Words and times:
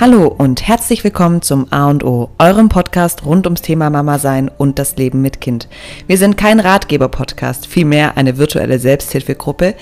Hallo 0.00 0.28
und 0.28 0.66
herzlich 0.66 1.04
willkommen 1.04 1.42
zum 1.42 1.70
A 1.70 1.90
und 1.90 2.04
O, 2.04 2.30
eurem 2.38 2.70
Podcast 2.70 3.26
rund 3.26 3.46
ums 3.46 3.60
Thema 3.60 3.90
Mama 3.90 4.18
sein 4.18 4.48
und 4.48 4.78
das 4.78 4.96
Leben 4.96 5.20
mit 5.20 5.42
Kind. 5.42 5.68
Wir 6.06 6.16
sind 6.16 6.38
kein 6.38 6.58
Ratgeber-Podcast, 6.58 7.66
vielmehr 7.66 8.16
eine 8.16 8.38
virtuelle 8.38 8.78
Selbsthilfegruppe, 8.78 9.74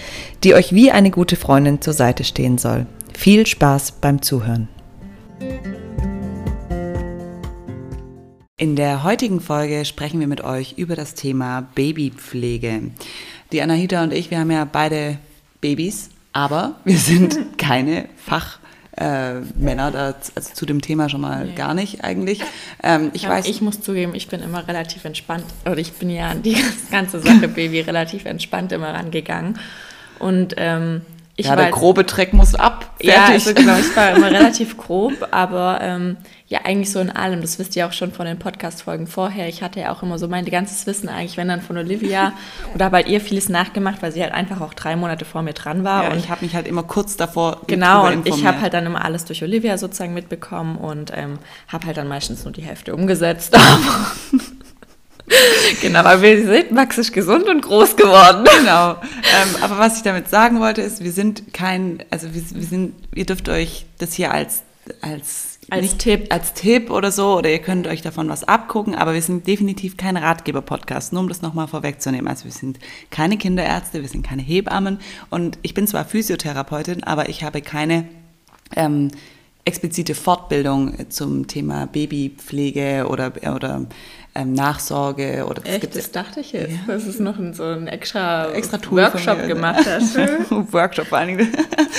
die 0.42 0.54
euch 0.54 0.72
wie 0.72 0.90
eine 0.90 1.12
gute 1.12 1.36
Freundin 1.36 1.80
zur 1.80 1.92
Seite 1.92 2.24
stehen 2.24 2.58
soll. 2.58 2.86
Viel 3.16 3.46
Spaß 3.46 3.92
beim 3.92 4.20
Zuhören. 4.20 4.66
In 8.56 8.74
der 8.74 9.04
heutigen 9.04 9.40
Folge 9.40 9.84
sprechen 9.84 10.18
wir 10.18 10.26
mit 10.26 10.42
euch 10.42 10.74
über 10.78 10.96
das 10.96 11.14
Thema 11.14 11.68
Babypflege. 11.76 12.90
Die 13.52 13.62
Anahita 13.62 14.02
und 14.02 14.12
ich, 14.12 14.32
wir 14.32 14.40
haben 14.40 14.50
ja 14.50 14.64
beide 14.64 15.18
Babys, 15.60 16.10
aber 16.32 16.74
wir 16.82 16.98
sind 16.98 17.38
keine 17.56 18.06
Fach 18.16 18.58
äh, 18.98 19.40
Männer 19.56 19.90
da 19.90 20.14
also 20.34 20.54
zu 20.54 20.66
dem 20.66 20.80
Thema 20.80 21.08
schon 21.08 21.20
mal 21.20 21.46
nee. 21.46 21.52
gar 21.54 21.74
nicht 21.74 22.04
eigentlich. 22.04 22.40
Ähm, 22.82 23.10
ich 23.14 23.22
ja, 23.22 23.30
weiß. 23.30 23.46
Ich 23.46 23.60
muss 23.60 23.80
zugeben, 23.80 24.14
ich 24.14 24.28
bin 24.28 24.40
immer 24.42 24.66
relativ 24.66 25.04
entspannt, 25.04 25.44
oder 25.64 25.78
ich 25.78 25.92
bin 25.92 26.10
ja 26.10 26.30
an 26.30 26.42
die 26.42 26.56
ganze 26.90 27.20
Sache 27.20 27.48
Baby 27.48 27.80
relativ 27.80 28.24
entspannt 28.24 28.72
immer 28.72 28.92
rangegangen. 28.94 29.58
Und 30.18 30.54
ähm, 30.56 31.02
ich 31.38 31.46
ja, 31.46 31.54
der 31.54 31.70
grobe 31.70 32.02
Dreck 32.02 32.32
muss 32.32 32.56
ab. 32.56 32.90
Fertig. 33.00 33.14
Ja, 33.14 33.26
also 33.26 33.54
genau, 33.54 33.78
ich 33.78 33.94
war 33.94 34.10
immer 34.10 34.26
relativ 34.32 34.76
grob, 34.76 35.12
aber 35.30 35.78
ähm, 35.80 36.16
ja, 36.48 36.62
eigentlich 36.64 36.90
so 36.90 36.98
in 36.98 37.10
allem. 37.10 37.42
Das 37.42 37.60
wisst 37.60 37.76
ihr 37.76 37.86
auch 37.86 37.92
schon 37.92 38.10
von 38.10 38.26
den 38.26 38.40
Podcast-Folgen 38.40 39.06
vorher. 39.06 39.48
Ich 39.48 39.62
hatte 39.62 39.78
ja 39.78 39.92
auch 39.92 40.02
immer 40.02 40.18
so 40.18 40.26
mein 40.26 40.44
ganzes 40.46 40.84
Wissen 40.88 41.08
eigentlich, 41.08 41.36
wenn 41.36 41.46
dann 41.46 41.62
von 41.62 41.78
Olivia 41.78 42.32
oder 42.74 42.86
habe 42.86 42.96
halt 42.96 43.06
ihr 43.06 43.20
vieles 43.20 43.48
nachgemacht, 43.48 44.02
weil 44.02 44.10
sie 44.10 44.20
halt 44.20 44.34
einfach 44.34 44.60
auch 44.60 44.74
drei 44.74 44.96
Monate 44.96 45.24
vor 45.24 45.42
mir 45.42 45.52
dran 45.52 45.84
war. 45.84 46.04
Ja, 46.04 46.10
und 46.10 46.18
ich 46.18 46.28
habe 46.28 46.44
mich 46.44 46.56
halt 46.56 46.66
immer 46.66 46.82
kurz 46.82 47.16
davor 47.16 47.60
Genau, 47.68 48.08
und 48.08 48.26
ich 48.26 48.44
habe 48.44 48.60
halt 48.60 48.74
dann 48.74 48.86
immer 48.86 49.04
alles 49.04 49.24
durch 49.24 49.40
Olivia 49.44 49.78
sozusagen 49.78 50.14
mitbekommen 50.14 50.76
und 50.76 51.12
ähm, 51.14 51.38
habe 51.68 51.86
halt 51.86 51.98
dann 51.98 52.08
meistens 52.08 52.42
nur 52.42 52.52
die 52.52 52.62
Hälfte 52.62 52.96
umgesetzt. 52.96 53.56
genau, 55.82 56.00
aber 56.00 56.22
wir 56.22 56.46
sind 56.46 56.72
Max 56.72 56.98
ist 56.98 57.12
gesund 57.12 57.48
und 57.48 57.62
groß 57.62 57.96
geworden. 57.96 58.46
Genau. 58.58 58.92
Ähm, 58.92 59.62
aber 59.62 59.78
was 59.78 59.98
ich 59.98 60.02
damit 60.02 60.28
sagen 60.28 60.60
wollte, 60.60 60.82
ist, 60.82 61.02
wir 61.02 61.12
sind 61.12 61.52
kein, 61.52 62.02
also 62.10 62.34
wir, 62.34 62.42
wir 62.50 62.66
sind, 62.66 62.94
ihr 63.14 63.26
dürft 63.26 63.48
euch 63.48 63.86
das 63.98 64.14
hier 64.14 64.32
als, 64.32 64.62
als 65.00 65.58
als 65.70 65.82
nicht 65.82 65.98
Tipp. 65.98 66.32
als 66.32 66.54
Tipp 66.54 66.90
oder 66.90 67.12
so, 67.12 67.36
oder 67.36 67.50
ihr 67.50 67.58
könnt 67.58 67.86
euch 67.86 68.00
davon 68.00 68.28
was 68.28 68.44
abgucken, 68.44 68.94
aber 68.94 69.12
wir 69.12 69.20
sind 69.22 69.46
definitiv 69.46 69.96
kein 69.96 70.16
Ratgeber-Podcast, 70.16 71.12
nur 71.12 71.22
um 71.22 71.28
das 71.28 71.42
nochmal 71.42 71.68
vorwegzunehmen. 71.68 72.26
Also 72.26 72.44
wir 72.44 72.52
sind 72.52 72.78
keine 73.10 73.36
Kinderärzte, 73.36 74.00
wir 74.00 74.08
sind 74.08 74.26
keine 74.26 74.42
Hebammen 74.42 74.98
und 75.30 75.58
ich 75.62 75.74
bin 75.74 75.86
zwar 75.86 76.06
Physiotherapeutin, 76.06 77.04
aber 77.04 77.28
ich 77.28 77.44
habe 77.44 77.60
keine 77.60 78.08
ähm, 78.76 79.10
explizite 79.66 80.14
Fortbildung 80.14 81.10
zum 81.10 81.46
Thema 81.46 81.86
Babypflege 81.86 83.06
oder, 83.08 83.32
oder 83.54 83.86
ähm, 84.38 84.52
Nachsorge 84.52 85.44
oder 85.46 85.62
das 85.62 85.74
Echt? 85.74 85.96
Das 85.96 86.12
dachte 86.12 86.40
ich 86.40 86.52
jetzt, 86.52 86.70
ja. 86.70 86.94
dass 86.94 87.06
es 87.06 87.18
noch 87.18 87.36
so 87.52 87.64
ein 87.64 87.88
extra, 87.88 88.50
extra 88.52 88.78
Workshop 88.90 89.46
gemacht 89.46 89.84
hast. 89.86 90.16
Workshop 90.72 91.08
vor 91.08 91.18
allen 91.18 91.36
Dingen. 91.36 91.52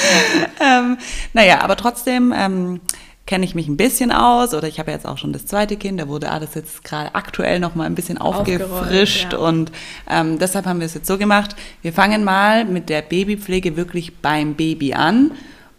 ähm, 0.61 0.97
naja, 1.33 1.61
aber 1.61 1.75
trotzdem 1.75 2.33
ähm, 2.35 2.79
kenne 3.25 3.45
ich 3.45 3.55
mich 3.55 3.67
ein 3.67 3.77
bisschen 3.77 4.11
aus 4.11 4.53
oder 4.53 4.67
ich 4.67 4.79
habe 4.79 4.91
jetzt 4.91 5.05
auch 5.05 5.17
schon 5.17 5.33
das 5.33 5.45
zweite 5.45 5.77
Kind, 5.77 5.99
da 5.99 6.07
wurde 6.07 6.31
alles 6.31 6.55
jetzt 6.55 6.83
gerade 6.83 7.13
aktuell 7.13 7.59
noch 7.59 7.75
mal 7.75 7.83
ein 7.83 7.93
bisschen 7.93 8.17
aufgefrischt 8.17 9.33
ja. 9.33 9.39
und 9.39 9.71
ähm, 10.09 10.39
deshalb 10.39 10.65
haben 10.65 10.79
wir 10.79 10.85
es 10.85 10.93
jetzt 10.93 11.07
so 11.07 11.17
gemacht. 11.17 11.55
Wir 11.81 11.93
fangen 11.93 12.23
mal 12.23 12.65
mit 12.65 12.89
der 12.89 13.01
Babypflege 13.01 13.75
wirklich 13.75 14.17
beim 14.17 14.55
Baby 14.55 14.93
an 14.93 15.31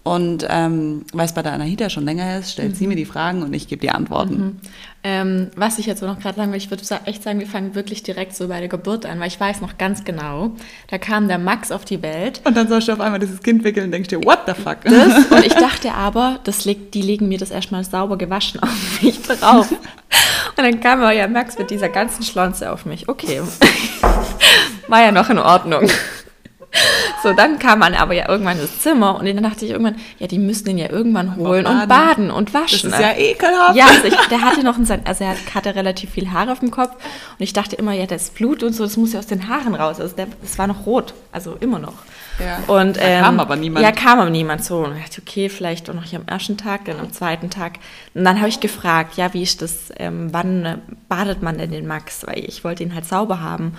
und 0.02 0.46
ähm, 0.48 1.04
weil 1.12 1.26
es 1.26 1.34
bei 1.34 1.42
der 1.42 1.52
Anahita 1.52 1.90
schon 1.90 2.04
länger 2.04 2.38
ist, 2.38 2.52
stellt 2.52 2.70
mhm. 2.70 2.74
sie 2.74 2.86
mir 2.86 2.96
die 2.96 3.04
Fragen 3.04 3.42
und 3.42 3.52
ich 3.52 3.68
gebe 3.68 3.82
die 3.82 3.90
Antworten. 3.90 4.34
Mhm. 4.34 4.56
Ähm, 5.02 5.50
was 5.56 5.78
ich 5.78 5.86
jetzt 5.86 6.02
noch 6.02 6.18
gerade 6.18 6.36
sagen 6.36 6.52
will, 6.52 6.58
ich 6.58 6.70
würde 6.70 6.82
echt 7.04 7.22
sagen, 7.22 7.38
wir 7.38 7.46
fangen 7.46 7.74
wirklich 7.74 8.02
direkt 8.02 8.34
so 8.34 8.48
bei 8.48 8.60
der 8.60 8.68
Geburt 8.68 9.04
an, 9.04 9.20
weil 9.20 9.28
ich 9.28 9.38
weiß 9.38 9.60
noch 9.60 9.76
ganz 9.76 10.04
genau, 10.04 10.52
da 10.88 10.96
kam 10.98 11.28
der 11.28 11.38
Max 11.38 11.70
auf 11.70 11.84
die 11.84 12.02
Welt. 12.02 12.40
Und 12.44 12.56
dann 12.56 12.68
sollst 12.68 12.88
du 12.88 12.92
auf 12.92 13.00
einmal 13.00 13.20
dieses 13.20 13.42
Kind 13.42 13.62
wickeln 13.62 13.86
und 13.86 13.92
denkst 13.92 14.08
dir, 14.08 14.22
what 14.24 14.40
the 14.46 14.54
fuck? 14.54 14.78
Das, 14.84 15.26
und 15.30 15.44
ich 15.44 15.54
dachte 15.54 15.92
aber, 15.92 16.40
das 16.44 16.64
leg, 16.64 16.92
die 16.92 17.02
legen 17.02 17.28
mir 17.28 17.38
das 17.38 17.50
erstmal 17.50 17.84
sauber 17.84 18.16
gewaschen 18.16 18.60
auf 18.62 19.02
mich 19.02 19.20
drauf. 19.22 19.70
Und 19.70 20.64
dann 20.64 20.80
kam 20.80 21.00
aber 21.00 21.12
ja 21.12 21.28
Max 21.28 21.58
mit 21.58 21.70
dieser 21.70 21.88
ganzen 21.88 22.22
Schlonze 22.22 22.72
auf 22.72 22.86
mich. 22.86 23.08
Okay. 23.08 23.42
War 24.88 25.02
ja 25.02 25.12
noch 25.12 25.30
in 25.30 25.38
Ordnung. 25.38 25.88
So, 27.22 27.32
dann 27.32 27.58
kam 27.58 27.80
man 27.80 27.94
aber 27.94 28.14
ja 28.14 28.28
irgendwann 28.28 28.58
ins 28.58 28.80
Zimmer 28.80 29.18
und 29.18 29.26
dann 29.26 29.42
dachte 29.42 29.64
ich 29.64 29.72
irgendwann, 29.72 29.96
ja, 30.18 30.26
die 30.26 30.38
müssen 30.38 30.66
den 30.66 30.78
ja 30.78 30.88
irgendwann 30.88 31.36
holen 31.36 31.66
und 31.66 31.88
baden 31.88 32.30
und 32.30 32.54
waschen. 32.54 32.90
Das 32.90 33.00
ist 33.00 33.04
ja 33.04 33.16
ekelhaft. 33.16 33.76
Ja, 33.76 33.86
also 33.86 34.04
ich, 34.06 34.16
der 34.28 34.40
hatte 34.42 34.62
noch 34.62 34.78
ein, 34.78 34.88
also 35.04 35.24
er 35.24 35.34
hatte 35.54 35.74
relativ 35.74 36.10
viel 36.10 36.30
Haare 36.30 36.52
auf 36.52 36.60
dem 36.60 36.70
Kopf 36.70 36.92
und 36.92 37.40
ich 37.40 37.52
dachte 37.52 37.76
immer, 37.76 37.92
ja, 37.92 38.06
das 38.06 38.30
Blut 38.30 38.62
und 38.62 38.72
so, 38.72 38.84
das 38.84 38.96
muss 38.96 39.12
ja 39.12 39.18
aus 39.18 39.26
den 39.26 39.48
Haaren 39.48 39.74
raus. 39.74 40.00
Also 40.00 40.14
das 40.16 40.58
war 40.58 40.66
noch 40.66 40.86
rot, 40.86 41.12
also 41.32 41.56
immer 41.60 41.78
noch. 41.78 41.94
Ja. 42.38 42.58
Und, 42.74 42.96
da 42.96 43.02
ähm, 43.02 43.24
kam 43.24 43.40
aber 43.40 43.56
niemand. 43.56 43.84
Ja, 43.84 43.92
kam 43.92 44.18
aber 44.20 44.30
niemand 44.30 44.64
so. 44.64 44.78
Und 44.78 44.96
ich 44.96 45.04
dachte, 45.04 45.22
okay, 45.26 45.48
vielleicht 45.48 45.90
auch 45.90 45.94
noch 45.94 46.04
hier 46.04 46.20
am 46.20 46.26
ersten 46.26 46.56
Tag, 46.56 46.86
dann 46.86 46.98
am 47.00 47.12
zweiten 47.12 47.50
Tag. 47.50 47.74
Und 48.14 48.24
dann 48.24 48.38
habe 48.38 48.48
ich 48.48 48.60
gefragt, 48.60 49.16
ja, 49.16 49.34
wie 49.34 49.42
ist 49.42 49.60
das, 49.60 49.92
ähm, 49.98 50.28
wann 50.32 50.80
badet 51.08 51.42
man 51.42 51.58
denn 51.58 51.70
den 51.70 51.86
Max? 51.86 52.26
Weil 52.26 52.44
ich 52.44 52.64
wollte 52.64 52.82
ihn 52.82 52.94
halt 52.94 53.06
sauber 53.06 53.40
haben. 53.40 53.76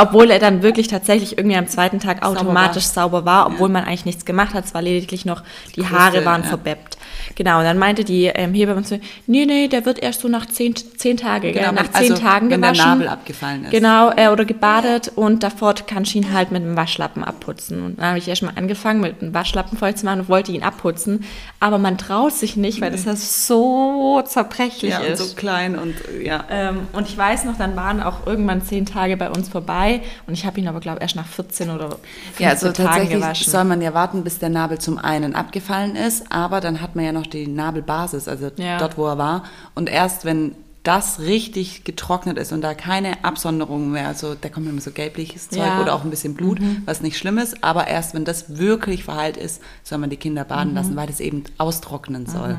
Obwohl 0.00 0.30
er 0.30 0.38
dann 0.38 0.62
wirklich 0.62 0.88
tatsächlich 0.88 1.38
irgendwie 1.38 1.56
am 1.56 1.68
zweiten 1.68 2.00
Tag 2.00 2.22
automatisch 2.22 2.84
sauber 2.84 3.24
war, 3.24 3.44
sauber 3.44 3.48
war 3.48 3.54
obwohl 3.54 3.68
ja. 3.68 3.72
man 3.72 3.84
eigentlich 3.84 4.04
nichts 4.04 4.24
gemacht 4.24 4.54
hat. 4.54 4.64
Es 4.64 4.74
war 4.74 4.82
lediglich 4.82 5.24
noch, 5.24 5.42
die 5.76 5.80
Kruste, 5.80 5.98
Haare 5.98 6.24
waren 6.24 6.42
ja. 6.42 6.48
verbeppt. 6.48 6.97
Genau, 7.34 7.58
und 7.58 7.64
dann 7.64 7.78
meinte 7.78 8.04
die 8.04 8.26
ähm, 8.26 8.54
Hebamme 8.54 8.82
zu 8.82 8.96
mir, 8.96 9.00
nee, 9.26 9.44
nee, 9.46 9.68
der 9.68 9.84
wird 9.84 9.98
erst 9.98 10.20
so 10.20 10.28
nach 10.28 10.46
zehn, 10.46 10.74
zehn 10.74 11.16
Tagen, 11.16 11.52
genau, 11.52 11.72
nach 11.72 11.90
zehn 11.92 12.12
also, 12.12 12.22
Tagen 12.22 12.50
wenn 12.50 12.60
gewaschen. 12.60 12.78
Wenn 12.78 12.98
der 12.98 13.06
Nabel 13.06 13.08
abgefallen 13.08 13.64
ist. 13.64 13.70
Genau, 13.70 14.12
äh, 14.16 14.28
oder 14.28 14.44
gebadet 14.44 15.12
und 15.14 15.42
davor 15.42 15.74
kannst 15.74 16.14
du 16.14 16.18
ihn 16.18 16.32
halt 16.32 16.50
mit 16.50 16.62
einem 16.62 16.76
Waschlappen 16.76 17.24
abputzen. 17.24 17.82
Und 17.82 17.98
dann 17.98 18.06
habe 18.06 18.18
ich 18.18 18.28
erst 18.28 18.42
mal 18.42 18.52
angefangen, 18.56 19.00
mit 19.00 19.22
einem 19.22 19.34
Waschlappen 19.34 19.78
voll 19.78 19.94
zu 19.94 20.04
machen 20.04 20.20
und 20.20 20.28
wollte 20.28 20.52
ihn 20.52 20.62
abputzen. 20.62 21.24
Aber 21.60 21.78
man 21.78 21.98
traut 21.98 22.32
sich 22.32 22.56
nicht, 22.56 22.80
weil 22.80 22.90
nee. 22.90 22.96
das 22.96 23.04
ja 23.04 23.16
so 23.16 24.22
zerbrechlich 24.26 24.92
ja, 24.92 24.98
ist. 25.00 25.20
Und 25.20 25.28
so 25.28 25.34
klein 25.34 25.78
und 25.78 25.94
ja. 26.22 26.44
Ähm, 26.50 26.80
und 26.92 27.08
ich 27.08 27.16
weiß 27.16 27.44
noch, 27.44 27.56
dann 27.56 27.76
waren 27.76 28.02
auch 28.02 28.26
irgendwann 28.26 28.62
zehn 28.62 28.86
Tage 28.86 29.16
bei 29.16 29.30
uns 29.30 29.48
vorbei 29.48 30.00
und 30.26 30.34
ich 30.34 30.46
habe 30.46 30.60
ihn 30.60 30.68
aber, 30.68 30.80
glaube 30.80 30.98
ich, 30.98 31.02
erst 31.02 31.16
nach 31.16 31.26
14 31.26 31.70
oder 31.70 31.88
15 31.88 31.98
ja, 32.38 32.50
also 32.50 32.72
Tagen 32.72 33.08
gewaschen. 33.08 33.50
soll 33.50 33.64
man 33.64 33.80
ja 33.80 33.94
warten, 33.94 34.24
bis 34.24 34.38
der 34.38 34.48
Nabel 34.48 34.78
zum 34.78 34.98
einen 34.98 35.34
abgefallen 35.34 35.96
ist, 35.96 36.30
aber 36.30 36.60
dann 36.60 36.80
hat 36.80 36.96
man 36.96 37.04
ja 37.04 37.12
noch 37.12 37.17
die 37.26 37.46
Nabelbasis, 37.46 38.28
also 38.28 38.50
ja. 38.56 38.78
dort, 38.78 38.96
wo 38.98 39.06
er 39.06 39.18
war. 39.18 39.44
Und 39.74 39.88
erst 39.88 40.24
wenn 40.24 40.54
das 40.82 41.20
richtig 41.20 41.84
getrocknet 41.84 42.38
ist 42.38 42.52
und 42.52 42.62
da 42.62 42.72
keine 42.72 43.24
Absonderung 43.24 43.90
mehr, 43.90 44.08
also 44.08 44.34
da 44.34 44.48
kommt 44.48 44.68
immer 44.68 44.80
so 44.80 44.90
gelbliches 44.90 45.50
Zeug 45.50 45.66
ja. 45.66 45.82
oder 45.82 45.94
auch 45.94 46.04
ein 46.04 46.10
bisschen 46.10 46.34
Blut, 46.34 46.60
mhm. 46.60 46.82
was 46.86 47.02
nicht 47.02 47.18
schlimm 47.18 47.36
ist, 47.36 47.62
aber 47.62 47.88
erst 47.88 48.14
wenn 48.14 48.24
das 48.24 48.56
wirklich 48.56 49.04
verheilt 49.04 49.36
ist, 49.36 49.60
soll 49.82 49.98
man 49.98 50.08
die 50.08 50.16
Kinder 50.16 50.44
baden 50.44 50.70
mhm. 50.70 50.76
lassen, 50.76 50.96
weil 50.96 51.06
das 51.06 51.20
eben 51.20 51.44
austrocknen 51.58 52.26
soll. 52.26 52.56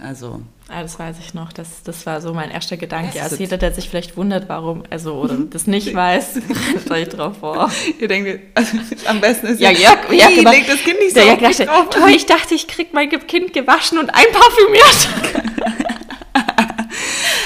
Also. 0.00 0.40
Ja, 0.70 0.82
das 0.82 0.98
weiß 0.98 1.16
ich 1.20 1.34
noch. 1.34 1.52
Das, 1.52 1.82
das 1.82 2.06
war 2.06 2.22
so 2.22 2.32
mein 2.32 2.50
erster 2.50 2.76
Gedanke. 2.76 3.22
Also 3.22 3.36
jeder, 3.36 3.58
der 3.58 3.72
sich 3.72 3.88
vielleicht 3.90 4.16
wundert, 4.16 4.48
warum, 4.48 4.82
also 4.88 5.14
oder 5.14 5.36
das 5.50 5.66
nicht 5.66 5.94
weiß, 5.94 6.40
stellt 6.86 6.90
euch 6.90 7.08
drauf 7.10 7.38
vor. 7.38 7.70
Ihr 7.98 8.08
denkt, 8.08 8.40
also, 8.54 8.78
am 9.06 9.20
besten 9.20 9.48
ist 9.48 9.60
ja, 9.60 9.70
ja, 9.70 9.94
ja, 10.10 10.28
ja 10.30 10.50
legt 10.50 10.68
das 10.68 10.82
Kind 10.82 10.98
nicht 11.00 11.14
so 11.14 11.20
ja, 11.20 11.36
dachte, 11.36 11.66
drauf. 11.66 11.90
Toll, 11.90 12.10
ich 12.10 12.26
dachte, 12.26 12.54
ich 12.54 12.66
krieg 12.66 12.94
mein 12.94 13.10
Kind 13.10 13.52
gewaschen 13.52 13.98
und 13.98 14.10
einparfümiert. 14.14 15.08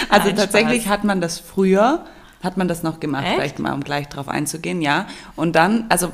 also 0.09 0.29
Nein, 0.29 0.37
tatsächlich 0.37 0.83
Spaß. 0.83 0.93
hat 0.93 1.05
man 1.05 1.21
das 1.21 1.41
früher 1.41 2.05
hat 2.43 2.57
man 2.57 2.69
das 2.69 2.85
noch 2.85 3.01
gemacht, 3.01 3.25
Echt? 3.25 3.35
vielleicht 3.35 3.59
mal, 3.59 3.73
um 3.73 3.83
gleich 3.83 4.09
drauf 4.09 4.29
einzugehen, 4.29 4.81
ja. 4.81 5.09
Und 5.35 5.57
dann, 5.57 5.87
also 5.89 6.13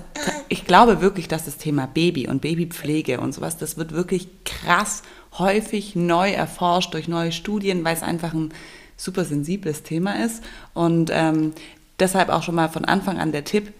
ich 0.49 0.65
glaube 0.65 1.03
wirklich, 1.03 1.29
dass 1.29 1.45
das 1.45 1.59
Thema 1.59 1.87
Baby 1.87 2.29
und 2.29 2.41
Babypflege 2.41 3.21
und 3.21 3.35
sowas, 3.35 3.59
das 3.59 3.77
wird 3.77 3.93
wirklich 3.93 4.29
krass 4.45 5.03
häufig 5.39 5.97
neu 5.97 6.31
erforscht 6.31 6.95
durch 6.95 7.09
neue 7.09 7.33
Studien, 7.33 7.85
weil 7.85 7.97
es 7.97 8.03
einfach 8.03 8.33
ein 8.35 8.53
super 8.97 9.25
sensibles 9.25 9.83
Thema 9.83 10.25
ist. 10.25 10.43
Und 10.73 11.11
ähm, 11.13 11.53
deshalb 11.99 12.29
auch 12.29 12.43
schon 12.43 12.55
mal 12.55 12.69
von 12.69 12.85
Anfang 12.85 13.19
an 13.19 13.33
der 13.33 13.45
Tipp, 13.45 13.73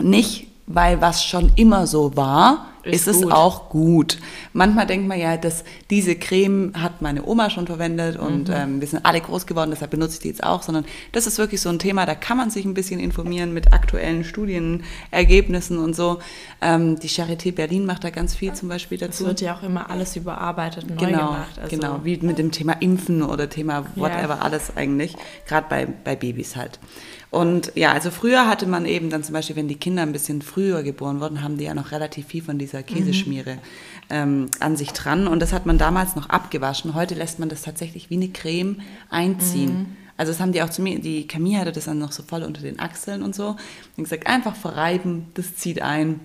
nicht 0.00 0.48
weil 0.68 1.00
was 1.00 1.24
schon 1.24 1.50
immer 1.56 1.86
so 1.86 2.14
war, 2.14 2.66
ist, 2.82 3.06
ist 3.06 3.24
es 3.24 3.30
auch 3.30 3.68
gut. 3.70 4.18
Manchmal 4.52 4.86
denkt 4.86 5.08
man 5.08 5.18
ja, 5.18 5.36
dass 5.36 5.64
diese 5.90 6.14
Creme 6.14 6.72
hat 6.74 7.02
meine 7.02 7.26
Oma 7.26 7.50
schon 7.50 7.66
verwendet 7.66 8.16
und 8.16 8.48
mhm. 8.48 8.54
ähm, 8.54 8.80
wir 8.80 8.88
sind 8.88 9.04
alle 9.04 9.20
groß 9.20 9.46
geworden, 9.46 9.70
deshalb 9.70 9.90
benutze 9.90 10.14
ich 10.14 10.20
die 10.20 10.28
jetzt 10.28 10.44
auch, 10.44 10.62
sondern 10.62 10.84
das 11.12 11.26
ist 11.26 11.38
wirklich 11.38 11.60
so 11.60 11.68
ein 11.68 11.78
Thema, 11.78 12.06
da 12.06 12.14
kann 12.14 12.36
man 12.36 12.50
sich 12.50 12.64
ein 12.64 12.74
bisschen 12.74 13.00
informieren 13.00 13.52
mit 13.52 13.72
aktuellen 13.72 14.24
Studienergebnissen 14.24 15.78
und 15.78 15.96
so. 15.96 16.18
Ähm, 16.60 16.98
die 16.98 17.08
Charité 17.08 17.52
Berlin 17.52 17.84
macht 17.84 18.04
da 18.04 18.10
ganz 18.10 18.34
viel 18.34 18.52
zum 18.52 18.68
Beispiel 18.68 18.98
dazu. 18.98 19.24
Es 19.24 19.28
wird 19.28 19.40
ja 19.40 19.56
auch 19.56 19.62
immer 19.62 19.90
alles 19.90 20.16
überarbeitet, 20.16 20.88
neu 20.88 20.96
genau, 20.96 21.26
gemacht. 21.26 21.58
Also 21.58 21.76
genau, 21.76 22.00
wie 22.04 22.16
mit 22.18 22.38
dem 22.38 22.52
Thema 22.52 22.74
Impfen 22.80 23.22
oder 23.22 23.48
Thema 23.48 23.86
whatever, 23.96 24.36
ja. 24.36 24.40
alles 24.40 24.76
eigentlich, 24.76 25.14
gerade 25.46 25.66
bei, 25.68 25.86
bei 25.86 26.16
Babys 26.16 26.56
halt. 26.56 26.78
Und 27.30 27.72
ja, 27.74 27.92
also 27.92 28.10
früher 28.10 28.48
hatte 28.48 28.66
man 28.66 28.86
eben 28.86 29.10
dann 29.10 29.22
zum 29.22 29.34
Beispiel, 29.34 29.56
wenn 29.56 29.68
die 29.68 29.76
Kinder 29.76 30.02
ein 30.02 30.12
bisschen 30.12 30.40
früher 30.40 30.82
geboren 30.82 31.20
wurden, 31.20 31.42
haben 31.42 31.58
die 31.58 31.64
ja 31.64 31.74
noch 31.74 31.92
relativ 31.92 32.26
viel 32.26 32.42
von 32.42 32.58
dieser 32.58 32.82
Käseschmiere 32.82 33.54
mhm. 33.54 33.60
ähm, 34.10 34.46
an 34.60 34.76
sich 34.76 34.92
dran. 34.92 35.26
Und 35.26 35.40
das 35.40 35.52
hat 35.52 35.66
man 35.66 35.76
damals 35.76 36.16
noch 36.16 36.30
abgewaschen. 36.30 36.94
Heute 36.94 37.14
lässt 37.14 37.38
man 37.38 37.50
das 37.50 37.62
tatsächlich 37.62 38.08
wie 38.08 38.16
eine 38.16 38.28
Creme 38.28 38.80
einziehen. 39.10 39.78
Mhm. 39.78 39.96
Also 40.16 40.32
das 40.32 40.40
haben 40.40 40.52
die 40.52 40.62
auch 40.62 40.70
zu 40.70 40.82
mir, 40.82 40.98
die 40.98 41.26
Camille 41.26 41.60
hatte 41.60 41.72
das 41.72 41.84
dann 41.84 41.98
noch 41.98 42.12
so 42.12 42.22
voll 42.22 42.42
unter 42.42 42.62
den 42.62 42.80
Achseln 42.80 43.22
und 43.22 43.34
so. 43.34 43.56
Und 43.96 44.04
gesagt, 44.04 44.26
einfach 44.26 44.56
verreiben, 44.56 45.26
das 45.34 45.54
zieht 45.54 45.82
ein. 45.82 46.20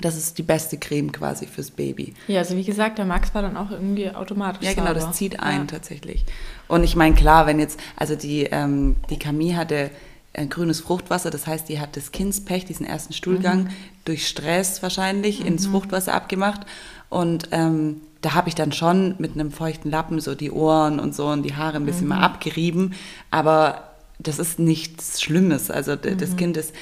Das 0.00 0.16
ist 0.16 0.38
die 0.38 0.42
beste 0.42 0.78
Creme 0.78 1.12
quasi 1.12 1.46
fürs 1.46 1.70
Baby. 1.70 2.14
Ja, 2.26 2.40
also 2.40 2.56
wie 2.56 2.64
gesagt, 2.64 2.98
der 2.98 3.04
Max 3.04 3.34
war 3.34 3.42
dann 3.42 3.56
auch 3.56 3.70
irgendwie 3.70 4.10
automatisch. 4.10 4.66
Ja, 4.66 4.72
genau, 4.72 4.94
das 4.94 5.12
zieht 5.12 5.40
ein 5.40 5.60
ja. 5.60 5.64
tatsächlich. 5.66 6.24
Und 6.68 6.84
ich 6.84 6.96
meine, 6.96 7.14
klar, 7.14 7.46
wenn 7.46 7.58
jetzt, 7.58 7.78
also 7.96 8.16
die, 8.16 8.44
ähm, 8.44 8.96
die 9.10 9.18
Camille 9.18 9.56
hatte 9.56 9.90
ein 10.32 10.48
grünes 10.48 10.80
Fruchtwasser, 10.80 11.30
das 11.30 11.46
heißt, 11.46 11.68
die 11.68 11.80
hat 11.80 11.96
das 11.96 12.12
Kindspech, 12.12 12.64
diesen 12.64 12.86
ersten 12.86 13.12
Stuhlgang, 13.12 13.64
mhm. 13.64 13.68
durch 14.04 14.28
Stress 14.28 14.82
wahrscheinlich 14.82 15.40
mhm. 15.40 15.46
ins 15.46 15.66
Fruchtwasser 15.66 16.14
abgemacht. 16.14 16.60
Und 17.08 17.48
ähm, 17.50 18.00
da 18.20 18.34
habe 18.34 18.48
ich 18.48 18.54
dann 18.54 18.72
schon 18.72 19.16
mit 19.18 19.32
einem 19.32 19.50
feuchten 19.50 19.90
Lappen 19.90 20.20
so 20.20 20.34
die 20.34 20.50
Ohren 20.50 21.00
und 21.00 21.14
so 21.14 21.26
und 21.26 21.42
die 21.42 21.56
Haare 21.56 21.76
ein 21.76 21.86
bisschen 21.86 22.04
mhm. 22.04 22.10
mal 22.10 22.20
abgerieben. 22.20 22.94
Aber 23.30 23.90
das 24.18 24.38
ist 24.38 24.58
nichts 24.58 25.20
Schlimmes. 25.20 25.70
Also 25.70 25.96
das 25.96 26.30
mhm. 26.30 26.36
Kind 26.36 26.56
ist 26.56 26.74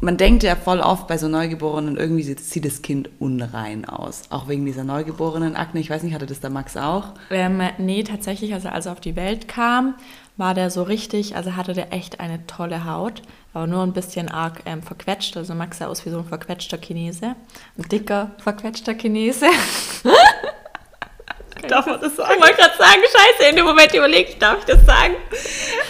man 0.00 0.16
denkt 0.16 0.42
ja 0.42 0.56
voll 0.56 0.80
oft 0.80 1.06
bei 1.06 1.16
so 1.16 1.28
Neugeborenen, 1.28 1.96
irgendwie 1.96 2.22
sieht, 2.22 2.64
das 2.64 2.82
Kind 2.82 3.08
unrein 3.18 3.84
aus. 3.84 4.24
Auch 4.30 4.48
wegen 4.48 4.66
dieser 4.66 4.84
neugeborenen 4.84 5.56
Akne. 5.56 5.80
Ich 5.80 5.90
weiß 5.90 6.02
nicht, 6.02 6.14
hatte 6.14 6.26
das 6.26 6.40
der 6.40 6.50
Max 6.50 6.76
auch? 6.76 7.14
Ähm, 7.30 7.62
nee, 7.78 8.02
tatsächlich, 8.02 8.52
als 8.52 8.64
er 8.64 8.74
also 8.74 8.90
auf 8.90 9.00
die 9.00 9.16
Welt 9.16 9.48
kam, 9.48 9.94
war 10.36 10.54
der 10.54 10.70
so 10.70 10.82
richtig, 10.82 11.36
also 11.36 11.56
hatte 11.56 11.72
der 11.72 11.92
echt 11.92 12.20
eine 12.20 12.46
tolle 12.46 12.84
Haut, 12.84 13.22
aber 13.54 13.66
nur 13.66 13.82
ein 13.82 13.92
bisschen 13.92 14.28
arg 14.28 14.60
ähm, 14.66 14.82
verquetscht. 14.82 15.36
Also 15.36 15.54
Max 15.54 15.78
sah 15.78 15.86
aus 15.86 16.04
wie 16.04 16.10
so 16.10 16.18
ein 16.18 16.24
verquetschter 16.24 16.78
Chinese. 16.78 17.36
Ein 17.78 17.88
dicker, 17.90 18.32
verquetschter 18.38 18.94
Chinese. 18.94 19.46
Darf 21.68 21.86
man 21.86 22.00
das 22.00 22.14
sagen? 22.14 22.34
Ich 22.36 22.42
wollte 22.42 22.56
gerade 22.56 22.76
sagen, 22.76 23.00
scheiße, 23.02 23.50
in 23.50 23.56
dem 23.56 23.64
Moment 23.64 23.92
überlegt, 23.92 24.40
darf 24.40 24.58
ich 24.58 24.66
das 24.66 24.84
sagen? 24.84 25.14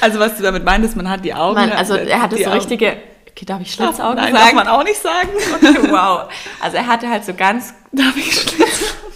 Also 0.01 0.19
was 0.21 0.37
du 0.37 0.43
damit 0.43 0.65
meintest, 0.65 0.97
man 0.97 1.11
hat 1.11 1.25
die 1.25 1.35
Augen... 1.35 1.57
Man, 1.57 1.73
also 1.73 1.97
er 1.97 2.23
hatte 2.23 2.43
so 2.43 2.51
richtige 2.51 2.97
Okay, 3.37 3.45
darf 3.45 3.61
ich 3.61 3.71
Schlitzaugen 3.71 4.17
Nein, 4.17 4.33
sagen? 4.33 4.45
darf 4.45 4.53
man 4.55 4.69
auch 4.69 4.83
nicht 4.83 4.99
sagen. 4.99 5.29
Okay, 5.57 5.91
wow. 5.91 6.31
Also 6.59 6.79
er 6.79 6.87
hatte 6.87 7.11
halt 7.11 7.23
so 7.23 7.35
ganz... 7.35 7.75
Darf 7.93 8.17
ich 8.17 8.33
Schlitzaugen? 8.33 9.13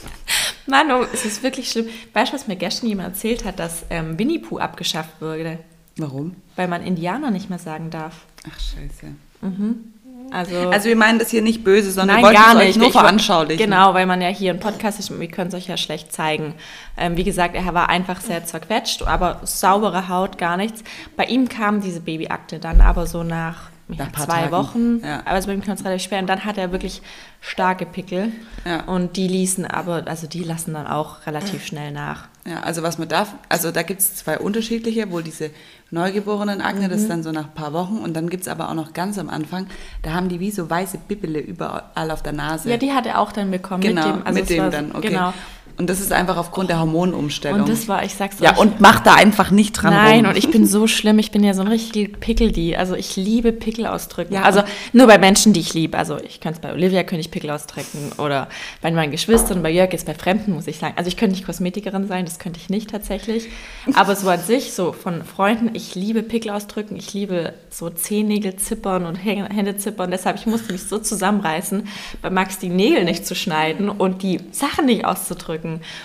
Mann, 0.71 0.91
oh, 0.91 1.05
es 1.13 1.25
ist 1.25 1.43
wirklich 1.43 1.71
schlimm. 1.71 1.87
Weißt 2.13 2.33
du, 2.33 2.37
was 2.37 2.47
mir 2.47 2.57
gestern 2.57 2.89
jemand 2.89 3.09
erzählt 3.09 3.45
hat, 3.45 3.59
dass 3.59 3.85
ähm, 3.91 4.19
Winnie 4.19 4.39
Pooh 4.39 4.59
abgeschafft 4.59 5.21
wurde? 5.21 5.59
Warum? 5.97 6.37
Weil 6.57 6.69
man 6.69 6.83
Indianer 6.83 7.31
nicht 7.31 7.51
mehr 7.51 7.59
sagen 7.59 7.91
darf. 7.91 8.15
Ach, 8.49 8.59
scheiße. 8.59 9.13
Mhm. 9.43 9.93
Also, 10.33 10.57
also 10.71 10.89
wir 10.89 10.97
meinen 10.97 11.19
das 11.19 11.31
hier 11.31 11.43
nicht 11.43 11.65
böse, 11.65 11.91
sondern 11.91 12.21
nein, 12.21 12.33
wir 12.33 12.39
gar 12.39 12.55
nicht. 12.55 12.79
nur 12.79 12.87
ich 12.87 12.93
veranschaulichen. 12.93 13.65
Genau, 13.65 13.95
weil 13.95 14.07
man 14.07 14.23
ja 14.23 14.29
hier 14.29 14.53
ein 14.53 14.61
Podcast 14.61 15.01
ist 15.01 15.11
und 15.11 15.19
wir 15.19 15.29
können 15.29 15.49
es 15.49 15.55
euch 15.55 15.67
ja 15.67 15.77
schlecht 15.77 16.13
zeigen. 16.13 16.55
Ähm, 16.97 17.17
wie 17.17 17.25
gesagt, 17.25 17.57
er 17.57 17.75
war 17.75 17.89
einfach 17.89 18.21
sehr 18.21 18.45
zerquetscht, 18.45 19.03
aber 19.03 19.41
saubere 19.45 20.09
Haut, 20.09 20.39
gar 20.39 20.57
nichts. 20.57 20.85
Bei 21.17 21.25
ihm 21.25 21.49
kam 21.49 21.81
diese 21.81 22.01
Babyakte 22.01 22.61
dann 22.61 22.81
aber 22.81 23.07
so 23.07 23.25
nach 23.25 23.71
nach 23.97 24.13
zwei 24.13 24.43
Tagen. 24.43 24.53
Wochen. 24.53 25.01
Ja. 25.05 25.23
Aber 25.25 25.39
es 25.39 25.47
bei 25.47 25.55
ihm 25.55 25.63
kam 25.63 25.75
es 25.75 25.85
relativ 25.85 26.09
schwer. 26.09 26.21
Und 26.21 26.27
dann 26.27 26.45
hat 26.45 26.59
er 26.59 26.73
wirklich 26.73 27.03
starke 27.41 27.87
Pickel. 27.87 28.33
Ja. 28.65 28.85
Und 28.85 29.17
die 29.17 29.29
ließen 29.29 29.67
aber, 29.67 30.07
also 30.07 30.27
die 30.27 30.45
lassen 30.45 30.75
dann 30.75 30.87
auch 30.87 31.27
relativ 31.27 31.65
schnell 31.65 31.93
nach. 31.93 32.29
Ja, 32.47 32.61
also 32.61 32.83
was 32.83 32.97
man 32.97 33.09
darf, 33.09 33.35
also 33.49 33.71
da 33.71 33.83
gibt 33.83 34.01
es 34.01 34.17
zwei 34.17 34.39
unterschiedliche, 34.39 35.11
wohl 35.11 35.23
diese 35.23 35.51
neugeborenen 35.91 36.63
Akne, 36.63 36.87
mhm. 36.87 36.91
das 36.91 37.03
ist 37.03 37.11
dann 37.11 37.23
so 37.23 37.33
nach 37.33 37.45
ein 37.45 37.55
paar 37.55 37.73
Wochen. 37.73 37.99
Und 37.99 38.15
dann 38.15 38.31
gibt 38.31 38.43
es 38.43 38.49
aber 38.49 38.71
auch 38.71 38.75
noch 38.75 38.93
ganz 38.95 39.19
am 39.19 39.29
Anfang, 39.29 39.67
da 40.03 40.13
haben 40.13 40.29
die 40.29 40.41
wie 40.41 40.51
so 40.51 40.69
weiße 40.69 40.99
Bibbele 41.07 41.39
überall 41.39 42.11
auf 42.11 42.23
der 42.23 42.33
Nase. 42.33 42.71
Ja, 42.71 42.77
die 42.77 42.93
hat 42.93 43.07
er 43.07 43.19
auch 43.19 43.33
dann 43.33 43.51
bekommen. 43.51 43.83
Genau, 43.83 44.07
mit 44.07 44.17
dem, 44.17 44.27
also 44.27 44.41
mit 44.41 44.51
dem 44.51 44.71
dann, 44.71 44.93
okay. 44.93 45.09
Genau. 45.09 45.35
Und 45.79 45.89
das 45.89 46.01
ist 46.01 46.13
einfach 46.13 46.37
aufgrund 46.37 46.71
der 46.71 46.79
Hormonumstellung. 46.81 47.61
Und 47.61 47.69
das 47.69 47.89
war, 47.89 48.05
ich 48.05 48.15
sag's 48.15 48.37
Ja, 48.41 48.53
euch, 48.53 48.59
und 48.59 48.81
mach 48.81 49.01
da 49.01 49.15
einfach 49.15 49.51
nicht 49.51 49.73
dran 49.73 49.93
Nein, 49.95 50.21
rum. 50.21 50.31
und 50.31 50.37
ich 50.37 50.51
bin 50.51 50.67
so 50.67 50.87
schlimm, 50.87 51.19
ich 51.19 51.31
bin 51.31 51.43
ja 51.43 51.55
so 51.55 51.63
ein 51.63 51.69
richtig 51.69 52.21
Pickel, 52.21 52.53
die. 52.53 52.77
Also 52.77 52.95
ich 52.95 53.17
liebe 53.17 53.53
Pickel 53.53 53.87
ausdrücken. 53.87 54.35
Ja, 54.35 54.43
also 54.43 54.63
nur 54.93 55.07
bei 55.07 55.19
Menschen, 55.19 55.53
die 55.53 55.61
ich 55.61 55.75
liebe. 55.75 55.97
Also 55.97 56.19
ich 56.19 56.41
könnte 56.41 56.57
es 56.57 56.61
bei 56.61 56.73
Olivia, 56.73 57.03
könnte 57.03 57.21
ich 57.21 57.31
Pickel 57.31 57.51
ausdrücken 57.51 58.13
oder 58.19 58.49
bei 58.83 58.91
meinen 58.91 59.11
Geschwistern, 59.11 59.63
bei 59.63 59.71
Jörg 59.71 59.93
jetzt 59.93 60.07
bei 60.07 60.15
Fremden, 60.15 60.53
muss 60.53 60.67
ich 60.67 60.79
sagen. 60.79 60.95
Also 60.97 61.09
ich 61.09 61.17
könnte 61.17 61.35
nicht 61.35 61.47
Kosmetikerin 61.47 62.07
sein, 62.07 62.25
das 62.25 62.39
könnte 62.39 62.59
ich 62.61 62.71
nicht 62.71 62.91
tatsächlich. 62.91 63.49
Aber 63.95 64.17
so 64.17 64.29
an 64.29 64.41
sich, 64.41 64.73
so 64.73 64.93
von 64.93 65.25
Freunden, 65.25 65.71
ich 65.75 65.95
liebe 65.95 66.23
Pickel 66.23 66.51
ausdrücken, 66.51 66.97
ich 66.97 67.13
liebe 67.15 67.55
so 67.69 67.91
Zehennägel 67.91 68.57
zippern 68.57 69.07
und 69.07 69.17
Hände 69.17 69.77
zippern. 69.77 70.11
Deshalb, 70.11 70.37
ich 70.37 70.47
musste 70.47 70.73
mich 70.73 70.83
so 70.85 70.99
zusammenreißen, 70.99 71.89
bei 72.23 72.31
Max 72.31 72.59
die 72.59 72.69
Nägel 72.69 73.05
nicht 73.05 73.27
zu 73.27 73.35
schneiden 73.35 73.89
und 73.89 74.23
die 74.23 74.41
Sachen 74.53 74.87
nicht 74.87 75.05
auszudrücken. 75.05 75.60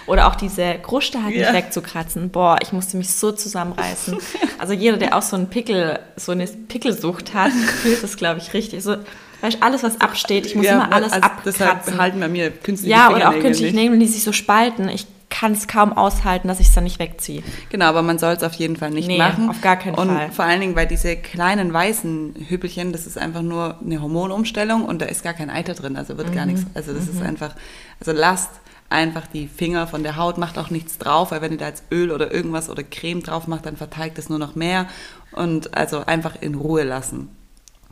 Oder 0.07 0.27
auch 0.27 0.35
die 0.35 0.45
diese 0.45 0.75
Kruste 0.75 1.23
halt 1.23 1.35
ja. 1.35 1.51
nicht 1.51 1.65
wegzukratzen. 1.65 2.29
Boah, 2.29 2.57
ich 2.61 2.71
musste 2.71 2.97
mich 2.97 3.09
so 3.11 3.31
zusammenreißen. 3.31 4.17
Also 4.57 4.73
jeder, 4.73 4.97
der 4.97 5.15
auch 5.17 5.21
so 5.21 5.35
einen 5.35 5.49
Pickel, 5.49 5.99
so 6.15 6.31
eine 6.31 6.47
Pickelsucht 6.47 7.33
hat, 7.33 7.51
fühlt 7.51 8.01
das, 8.01 8.15
glaube 8.15 8.39
ich, 8.39 8.53
richtig. 8.53 8.81
So, 8.83 8.95
weißt, 9.41 9.57
alles, 9.61 9.83
was 9.83 9.99
absteht, 9.99 10.45
ich 10.45 10.55
muss 10.55 10.65
ja, 10.65 10.75
immer 10.75 10.93
alles 10.93 11.11
also 11.11 11.25
abkratzen. 11.25 11.53
Deshalb 11.59 11.97
halten 11.99 12.19
bei 12.19 12.29
mir 12.29 12.51
künstliche 12.51 12.95
Ja, 12.95 13.13
oder 13.13 13.29
auch 13.29 13.39
künstliche 13.39 13.75
Nägel, 13.75 13.99
die 13.99 14.07
sich 14.07 14.23
so 14.23 14.31
spalten. 14.31 14.87
Ich 14.87 15.05
kann 15.29 15.51
es 15.51 15.67
kaum 15.67 15.91
aushalten, 15.91 16.47
dass 16.47 16.61
ich 16.61 16.67
es 16.67 16.73
dann 16.73 16.85
nicht 16.85 16.99
wegziehe. 16.99 17.43
Genau, 17.69 17.85
aber 17.85 18.01
man 18.01 18.17
soll 18.17 18.33
es 18.33 18.43
auf 18.43 18.53
jeden 18.53 18.77
Fall 18.77 18.91
nicht 18.91 19.07
nee, 19.07 19.17
machen. 19.17 19.49
auf 19.49 19.61
gar 19.61 19.75
keinen 19.75 19.95
und 19.95 20.07
Fall. 20.07 20.27
Und 20.27 20.33
vor 20.33 20.45
allen 20.45 20.61
Dingen, 20.61 20.75
weil 20.75 20.87
diese 20.87 21.17
kleinen 21.17 21.73
weißen 21.73 22.45
Hüppelchen, 22.47 22.93
das 22.93 23.05
ist 23.05 23.17
einfach 23.17 23.41
nur 23.41 23.77
eine 23.83 24.01
Hormonumstellung 24.01 24.85
und 24.85 25.01
da 25.01 25.05
ist 25.05 25.23
gar 25.23 25.33
kein 25.33 25.49
Eiter 25.49 25.73
drin, 25.73 25.97
also 25.97 26.17
wird 26.17 26.29
mhm. 26.29 26.35
gar 26.35 26.45
nichts. 26.45 26.65
Also 26.73 26.93
das 26.93 27.05
mhm. 27.05 27.17
ist 27.17 27.21
einfach, 27.21 27.55
also 27.99 28.13
lasst 28.13 28.49
einfach 28.89 29.27
die 29.27 29.47
Finger 29.47 29.87
von 29.87 30.03
der 30.03 30.15
Haut, 30.15 30.37
macht 30.37 30.57
auch 30.57 30.69
nichts 30.69 30.97
drauf, 30.97 31.31
weil 31.31 31.41
wenn 31.41 31.51
ihr 31.51 31.57
da 31.57 31.67
jetzt 31.67 31.83
Öl 31.91 32.11
oder 32.11 32.31
irgendwas 32.31 32.69
oder 32.69 32.83
Creme 32.83 33.23
drauf 33.23 33.47
macht, 33.47 33.65
dann 33.65 33.77
verteigt 33.77 34.17
es 34.17 34.29
nur 34.29 34.39
noch 34.39 34.55
mehr 34.55 34.87
und 35.31 35.75
also 35.75 36.05
einfach 36.05 36.41
in 36.41 36.55
Ruhe 36.55 36.83
lassen. 36.83 37.29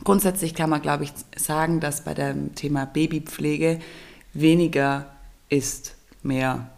Grundsätzlich 0.02 0.54
kann 0.54 0.70
man, 0.70 0.82
glaube 0.82 1.04
ich, 1.04 1.12
sagen, 1.36 1.80
dass 1.80 2.02
bei 2.02 2.14
dem 2.14 2.54
Thema 2.54 2.84
Babypflege 2.84 3.80
weniger 4.32 5.06
ist 5.48 5.94
mehr. 6.22 6.68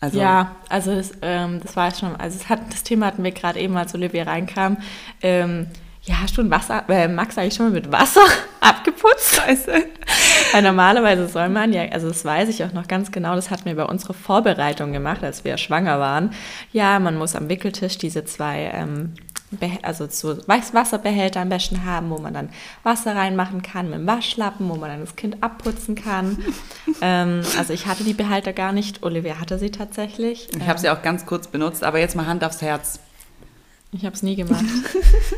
Also 0.00 0.20
ja, 0.20 0.56
also 0.68 0.94
das, 0.94 1.12
ähm, 1.22 1.60
das 1.62 1.76
war 1.76 1.94
schon, 1.94 2.14
also 2.16 2.38
das, 2.38 2.48
hat, 2.48 2.60
das 2.70 2.82
Thema 2.82 3.06
hatten 3.06 3.24
wir 3.24 3.30
gerade 3.30 3.60
eben, 3.60 3.76
als 3.76 3.94
Olivia 3.94 4.24
reinkam. 4.24 4.76
Ähm, 5.22 5.68
ja, 6.06 6.16
ein 6.36 6.50
Wasser, 6.50 6.84
äh, 6.88 7.08
Max 7.08 7.38
eigentlich 7.38 7.54
schon 7.54 7.66
mal 7.66 7.72
mit 7.72 7.90
Wasser 7.90 8.24
abgeputzt? 8.60 9.36
Scheiße. 9.36 9.72
Weil 10.52 10.62
normalerweise 10.62 11.26
soll 11.28 11.48
man 11.48 11.72
ja, 11.72 11.84
also 11.92 12.08
das 12.08 12.24
weiß 12.24 12.50
ich 12.50 12.62
auch 12.62 12.72
noch 12.72 12.88
ganz 12.88 13.10
genau, 13.10 13.34
das 13.34 13.50
hatten 13.50 13.64
wir 13.64 13.74
bei 13.74 13.84
unserer 13.84 14.12
Vorbereitung 14.12 14.92
gemacht, 14.92 15.24
als 15.24 15.44
wir 15.44 15.56
schwanger 15.56 15.98
waren. 16.00 16.30
Ja, 16.72 16.98
man 16.98 17.16
muss 17.16 17.34
am 17.34 17.48
Wickeltisch 17.48 17.96
diese 17.96 18.24
zwei, 18.26 18.70
ähm, 18.74 19.14
also 19.82 20.06
so 20.10 20.36
Wasserbehälter 20.46 21.40
am 21.40 21.48
besten 21.48 21.86
haben, 21.86 22.10
wo 22.10 22.18
man 22.18 22.34
dann 22.34 22.50
Wasser 22.82 23.16
reinmachen 23.16 23.62
kann 23.62 23.88
mit 23.88 24.00
dem 24.00 24.06
Waschlappen, 24.06 24.68
wo 24.68 24.74
man 24.74 24.90
dann 24.90 25.00
das 25.00 25.16
Kind 25.16 25.42
abputzen 25.42 25.94
kann. 25.94 26.38
ähm, 27.00 27.40
also 27.56 27.72
ich 27.72 27.86
hatte 27.86 28.04
die 28.04 28.14
Behälter 28.14 28.52
gar 28.52 28.72
nicht, 28.72 29.02
Olivia 29.02 29.40
hatte 29.40 29.58
sie 29.58 29.70
tatsächlich. 29.70 30.48
Ich 30.54 30.68
habe 30.68 30.78
sie 30.78 30.90
auch 30.90 31.00
ganz 31.00 31.24
kurz 31.24 31.46
benutzt, 31.46 31.82
aber 31.82 31.98
jetzt 31.98 32.14
mal 32.14 32.26
Hand 32.26 32.44
aufs 32.44 32.60
Herz. 32.60 33.00
Ich 33.96 34.04
habe 34.04 34.14
es 34.14 34.22
nie 34.22 34.36
gemacht. 34.36 34.64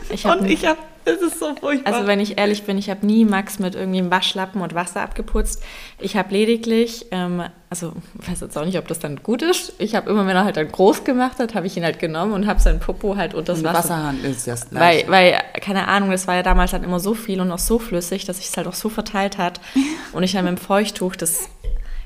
Ich 0.08 0.24
hab 0.24 0.40
und 0.40 0.48
ich 0.48 0.64
habe, 0.64 0.78
es 1.04 1.20
ist 1.20 1.40
so 1.40 1.54
furchtbar. 1.56 1.92
Also 1.92 2.06
wenn 2.06 2.20
ich 2.20 2.38
ehrlich 2.38 2.62
bin, 2.62 2.78
ich 2.78 2.88
habe 2.88 3.04
nie 3.04 3.24
Max 3.24 3.58
mit 3.58 3.74
irgendwie 3.74 3.98
einem 3.98 4.10
Waschlappen 4.10 4.62
und 4.62 4.72
Wasser 4.72 5.02
abgeputzt. 5.02 5.62
Ich 5.98 6.16
habe 6.16 6.32
lediglich, 6.32 7.06
ähm, 7.10 7.42
also 7.68 7.92
ich 8.20 8.30
weiß 8.30 8.40
jetzt 8.40 8.56
auch 8.56 8.64
nicht, 8.64 8.78
ob 8.78 8.86
das 8.86 9.00
dann 9.00 9.22
gut 9.22 9.42
ist. 9.42 9.74
Ich 9.78 9.96
habe 9.96 10.08
immer, 10.08 10.26
wenn 10.26 10.36
er 10.36 10.44
halt 10.44 10.56
dann 10.56 10.70
groß 10.70 11.02
gemacht 11.04 11.38
hat, 11.40 11.54
habe 11.56 11.66
ich 11.66 11.76
ihn 11.76 11.82
halt 11.82 11.98
genommen 11.98 12.32
und 12.32 12.46
habe 12.46 12.60
seinen 12.60 12.78
Popo 12.78 13.16
halt 13.16 13.34
unter 13.34 13.54
das 13.54 13.64
Wasser. 13.64 13.78
Wasserhahn 13.78 14.24
ist 14.24 14.46
das 14.46 14.68
weil, 14.70 15.04
weil, 15.08 15.42
keine 15.60 15.88
Ahnung, 15.88 16.10
das 16.12 16.26
war 16.28 16.36
ja 16.36 16.42
damals 16.42 16.70
dann 16.70 16.84
immer 16.84 17.00
so 17.00 17.14
viel 17.14 17.40
und 17.40 17.50
auch 17.50 17.58
so 17.58 17.78
flüssig, 17.80 18.24
dass 18.24 18.38
ich 18.38 18.46
es 18.46 18.56
halt 18.56 18.68
auch 18.68 18.74
so 18.74 18.88
verteilt 18.88 19.38
hat. 19.38 19.60
Und 20.12 20.22
ich 20.22 20.32
dann 20.32 20.44
mit 20.44 20.56
dem 20.56 20.56
Feuchttuch 20.56 21.16
das 21.16 21.50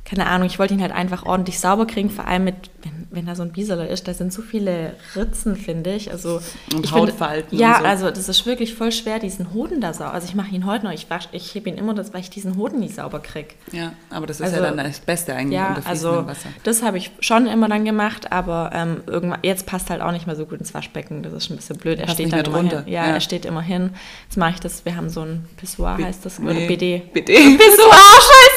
keine 0.04 0.26
Ahnung, 0.26 0.46
ich 0.46 0.58
wollte 0.58 0.74
ihn 0.74 0.82
halt 0.82 0.92
einfach 0.92 1.24
ordentlich 1.24 1.60
sauber 1.60 1.86
kriegen, 1.86 2.10
vor 2.10 2.26
allem 2.26 2.44
mit, 2.44 2.54
wenn, 2.82 3.06
wenn 3.10 3.26
da 3.26 3.34
so 3.34 3.42
ein 3.42 3.52
Bieseler 3.52 3.88
ist, 3.88 4.08
da 4.08 4.14
sind 4.14 4.32
so 4.32 4.42
viele 4.42 4.94
Ritzen, 5.14 5.56
finde 5.56 5.94
ich. 5.94 6.10
Also, 6.10 6.40
und 6.74 6.84
ich 6.84 6.92
Hautfalten. 6.92 7.50
Find, 7.50 7.60
ja, 7.60 7.78
so. 7.78 7.84
also 7.84 8.10
das 8.10 8.28
ist 8.28 8.46
wirklich 8.46 8.74
voll 8.74 8.92
schwer, 8.92 9.18
diesen 9.18 9.52
Hoden 9.52 9.80
da 9.80 9.92
sauber. 9.92 10.14
Also 10.14 10.26
ich 10.26 10.34
mache 10.34 10.54
ihn 10.54 10.66
heute 10.66 10.86
noch, 10.86 10.92
ich, 10.92 11.06
ich 11.32 11.54
hebe 11.54 11.68
ihn 11.68 11.76
immer, 11.76 11.94
das, 11.94 12.12
weil 12.14 12.20
ich 12.20 12.30
diesen 12.30 12.56
Hoden 12.56 12.80
nicht 12.80 12.94
sauber 12.94 13.20
kriege. 13.20 13.50
Ja, 13.72 13.92
aber 14.10 14.26
das 14.26 14.40
ist 14.40 14.46
also, 14.46 14.56
ja 14.56 14.70
dann 14.70 14.78
das 14.78 15.00
Beste 15.00 15.34
eigentlich 15.34 15.58
ja, 15.58 15.74
unter 15.76 15.88
also 15.88 16.26
Wasser. 16.26 16.48
Das 16.64 16.82
habe 16.82 16.98
ich 16.98 17.10
schon 17.20 17.46
immer 17.46 17.68
dann 17.68 17.84
gemacht, 17.84 18.32
aber 18.32 18.70
ähm, 18.74 19.02
irgendwann, 19.06 19.40
jetzt 19.42 19.66
passt 19.66 19.90
halt 19.90 20.00
auch 20.00 20.12
nicht 20.12 20.26
mehr 20.26 20.36
so 20.36 20.46
gut 20.46 20.58
ins 20.58 20.74
Waschbecken. 20.74 21.22
Das 21.22 21.32
ist 21.32 21.46
schon 21.46 21.54
ein 21.54 21.58
bisschen 21.58 21.76
blöd. 21.76 21.98
Er 21.98 22.06
passt 22.06 22.14
steht 22.16 22.32
dann 22.32 22.44
immer 22.44 22.62
hin. 22.62 22.70
Ja, 22.86 23.06
ja, 23.06 23.14
er 23.14 23.20
steht 23.20 23.44
immer 23.44 23.62
hin. 23.62 23.90
Jetzt 24.24 24.36
mache 24.36 24.52
ich 24.54 24.60
das, 24.60 24.84
wir 24.84 24.96
haben 24.96 25.10
so 25.10 25.20
ein 25.20 25.44
Pissoir, 25.56 25.96
B 25.96 26.04
heißt 26.04 26.24
das, 26.24 26.38
nee. 26.38 26.50
oder 26.50 26.66
BD. 26.66 27.02
BD. 27.12 27.34
Pissoir, 27.34 27.92
scheiße! 27.92 28.49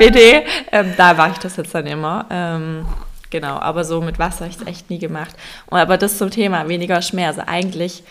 BD. 0.00 0.44
Ähm, 0.72 0.94
da 0.96 1.14
mache 1.14 1.32
ich 1.32 1.38
das 1.38 1.56
jetzt 1.56 1.74
dann 1.74 1.86
immer. 1.86 2.26
Ähm, 2.30 2.86
genau, 3.30 3.58
aber 3.58 3.84
so 3.84 4.00
mit 4.00 4.18
Wasser 4.18 4.46
habe 4.46 4.50
ich 4.50 4.60
es 4.60 4.66
echt 4.66 4.90
nie 4.90 4.98
gemacht. 4.98 5.34
Und, 5.66 5.78
aber 5.78 5.96
das 5.96 6.18
zum 6.18 6.30
Thema 6.30 6.68
weniger 6.68 7.02
Schmerz. 7.02 7.38
Also 7.38 7.50
eigentlich 7.50 8.02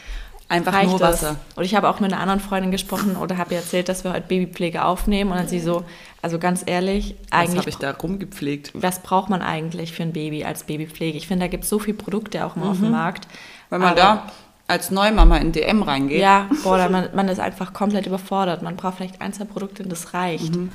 Einfach 0.49 0.81
nur 0.81 0.99
Wasser. 0.99 1.37
Es. 1.51 1.57
Und 1.57 1.63
ich 1.63 1.75
habe 1.75 1.87
auch 1.87 1.99
mit 1.99 2.11
einer 2.11 2.19
anderen 2.19 2.39
Freundin 2.39 2.71
gesprochen 2.71 3.15
oder 3.15 3.37
habe 3.37 3.53
ihr 3.53 3.59
erzählt, 3.59 3.87
dass 3.87 4.03
wir 4.03 4.13
heute 4.13 4.27
Babypflege 4.27 4.83
aufnehmen. 4.83 5.29
Und 5.31 5.37
dann 5.37 5.47
sie 5.47 5.59
so, 5.59 5.83
also 6.23 6.39
ganz 6.39 6.63
ehrlich, 6.65 7.15
eigentlich. 7.29 7.51
Was 7.51 7.57
habe 7.59 7.69
ich 7.69 7.77
da 7.77 7.91
rumgepflegt? 7.91 8.71
Was 8.73 9.03
braucht 9.03 9.29
man 9.29 9.43
eigentlich 9.43 9.93
für 9.93 10.01
ein 10.01 10.11
Baby 10.11 10.43
als 10.43 10.63
Babypflege? 10.63 11.19
Ich 11.19 11.27
finde, 11.27 11.45
da 11.45 11.49
gibt 11.49 11.65
es 11.65 11.69
so 11.69 11.77
viele 11.77 11.97
Produkte 11.97 12.45
auch 12.45 12.55
immer 12.55 12.65
mhm. 12.65 12.71
auf 12.71 12.77
dem 12.77 12.85
mhm. 12.87 12.93
Markt. 12.93 13.27
Wenn 13.69 13.79
man 13.79 13.91
Aber, 13.91 14.01
da 14.01 14.31
als 14.67 14.89
Neumama 14.89 15.37
in 15.37 15.51
DM 15.51 15.83
reingeht. 15.83 16.19
Ja, 16.19 16.49
boah, 16.63 16.89
man, 16.89 17.09
man 17.13 17.27
ist 17.27 17.39
einfach 17.39 17.71
komplett 17.71 18.07
überfordert. 18.07 18.63
Man 18.63 18.75
braucht 18.75 18.97
vielleicht 18.97 19.21
ein, 19.21 19.33
zwei 19.33 19.45
Produkte 19.45 19.83
und 19.83 19.91
das 19.91 20.15
reicht. 20.15 20.55
Mhm. 20.55 20.71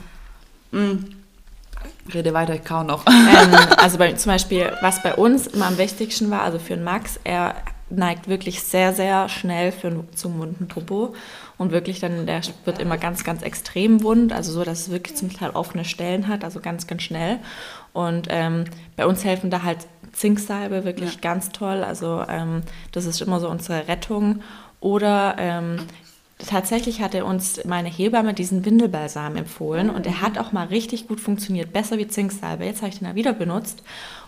Mhm. 0.75 1.05
Rede 2.13 2.35
weiter, 2.35 2.55
ich 2.55 2.65
kau 2.65 2.83
noch. 2.83 3.05
Ähm, 3.35 3.55
also 3.79 3.99
bei, 3.99 4.13
zum 4.13 4.33
Beispiel, 4.33 4.73
was 4.81 5.03
bei 5.03 5.15
uns 5.15 5.47
immer 5.47 5.67
am 5.67 5.79
wichtigsten 5.79 6.31
war, 6.31 6.43
also 6.43 6.59
für 6.59 6.75
den 6.75 6.85
Max, 6.85 7.19
er 7.25 7.55
neigt 7.91 8.29
wirklich 8.29 8.63
sehr, 8.63 8.93
sehr 8.93 9.29
schnell 9.29 9.73
für, 9.73 10.05
zum 10.15 10.39
wunden 10.39 10.69
Popo 10.69 11.15
und 11.59 11.73
wirklich 11.73 12.01
dann, 12.01 12.27
der 12.27 12.43
wird 12.65 12.79
immer 12.79 12.99
ganz, 12.99 13.25
ganz 13.25 13.43
extrem 13.43 14.03
wund, 14.03 14.33
also 14.33 14.53
so, 14.53 14.65
dass 14.65 14.83
es 14.83 14.91
wirklich 14.91 15.17
zum 15.17 15.33
Teil 15.33 15.51
offene 15.51 15.85
Stellen 15.85 16.29
hat, 16.29 16.45
also 16.45 16.61
ganz, 16.61 16.87
ganz 16.87 17.03
schnell. 17.03 17.39
Und 17.93 18.27
ähm, 18.31 18.65
bei 18.97 19.07
uns 19.07 19.25
helfen 19.25 19.51
da 19.51 19.63
halt 19.63 19.79
Zinksalbe 20.13 20.85
wirklich 20.85 21.15
ja. 21.15 21.21
ganz 21.21 21.51
toll, 21.51 21.83
also 21.85 22.25
ähm, 22.29 22.63
das 22.93 23.05
ist 23.07 23.21
immer 23.21 23.41
so 23.41 23.49
unsere 23.49 23.89
Rettung. 23.89 24.43
Oder 24.81 25.37
ähm, 25.39 25.77
tatsächlich 26.39 27.01
hat 27.01 27.15
er 27.15 27.27
uns 27.27 27.65
meine 27.65 27.89
Hebamme 27.89 28.35
diesen 28.35 28.65
Windelbalsam 28.65 29.37
empfohlen 29.37 29.91
und 29.91 30.07
er 30.07 30.21
hat 30.21 30.39
auch 30.39 30.53
mal 30.53 30.67
richtig 30.67 31.07
gut 31.07 31.21
funktioniert, 31.21 31.73
besser 31.73 31.99
wie 31.99 32.09
Zinksalbe. 32.09 32.65
Jetzt 32.65 32.83
habe 32.83 32.89
ich 32.89 32.99
den 32.99 33.09
da 33.09 33.15
wieder 33.15 33.33
benutzt 33.33 33.83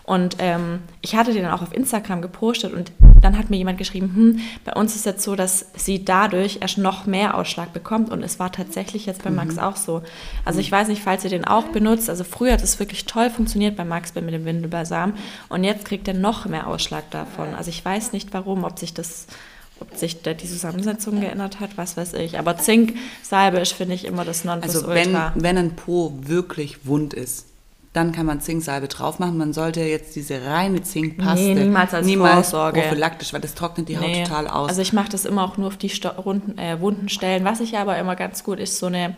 und 0.04 0.36
ähm, 0.38 0.80
ich 1.00 1.16
hatte 1.16 1.32
den 1.32 1.46
auch 1.46 1.62
auf 1.62 1.74
Instagram 1.74 2.22
gepostet 2.22 2.72
und 2.72 2.92
dann 3.20 3.36
hat 3.36 3.50
mir 3.50 3.56
jemand 3.56 3.76
geschrieben, 3.76 4.12
hm, 4.14 4.40
bei 4.64 4.72
uns 4.74 4.94
ist 4.94 5.04
jetzt 5.04 5.24
so, 5.24 5.34
dass 5.34 5.66
sie 5.74 6.04
dadurch 6.04 6.58
erst 6.60 6.78
noch 6.78 7.06
mehr 7.06 7.36
Ausschlag 7.36 7.72
bekommt 7.72 8.10
und 8.10 8.22
es 8.22 8.38
war 8.38 8.52
tatsächlich 8.52 9.06
jetzt 9.06 9.24
bei 9.24 9.30
Max 9.30 9.56
mhm. 9.56 9.62
auch 9.62 9.76
so. 9.76 10.02
Also 10.44 10.60
ich 10.60 10.70
weiß 10.70 10.86
nicht, 10.86 11.02
falls 11.02 11.24
ihr 11.24 11.30
den 11.30 11.44
auch 11.44 11.64
benutzt, 11.64 12.08
also 12.08 12.22
früher 12.22 12.52
hat 12.52 12.62
es 12.62 12.78
wirklich 12.78 13.06
toll 13.06 13.30
funktioniert 13.30 13.76
bei 13.76 13.84
Max 13.84 14.14
mit 14.14 14.32
dem 14.32 14.44
Windelbalsam 14.44 15.14
und 15.48 15.64
jetzt 15.64 15.84
kriegt 15.84 16.06
er 16.06 16.14
noch 16.14 16.46
mehr 16.46 16.68
Ausschlag 16.68 17.10
davon. 17.10 17.54
Also 17.56 17.70
ich 17.70 17.84
weiß 17.84 18.12
nicht 18.12 18.32
warum, 18.32 18.62
ob 18.62 18.78
sich 18.78 18.94
das 18.94 19.26
ob 19.80 19.94
sich 19.96 20.22
da 20.22 20.32
die 20.34 20.48
Zusammensetzung 20.48 21.20
geändert 21.20 21.60
hat, 21.60 21.76
was 21.76 21.96
weiß 21.96 22.14
ich. 22.14 22.38
Aber 22.38 22.56
Zinksalbe 22.56 23.58
ist, 23.58 23.72
finde 23.72 23.94
ich, 23.94 24.04
immer 24.04 24.24
das 24.24 24.44
Nonplusultra. 24.44 24.90
Also 24.90 25.34
wenn, 25.34 25.42
wenn 25.42 25.58
ein 25.58 25.76
Po 25.76 26.12
wirklich 26.20 26.86
wund 26.86 27.14
ist, 27.14 27.46
dann 27.92 28.12
kann 28.12 28.26
man 28.26 28.40
Zinksalbe 28.40 28.88
drauf 28.88 29.18
machen. 29.18 29.38
Man 29.38 29.52
sollte 29.54 29.80
jetzt 29.80 30.16
diese 30.16 30.44
reine 30.44 30.82
Zinkpaste 30.82 31.42
nee, 31.42 31.54
niemals 31.54 31.94
als 31.94 32.06
niemals 32.06 32.50
Vorsorge. 32.50 32.82
prophylaktisch, 32.82 33.32
weil 33.32 33.40
das 33.40 33.54
trocknet 33.54 33.88
die 33.88 33.96
Haut 33.96 34.06
nee. 34.06 34.24
total 34.24 34.48
aus. 34.48 34.68
Also 34.68 34.82
ich 34.82 34.92
mache 34.92 35.08
das 35.08 35.24
immer 35.24 35.44
auch 35.44 35.56
nur 35.56 35.68
auf 35.68 35.78
die 35.78 35.90
runden, 36.18 36.58
äh, 36.58 36.78
wunden 36.80 37.08
Stellen. 37.08 37.44
Was 37.44 37.60
ich 37.60 37.76
aber 37.78 37.98
immer 37.98 38.14
ganz 38.14 38.44
gut 38.44 38.60
ist, 38.60 38.78
so 38.78 38.86
eine 38.86 39.16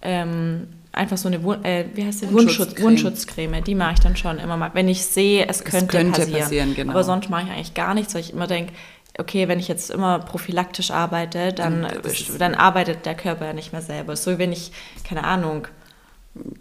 ähm, 0.00 0.68
einfach 0.94 1.16
so 1.16 1.28
eine 1.28 1.36
äh, 1.64 1.84
wie 1.94 2.04
heißt 2.04 2.22
die? 2.22 2.32
Wundschutzcreme. 2.32 2.84
Wundschutzcreme. 2.84 3.62
Die 3.62 3.74
mache 3.74 3.94
ich 3.94 4.00
dann 4.00 4.16
schon 4.16 4.38
immer 4.38 4.56
mal, 4.56 4.70
wenn 4.74 4.88
ich 4.88 5.04
sehe, 5.04 5.46
es 5.46 5.64
könnte, 5.64 5.86
es 5.86 5.88
könnte 5.88 6.20
passieren. 6.20 6.40
passieren 6.40 6.74
genau. 6.74 6.92
Aber 6.92 7.04
sonst 7.04 7.28
mache 7.28 7.44
ich 7.44 7.50
eigentlich 7.50 7.74
gar 7.74 7.94
nichts, 7.94 8.14
weil 8.14 8.22
ich 8.22 8.32
immer 8.32 8.46
denke, 8.46 8.72
okay, 9.18 9.48
wenn 9.48 9.58
ich 9.58 9.68
jetzt 9.68 9.90
immer 9.90 10.18
prophylaktisch 10.18 10.90
arbeite, 10.90 11.52
dann, 11.52 11.86
dann 12.38 12.54
arbeitet 12.54 13.06
der 13.06 13.14
Körper 13.14 13.46
ja 13.46 13.52
nicht 13.52 13.72
mehr 13.72 13.82
selber. 13.82 14.16
So 14.16 14.38
wenn 14.38 14.52
ich, 14.52 14.72
keine 15.08 15.24
Ahnung, 15.24 15.68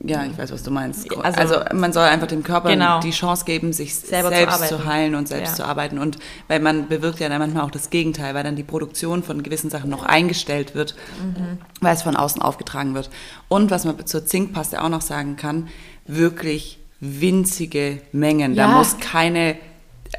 ja, 0.03 0.23
ich 0.23 0.37
weiß, 0.37 0.51
was 0.51 0.61
du 0.61 0.69
meinst. 0.69 1.11
Also, 1.17 1.39
also 1.39 1.75
man 1.75 1.93
soll 1.93 2.03
einfach 2.03 2.27
dem 2.27 2.43
Körper 2.43 2.69
genau. 2.69 2.99
die 2.99 3.09
Chance 3.09 3.43
geben, 3.43 3.73
sich 3.73 3.95
Selber 3.95 4.29
selbst 4.29 4.67
zu, 4.67 4.77
zu, 4.77 4.85
heilen 4.85 5.15
und 5.15 5.27
selbst 5.27 5.51
ja. 5.51 5.55
zu 5.55 5.65
arbeiten. 5.65 5.97
Und 5.97 6.19
weil 6.47 6.59
man 6.59 6.89
bewirkt 6.89 7.19
ja 7.19 7.27
dann 7.27 7.39
manchmal 7.39 7.63
auch 7.63 7.71
das 7.71 7.89
Gegenteil, 7.89 8.35
weil 8.35 8.43
dann 8.43 8.55
die 8.55 8.63
Produktion 8.63 9.23
von 9.23 9.41
gewissen 9.41 9.71
Sachen 9.71 9.89
noch 9.89 10.03
eingestellt 10.03 10.75
wird, 10.75 10.95
mhm. 11.19 11.57
weil 11.81 11.95
es 11.95 12.03
von 12.03 12.15
außen 12.15 12.39
aufgetragen 12.39 12.93
wird. 12.93 13.09
Und 13.47 13.71
was 13.71 13.85
man 13.85 14.05
zur 14.05 14.27
Zinkpaste 14.27 14.79
auch 14.79 14.89
noch 14.89 15.01
sagen 15.01 15.37
kann, 15.37 15.69
wirklich 16.05 16.77
winzige 16.99 17.99
Mengen. 18.11 18.53
Ja. 18.53 18.67
Da 18.67 18.77
muss 18.77 18.99
keine 18.99 19.55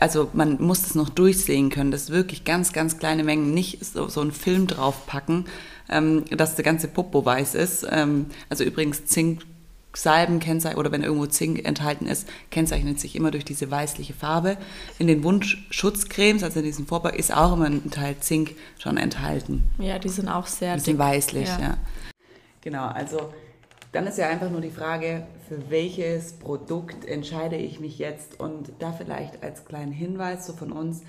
also 0.04 0.28
man 0.34 0.62
muss 0.62 0.82
das 0.82 0.94
noch 0.94 1.08
durchsehen 1.08 1.70
können, 1.70 1.90
das 1.90 2.10
wirklich 2.10 2.44
ganz, 2.44 2.74
ganz 2.74 2.98
kleine 2.98 3.24
Mengen, 3.24 3.54
nicht 3.54 3.82
so, 3.82 4.06
so 4.08 4.20
einen 4.20 4.32
Film 4.32 4.66
draufpacken, 4.66 5.46
ähm, 5.88 6.26
dass 6.26 6.56
der 6.56 6.64
ganze 6.64 6.88
Popo 6.88 7.24
weiß 7.24 7.54
ist. 7.54 7.86
Ähm, 7.90 8.26
also 8.50 8.64
übrigens 8.64 9.06
Zink 9.06 9.46
Salben 9.94 10.40
kennzeichnen 10.40 10.78
oder 10.78 10.92
wenn 10.92 11.02
irgendwo 11.02 11.24
Zink 11.24 11.66
enthalten 11.66 12.04
ist, 12.06 12.28
kennzeichnet 12.50 13.00
sich 13.00 13.16
immer 13.16 13.30
durch 13.30 13.46
diese 13.46 13.70
weißliche 13.70 14.12
Farbe. 14.12 14.58
In 14.98 15.06
den 15.06 15.24
Wundschutzcremes, 15.24 16.42
also 16.42 16.58
in 16.58 16.66
diesem 16.66 16.86
Vorbau, 16.86 17.08
ist 17.08 17.34
auch 17.34 17.54
immer 17.54 17.64
ein 17.64 17.90
Teil 17.90 18.16
Zink 18.20 18.56
schon 18.78 18.98
enthalten. 18.98 19.64
Ja, 19.78 19.98
die 19.98 20.10
sind 20.10 20.28
auch 20.28 20.46
sehr 20.46 20.74
die 20.74 20.80
sind 20.80 20.98
weißlich, 20.98 21.48
ja. 21.48 21.60
ja. 21.60 21.78
Genau, 22.60 22.88
also 22.88 23.32
dann 23.94 24.06
ist 24.08 24.18
ja 24.18 24.28
einfach 24.28 24.50
nur 24.50 24.60
die 24.60 24.70
Frage, 24.70 25.26
für 25.48 25.70
welches 25.70 26.32
Produkt 26.34 27.04
entscheide 27.04 27.56
ich 27.56 27.78
mich 27.78 27.98
jetzt? 27.98 28.40
Und 28.40 28.72
da 28.80 28.92
vielleicht 28.92 29.42
als 29.44 29.64
kleinen 29.64 29.92
Hinweis 29.92 30.46
so 30.46 30.52
von 30.52 30.72
uns, 30.72 31.02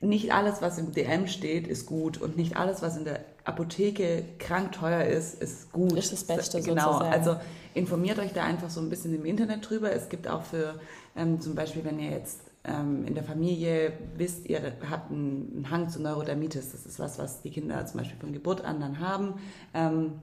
nicht 0.00 0.34
alles, 0.34 0.60
was 0.60 0.78
im 0.78 0.92
DM 0.92 1.28
steht, 1.28 1.66
ist 1.68 1.86
gut 1.86 2.20
und 2.20 2.36
nicht 2.36 2.56
alles, 2.56 2.82
was 2.82 2.96
in 2.96 3.04
der 3.04 3.20
Apotheke 3.44 4.24
krank 4.38 4.72
teuer 4.72 5.04
ist, 5.04 5.40
ist 5.40 5.72
gut. 5.72 5.92
Ist 5.92 6.12
das 6.12 6.24
Beste 6.24 6.60
Genau, 6.60 6.92
sozusagen. 6.92 7.12
also 7.12 7.36
informiert 7.72 8.18
euch 8.18 8.32
da 8.32 8.42
einfach 8.44 8.68
so 8.68 8.80
ein 8.80 8.90
bisschen 8.90 9.14
im 9.14 9.24
Internet 9.24 9.68
drüber. 9.68 9.92
Es 9.92 10.08
gibt 10.08 10.26
auch 10.28 10.42
für, 10.42 10.80
ähm, 11.16 11.40
zum 11.40 11.54
Beispiel, 11.54 11.84
wenn 11.84 12.00
ihr 12.00 12.10
jetzt 12.10 12.40
ähm, 12.64 13.06
in 13.06 13.14
der 13.14 13.24
Familie 13.24 13.92
wisst, 14.16 14.46
ihr 14.48 14.72
habt 14.90 15.10
einen, 15.10 15.52
einen 15.54 15.70
Hang 15.70 15.88
zu 15.88 16.02
Neurodermitis, 16.02 16.72
das 16.72 16.84
ist 16.84 16.98
was, 16.98 17.18
was 17.18 17.42
die 17.42 17.50
Kinder 17.50 17.86
zum 17.86 18.00
Beispiel 18.00 18.18
von 18.18 18.32
Geburt 18.32 18.64
an 18.64 18.80
dann 18.80 18.98
haben. 18.98 19.34
Ähm, 19.72 20.20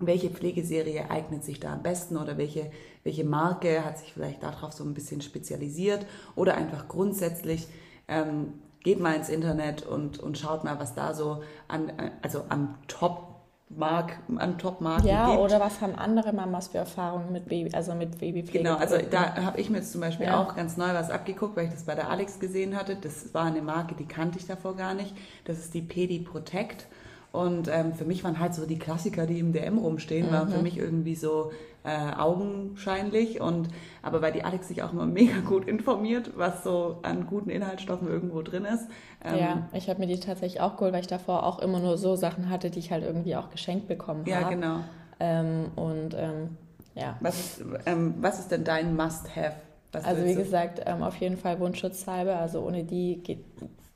welche 0.00 0.30
Pflegeserie 0.30 1.10
eignet 1.10 1.44
sich 1.44 1.60
da 1.60 1.72
am 1.72 1.82
besten 1.82 2.16
oder 2.16 2.38
welche, 2.38 2.70
welche 3.04 3.24
Marke 3.24 3.84
hat 3.84 3.98
sich 3.98 4.12
vielleicht 4.12 4.42
darauf 4.42 4.72
so 4.72 4.84
ein 4.84 4.94
bisschen 4.94 5.20
spezialisiert 5.20 6.06
oder 6.36 6.54
einfach 6.56 6.88
grundsätzlich 6.88 7.66
ähm, 8.06 8.54
geht 8.82 9.00
mal 9.00 9.14
ins 9.14 9.28
Internet 9.28 9.86
und, 9.86 10.18
und 10.18 10.38
schaut 10.38 10.64
mal, 10.64 10.78
was 10.78 10.94
da 10.94 11.14
so 11.14 11.42
an, 11.66 11.92
also 12.22 12.44
an 12.48 12.76
Top 12.86 13.28
Mark, 13.70 14.18
an 14.36 14.56
Top-Marken 14.56 15.06
ja, 15.06 15.26
gibt. 15.26 15.40
oder 15.40 15.60
was 15.60 15.80
haben 15.82 15.94
andere 15.94 16.32
Mamas 16.32 16.68
für 16.68 16.78
Erfahrungen 16.78 17.32
mit 17.32 17.48
Baby, 17.48 17.74
also 17.74 17.94
mit 17.94 18.18
Babypflege? 18.18 18.64
Genau, 18.64 18.76
also 18.76 18.96
da 19.10 19.36
habe 19.44 19.60
ich 19.60 19.68
mir 19.68 19.78
jetzt 19.78 19.92
zum 19.92 20.00
Beispiel 20.00 20.26
ja. 20.26 20.42
auch 20.42 20.56
ganz 20.56 20.78
neu 20.78 20.94
was 20.94 21.10
abgeguckt, 21.10 21.54
weil 21.54 21.66
ich 21.66 21.72
das 21.72 21.84
bei 21.84 21.94
der 21.94 22.08
Alex 22.08 22.40
gesehen 22.40 22.76
hatte. 22.76 22.96
Das 22.96 23.34
war 23.34 23.44
eine 23.44 23.60
Marke, 23.60 23.94
die 23.94 24.06
kannte 24.06 24.38
ich 24.38 24.46
davor 24.46 24.74
gar 24.74 24.94
nicht. 24.94 25.14
Das 25.44 25.58
ist 25.58 25.74
die 25.74 25.82
Pedi 25.82 26.20
Protect. 26.20 26.86
Und 27.32 27.68
ähm, 27.68 27.92
für 27.92 28.04
mich 28.04 28.24
waren 28.24 28.38
halt 28.38 28.54
so 28.54 28.64
die 28.66 28.78
Klassiker, 28.78 29.26
die 29.26 29.38
im 29.38 29.52
DM 29.52 29.78
rumstehen, 29.78 30.28
mhm. 30.28 30.32
waren 30.32 30.48
für 30.48 30.62
mich 30.62 30.78
irgendwie 30.78 31.14
so 31.14 31.52
äh, 31.84 32.14
augenscheinlich. 32.16 33.40
Und 33.40 33.68
aber 34.02 34.22
weil 34.22 34.32
die 34.32 34.44
Alex 34.44 34.68
sich 34.68 34.82
auch 34.82 34.92
immer 34.92 35.06
mega 35.06 35.40
gut 35.40 35.68
informiert, 35.68 36.32
was 36.36 36.64
so 36.64 36.98
an 37.02 37.26
guten 37.26 37.50
Inhaltsstoffen 37.50 38.08
irgendwo 38.08 38.42
drin 38.42 38.64
ist. 38.64 38.88
Ähm, 39.24 39.38
ja, 39.38 39.68
ich 39.72 39.88
habe 39.90 40.00
mir 40.00 40.06
die 40.06 40.20
tatsächlich 40.20 40.60
auch 40.60 40.76
geholt, 40.76 40.92
weil 40.92 41.02
ich 41.02 41.06
davor 41.06 41.44
auch 41.44 41.58
immer 41.58 41.80
nur 41.80 41.98
so 41.98 42.16
Sachen 42.16 42.48
hatte, 42.48 42.70
die 42.70 42.78
ich 42.78 42.90
halt 42.90 43.04
irgendwie 43.04 43.36
auch 43.36 43.50
geschenkt 43.50 43.88
bekommen 43.88 44.20
habe. 44.20 44.30
Ja, 44.30 44.48
genau. 44.48 44.80
Ähm, 45.20 45.66
und 45.76 46.14
ähm, 46.14 46.56
ja. 46.94 47.16
Was 47.20 47.38
ist, 47.38 47.64
ähm, 47.86 48.14
was 48.20 48.38
ist 48.38 48.50
denn 48.50 48.64
dein 48.64 48.96
Must-Have? 48.96 49.54
Also 49.92 50.24
wie 50.24 50.34
gesagt, 50.34 50.82
ähm, 50.86 51.02
auf 51.02 51.16
jeden 51.16 51.36
Fall 51.36 51.58
Wundschutzsalbe. 51.60 52.36
Also 52.36 52.60
ohne 52.60 52.84
die 52.84 53.20
geht, 53.22 53.44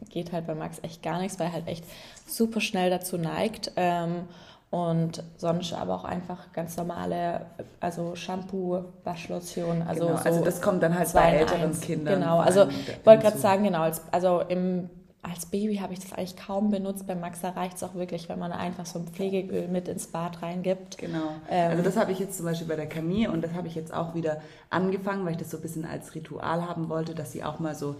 geht 0.09 0.33
halt 0.33 0.47
bei 0.47 0.55
Max 0.55 0.79
echt 0.83 1.03
gar 1.03 1.21
nichts, 1.21 1.39
weil 1.39 1.49
er 1.49 1.53
halt 1.53 1.69
echt 1.69 1.85
super 2.27 2.61
schnell 2.61 2.91
dazu 2.91 3.19
neigt. 3.19 3.73
Ähm, 3.77 4.27
und 4.73 5.23
sonst 5.37 5.75
aber 5.75 5.95
auch 5.95 6.05
einfach 6.05 6.51
ganz 6.55 6.79
normale, 6.79 7.45
also 7.79 8.17
Shampoo, 8.17 8.83
Waschlotion. 9.05 9.83
Also, 9.83 10.07
genau, 10.07 10.17
so 10.17 10.25
also 10.25 10.45
das 10.45 10.63
kommt 10.63 10.83
dann 10.83 10.99
halt 10.99 11.13
bei 11.13 11.31
älteren 11.31 11.79
Kindern. 11.79 12.21
Genau, 12.21 12.39
also 12.39 12.69
ich 12.69 13.05
wollte 13.05 13.23
gerade 13.23 13.37
sagen, 13.37 13.65
genau, 13.65 13.83
als, 13.83 14.01
also 14.13 14.41
im, 14.49 14.89
als 15.23 15.47
Baby 15.47 15.77
habe 15.77 15.93
ich 15.93 16.01
das 16.01 16.13
eigentlich 16.13 16.37
kaum 16.37 16.71
benutzt. 16.71 17.07
Bei 17.07 17.15
Max 17.15 17.45
reicht 17.45 17.77
es 17.77 17.85
auch 17.85 17.95
wirklich, 17.95 18.29
wenn 18.29 18.41
man 18.41 18.51
einfach 18.51 18.87
so 18.87 18.99
ein 18.99 19.07
Pflegeöl 19.07 19.69
mit 19.69 19.87
ins 19.87 20.09
Bad 20.09 20.43
reingibt. 20.43 20.99
Genau. 20.99 21.31
Ähm, 21.49 21.71
also 21.71 21.83
das 21.85 21.97
habe 21.97 22.11
ich 22.11 22.19
jetzt 22.19 22.37
zum 22.37 22.47
Beispiel 22.47 22.67
bei 22.67 22.75
der 22.75 22.89
Camille 22.89 23.31
und 23.31 23.43
das 23.43 23.53
habe 23.53 23.69
ich 23.69 23.77
jetzt 23.77 23.95
auch 23.95 24.17
wieder 24.17 24.43
angefangen, 24.69 25.25
weil 25.25 25.33
ich 25.33 25.39
das 25.39 25.51
so 25.51 25.59
ein 25.59 25.63
bisschen 25.63 25.85
als 25.85 26.15
Ritual 26.17 26.67
haben 26.67 26.89
wollte, 26.89 27.15
dass 27.15 27.31
sie 27.31 27.45
auch 27.45 27.61
mal 27.61 27.77
so 27.77 27.97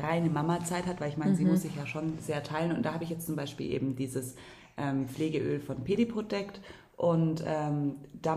reine 0.00 0.30
Mama-Zeit 0.30 0.86
hat, 0.86 1.00
weil 1.00 1.08
ich 1.08 1.16
meine, 1.16 1.32
mhm. 1.32 1.36
sie 1.36 1.44
muss 1.44 1.62
sich 1.62 1.74
ja 1.74 1.86
schon 1.86 2.18
sehr 2.20 2.44
teilen. 2.44 2.70
Und 2.70 2.84
da 2.84 2.94
habe 2.94 3.02
ich 3.02 3.10
jetzt 3.10 3.26
zum 3.26 3.34
Beispiel 3.34 3.72
eben 3.72 3.96
dieses 3.96 4.36
ähm, 4.76 5.08
Pflegeöl 5.08 5.58
von 5.58 5.82
Pediprotect 5.82 6.60
und 7.02 7.42
ähm, 7.44 7.96
da 8.22 8.36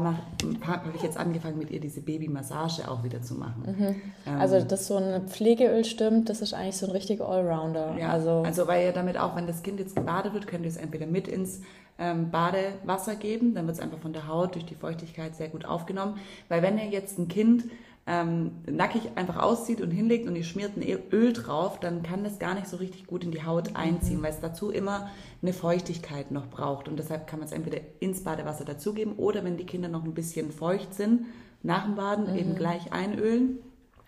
habe 0.66 0.90
ich 0.96 1.04
jetzt 1.04 1.18
angefangen, 1.18 1.60
mit 1.60 1.70
ihr 1.70 1.80
diese 1.80 2.02
Babymassage 2.02 2.90
auch 2.90 3.04
wieder 3.04 3.22
zu 3.22 3.36
machen. 3.36 3.76
Mhm. 3.78 4.02
Ähm, 4.26 4.40
also, 4.40 4.60
dass 4.60 4.88
so 4.88 4.96
ein 4.96 5.28
Pflegeöl 5.28 5.86
stimmt, 5.86 6.30
das 6.30 6.42
ist 6.42 6.56
eigentlich 6.56 6.78
so 6.78 6.88
ein 6.88 6.92
richtiger 6.92 7.30
Allrounder. 7.30 7.96
Ja, 8.00 8.10
also, 8.10 8.42
also 8.44 8.66
weil 8.66 8.84
ihr 8.84 8.92
damit 8.92 9.20
auch, 9.20 9.36
wenn 9.36 9.46
das 9.46 9.62
Kind 9.62 9.80
jetzt 9.80 9.96
gebadet 9.96 10.34
wird, 10.34 10.48
könnt 10.48 10.64
ihr 10.64 10.70
es 10.70 10.78
entweder 10.78 11.06
mit 11.06 11.28
ins 11.28 11.62
ähm, 12.00 12.32
Badewasser 12.32 13.16
geben, 13.16 13.54
dann 13.54 13.68
wird 13.68 13.78
es 13.78 13.84
einfach 13.84 14.00
von 14.00 14.14
der 14.14 14.28
Haut 14.28 14.56
durch 14.56 14.66
die 14.66 14.74
Feuchtigkeit 14.74 15.36
sehr 15.36 15.50
gut 15.50 15.66
aufgenommen. 15.66 16.18
Weil 16.50 16.64
wenn 16.64 16.80
ihr 16.80 16.90
jetzt 16.90 17.20
ein 17.20 17.28
Kind 17.28 17.66
ähm, 18.08 18.52
nackig 18.70 19.12
einfach 19.16 19.42
auszieht 19.42 19.82
und 19.82 19.90
hinlegt 19.90 20.28
und 20.28 20.36
ihr 20.36 20.44
schmiert 20.44 20.78
ein 20.78 20.84
Öl 21.12 21.34
drauf, 21.34 21.80
dann 21.80 22.04
kann 22.04 22.24
das 22.24 22.38
gar 22.38 22.54
nicht 22.54 22.68
so 22.68 22.78
richtig 22.78 23.08
gut 23.08 23.24
in 23.24 23.32
die 23.32 23.44
Haut 23.44 23.76
einziehen, 23.76 24.20
mhm. 24.20 24.24
weil 24.24 24.32
es 24.32 24.42
dazu 24.42 24.70
immer 24.70 25.10
eine 25.42 25.54
Feuchtigkeit 25.54 26.30
noch 26.30 26.48
braucht. 26.48 26.88
Und 26.88 26.98
deshalb 26.98 27.26
kann 27.26 27.40
man 27.40 27.48
es 27.48 27.54
entweder 27.54 27.80
ins 28.00 28.24
Badewasser 28.24 28.64
dazugeben 28.64 29.16
oder 29.16 29.44
wenn 29.44 29.58
die 29.58 29.66
Kinder 29.66 29.88
noch 29.88 30.04
ein 30.04 30.14
bisschen 30.14 30.52
feucht 30.52 30.94
sind, 30.94 31.26
nach 31.64 31.86
dem 31.86 31.96
Baden 31.96 32.32
mhm. 32.32 32.38
eben 32.38 32.56
gleich 32.56 32.94
einölen. 32.94 33.58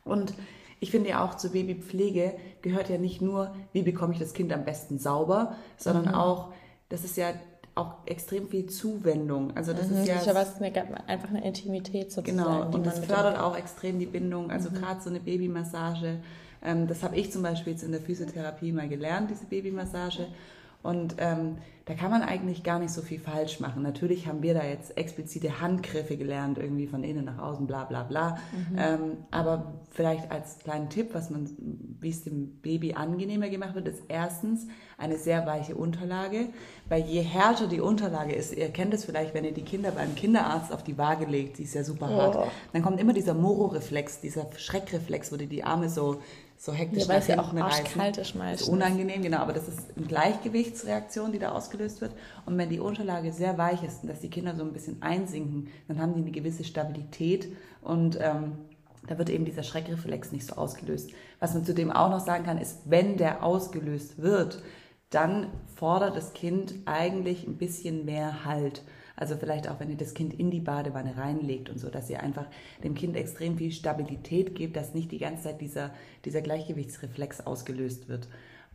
Und 0.03 0.35
ich 0.79 0.91
finde 0.91 1.09
ja 1.09 1.25
auch 1.25 1.35
zur 1.35 1.51
Babypflege 1.51 2.35
gehört 2.61 2.89
ja 2.89 2.99
nicht 2.99 3.21
nur, 3.21 3.55
wie 3.73 3.81
bekomme 3.81 4.13
ich 4.13 4.19
das 4.19 4.33
Kind 4.33 4.53
am 4.53 4.63
besten 4.63 4.99
sauber, 4.99 5.55
sondern 5.75 6.05
mhm. 6.05 6.13
auch, 6.13 6.53
das 6.89 7.03
ist 7.03 7.17
ja 7.17 7.33
auch 7.77 7.93
extrem 8.05 8.47
viel 8.47 8.65
Zuwendung. 8.65 9.55
Also 9.55 9.73
das 9.73 9.87
mhm, 9.87 9.97
ist 9.97 10.07
ja 10.07 10.15
das 10.15 10.55
ist 10.55 10.61
einfach 10.61 11.29
eine 11.29 11.45
Intimität 11.45 12.11
sozusagen. 12.11 12.37
Genau, 12.37 12.75
und 12.75 12.85
das 12.85 12.99
fördert 12.99 13.39
auch 13.39 13.55
extrem 13.57 13.99
die 13.99 14.05
Bindung. 14.05 14.51
Also 14.51 14.69
mhm. 14.69 14.75
gerade 14.75 15.01
so 15.01 15.09
eine 15.09 15.19
Babymassage, 15.19 16.19
ähm, 16.63 16.87
das 16.87 17.03
habe 17.03 17.15
ich 17.15 17.31
zum 17.31 17.43
Beispiel 17.43 17.73
jetzt 17.73 17.83
in 17.83 17.91
der 17.91 18.01
Physiotherapie 18.01 18.71
mal 18.71 18.89
gelernt, 18.89 19.29
diese 19.29 19.45
Babymassage. 19.45 20.27
Und 20.87 21.15
ähm, 21.17 21.57
da 21.83 21.95
kann 21.95 22.11
man 22.11 22.21
eigentlich 22.21 22.63
gar 22.63 22.79
nicht 22.79 22.91
so 22.91 23.01
viel 23.01 23.19
falsch 23.19 23.59
machen. 23.59 23.83
Natürlich 23.83 24.25
haben 24.25 24.41
wir 24.41 24.53
da 24.53 24.63
jetzt 24.63 24.97
explizite 24.97 25.59
Handgriffe 25.59 26.15
gelernt, 26.15 26.57
irgendwie 26.57 26.87
von 26.87 27.03
innen 27.03 27.25
nach 27.25 27.39
außen, 27.39 27.67
bla 27.67 27.83
bla 27.83 28.03
bla. 28.03 28.37
Mhm. 28.53 28.77
Ähm, 28.77 28.99
aber 29.29 29.73
vielleicht 29.91 30.31
als 30.31 30.59
kleinen 30.59 30.89
Tipp, 30.89 31.09
was 31.11 31.29
man, 31.29 31.49
wie 31.99 32.09
es 32.09 32.23
dem 32.23 32.61
Baby 32.61 32.93
angenehmer 32.93 33.49
gemacht 33.49 33.75
wird, 33.75 33.89
ist 33.89 34.03
erstens 34.07 34.67
eine 34.97 35.17
sehr 35.17 35.45
weiche 35.45 35.75
Unterlage, 35.75 36.47
weil 36.87 37.01
je 37.01 37.21
härter 37.21 37.67
die 37.67 37.81
Unterlage 37.81 38.33
ist, 38.33 38.55
ihr 38.55 38.69
kennt 38.69 38.93
es 38.93 39.03
vielleicht, 39.03 39.33
wenn 39.33 39.43
ihr 39.43 39.53
die 39.53 39.63
Kinder 39.63 39.91
beim 39.91 40.15
Kinderarzt 40.15 40.73
auf 40.73 40.85
die 40.85 40.97
Waage 40.97 41.25
legt, 41.25 41.57
die 41.57 41.63
ist 41.63 41.73
ja 41.73 41.83
super 41.83 42.07
hart, 42.09 42.35
oh. 42.37 42.47
dann 42.71 42.81
kommt 42.81 43.01
immer 43.01 43.13
dieser 43.13 43.33
Moro-Reflex, 43.33 44.21
dieser 44.21 44.47
Schreckreflex, 44.55 45.33
wo 45.33 45.35
die 45.35 45.47
die 45.47 45.65
Arme 45.65 45.89
so 45.89 46.21
so 46.57 46.73
hektisch 46.73 47.03
ja, 47.03 47.09
weil 47.09 47.19
es 47.19 47.27
ja 47.27 47.39
auch 47.39 47.53
arschkalt 47.53 48.17
ist 48.17 48.35
meistens. 48.35 48.67
Ist 48.67 48.73
unangenehm, 48.73 49.21
genau, 49.21 49.37
aber 49.37 49.53
das 49.53 49.67
ist 49.67 49.95
eine 49.95 50.07
Gleichgewichtsreaktion, 50.07 51.31
die 51.31 51.39
da 51.39 51.51
ausgelöst 51.51 52.01
wird. 52.01 52.13
Und 52.45 52.57
wenn 52.57 52.69
die 52.69 52.79
Unterlage 52.79 53.31
sehr 53.31 53.57
weich 53.57 53.83
ist 53.83 54.01
und 54.01 54.09
dass 54.09 54.21
die 54.21 54.29
Kinder 54.29 54.55
so 54.55 54.63
ein 54.63 54.73
bisschen 54.73 55.01
einsinken, 55.01 55.67
dann 55.87 56.01
haben 56.01 56.15
die 56.15 56.21
eine 56.21 56.31
gewisse 56.31 56.63
Stabilität 56.63 57.47
und 57.81 58.17
ähm, 58.19 58.53
da 59.07 59.17
wird 59.17 59.29
eben 59.29 59.45
dieser 59.45 59.63
Schreckreflex 59.63 60.31
nicht 60.31 60.45
so 60.45 60.55
ausgelöst. 60.55 61.11
Was 61.39 61.53
man 61.53 61.63
zudem 61.63 61.91
auch 61.91 62.09
noch 62.09 62.19
sagen 62.19 62.43
kann, 62.43 62.57
ist, 62.57 62.79
wenn 62.85 63.17
der 63.17 63.43
ausgelöst 63.43 64.21
wird, 64.21 64.61
dann 65.09 65.47
fordert 65.75 66.17
das 66.17 66.33
Kind 66.33 66.75
eigentlich 66.85 67.47
ein 67.47 67.57
bisschen 67.57 68.03
mehr 68.05 68.43
Halt. 68.43 68.83
Also 69.17 69.35
vielleicht 69.35 69.67
auch, 69.67 69.79
wenn 69.79 69.89
ihr 69.89 69.97
das 69.97 70.13
Kind 70.13 70.39
in 70.39 70.51
die 70.51 70.59
Badewanne 70.59 71.17
reinlegt 71.17 71.69
und 71.69 71.79
so, 71.79 71.89
dass 71.89 72.09
ihr 72.09 72.21
einfach 72.21 72.45
dem 72.83 72.93
Kind 72.93 73.17
extrem 73.17 73.57
viel 73.57 73.71
Stabilität 73.71 74.55
gebt, 74.55 74.77
dass 74.77 74.93
nicht 74.93 75.11
die 75.11 75.17
ganze 75.17 75.45
Zeit 75.45 75.59
dieser, 75.59 75.91
dieser 76.23 76.41
Gleichgewichtsreflex 76.41 77.41
ausgelöst 77.41 78.07
wird. 78.07 78.29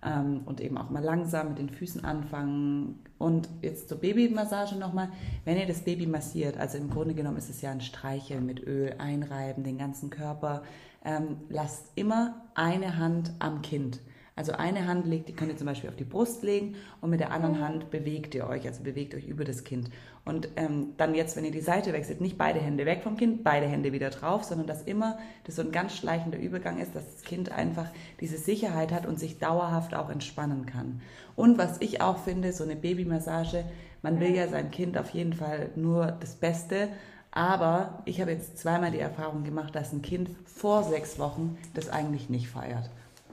Ähm, 0.05 0.41
und 0.45 0.61
eben 0.61 0.77
auch 0.79 0.91
mal 0.91 1.03
langsam 1.03 1.51
mit 1.51 1.59
den 1.59 1.71
Füßen 1.71 2.05
anfangen. 2.05 2.99
Und 3.19 3.49
jetzt 3.63 3.89
zur 3.89 3.99
Babymassage 3.99 4.75
nochmal. 4.75 5.11
Wenn 5.45 5.59
ihr 5.59 5.67
das 5.67 5.83
Baby 5.83 6.09
massiert, 6.09 6.59
also 6.59 6.77
im 6.77 6.91
Grunde 6.91 7.15
genommen 7.15 7.37
ist 7.37 7.49
es 7.49 7.63
ja 7.63 7.71
ein 7.71 7.81
Streicheln 7.81 8.45
mit 8.45 8.67
Öl, 8.67 8.97
einreiben, 8.99 9.63
den 9.63 9.79
ganzen 9.79 10.11
Körper, 10.11 10.65
ähm, 11.05 11.37
lasst 11.51 11.93
immer 11.95 12.43
eine 12.55 12.99
Hand 12.99 13.33
am 13.39 13.63
Kind. 13.63 14.01
Also 14.35 14.53
eine 14.53 14.87
Hand 14.87 15.07
legt, 15.07 15.29
die 15.29 15.35
könnt 15.35 15.51
ihr 15.51 15.57
zum 15.59 15.67
Beispiel 15.67 15.91
auf 15.91 15.97
die 15.97 16.05
Brust 16.05 16.43
legen 16.43 16.77
und 17.03 17.11
mit 17.11 17.21
der 17.21 17.33
anderen 17.33 17.61
Hand 17.61 17.91
bewegt 17.91 18.35
ihr 18.35 18.47
euch, 18.47 18.67
also 18.67 18.83
bewegt 18.83 19.15
euch 19.15 19.27
über 19.27 19.45
das 19.45 19.63
Kind. 19.63 19.91
Und 20.25 20.49
ähm, 20.57 20.95
dann 20.97 21.15
jetzt, 21.15 21.37
wenn 21.37 21.45
ihr 21.45 21.51
die 21.51 21.61
Seite 21.61 21.93
wechselt, 21.93 22.21
nicht 22.23 22.39
beide 22.39 22.59
Hände 22.59 22.87
weg 22.87 23.03
vom 23.03 23.17
Kind, 23.17 23.45
beide 23.45 23.67
Hände 23.67 23.93
wieder 23.93 24.09
drauf, 24.09 24.45
sondern 24.45 24.67
dass 24.67 24.83
immer 24.83 25.19
das 25.45 25.57
so 25.57 25.63
ein 25.63 25.73
ganz 25.73 25.97
schleichender 25.97 26.39
Übergang 26.39 26.79
ist, 26.79 26.95
dass 26.95 27.05
das 27.13 27.23
Kind 27.23 27.53
einfach 27.53 27.89
diese 28.21 28.39
Sicherheit 28.39 28.91
hat 28.91 29.05
und 29.05 29.19
sich 29.19 29.39
dauerhaft 29.39 29.95
auch 29.95 30.09
entspannen 30.09 30.65
kann. 30.65 31.03
Und 31.37 31.59
was 31.59 31.81
ich 31.81 32.01
auch 32.01 32.19
finde, 32.19 32.53
so 32.53 32.65
eine 32.65 32.77
Babymassage, 32.77 33.65
man 34.01 34.19
will 34.19 34.35
ja 34.35 34.49
sein 34.49 34.71
Kind 34.71 34.97
auf 34.97 35.11
jeden 35.11 35.35
Fall 35.35 35.71
nur 35.77 36.07
das 36.07 36.37
Beste, 36.37 36.89
aber 37.33 38.03
ich 38.05 38.21
habe 38.21 38.31
jetzt 38.31 38.59
zweimal 38.59 38.91
die 38.91 38.99
Erfahrung 38.99 39.43
gemacht, 39.43 39.75
dass 39.75 39.93
ein 39.93 40.03
Kind 40.03 40.31
vor 40.45 40.85
sechs 40.85 41.19
Wochen 41.19 41.59
das 41.75 41.89
eigentlich 41.89 42.29
nicht 42.29 42.49
feiert. 42.49 42.91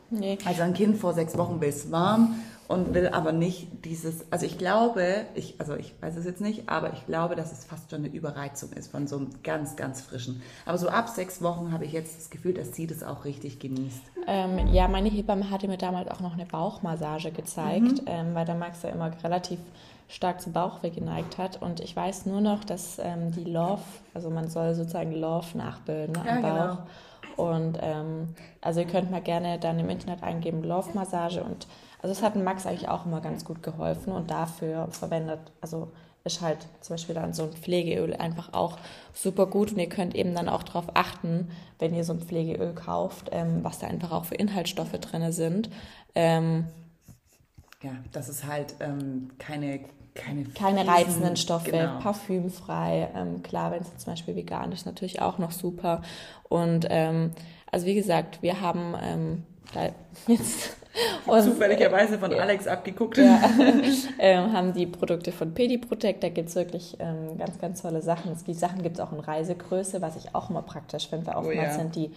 Nee. 0.10 0.38
Also 0.46 0.64
ein 0.64 0.74
Kind 0.74 0.98
vor 0.98 1.14
sechs 1.14 1.38
Wochen 1.38 1.62
will 1.62 1.70
es 1.70 1.92
warm 1.92 2.36
und 2.70 2.94
will 2.94 3.08
aber 3.08 3.32
nicht 3.32 3.84
dieses, 3.84 4.32
also 4.32 4.46
ich 4.46 4.60
glaube, 4.60 5.26
ich, 5.34 5.56
also 5.60 5.76
ich 5.76 5.96
weiß 6.02 6.16
es 6.18 6.26
jetzt 6.26 6.40
nicht, 6.40 6.70
aber 6.70 6.94
ich 6.94 7.06
glaube, 7.08 7.36
dass 7.36 7.52
es 7.52 7.66
fast 7.66 7.90
schon 7.90 8.06
eine 8.06 8.14
Überreizung 8.14 8.72
ist 8.74 8.92
von 8.92 9.08
so 9.08 9.18
einem 9.18 9.30
ganz, 9.44 9.76
ganz 9.76 10.02
frischen. 10.02 10.44
Aber 10.68 10.78
so 10.78 10.88
ab 10.88 11.10
sechs 11.10 11.42
Wochen 11.42 11.72
habe 11.72 11.86
ich 11.86 11.94
jetzt 11.94 12.16
das 12.18 12.30
Gefühl, 12.30 12.54
dass 12.54 12.76
sie 12.76 12.86
das 12.86 13.02
auch 13.02 13.26
richtig 13.26 13.58
genießt. 13.60 14.04
Ähm, 14.28 14.68
ja, 14.68 14.88
meine 14.88 15.10
Hebamme 15.10 15.50
hatte 15.50 15.68
mir 15.68 15.78
damals 15.78 16.12
auch 16.12 16.20
noch 16.20 16.34
eine 16.34 16.46
Bauchmassage 16.46 17.32
gezeigt, 17.32 18.04
mhm. 18.04 18.06
ähm, 18.06 18.36
weil 18.36 18.46
der 18.46 18.56
Max 18.56 18.84
ja 18.84 18.90
immer 18.90 19.12
relativ 19.24 19.60
stark 20.08 20.40
zum 20.40 20.54
Bauchweh 20.54 20.92
geneigt 20.92 21.40
hat. 21.40 21.60
Und 21.62 21.80
ich 21.80 21.96
weiß 21.96 22.28
nur 22.28 22.42
noch, 22.42 22.64
dass 22.64 23.00
ähm, 23.00 23.32
die 23.32 23.46
Love, 23.46 23.82
also 24.14 24.30
man 24.30 24.48
soll 24.48 24.76
sozusagen 24.76 25.14
Love 25.14 25.58
nachbilden 25.58 26.14
ne, 26.14 26.22
am 26.22 26.28
ja, 26.28 26.42
Bauch. 26.42 26.76
Genau. 26.76 26.88
Und 27.40 27.78
ähm, 27.82 28.36
also 28.62 28.82
ihr 28.82 28.88
könnt 28.88 29.10
mal 29.12 29.22
gerne 29.22 29.60
dann 29.60 29.80
im 29.80 29.90
Internet 29.90 30.24
eingeben 30.24 30.62
Love-Massage 30.62 31.42
und 31.42 31.68
also 32.02 32.14
es 32.14 32.22
hat 32.22 32.36
Max 32.36 32.66
eigentlich 32.66 32.88
auch 32.88 33.06
immer 33.06 33.22
ganz 33.22 33.46
gut 33.46 33.64
geholfen. 33.64 34.14
Und 34.14 34.30
dafür 34.32 34.88
verwendet, 34.92 35.40
also 35.62 35.92
ist 36.24 36.42
halt 36.42 36.68
zum 36.82 36.96
Beispiel 36.96 37.16
dann 37.16 37.34
so 37.34 37.44
ein 37.44 37.54
Pflegeöl 37.54 38.14
einfach 38.14 38.54
auch 38.54 38.78
super 39.14 39.48
gut. 39.48 39.72
Und 39.72 39.80
ihr 39.80 39.90
könnt 39.90 40.16
eben 40.16 40.36
dann 40.36 40.50
auch 40.50 40.64
darauf 40.64 40.86
achten, 40.94 41.50
wenn 41.78 41.94
ihr 41.94 42.04
so 42.04 42.14
ein 42.14 42.22
Pflegeöl 42.22 42.74
kauft, 42.74 43.30
ähm, 43.32 43.64
was 43.64 43.80
da 43.80 43.88
einfach 43.88 44.12
auch 44.12 44.26
für 44.26 44.36
Inhaltsstoffe 44.36 44.92
drin 44.92 45.32
sind. 45.32 45.70
Ähm, 46.16 46.68
ja, 47.82 47.92
das 48.12 48.28
ist 48.28 48.46
halt 48.46 48.76
ähm, 48.82 49.30
keine 49.38 49.82
keine, 50.16 50.44
keine 50.46 50.88
reizenden 50.88 51.38
Stoffe, 51.38 51.72
genau. 51.72 52.00
parfümfrei. 52.00 53.10
Ähm, 53.16 53.44
klar, 53.44 53.72
wenn 53.72 53.82
es 53.82 53.98
zum 53.98 54.14
Beispiel 54.14 54.36
vegan 54.36 54.72
ist, 54.72 54.86
natürlich 54.86 55.22
auch 55.22 55.38
noch 55.38 55.52
super. 55.52 56.02
Und 56.48 56.88
ähm, 56.90 57.32
also 57.72 57.86
wie 57.86 57.96
gesagt, 57.96 58.42
wir 58.42 58.62
haben 58.62 58.96
ähm, 59.02 59.44
da 59.74 59.90
jetzt 60.28 60.76
und, 61.28 61.44
zufälligerweise 61.44 62.18
von 62.18 62.32
äh, 62.32 62.40
Alex 62.40 62.68
abgeguckt. 62.68 63.18
Ja, 63.18 63.40
ähm, 64.20 64.54
haben 64.54 64.74
die 64.74 64.86
Produkte 64.88 65.32
von 65.32 65.54
Pediprotect. 65.54 66.24
Da 66.24 66.30
gibt's 66.30 66.56
wirklich 66.56 66.98
ähm, 67.00 67.38
ganz, 67.38 67.60
ganz 67.60 67.82
tolle 67.82 68.02
Sachen. 68.02 68.36
Die 68.48 68.54
Sachen 68.54 68.82
gibt's 68.82 69.00
auch 69.00 69.12
in 69.12 69.20
Reisegröße, 69.20 70.02
was 70.02 70.16
ich 70.16 70.34
auch 70.34 70.50
immer 70.50 70.64
praktisch 70.64 71.08
finde, 71.08 71.28
weil 71.28 71.36
oftmals 71.36 71.58
oh, 71.58 71.62
ja. 71.62 71.74
sind 71.74 71.96
die 71.96 72.12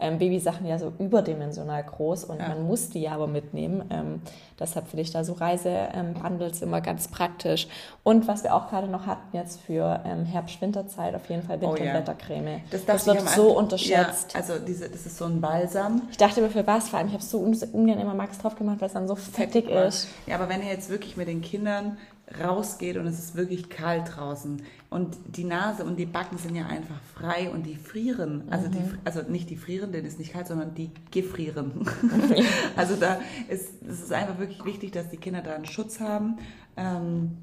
ähm, 0.00 0.18
Babysachen 0.18 0.66
ja 0.66 0.78
so 0.78 0.92
überdimensional 0.98 1.82
groß 1.82 2.24
und 2.24 2.38
ja. 2.38 2.48
man 2.48 2.66
muss 2.66 2.90
die 2.90 3.00
ja 3.00 3.12
aber 3.12 3.26
mitnehmen. 3.26 3.84
Ähm, 3.90 4.22
deshalb 4.58 4.88
finde 4.88 5.02
ich 5.02 5.10
da 5.10 5.24
so 5.24 5.32
Reisebundles 5.32 6.62
immer 6.62 6.80
ganz 6.80 7.08
praktisch. 7.08 7.68
Und 8.02 8.28
was 8.28 8.44
wir 8.44 8.54
auch 8.54 8.68
gerade 8.68 8.88
noch 8.88 9.06
hatten 9.06 9.36
jetzt 9.36 9.60
für 9.60 10.02
ähm, 10.04 10.24
Herbst-Winterzeit, 10.24 11.14
auf 11.14 11.28
jeden 11.28 11.42
Fall 11.42 11.60
Winterblättercreme. 11.60 12.46
Oh, 12.46 12.50
ja. 12.50 12.60
Das, 12.70 12.84
das 12.84 13.06
wird 13.06 13.28
so 13.28 13.56
unterschätzt. 13.56 14.34
Ja, 14.34 14.40
also 14.40 14.58
diese, 14.58 14.88
das 14.88 15.06
ist 15.06 15.18
so 15.18 15.24
ein 15.24 15.40
Balsam. 15.40 16.02
Ich 16.10 16.16
dachte 16.16 16.40
immer 16.40 16.50
für 16.50 16.66
was, 16.66 16.88
vor 16.88 16.98
allem 16.98 17.08
ich 17.08 17.14
habe 17.14 17.24
so 17.24 17.38
ungern 17.38 17.98
immer 17.98 18.14
Max 18.14 18.38
drauf 18.38 18.56
gemacht, 18.56 18.80
weil 18.80 18.88
es 18.88 18.94
dann 18.94 19.08
so 19.08 19.16
fettig 19.16 19.66
Fett 19.66 19.86
ist. 19.88 20.08
Ja, 20.26 20.36
aber 20.36 20.48
wenn 20.48 20.62
ihr 20.62 20.68
jetzt 20.68 20.90
wirklich 20.90 21.16
mit 21.16 21.28
den 21.28 21.42
Kindern 21.42 21.98
rausgeht 22.42 22.96
und 22.96 23.06
es 23.06 23.18
ist 23.18 23.34
wirklich 23.34 23.68
kalt 23.70 24.16
draußen 24.16 24.62
und 24.90 25.16
die 25.26 25.44
Nase 25.44 25.84
und 25.84 25.96
die 25.96 26.06
Backen 26.06 26.38
sind 26.38 26.54
ja 26.54 26.66
einfach 26.66 27.00
frei 27.14 27.50
und 27.50 27.64
die 27.64 27.76
frieren. 27.76 28.44
Also, 28.50 28.68
mhm. 28.68 28.72
die, 28.72 28.78
also 29.04 29.22
nicht 29.22 29.50
die 29.50 29.56
frieren, 29.56 29.92
denn 29.92 30.04
es 30.04 30.14
ist 30.14 30.18
nicht 30.18 30.32
kalt, 30.32 30.46
sondern 30.46 30.74
die 30.74 30.90
gefrieren. 31.10 31.86
also 32.76 32.96
da 32.96 33.20
ist 33.48 33.82
es 33.86 34.02
ist 34.02 34.12
einfach 34.12 34.38
wirklich 34.38 34.64
wichtig, 34.64 34.92
dass 34.92 35.08
die 35.08 35.16
Kinder 35.16 35.42
da 35.42 35.54
einen 35.54 35.66
Schutz 35.66 36.00
haben. 36.00 36.38
Ähm, 36.76 37.36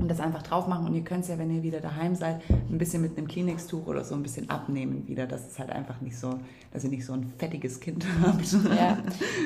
und 0.00 0.08
das 0.08 0.20
einfach 0.20 0.42
drauf 0.42 0.66
machen 0.66 0.86
und 0.86 0.94
ihr 0.94 1.04
könnt 1.04 1.24
es 1.24 1.28
ja, 1.28 1.38
wenn 1.38 1.54
ihr 1.54 1.62
wieder 1.62 1.80
daheim 1.80 2.14
seid, 2.14 2.40
ein 2.48 2.78
bisschen 2.78 3.02
mit 3.02 3.16
einem 3.16 3.28
Kleenex-Tuch 3.28 3.86
oder 3.86 4.02
so 4.02 4.14
ein 4.14 4.22
bisschen 4.22 4.48
abnehmen 4.48 5.06
wieder, 5.06 5.26
dass 5.26 5.46
es 5.46 5.58
halt 5.58 5.70
einfach 5.70 6.00
nicht 6.00 6.18
so, 6.18 6.38
dass 6.72 6.84
ihr 6.84 6.90
nicht 6.90 7.04
so 7.04 7.12
ein 7.12 7.32
fettiges 7.38 7.80
Kind 7.80 8.06
habt. 8.22 8.52
Ja, 8.52 8.98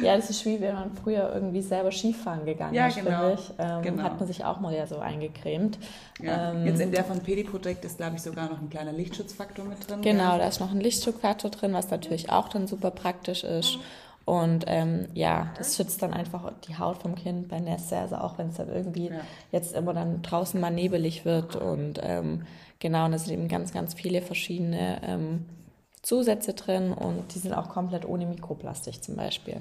ja 0.02 0.16
das 0.16 0.30
ist 0.30 0.46
wie 0.46 0.60
wenn 0.60 0.74
man 0.74 0.92
früher 0.92 1.32
irgendwie 1.34 1.60
selber 1.60 1.90
Skifahren 1.90 2.46
gegangen 2.46 2.74
ja, 2.74 2.86
ist, 2.86 2.96
genau. 2.96 3.34
ich. 3.34 3.52
Ähm, 3.58 3.82
genau. 3.82 4.02
Hat 4.04 4.18
man 4.18 4.26
sich 4.28 4.44
auch 4.44 4.60
mal 4.60 4.74
ja 4.74 4.86
so 4.86 4.98
eingecremt. 4.98 5.78
Ja. 6.22 6.52
Ähm, 6.52 6.66
Jetzt 6.66 6.80
in 6.80 6.92
der 6.92 7.04
von 7.04 7.20
Pediprotect 7.20 7.84
ist, 7.84 7.96
glaube 7.96 8.16
ich, 8.16 8.22
sogar 8.22 8.48
noch 8.48 8.60
ein 8.60 8.70
kleiner 8.70 8.92
Lichtschutzfaktor 8.92 9.64
mit 9.64 9.88
drin. 9.88 10.02
Genau, 10.02 10.32
ja. 10.32 10.38
da 10.38 10.48
ist 10.48 10.60
noch 10.60 10.70
ein 10.70 10.80
Lichtschutzfaktor 10.80 11.50
drin, 11.50 11.72
was 11.72 11.90
natürlich 11.90 12.30
auch 12.30 12.48
dann 12.48 12.66
super 12.66 12.90
praktisch 12.90 13.42
ist. 13.42 13.78
Und 14.24 14.64
ähm, 14.68 15.08
ja, 15.12 15.52
das 15.58 15.76
schützt 15.76 16.02
dann 16.02 16.14
einfach 16.14 16.50
die 16.66 16.78
Haut 16.78 17.02
vom 17.02 17.14
Kind 17.14 17.48
bei 17.48 17.60
Nässe, 17.60 17.98
also 17.98 18.16
auch 18.16 18.38
wenn 18.38 18.48
es 18.48 18.56
dann 18.56 18.70
irgendwie 18.70 19.08
ja. 19.08 19.20
jetzt 19.52 19.74
immer 19.74 19.92
dann 19.92 20.22
draußen 20.22 20.58
mal 20.58 20.70
nebelig 20.70 21.24
wird. 21.26 21.56
Und 21.56 22.00
ähm, 22.02 22.46
genau, 22.78 23.04
und 23.04 23.12
da 23.12 23.18
sind 23.18 23.34
eben 23.34 23.48
ganz, 23.48 23.72
ganz 23.72 23.92
viele 23.92 24.22
verschiedene 24.22 25.00
ähm, 25.06 25.44
Zusätze 26.00 26.54
drin 26.54 26.92
und 26.92 27.34
die 27.34 27.38
sind 27.38 27.54
auch 27.54 27.68
komplett 27.68 28.06
ohne 28.06 28.26
Mikroplastik 28.26 29.02
zum 29.02 29.16
Beispiel. 29.16 29.56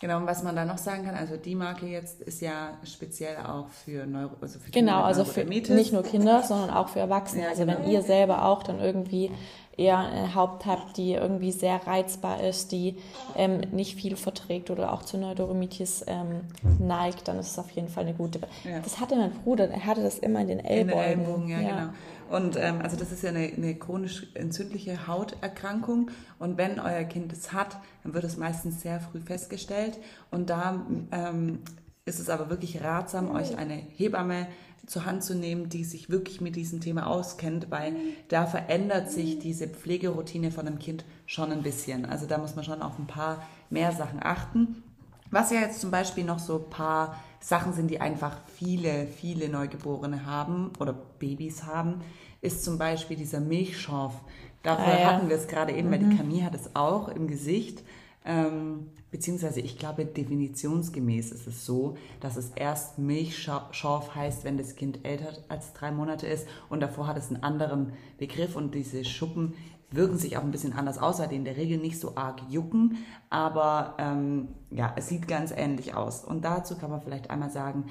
Genau, 0.00 0.18
und 0.18 0.26
was 0.26 0.42
man 0.42 0.56
da 0.56 0.64
noch 0.64 0.78
sagen 0.78 1.04
kann, 1.04 1.14
also 1.14 1.36
die 1.36 1.54
Marke 1.54 1.86
jetzt 1.86 2.20
ist 2.20 2.40
ja 2.40 2.72
speziell 2.84 3.36
auch 3.38 3.68
für 3.68 4.06
Neuro, 4.06 4.32
also 4.40 4.58
für 4.58 4.70
Genau, 4.70 5.02
also 5.02 5.24
für 5.24 5.44
nicht 5.44 5.92
nur 5.92 6.02
Kinder, 6.02 6.42
sondern 6.42 6.70
auch 6.70 6.88
für 6.88 7.00
Erwachsene. 7.00 7.44
Ja, 7.44 7.48
also 7.50 7.64
genau. 7.64 7.78
wenn 7.78 7.90
ihr 7.90 8.02
selber 8.02 8.44
auch 8.44 8.62
dann 8.62 8.80
irgendwie 8.80 9.30
eher 9.76 9.98
eine 9.98 10.34
Haupt 10.34 10.66
habt, 10.66 10.96
die 10.96 11.12
irgendwie 11.12 11.52
sehr 11.52 11.86
reizbar 11.86 12.42
ist, 12.42 12.72
die 12.72 12.96
ähm, 13.36 13.60
nicht 13.72 13.96
viel 13.96 14.16
verträgt 14.16 14.70
oder 14.70 14.92
auch 14.92 15.02
zu 15.02 15.18
Neurodermitis 15.18 16.04
ähm, 16.06 16.42
neigt, 16.78 17.28
dann 17.28 17.38
ist 17.38 17.50
es 17.50 17.58
auf 17.58 17.70
jeden 17.70 17.88
Fall 17.88 18.04
eine 18.04 18.14
gute. 18.14 18.40
Ja. 18.64 18.80
Das 18.80 19.00
hatte 19.00 19.16
mein 19.16 19.32
Bruder, 19.32 19.68
er 19.68 19.84
hatte 19.84 20.02
das 20.02 20.18
immer 20.18 20.40
in 20.40 20.48
den 20.48 20.60
Ellbogen. 20.60 21.02
In 21.02 21.08
den 21.08 21.20
Ellbogen, 21.20 21.48
ja, 21.48 21.60
ja. 21.60 21.68
genau. 21.68 21.92
Und 22.30 22.56
ähm, 22.56 22.80
also 22.82 22.96
das 22.96 23.12
ist 23.12 23.22
ja 23.22 23.30
eine, 23.30 23.52
eine 23.52 23.74
chronisch 23.74 24.26
entzündliche 24.34 25.06
Hauterkrankung. 25.06 26.10
Und 26.38 26.56
wenn 26.58 26.80
euer 26.80 27.04
Kind 27.04 27.32
es 27.32 27.52
hat, 27.52 27.76
dann 28.02 28.14
wird 28.14 28.24
es 28.24 28.36
meistens 28.36 28.80
sehr 28.80 29.00
früh 29.00 29.20
festgestellt. 29.20 29.98
Und 30.30 30.50
da 30.50 30.84
ähm, 31.12 31.60
ist 32.04 32.20
es 32.20 32.28
aber 32.28 32.50
wirklich 32.50 32.82
ratsam, 32.82 33.30
euch 33.30 33.56
eine 33.56 33.74
Hebamme 33.74 34.46
zur 34.86 35.06
Hand 35.06 35.24
zu 35.24 35.34
nehmen, 35.34 35.68
die 35.68 35.84
sich 35.84 36.10
wirklich 36.10 36.40
mit 36.40 36.56
diesem 36.56 36.80
Thema 36.80 37.06
auskennt, 37.06 37.70
weil 37.70 37.94
da 38.28 38.46
verändert 38.46 39.10
sich 39.10 39.38
diese 39.38 39.66
Pflegeroutine 39.66 40.50
von 40.50 40.66
einem 40.66 40.78
Kind 40.78 41.04
schon 41.26 41.52
ein 41.52 41.62
bisschen. 41.62 42.04
Also 42.04 42.26
da 42.26 42.38
muss 42.38 42.54
man 42.54 42.64
schon 42.64 42.82
auf 42.82 42.98
ein 42.98 43.06
paar 43.06 43.42
mehr 43.70 43.92
Sachen 43.92 44.22
achten. 44.22 44.82
Was 45.30 45.50
ja 45.50 45.60
jetzt 45.60 45.80
zum 45.80 45.90
Beispiel 45.90 46.24
noch 46.24 46.38
so 46.38 46.58
ein 46.58 46.70
paar 46.70 47.16
Sachen 47.44 47.74
sind, 47.74 47.90
die 47.90 48.00
einfach 48.00 48.38
viele, 48.56 49.06
viele 49.06 49.50
Neugeborene 49.50 50.24
haben 50.24 50.70
oder 50.80 50.94
Babys 50.94 51.64
haben, 51.64 52.00
ist 52.40 52.64
zum 52.64 52.78
Beispiel 52.78 53.18
dieser 53.18 53.40
Milchschorf. 53.40 54.14
Dafür 54.62 54.94
ah, 54.94 54.98
ja. 54.98 55.12
hatten 55.12 55.28
wir 55.28 55.36
es 55.36 55.46
gerade 55.46 55.72
eben, 55.72 55.88
mhm. 55.88 55.92
weil 55.92 55.98
die 55.98 56.04
mhm. 56.06 56.16
Camille 56.16 56.44
hat 56.46 56.54
es 56.54 56.74
auch 56.74 57.08
im 57.08 57.26
Gesicht. 57.26 57.82
Ähm, 58.24 58.86
beziehungsweise 59.10 59.60
ich 59.60 59.78
glaube, 59.78 60.06
definitionsgemäß 60.06 61.32
ist 61.32 61.46
es 61.46 61.66
so, 61.66 61.98
dass 62.20 62.38
es 62.38 62.48
erst 62.56 62.98
Milchschorf 62.98 64.14
heißt, 64.14 64.44
wenn 64.44 64.56
das 64.56 64.74
Kind 64.74 65.04
älter 65.04 65.34
als 65.50 65.74
drei 65.74 65.90
Monate 65.90 66.26
ist 66.26 66.48
und 66.70 66.80
davor 66.80 67.08
hat 67.08 67.18
es 67.18 67.28
einen 67.28 67.42
anderen 67.42 67.92
Begriff 68.16 68.56
und 68.56 68.74
diese 68.74 69.04
Schuppen 69.04 69.52
wirken 69.94 70.18
sich 70.18 70.36
auch 70.36 70.42
ein 70.42 70.50
bisschen 70.50 70.72
anders 70.72 70.98
aus, 70.98 71.18
weil 71.18 71.28
die 71.28 71.36
in 71.36 71.44
der 71.44 71.56
Regel 71.56 71.78
nicht 71.78 72.00
so 72.00 72.16
arg 72.16 72.42
jucken, 72.48 72.98
aber 73.30 73.94
ähm, 73.98 74.48
ja, 74.70 74.92
es 74.96 75.08
sieht 75.08 75.28
ganz 75.28 75.50
ähnlich 75.50 75.94
aus. 75.94 76.24
Und 76.24 76.44
dazu 76.44 76.76
kann 76.76 76.90
man 76.90 77.00
vielleicht 77.00 77.30
einmal 77.30 77.50
sagen, 77.50 77.86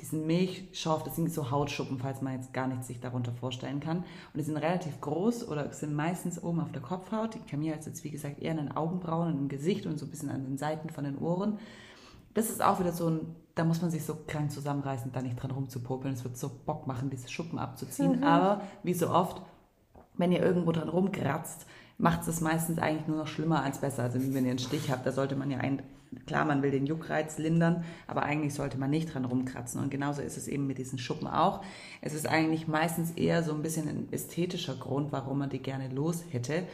diesen 0.00 0.26
Milchschorf, 0.26 1.04
das 1.04 1.16
sind 1.16 1.32
so 1.32 1.50
Hautschuppen, 1.50 1.98
falls 1.98 2.20
man 2.20 2.34
jetzt 2.34 2.52
gar 2.52 2.66
nichts 2.66 2.86
sich 2.86 3.00
darunter 3.00 3.32
vorstellen 3.32 3.80
kann. 3.80 3.98
Und 3.98 4.06
die 4.36 4.42
sind 4.42 4.56
relativ 4.56 5.00
groß 5.00 5.48
oder 5.48 5.72
sind 5.72 5.94
meistens 5.94 6.42
oben 6.42 6.60
auf 6.60 6.70
der 6.70 6.82
Kopfhaut. 6.82 7.34
Die 7.34 7.38
Camille 7.38 7.74
hat 7.74 7.86
jetzt, 7.86 8.04
wie 8.04 8.10
gesagt, 8.10 8.40
eher 8.40 8.50
in 8.50 8.58
den 8.58 8.76
Augenbrauen 8.76 9.32
und 9.32 9.38
im 9.38 9.48
Gesicht 9.48 9.86
und 9.86 9.98
so 9.98 10.04
ein 10.04 10.10
bisschen 10.10 10.30
an 10.30 10.44
den 10.44 10.58
Seiten 10.58 10.90
von 10.90 11.04
den 11.04 11.16
Ohren. 11.16 11.58
Das 12.34 12.50
ist 12.50 12.62
auch 12.62 12.78
wieder 12.78 12.92
so 12.92 13.08
ein, 13.08 13.20
da 13.54 13.64
muss 13.64 13.80
man 13.80 13.90
sich 13.90 14.04
so 14.04 14.18
krank 14.26 14.52
zusammenreißen, 14.52 15.12
da 15.12 15.22
nicht 15.22 15.42
dran 15.42 15.50
rumzupopeln. 15.50 16.12
Es 16.12 16.24
wird 16.24 16.36
so 16.36 16.50
Bock 16.66 16.86
machen, 16.86 17.08
diese 17.08 17.30
Schuppen 17.30 17.58
abzuziehen. 17.58 18.18
Mhm. 18.18 18.24
Aber 18.24 18.60
wie 18.82 18.92
so 18.92 19.08
oft, 19.08 19.40
wenn 20.18 20.32
ihr 20.32 20.42
irgendwo 20.42 20.72
dran 20.72 20.88
rumkratzt, 20.88 21.66
macht 21.98 22.26
es 22.28 22.40
meistens 22.40 22.78
eigentlich 22.78 23.06
nur 23.06 23.18
noch 23.18 23.26
schlimmer 23.26 23.62
als 23.62 23.78
besser. 23.78 24.04
Also 24.04 24.18
wenn 24.20 24.44
ihr 24.44 24.50
einen 24.50 24.58
Stich 24.58 24.90
habt, 24.90 25.06
da 25.06 25.12
sollte 25.12 25.36
man 25.36 25.50
ja 25.50 25.58
ein, 25.58 25.82
klar, 26.26 26.44
man 26.44 26.62
will 26.62 26.70
den 26.70 26.86
Juckreiz 26.86 27.38
lindern, 27.38 27.84
aber 28.06 28.22
eigentlich 28.22 28.54
sollte 28.54 28.78
man 28.78 28.90
nicht 28.90 29.14
dran 29.14 29.24
rumkratzen. 29.24 29.80
Und 29.80 29.90
genauso 29.90 30.22
ist 30.22 30.36
es 30.36 30.48
eben 30.48 30.66
mit 30.66 30.78
diesen 30.78 30.98
Schuppen 30.98 31.26
auch. 31.26 31.62
Es 32.02 32.14
ist 32.14 32.28
eigentlich 32.28 32.68
meistens 32.68 33.12
eher 33.12 33.42
so 33.42 33.52
ein 33.52 33.62
bisschen 33.62 33.88
ein 33.88 34.08
ästhetischer 34.12 34.76
Grund, 34.76 35.12
warum 35.12 35.38
man 35.38 35.50
die 35.50 35.62
gerne 35.62 35.88
los 35.88 36.24
hätte. 36.30 36.64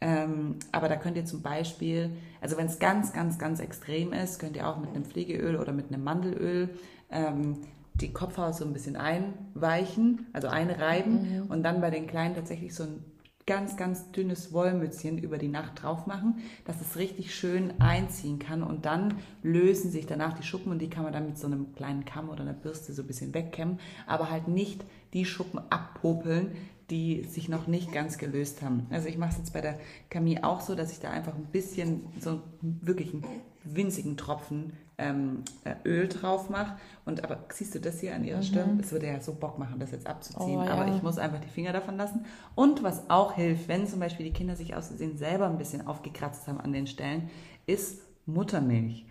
Ähm, 0.00 0.56
aber 0.72 0.88
da 0.88 0.96
könnt 0.96 1.16
ihr 1.16 1.24
zum 1.24 1.42
Beispiel, 1.42 2.10
also 2.40 2.56
wenn 2.56 2.66
es 2.66 2.80
ganz, 2.80 3.12
ganz, 3.12 3.38
ganz 3.38 3.60
extrem 3.60 4.12
ist, 4.12 4.40
könnt 4.40 4.56
ihr 4.56 4.66
auch 4.68 4.78
mit 4.78 4.90
einem 4.90 5.04
Pflegeöl 5.04 5.56
oder 5.56 5.72
mit 5.72 5.92
einem 5.92 6.02
Mandelöl 6.02 6.70
ähm, 7.10 7.58
die 7.94 8.12
Kopfhaut 8.12 8.54
so 8.54 8.64
ein 8.64 8.72
bisschen 8.72 8.96
einweichen, 8.96 10.26
also 10.32 10.48
einreiben 10.48 11.44
mhm. 11.44 11.50
und 11.50 11.62
dann 11.62 11.80
bei 11.80 11.90
den 11.90 12.06
Kleinen 12.06 12.34
tatsächlich 12.34 12.74
so 12.74 12.84
ein 12.84 13.04
ganz, 13.46 13.76
ganz 13.76 14.10
dünnes 14.12 14.52
Wollmützchen 14.52 15.18
über 15.18 15.36
die 15.38 15.48
Nacht 15.48 15.82
drauf 15.82 16.06
machen, 16.06 16.38
dass 16.64 16.80
es 16.80 16.96
richtig 16.96 17.34
schön 17.34 17.80
einziehen 17.80 18.38
kann 18.38 18.62
und 18.62 18.86
dann 18.86 19.14
lösen 19.42 19.90
sich 19.90 20.06
danach 20.06 20.34
die 20.34 20.44
Schuppen 20.44 20.70
und 20.70 20.78
die 20.78 20.90
kann 20.90 21.04
man 21.04 21.12
dann 21.12 21.26
mit 21.26 21.38
so 21.38 21.46
einem 21.46 21.72
kleinen 21.74 22.04
Kamm 22.04 22.28
oder 22.28 22.42
einer 22.42 22.52
Bürste 22.52 22.92
so 22.92 23.02
ein 23.02 23.08
bisschen 23.08 23.34
wegkämmen, 23.34 23.80
aber 24.06 24.30
halt 24.30 24.48
nicht 24.48 24.84
die 25.12 25.24
Schuppen 25.24 25.60
abpopeln, 25.70 26.52
die 26.90 27.24
sich 27.24 27.48
noch 27.48 27.66
nicht 27.66 27.92
ganz 27.92 28.18
gelöst 28.18 28.62
haben. 28.62 28.86
Also 28.90 29.08
ich 29.08 29.18
mache 29.18 29.32
es 29.32 29.38
jetzt 29.38 29.52
bei 29.52 29.60
der 29.60 29.78
Camille 30.10 30.44
auch 30.44 30.60
so, 30.60 30.74
dass 30.74 30.92
ich 30.92 31.00
da 31.00 31.10
einfach 31.10 31.34
ein 31.34 31.46
bisschen 31.46 32.02
so 32.20 32.40
wirklich 32.60 33.12
einen 33.12 33.24
winzigen 33.64 34.16
Tropfen 34.16 34.72
ähm, 34.98 35.42
äh, 35.64 35.74
Öl 35.84 36.08
drauf 36.08 36.50
mache. 36.50 36.76
Und 37.04 37.24
aber 37.24 37.38
siehst 37.50 37.74
du 37.74 37.80
das 37.80 38.00
hier 38.00 38.14
an 38.14 38.24
ihrer 38.24 38.38
mhm. 38.38 38.42
Stirn? 38.42 38.78
Das 38.78 38.92
würde 38.92 39.06
ja 39.06 39.20
so 39.20 39.34
Bock 39.34 39.58
machen, 39.58 39.78
das 39.78 39.90
jetzt 39.90 40.06
abzuziehen. 40.06 40.58
Oh, 40.58 40.64
ja. 40.64 40.72
Aber 40.72 40.94
ich 40.94 41.02
muss 41.02 41.18
einfach 41.18 41.40
die 41.40 41.48
Finger 41.48 41.72
davon 41.72 41.96
lassen. 41.96 42.24
Und 42.54 42.82
was 42.82 43.10
auch 43.10 43.34
hilft, 43.34 43.68
wenn 43.68 43.86
zum 43.86 44.00
Beispiel 44.00 44.26
die 44.26 44.32
Kinder 44.32 44.56
sich 44.56 44.74
aus 44.74 44.88
Versehen 44.88 45.16
selber 45.16 45.46
ein 45.46 45.58
bisschen 45.58 45.86
aufgekratzt 45.86 46.46
haben 46.46 46.60
an 46.60 46.72
den 46.72 46.86
Stellen, 46.86 47.30
ist 47.66 48.02
Muttermilch. 48.26 49.06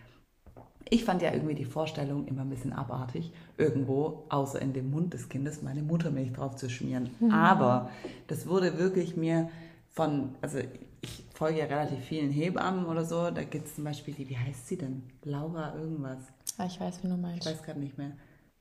Ich 0.90 1.06
fand 1.06 1.22
ja 1.22 1.32
irgendwie 1.32 1.56
die 1.56 1.66
Vorstellung 1.66 2.28
immer 2.28 2.42
ein 2.42 2.50
bisschen 2.50 2.74
abartig, 2.74 3.32
irgendwo 3.58 4.26
außer 4.30 4.62
in 4.62 4.74
dem 4.74 4.92
Mund 4.92 5.14
des 5.14 5.30
Kindes 5.30 5.62
meine 5.62 5.84
Muttermilch 5.84 6.34
drauf 6.34 6.56
zu 6.56 6.70
schmieren. 6.70 7.12
Mhm. 7.20 7.32
Aber 7.32 7.90
das 8.28 8.48
wurde 8.48 8.78
wirklich 8.78 9.16
mir 9.16 9.50
von, 9.90 10.36
also 10.42 10.60
ich 11.02 11.26
folge 11.34 11.60
ja 11.60 11.66
relativ 11.66 12.00
vielen 12.06 12.32
Hebammen 12.32 12.86
oder 12.86 13.04
so. 13.04 13.32
Da 13.32 13.44
gibt 13.44 13.68
es 13.68 13.76
zum 13.76 13.84
Beispiel 13.84 14.14
die, 14.14 14.30
wie 14.30 14.38
heißt 14.38 14.68
sie 14.68 14.78
denn? 14.78 15.04
Laura 15.24 15.76
irgendwas. 15.76 16.20
Ah, 16.58 16.66
ich 16.66 16.80
weiß, 16.80 17.04
wie 17.04 17.08
du 17.08 17.18
meinst. 17.18 17.46
Ich 17.46 17.54
weiß 17.54 17.64
gerade 17.64 17.80
nicht 17.80 17.98
mehr. 17.98 18.12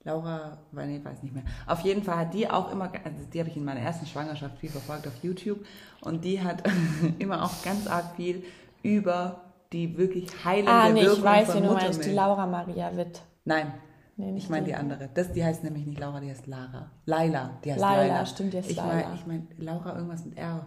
Laura, 0.02 0.58
weil 0.72 0.88
nee, 0.88 1.04
weiß 1.04 1.22
nicht 1.22 1.34
mehr. 1.34 1.44
Auf 1.66 1.80
jeden 1.80 2.02
Fall 2.02 2.16
hat 2.16 2.32
die 2.32 2.48
auch 2.48 2.72
immer, 2.72 2.90
also 3.04 3.18
die 3.32 3.38
habe 3.38 3.50
ich 3.50 3.56
in 3.56 3.64
meiner 3.64 3.80
ersten 3.80 4.06
Schwangerschaft 4.06 4.56
viel 4.58 4.70
verfolgt 4.70 5.06
auf 5.06 5.12
YouTube 5.22 5.58
und 6.00 6.24
die 6.24 6.40
hat 6.40 6.62
immer 7.18 7.44
auch 7.44 7.62
ganz 7.62 7.86
arg 7.86 8.16
viel 8.16 8.42
über 8.82 9.42
die 9.72 9.98
wirklich 9.98 10.26
heilende 10.42 10.72
ah, 10.72 10.88
nee, 10.88 11.02
Wirkung 11.02 11.18
ich 11.18 11.24
weiß, 11.24 11.50
von 11.50 11.62
wie 11.62 11.66
du 11.66 11.74
meinst, 11.74 12.04
die 12.04 12.10
Laura 12.12 12.46
Maria 12.46 12.96
Witt. 12.96 13.20
Nein, 13.44 13.74
nee, 14.16 14.34
ich 14.38 14.48
meine 14.48 14.64
die 14.64 14.74
andere. 14.74 15.10
Das, 15.12 15.32
die 15.32 15.44
heißt 15.44 15.64
nämlich 15.64 15.84
nicht 15.84 16.00
Laura, 16.00 16.18
die 16.18 16.30
heißt 16.30 16.46
Lara. 16.46 16.90
Laila, 17.04 17.58
die 17.62 17.72
heißt 17.72 17.80
Laila. 17.80 18.02
Laila. 18.02 18.26
stimmt, 18.26 18.54
die 18.54 18.58
heißt 18.58 18.70
ich 18.70 18.76
Laila. 18.78 18.94
Mein, 18.94 19.14
ich 19.14 19.26
meine 19.26 19.46
Laura 19.58 19.94
irgendwas 19.96 20.24
mit 20.24 20.38
R. 20.38 20.66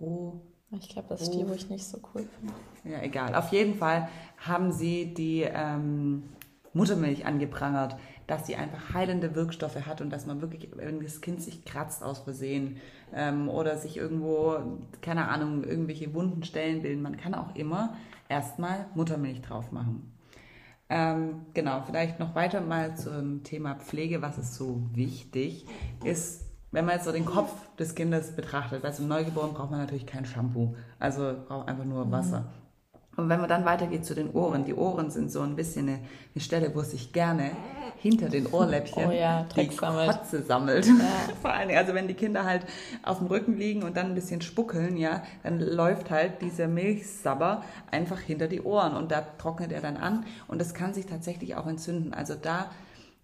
Ro. 0.00 0.42
Ich 0.80 0.88
glaube, 0.88 1.08
das 1.08 1.22
ist 1.22 1.30
die, 1.30 1.48
wo 1.48 1.52
ich 1.52 1.68
nicht 1.68 1.84
so 1.84 1.98
cool 2.14 2.28
finde. 2.38 2.54
Ja, 2.84 3.02
egal. 3.02 3.34
Auf 3.34 3.50
jeden 3.52 3.74
Fall 3.74 4.08
haben 4.38 4.72
sie 4.72 5.12
die 5.14 5.42
ähm, 5.42 6.24
Muttermilch 6.72 7.26
angeprangert, 7.26 7.96
dass 8.26 8.46
sie 8.46 8.56
einfach 8.56 8.92
heilende 8.92 9.34
Wirkstoffe 9.34 9.86
hat 9.86 10.00
und 10.00 10.10
dass 10.10 10.26
man 10.26 10.40
wirklich, 10.40 10.68
wenn 10.74 11.00
das 11.00 11.20
Kind 11.20 11.40
sich 11.40 11.64
kratzt 11.64 12.02
aus 12.02 12.20
Versehen 12.20 12.78
ähm, 13.14 13.48
oder 13.48 13.76
sich 13.76 13.96
irgendwo, 13.96 14.58
keine 15.00 15.28
Ahnung, 15.28 15.64
irgendwelche 15.64 16.12
wunden 16.12 16.42
Stellen 16.42 16.82
bilden, 16.82 17.02
man 17.02 17.16
kann 17.16 17.34
auch 17.34 17.54
immer 17.54 17.96
erstmal 18.28 18.86
Muttermilch 18.94 19.42
drauf 19.42 19.72
machen. 19.72 20.12
Ähm, 20.88 21.46
genau, 21.52 21.82
vielleicht 21.84 22.20
noch 22.20 22.34
weiter 22.34 22.60
mal 22.60 22.96
zum 22.96 23.42
Thema 23.42 23.74
Pflege, 23.76 24.22
was 24.22 24.38
ist 24.38 24.54
so 24.54 24.82
wichtig, 24.92 25.66
ist 26.04 26.45
wenn 26.72 26.84
man 26.84 26.96
jetzt 26.96 27.04
so 27.04 27.12
den 27.12 27.24
Kopf 27.24 27.52
des 27.78 27.94
Kindes 27.94 28.32
betrachtet, 28.32 28.82
weil 28.82 28.92
zum 28.92 29.08
Neugeboren 29.08 29.54
braucht 29.54 29.70
man 29.70 29.80
natürlich 29.80 30.06
kein 30.06 30.24
Shampoo, 30.24 30.74
also 30.98 31.34
braucht 31.46 31.68
einfach 31.68 31.84
nur 31.84 32.10
Wasser. 32.10 32.40
Mhm. 32.40 32.66
Und 33.16 33.30
wenn 33.30 33.40
man 33.40 33.48
dann 33.48 33.64
weitergeht 33.64 34.04
zu 34.04 34.14
den 34.14 34.30
Ohren, 34.32 34.64
die 34.64 34.74
Ohren 34.74 35.10
sind 35.10 35.32
so 35.32 35.40
ein 35.40 35.56
bisschen 35.56 35.88
eine, 35.88 35.98
eine 36.34 36.42
Stelle, 36.42 36.74
wo 36.74 36.82
sich 36.82 37.12
gerne 37.14 37.52
hinter 37.96 38.28
den 38.28 38.46
Ohrläppchen 38.46 39.06
oh 39.08 39.10
ja, 39.10 39.46
die 39.56 39.70
sammelt. 39.70 40.10
Kotze 40.10 40.42
sammelt. 40.42 40.86
Ja. 40.86 40.92
Vor 41.40 41.50
allen 41.50 41.68
Dingen, 41.68 41.78
also 41.78 41.94
wenn 41.94 42.08
die 42.08 42.14
Kinder 42.14 42.44
halt 42.44 42.66
auf 43.02 43.18
dem 43.18 43.28
Rücken 43.28 43.56
liegen 43.56 43.82
und 43.84 43.96
dann 43.96 44.06
ein 44.06 44.14
bisschen 44.14 44.42
spuckeln, 44.42 44.98
ja, 44.98 45.22
dann 45.42 45.60
läuft 45.60 46.10
halt 46.10 46.42
dieser 46.42 46.68
Milchsabber 46.68 47.62
einfach 47.90 48.20
hinter 48.20 48.48
die 48.48 48.60
Ohren 48.60 48.94
und 48.94 49.10
da 49.10 49.22
trocknet 49.38 49.72
er 49.72 49.80
dann 49.80 49.96
an 49.96 50.26
und 50.46 50.60
das 50.60 50.74
kann 50.74 50.92
sich 50.92 51.06
tatsächlich 51.06 51.56
auch 51.56 51.66
entzünden. 51.66 52.12
Also 52.12 52.34
da 52.34 52.70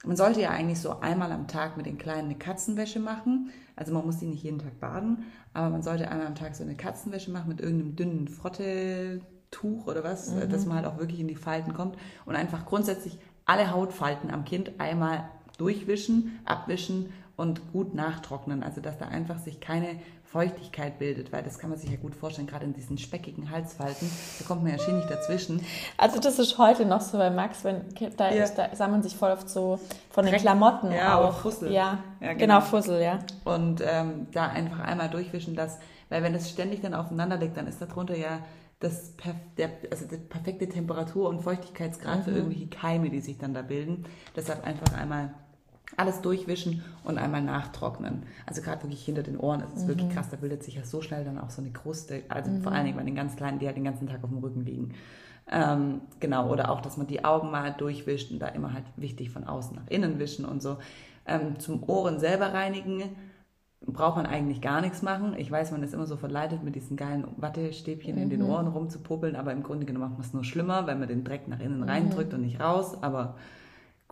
man 0.05 0.17
sollte 0.17 0.41
ja 0.41 0.51
eigentlich 0.51 0.81
so 0.81 1.01
einmal 1.01 1.33
am 1.33 1.47
Tag 1.47 1.77
mit 1.77 1.87
den 1.87 1.99
Kleinen 1.99 2.31
eine 2.31 2.39
Katzenwäsche 2.39 3.01
machen. 3.01 3.51
Also 3.77 3.93
man 3.93 4.05
muss 4.05 4.19
die 4.19 4.27
nicht 4.27 4.43
jeden 4.43 4.59
Tag 4.59 4.81
baden, 4.81 5.25
aber 5.55 5.71
man 5.71 5.83
sollte 5.83 6.11
einmal 6.11 6.27
am 6.27 6.35
Tag 6.35 6.55
so 6.55 6.63
eine 6.63 6.77
Katzenwäsche 6.77 7.31
machen 7.31 7.49
mit 7.49 7.61
irgendeinem 7.61 7.97
dünnen 7.97 8.29
Frottetuch 8.29 9.87
oder 9.87 10.05
was, 10.05 10.31
mhm. 10.31 10.51
dass 10.51 10.67
man 10.67 10.77
halt 10.77 10.87
auch 10.87 10.99
wirklich 10.99 11.21
in 11.21 11.29
die 11.29 11.37
Falten 11.37 11.73
kommt 11.73 11.97
und 12.27 12.37
einfach 12.37 12.67
grundsätzlich 12.67 13.19
alle 13.45 13.71
Hautfalten 13.71 14.31
am 14.31 14.45
Kind 14.45 14.81
einmal 14.81 15.29
durchwischen, 15.59 16.41
abwischen 16.45 17.13
und 17.37 17.73
gut 17.73 17.95
nachtrocknen. 17.95 18.63
Also 18.63 18.81
dass 18.81 18.99
da 18.99 19.09
einfach 19.09 19.39
sich 19.39 19.61
keine 19.61 20.01
Feuchtigkeit 20.33 20.99
bildet, 20.99 21.31
weil 21.31 21.43
das 21.43 21.59
kann 21.59 21.69
man 21.69 21.79
sich 21.79 21.91
ja 21.91 21.97
gut 21.97 22.15
vorstellen, 22.15 22.47
gerade 22.47 22.65
in 22.65 22.73
diesen 22.73 22.97
speckigen 22.97 23.51
Halsfalten, 23.51 24.11
da 24.39 24.45
kommt 24.47 24.63
man 24.63 24.73
ja 24.73 24.79
schier 24.79 24.95
nicht 24.95 25.11
dazwischen. 25.11 25.63
Also 25.99 26.21
das 26.21 26.39
ist 26.39 26.57
heute 26.57 26.87
noch 26.87 27.03
so 27.03 27.19
bei 27.19 27.29
Max, 27.29 27.65
wenn 27.65 27.83
da, 28.17 28.33
ja. 28.33 28.45
ist, 28.45 28.55
da 28.55 28.75
sammeln 28.75 29.03
sich 29.03 29.15
voll 29.15 29.31
oft 29.31 29.51
so 29.51 29.79
von 30.11 30.25
den 30.25 30.33
Dreck, 30.33 30.41
Klamotten 30.41 30.91
ja, 30.91 31.19
auch. 31.19 31.35
Fussel. 31.41 31.71
Ja, 31.71 31.99
ja 32.21 32.33
genau. 32.33 32.39
genau, 32.39 32.61
Fussel, 32.63 33.03
ja. 33.03 33.19
Und 33.45 33.83
ähm, 33.87 34.27
da 34.33 34.47
einfach 34.47 34.81
einmal 34.81 35.11
durchwischen, 35.11 35.55
dass 35.55 35.79
Weil 36.09 36.23
wenn 36.23 36.35
es 36.35 36.49
ständig 36.49 36.81
dann 36.81 36.95
aufeinander 36.95 37.37
liegt, 37.37 37.59
dann 37.59 37.67
ist 37.67 37.83
darunter 37.83 38.17
ja 38.17 38.39
das, 38.81 39.13
der, 39.59 39.71
also 39.91 40.07
die 40.07 40.17
perfekte 40.17 40.67
Temperatur 40.69 41.29
und 41.29 41.43
Feuchtigkeitsgrad 41.43 42.21
mhm. 42.21 42.23
für 42.23 42.31
irgendwelche 42.31 42.69
Keime, 42.69 43.11
die 43.11 43.21
sich 43.21 43.37
dann 43.37 43.53
da 43.53 43.61
bilden. 43.61 44.07
Deshalb 44.35 44.67
einfach 44.67 44.99
einmal 44.99 45.35
alles 45.97 46.21
durchwischen 46.21 46.83
und 47.05 47.19
einmal 47.19 47.43
nachtrocknen. 47.43 48.23
Also 48.47 48.63
gerade 48.63 48.83
wirklich 48.83 49.05
hinter 49.05 49.23
den 49.23 49.39
Ohren 49.39 49.61
ist 49.61 49.77
es 49.77 49.85
mhm. 49.85 49.89
wirklich 49.89 50.11
krass, 50.11 50.31
da 50.31 50.37
bildet 50.37 50.63
sich 50.63 50.75
ja 50.75 50.85
so 50.85 51.03
schnell 51.03 51.25
dann 51.25 51.39
auch 51.39 51.51
so 51.51 51.63
eine 51.63 51.71
Kruste, 51.71 52.23
also 52.29 52.51
mhm. 52.51 52.63
vor 52.63 52.73
allen 52.73 52.87
Dingen 52.87 52.97
bei 52.97 53.05
den 53.05 53.15
ganz 53.15 53.37
Kleinen, 53.37 53.59
die 53.59 53.67
halt 53.67 53.77
den 53.77 53.85
ganzen 53.85 54.07
Tag 54.07 54.23
auf 54.23 54.31
dem 54.31 54.39
Rücken 54.39 54.65
liegen. 54.65 54.95
Ähm, 55.51 56.01
genau, 56.21 56.51
oder 56.51 56.71
auch, 56.71 56.81
dass 56.81 56.97
man 56.97 57.07
die 57.07 57.25
Augen 57.25 57.51
mal 57.51 57.73
durchwischt 57.73 58.31
und 58.31 58.39
da 58.39 58.49
immer 58.49 58.73
halt 58.73 58.85
wichtig 58.97 59.31
von 59.31 59.45
außen 59.45 59.77
nach 59.77 59.89
innen 59.89 60.19
wischen 60.19 60.45
und 60.45 60.63
so. 60.63 60.79
Ähm, 61.27 61.59
zum 61.59 61.83
Ohren 61.89 62.19
selber 62.21 62.53
reinigen 62.53 63.11
braucht 63.87 64.17
man 64.17 64.27
eigentlich 64.27 64.61
gar 64.61 64.81
nichts 64.81 65.03
machen. 65.03 65.35
Ich 65.37 65.51
weiß, 65.51 65.73
man 65.73 65.83
ist 65.83 65.93
immer 65.93 66.07
so 66.07 66.17
verleitet, 66.17 66.63
mit 66.63 66.77
diesen 66.77 66.97
geilen 66.97 67.27
Wattestäbchen 67.37 68.15
mhm. 68.17 68.23
in 68.23 68.31
den 68.31 68.43
mhm. 68.43 68.51
Ohren 68.51 68.67
rumzupuppeln, 68.69 69.37
aber 69.37 69.53
im 69.53 69.63
Grunde 69.63 69.87
genommen 69.87 70.07
macht 70.07 70.19
man 70.19 70.27
es 70.27 70.33
nur 70.33 70.45
schlimmer, 70.45 70.87
weil 70.87 70.97
man 70.97 71.09
den 71.09 71.25
Dreck 71.25 71.49
nach 71.49 71.61
innen 71.61 71.81
mhm. 71.81 71.89
reindrückt 71.89 72.33
und 72.35 72.43
nicht 72.43 72.61
raus. 72.61 73.03
Aber 73.03 73.37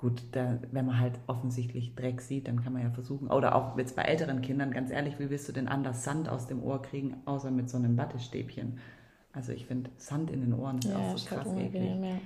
gut, 0.00 0.22
da, 0.32 0.58
wenn 0.72 0.86
man 0.86 0.98
halt 0.98 1.18
offensichtlich 1.26 1.94
Dreck 1.94 2.22
sieht, 2.22 2.48
dann 2.48 2.64
kann 2.64 2.72
man 2.72 2.80
ja 2.80 2.88
versuchen, 2.88 3.28
oder 3.28 3.54
auch 3.54 3.76
jetzt 3.76 3.96
bei 3.96 4.02
älteren 4.02 4.40
Kindern, 4.40 4.70
ganz 4.70 4.90
ehrlich, 4.90 5.18
wie 5.18 5.28
willst 5.28 5.46
du 5.46 5.52
denn 5.52 5.68
anders 5.68 6.04
Sand 6.04 6.26
aus 6.26 6.46
dem 6.46 6.62
Ohr 6.62 6.80
kriegen, 6.80 7.18
außer 7.26 7.50
mit 7.50 7.68
so 7.68 7.76
einem 7.76 7.98
Wattestäbchen? 7.98 8.78
Also 9.34 9.52
ich 9.52 9.66
finde, 9.66 9.90
Sand 9.98 10.30
in 10.30 10.40
den 10.40 10.54
Ohren 10.54 10.78
ist 10.78 10.86
ja, 10.86 10.96
auch 10.96 11.18
so 11.18 11.28
krass 11.28 11.48
eklig. 11.48 11.90
Ja. 12.02 12.16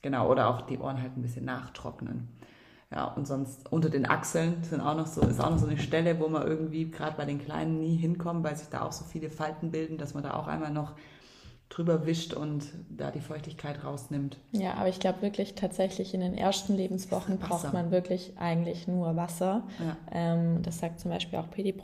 Genau, 0.00 0.30
oder 0.30 0.48
auch 0.48 0.62
die 0.62 0.78
Ohren 0.78 1.02
halt 1.02 1.16
ein 1.16 1.22
bisschen 1.22 1.44
nachtrocknen. 1.44 2.28
Ja, 2.92 3.06
und 3.06 3.26
sonst 3.26 3.72
unter 3.72 3.90
den 3.90 4.08
Achseln 4.08 4.62
sind 4.62 4.80
auch 4.80 4.96
noch 4.96 5.08
so, 5.08 5.22
ist 5.22 5.40
auch 5.40 5.50
noch 5.50 5.58
so 5.58 5.66
eine 5.66 5.78
Stelle, 5.78 6.20
wo 6.20 6.28
man 6.28 6.46
irgendwie 6.46 6.88
gerade 6.88 7.16
bei 7.16 7.24
den 7.24 7.40
Kleinen 7.40 7.80
nie 7.80 7.96
hinkommt, 7.96 8.44
weil 8.44 8.54
sich 8.54 8.68
da 8.68 8.82
auch 8.82 8.92
so 8.92 9.04
viele 9.04 9.28
Falten 9.28 9.72
bilden, 9.72 9.98
dass 9.98 10.14
man 10.14 10.22
da 10.22 10.34
auch 10.34 10.46
einmal 10.46 10.70
noch 10.70 10.94
drüber 11.74 12.06
wischt 12.06 12.34
und 12.34 12.64
da 12.88 13.10
die 13.10 13.20
Feuchtigkeit 13.20 13.82
rausnimmt. 13.84 14.36
Ja, 14.52 14.74
aber 14.74 14.88
ich 14.88 15.00
glaube 15.00 15.22
wirklich 15.22 15.54
tatsächlich 15.54 16.14
in 16.14 16.20
den 16.20 16.36
ersten 16.36 16.76
Lebenswochen 16.76 17.38
braucht 17.38 17.72
man 17.72 17.90
wirklich 17.90 18.34
eigentlich 18.38 18.86
nur 18.86 19.16
Wasser. 19.16 19.64
Ja. 19.80 19.96
Ähm, 20.12 20.62
das 20.62 20.78
sagt 20.78 21.00
zum 21.00 21.10
Beispiel 21.10 21.38
auch 21.38 21.50
PD 21.50 21.74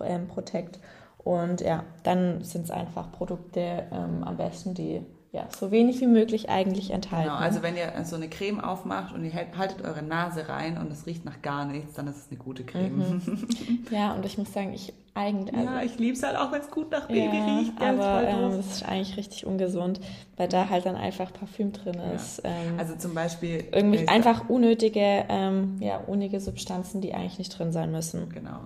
ähm, 0.00 0.28
Protect. 0.28 0.78
Und 1.18 1.60
ja, 1.60 1.84
dann 2.02 2.42
sind 2.44 2.64
es 2.64 2.70
einfach 2.70 3.12
Produkte 3.12 3.86
ähm, 3.92 4.24
am 4.24 4.36
besten, 4.36 4.74
die 4.74 5.04
ja, 5.36 5.46
so 5.50 5.70
wenig 5.70 6.00
wie 6.00 6.06
möglich 6.06 6.48
eigentlich 6.48 6.90
enthalten. 6.90 7.28
Genau, 7.28 7.38
also 7.38 7.62
wenn 7.62 7.76
ihr 7.76 7.92
so 8.04 8.16
eine 8.16 8.28
Creme 8.28 8.60
aufmacht 8.60 9.14
und 9.14 9.22
ihr 9.22 9.34
haltet 9.34 9.84
eure 9.84 10.02
Nase 10.02 10.48
rein 10.48 10.78
und 10.78 10.90
es 10.90 11.06
riecht 11.06 11.26
nach 11.26 11.42
gar 11.42 11.66
nichts, 11.66 11.94
dann 11.94 12.08
ist 12.08 12.16
es 12.16 12.28
eine 12.30 12.38
gute 12.38 12.64
Creme. 12.64 12.96
Mhm. 12.96 13.48
Ja, 13.90 14.14
und 14.14 14.24
ich 14.24 14.38
muss 14.38 14.52
sagen, 14.52 14.72
ich 14.72 14.94
eigentlich... 15.14 15.54
Also, 15.54 15.70
ja, 15.70 15.82
ich 15.82 15.98
liebe 15.98 16.16
es 16.16 16.22
halt 16.22 16.36
auch, 16.36 16.52
wenn 16.52 16.62
es 16.62 16.70
gut 16.70 16.90
nach 16.90 17.06
Baby 17.06 17.36
ja, 17.36 17.58
riecht. 17.58 17.72
aber 17.80 18.26
ähm, 18.26 18.56
das 18.56 18.66
ist 18.66 18.88
eigentlich 18.88 19.16
richtig 19.16 19.46
ungesund, 19.46 20.00
weil 20.36 20.48
da 20.48 20.70
halt 20.70 20.86
dann 20.86 20.96
einfach 20.96 21.32
Parfüm 21.32 21.72
drin 21.72 21.98
ist. 22.14 22.42
Ja. 22.42 22.50
Ähm, 22.50 22.78
also 22.78 22.96
zum 22.96 23.14
Beispiel... 23.14 23.64
Irgendwie 23.72 24.08
einfach 24.08 24.48
unnötige, 24.48 25.26
ähm, 25.28 25.76
ja, 25.80 25.98
unnötige 25.98 26.40
Substanzen, 26.40 27.02
die 27.02 27.12
eigentlich 27.14 27.38
nicht 27.38 27.58
drin 27.58 27.72
sein 27.72 27.92
müssen. 27.92 28.30
Genau. 28.30 28.60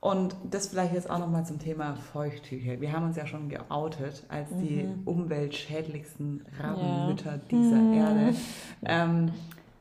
Und 0.00 0.34
das 0.50 0.68
vielleicht 0.68 0.94
jetzt 0.94 1.10
auch 1.10 1.18
nochmal 1.18 1.44
zum 1.44 1.58
Thema 1.58 1.94
Feuchttücher. 1.94 2.80
Wir 2.80 2.92
haben 2.92 3.04
uns 3.04 3.16
ja 3.16 3.26
schon 3.26 3.50
geoutet 3.50 4.24
als 4.28 4.50
mhm. 4.50 4.60
die 4.60 4.88
umweltschädlichsten 5.04 6.46
Rabenmütter 6.58 7.32
ja. 7.32 7.40
dieser 7.50 7.76
mhm. 7.76 7.92
Erde. 7.92 8.34
Ähm, 8.82 9.32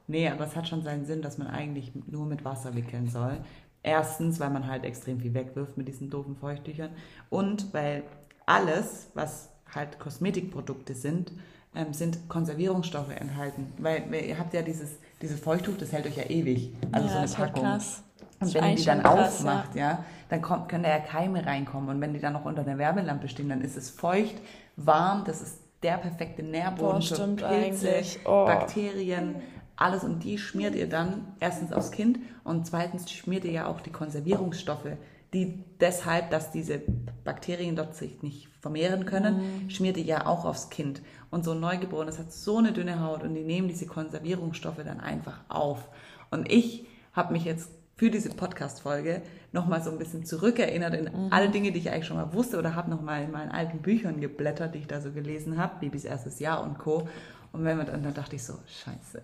nee, 0.08 0.28
aber 0.28 0.46
es 0.46 0.58
hat 0.58 0.68
schon 0.68 0.84
seinen 0.84 1.06
Sinn, 1.06 1.22
dass 1.22 1.38
man 1.38 1.48
eigentlich 1.48 1.94
nur 2.08 2.26
mit 2.26 2.44
Wasser 2.44 2.76
wickeln 2.76 3.08
soll. 3.08 3.38
Erstens, 3.82 4.42
weil 4.42 4.50
man 4.50 4.68
halt 4.68 4.84
extrem 4.84 5.22
viel 5.22 5.34
wegwirft 5.34 5.78
mit 5.78 5.88
diesen 5.88 6.10
doofen 6.10 6.36
Feuchttüchern 6.36 6.90
und 7.30 7.74
weil 7.74 8.04
alles, 8.46 9.10
was 9.14 9.50
halt 9.74 10.00
Kosmetikprodukte 10.00 10.96
sind, 10.96 11.32
ähm, 11.74 11.94
sind 11.94 12.28
Konservierungsstoffe 12.28 13.16
enthalten. 13.16 13.72
Weil 13.78 14.14
ihr 14.14 14.38
habt 14.38 14.54
ja 14.54 14.64
dieses, 14.64 14.98
dieses 15.22 15.40
Feuchttuch, 15.40 15.78
das 15.78 15.94
hält 15.94 16.08
euch 16.08 16.18
ja 16.18 16.24
ewig. 16.24 16.74
Also 16.92 17.08
ja, 17.08 17.26
so 17.28 17.36
eine 17.38 17.48
Packung. 17.48 17.64
Krass. 17.64 18.04
Und 18.40 18.54
wenn 18.54 18.76
die 18.76 18.86
dann 18.86 19.02
krass, 19.02 19.40
aufmacht, 19.40 19.76
ja. 19.76 19.92
ja, 19.92 20.06
dann 20.30 20.42
kommt, 20.42 20.70
können 20.70 20.84
da 20.84 20.90
ja 20.90 21.00
Keime 21.00 21.46
reinkommen. 21.46 21.90
Und 21.90 22.02
wenn 22.02 22.14
die 22.14 22.20
dann 22.20 22.34
noch 22.34 22.46
unter 22.46 22.64
der 22.64 22.78
Wärmelampe 22.78 23.28
stehen, 23.28 23.50
dann 23.50 23.62
ist 23.62 23.76
es 23.76 23.90
feucht, 23.90 24.36
warm, 24.76 25.24
das 25.26 25.42
ist 25.42 25.60
der 25.84 25.98
perfekte 25.98 26.44
Nährboden 26.44 27.00
Boah, 27.00 27.02
für 27.02 27.36
Pilze, 27.36 28.02
oh. 28.26 28.46
Bakterien, 28.46 29.36
alles. 29.76 30.04
Und 30.04 30.24
die 30.24 30.38
schmiert 30.38 30.76
ihr 30.76 30.88
dann 30.88 31.34
erstens 31.40 31.74
aufs 31.74 31.92
Kind 31.92 32.20
und 32.44 32.68
zweitens 32.68 33.12
schmiert 33.12 33.46
ihr 33.46 33.52
ja 33.52 33.68
auch 33.68 33.82
die 33.82 33.92
Konservierungsstoffe, 33.92 34.98
die 35.34 35.64
deshalb, 35.80 36.32
dass 36.32 36.52
diese 36.52 36.82
Bakterien 37.24 37.76
dort 37.76 37.96
sich 37.96 38.24
nicht 38.24 38.48
vermehren 38.62 39.06
können, 39.06 39.64
mhm. 39.64 39.70
schmiert 39.70 39.98
ihr 39.98 40.04
ja 40.04 40.26
auch 40.26 40.44
aufs 40.46 40.70
Kind. 40.70 41.02
Und 41.30 41.46
so 41.46 41.52
ein 41.52 41.60
Neugeborenes 41.60 42.18
hat 42.18 42.34
so 42.34 42.58
eine 42.58 42.72
dünne 42.72 43.02
Haut 43.02 43.24
und 43.24 43.36
die 43.36 43.44
nehmen 43.44 43.68
diese 43.68 43.86
Konservierungsstoffe 43.86 44.84
dann 44.84 45.00
einfach 45.00 45.42
auf. 45.48 45.88
Und 46.32 46.52
ich 46.52 46.88
habe 47.14 47.34
mich 47.34 47.46
jetzt 47.46 47.70
für 48.00 48.10
diese 48.10 48.30
Podcast-Folge 48.30 49.22
nochmal 49.52 49.84
so 49.84 49.92
ein 49.92 49.98
bisschen 49.98 50.24
zurückerinnert 50.24 50.94
in 50.94 51.04
mhm. 51.04 51.34
alle 51.34 51.50
Dinge, 51.50 51.74
die 51.74 51.80
ich 51.80 51.92
eigentlich 51.92 52.06
schon 52.06 52.16
mal 52.16 52.32
wusste 52.32 52.58
oder 52.58 52.74
habe 52.74 52.90
nochmal 52.90 53.24
in 53.24 53.32
meinen 53.32 53.52
alten 53.52 53.80
Büchern 53.80 54.22
geblättert, 54.22 54.74
die 54.74 54.80
ich 54.80 54.88
da 54.88 55.02
so 55.02 55.12
gelesen 55.12 55.58
habe, 55.58 55.82
Babys 55.82 56.06
erstes 56.06 56.40
Jahr 56.40 56.64
und 56.64 56.78
Co. 56.78 57.10
Und 57.52 57.66
wenn 57.66 57.76
man 57.76 57.88
dann, 57.88 58.02
dann 58.02 58.14
dachte 58.14 58.38
ich 58.38 58.44
so, 58.44 58.54
scheiße. 58.54 59.22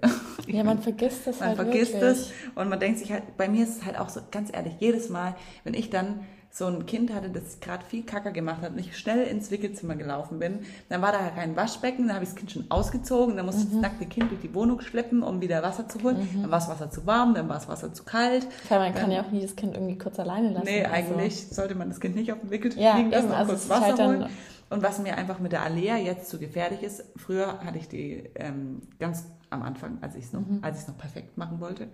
Ja, 0.47 0.65
man 0.65 0.81
vergisst 0.81 1.25
das 1.25 1.39
man 1.39 1.49
halt 1.49 1.57
Man 1.57 1.67
vergisst 1.67 1.95
es 1.95 2.31
und 2.55 2.67
man 2.67 2.77
denkt 2.81 2.99
sich 2.99 3.13
halt, 3.13 3.37
bei 3.37 3.47
mir 3.47 3.63
ist 3.63 3.77
es 3.77 3.85
halt 3.85 3.97
auch 3.97 4.09
so, 4.09 4.19
ganz 4.29 4.49
ehrlich, 4.53 4.73
jedes 4.79 5.07
Mal, 5.07 5.35
wenn 5.63 5.73
ich 5.73 5.89
dann 5.89 6.25
so 6.55 6.67
ein 6.67 6.85
Kind 6.85 7.13
hatte, 7.13 7.29
das 7.29 7.59
gerade 7.59 7.83
viel 7.85 8.03
Kacker 8.03 8.31
gemacht 8.31 8.61
hat 8.61 8.71
und 8.71 8.79
ich 8.79 8.97
schnell 8.97 9.27
ins 9.27 9.51
Wickelzimmer 9.51 9.95
gelaufen 9.95 10.39
bin. 10.39 10.59
Dann 10.87 11.01
war 11.01 11.11
da 11.11 11.19
kein 11.35 11.57
Waschbecken, 11.57 12.07
dann 12.07 12.15
habe 12.15 12.23
ich 12.23 12.29
das 12.29 12.37
Kind 12.37 12.49
schon 12.49 12.71
ausgezogen, 12.71 13.35
dann 13.35 13.45
musste 13.45 13.65
mhm. 13.65 13.71
das 13.71 13.81
nackte 13.81 14.05
Kind 14.05 14.31
durch 14.31 14.39
die 14.39 14.53
Wohnung 14.55 14.79
schleppen, 14.79 15.21
um 15.21 15.41
wieder 15.41 15.61
Wasser 15.63 15.89
zu 15.89 16.01
holen. 16.01 16.17
Mhm. 16.17 16.43
Dann 16.43 16.51
war 16.51 16.59
das 16.59 16.69
Wasser 16.69 16.89
zu 16.89 17.05
warm, 17.05 17.33
dann 17.33 17.49
war 17.49 17.55
das 17.55 17.67
Wasser 17.67 17.93
zu 17.93 18.05
kalt. 18.05 18.47
Weil 18.69 18.79
man 18.79 18.93
kann 18.95 19.11
ja 19.11 19.21
auch 19.21 19.31
nie 19.31 19.41
das 19.41 19.57
Kind 19.57 19.75
irgendwie 19.75 19.97
kurz 19.97 20.17
alleine 20.17 20.53
lassen. 20.53 20.65
Nee, 20.65 20.85
also. 20.85 21.13
eigentlich 21.13 21.47
sollte 21.49 21.75
man 21.75 21.89
das 21.89 21.99
Kind 21.99 22.15
nicht 22.15 22.31
auf 22.31 22.39
dem 22.39 22.49
Wickeltisch 22.49 22.81
ja, 22.81 22.95
liegen 22.95 23.11
lassen, 23.11 23.33
also 23.33 23.51
kurz 23.51 23.67
Wasser 23.67 23.85
halt 23.87 23.99
holen. 23.99 24.29
Und 24.69 24.81
was 24.81 24.99
mir 24.99 25.17
einfach 25.17 25.39
mit 25.39 25.51
der 25.51 25.61
Alea 25.61 25.97
jetzt 25.97 26.29
zu 26.29 26.39
gefährlich 26.39 26.83
ist, 26.83 27.03
früher 27.17 27.59
hatte 27.65 27.77
ich 27.77 27.89
die 27.89 28.29
ähm, 28.35 28.81
ganz 28.97 29.25
am 29.55 29.63
Anfang, 29.63 29.97
als 30.01 30.15
ich 30.15 30.25
es 30.25 30.33
noch, 30.33 30.41
mhm. 30.41 30.59
als 30.61 30.77
ich 30.77 30.83
es 30.83 30.87
noch 30.87 30.97
perfekt 30.97 31.37
machen 31.37 31.59
wollte, 31.59 31.87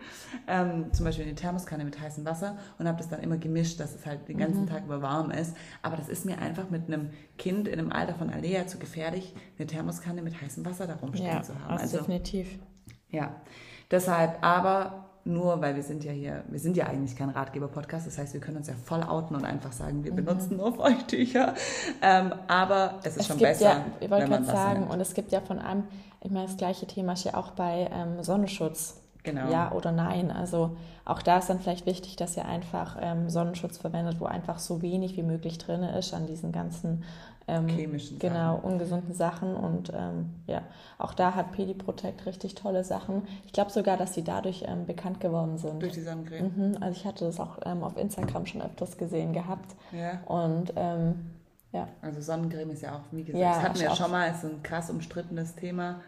ähm, 0.47 0.91
zum 0.91 1.05
Beispiel 1.05 1.25
in 1.25 1.35
die 1.35 1.41
Thermoskanne 1.41 1.85
mit 1.85 1.99
heißem 1.99 2.25
Wasser 2.25 2.57
und 2.77 2.87
habe 2.87 2.97
das 2.97 3.09
dann 3.09 3.21
immer 3.21 3.37
gemischt, 3.37 3.79
dass 3.79 3.95
es 3.95 4.05
halt 4.05 4.27
den 4.27 4.37
ganzen 4.37 4.63
mhm. 4.63 4.67
Tag 4.67 4.85
über 4.85 5.01
warm 5.01 5.31
ist. 5.31 5.55
Aber 5.81 5.95
das 5.95 6.09
ist 6.09 6.25
mir 6.25 6.39
einfach 6.39 6.69
mit 6.69 6.87
einem 6.87 7.11
Kind 7.37 7.67
in 7.67 7.79
einem 7.79 7.91
Alter 7.91 8.15
von 8.15 8.29
Alea 8.29 8.67
zu 8.67 8.77
gefährlich, 8.77 9.33
eine 9.57 9.67
Thermoskanne 9.67 10.21
mit 10.21 10.41
heißem 10.41 10.65
Wasser 10.65 10.87
da 10.87 10.95
rumstehen 10.95 11.27
ja, 11.27 11.41
zu 11.41 11.57
haben. 11.59 11.77
Also 11.77 11.97
definitiv. 11.97 12.59
Ja, 13.09 13.35
deshalb, 13.89 14.37
aber 14.41 15.11
nur, 15.23 15.61
weil 15.61 15.75
wir 15.75 15.83
sind 15.83 16.03
ja 16.03 16.11
hier, 16.11 16.43
wir 16.49 16.59
sind 16.59 16.75
ja 16.77 16.87
eigentlich 16.87 17.15
kein 17.15 17.29
Ratgeber-Podcast, 17.29 18.07
das 18.07 18.17
heißt, 18.17 18.33
wir 18.33 18.41
können 18.41 18.57
uns 18.57 18.67
ja 18.67 18.73
voll 18.73 19.03
outen 19.03 19.35
und 19.35 19.45
einfach 19.45 19.71
sagen, 19.71 20.03
wir 20.03 20.11
mhm. 20.11 20.17
benutzen 20.17 20.57
nur 20.57 20.73
Feuchttücher. 20.73 21.53
Ähm, 22.01 22.33
aber 22.47 22.99
es 23.03 23.15
ist 23.15 23.21
es 23.21 23.27
schon 23.27 23.37
besser. 23.37 23.65
Ja, 23.65 23.85
ich 23.99 24.09
wollte 24.09 24.27
gerade 24.27 24.45
sagen, 24.45 24.87
und 24.87 24.99
es 24.99 25.13
gibt 25.13 25.31
ja 25.31 25.41
von 25.41 25.59
einem, 25.59 25.83
ich 26.23 26.31
meine, 26.31 26.45
das 26.45 26.57
gleiche 26.57 26.85
Thema 26.85 27.13
ist 27.13 27.23
ja 27.23 27.35
auch 27.35 27.51
bei 27.51 27.89
ähm, 27.91 28.23
Sonnenschutz. 28.23 28.97
Genau. 29.23 29.51
Ja 29.51 29.71
oder 29.71 29.91
nein. 29.91 30.31
Also 30.31 30.77
auch 31.05 31.21
da 31.21 31.37
ist 31.37 31.49
dann 31.49 31.59
vielleicht 31.59 31.85
wichtig, 31.85 32.15
dass 32.15 32.37
ihr 32.37 32.45
einfach 32.45 32.97
ähm, 32.99 33.29
Sonnenschutz 33.29 33.77
verwendet, 33.77 34.19
wo 34.19 34.25
einfach 34.25 34.57
so 34.57 34.81
wenig 34.81 35.15
wie 35.15 35.23
möglich 35.23 35.59
drin 35.59 35.83
ist 35.83 36.13
an 36.13 36.25
diesen 36.25 36.51
ganzen 36.51 37.03
ähm, 37.47 37.67
chemischen 37.67 38.17
genau, 38.17 38.55
Sachen. 38.55 38.71
ungesunden 38.71 39.13
Sachen. 39.13 39.55
Und 39.55 39.91
ähm, 39.95 40.31
ja, 40.47 40.63
auch 40.97 41.13
da 41.13 41.35
hat 41.35 41.51
Pedi 41.51 41.73
Protect 41.73 42.25
richtig 42.25 42.55
tolle 42.55 42.83
Sachen. 42.83 43.23
Ich 43.45 43.53
glaube 43.53 43.71
sogar, 43.71 43.97
dass 43.97 44.13
sie 44.13 44.23
dadurch 44.23 44.63
ähm, 44.67 44.85
bekannt 44.85 45.19
geworden 45.19 45.57
sind. 45.57 45.81
Durch 45.81 45.93
die 45.93 46.01
Sonnencreme? 46.01 46.51
Mhm, 46.55 46.77
also 46.79 46.99
ich 46.99 47.05
hatte 47.05 47.25
das 47.25 47.39
auch 47.39 47.59
ähm, 47.65 47.83
auf 47.83 47.97
Instagram 47.97 48.45
schon 48.47 48.61
öfters 48.61 48.97
gesehen 48.97 49.33
gehabt. 49.33 49.75
Ja. 49.91 50.19
Und 50.25 50.73
ähm, 50.75 51.31
ja. 51.73 51.87
Also 52.01 52.21
Sonnencreme 52.21 52.71
ist 52.71 52.81
ja 52.81 52.95
auch, 52.95 53.01
wie 53.11 53.23
gesagt, 53.23 53.41
ja, 53.41 53.53
das 53.53 53.63
hatten 53.63 53.79
wir 53.79 53.85
ja 53.85 53.95
schon 53.95 54.11
mal, 54.11 54.29
ist 54.29 54.43
ein 54.43 54.63
krass 54.63 54.89
umstrittenes 54.89 55.55
Thema. 55.55 56.01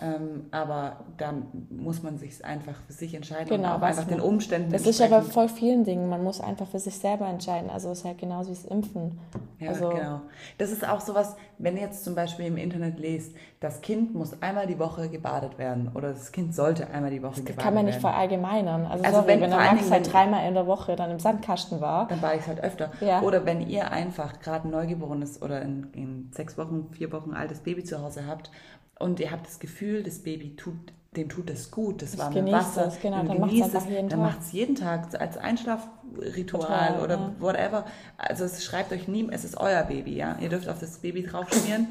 Ähm, 0.00 0.46
aber 0.50 0.96
da 1.18 1.32
muss 1.70 2.02
man 2.02 2.18
sich 2.18 2.44
einfach 2.44 2.74
für 2.86 2.92
sich 2.92 3.14
entscheiden 3.14 3.48
genau, 3.48 3.76
und 3.76 3.82
auch 3.82 3.86
einfach 3.86 4.04
den 4.04 4.20
Umständen 4.20 4.72
Das 4.72 4.86
ist 4.86 4.98
ja 4.98 5.06
bei 5.06 5.22
voll 5.22 5.48
vielen 5.48 5.84
Dingen. 5.84 6.08
Man 6.08 6.24
muss 6.24 6.40
einfach 6.40 6.66
für 6.66 6.80
sich 6.80 6.98
selber 6.98 7.28
entscheiden. 7.28 7.70
Also 7.70 7.90
es 7.90 7.98
ist 7.98 8.04
halt 8.04 8.18
genauso 8.18 8.50
wie 8.50 8.54
das 8.54 8.64
Impfen. 8.64 9.20
Ja, 9.60 9.68
also, 9.68 9.90
genau. 9.90 10.20
Das 10.58 10.72
ist 10.72 10.86
auch 10.86 11.00
sowas, 11.00 11.36
wenn 11.58 11.76
ihr 11.76 11.82
jetzt 11.82 12.02
zum 12.02 12.16
Beispiel 12.16 12.46
im 12.46 12.56
Internet 12.56 12.98
lest, 12.98 13.36
das 13.60 13.82
Kind 13.82 14.14
muss 14.14 14.42
einmal 14.42 14.66
die 14.66 14.80
Woche 14.80 15.08
gebadet 15.08 15.58
werden 15.58 15.92
oder 15.94 16.08
das 16.08 16.32
Kind 16.32 16.56
sollte 16.56 16.90
einmal 16.90 17.10
die 17.10 17.22
Woche 17.22 17.36
gebadet 17.36 17.48
werden. 17.48 17.56
Das 17.56 17.64
kann 17.64 17.74
man 17.74 17.84
nicht 17.86 18.00
verallgemeinern. 18.00 18.86
Also, 18.86 19.04
also 19.04 19.16
sorry, 19.18 19.28
wenn, 19.28 19.40
wenn 19.42 19.50
der 19.50 19.58
Max 19.58 19.90
halt 19.92 20.12
dreimal 20.12 20.48
in 20.48 20.54
der 20.54 20.66
Woche 20.66 20.96
dann 20.96 21.12
im 21.12 21.20
Sandkasten 21.20 21.80
war. 21.80 22.08
Dann 22.08 22.20
war 22.20 22.34
ich 22.34 22.44
halt 22.48 22.60
öfter. 22.60 22.90
Ja. 23.00 23.22
Oder 23.22 23.46
wenn 23.46 23.60
ihr 23.60 23.92
einfach 23.92 24.40
gerade 24.40 24.66
ein 24.66 24.72
Neugeborenes 24.72 25.40
oder 25.40 25.60
ein, 25.60 25.86
ein 25.94 26.30
sechs 26.34 26.58
Wochen, 26.58 26.88
vier 26.90 27.12
Wochen 27.12 27.32
altes 27.32 27.60
Baby 27.60 27.84
zu 27.84 28.02
Hause 28.02 28.26
habt 28.26 28.50
und 28.98 29.20
ihr 29.20 29.30
habt 29.30 29.46
das 29.46 29.58
Gefühl, 29.58 30.02
das 30.02 30.18
Baby 30.18 30.56
tut, 30.56 30.74
dem 31.16 31.28
tut 31.28 31.50
es 31.50 31.70
gut, 31.70 32.02
das 32.02 32.14
Ich 32.14 32.18
warme 32.18 32.50
Wasser, 32.50 32.88
es, 32.88 33.00
genau, 33.00 33.22
dann 33.24 33.40
genießt 33.40 33.74
es, 33.74 33.86
jeden 33.86 34.08
dann 34.08 34.20
Tag. 34.20 34.30
macht 34.30 34.40
es 34.40 34.52
jeden 34.52 34.74
Tag 34.74 35.20
als 35.20 35.36
Einschlafritual 35.36 36.44
Total, 36.44 37.00
oder 37.02 37.14
ja. 37.16 37.34
whatever. 37.38 37.84
Also 38.18 38.44
es 38.44 38.64
schreibt 38.64 38.92
euch 38.92 39.08
nie, 39.08 39.28
es 39.30 39.44
ist 39.44 39.56
euer 39.56 39.82
Baby, 39.84 40.16
ja. 40.16 40.36
Ihr 40.40 40.48
dürft 40.48 40.68
auf 40.68 40.80
das 40.80 40.98
Baby 40.98 41.22
draufschmieren. 41.22 41.86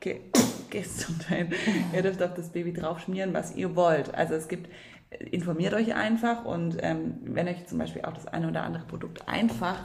Ge 0.00 0.20
Gesundheit. 0.70 1.52
ihr 1.92 2.02
dürft 2.02 2.22
auf 2.22 2.34
das 2.34 2.48
Baby 2.48 2.72
draufschmieren, 2.72 3.32
was 3.32 3.54
ihr 3.54 3.76
wollt. 3.76 4.12
Also 4.14 4.34
es 4.34 4.48
gibt, 4.48 4.68
informiert 5.30 5.74
euch 5.74 5.94
einfach 5.94 6.44
und 6.44 6.78
ähm, 6.80 7.14
wenn 7.22 7.48
euch 7.48 7.66
zum 7.66 7.78
Beispiel 7.78 8.02
auch 8.02 8.12
das 8.12 8.26
eine 8.26 8.48
oder 8.48 8.64
andere 8.64 8.84
Produkt 8.84 9.28
einfach 9.28 9.78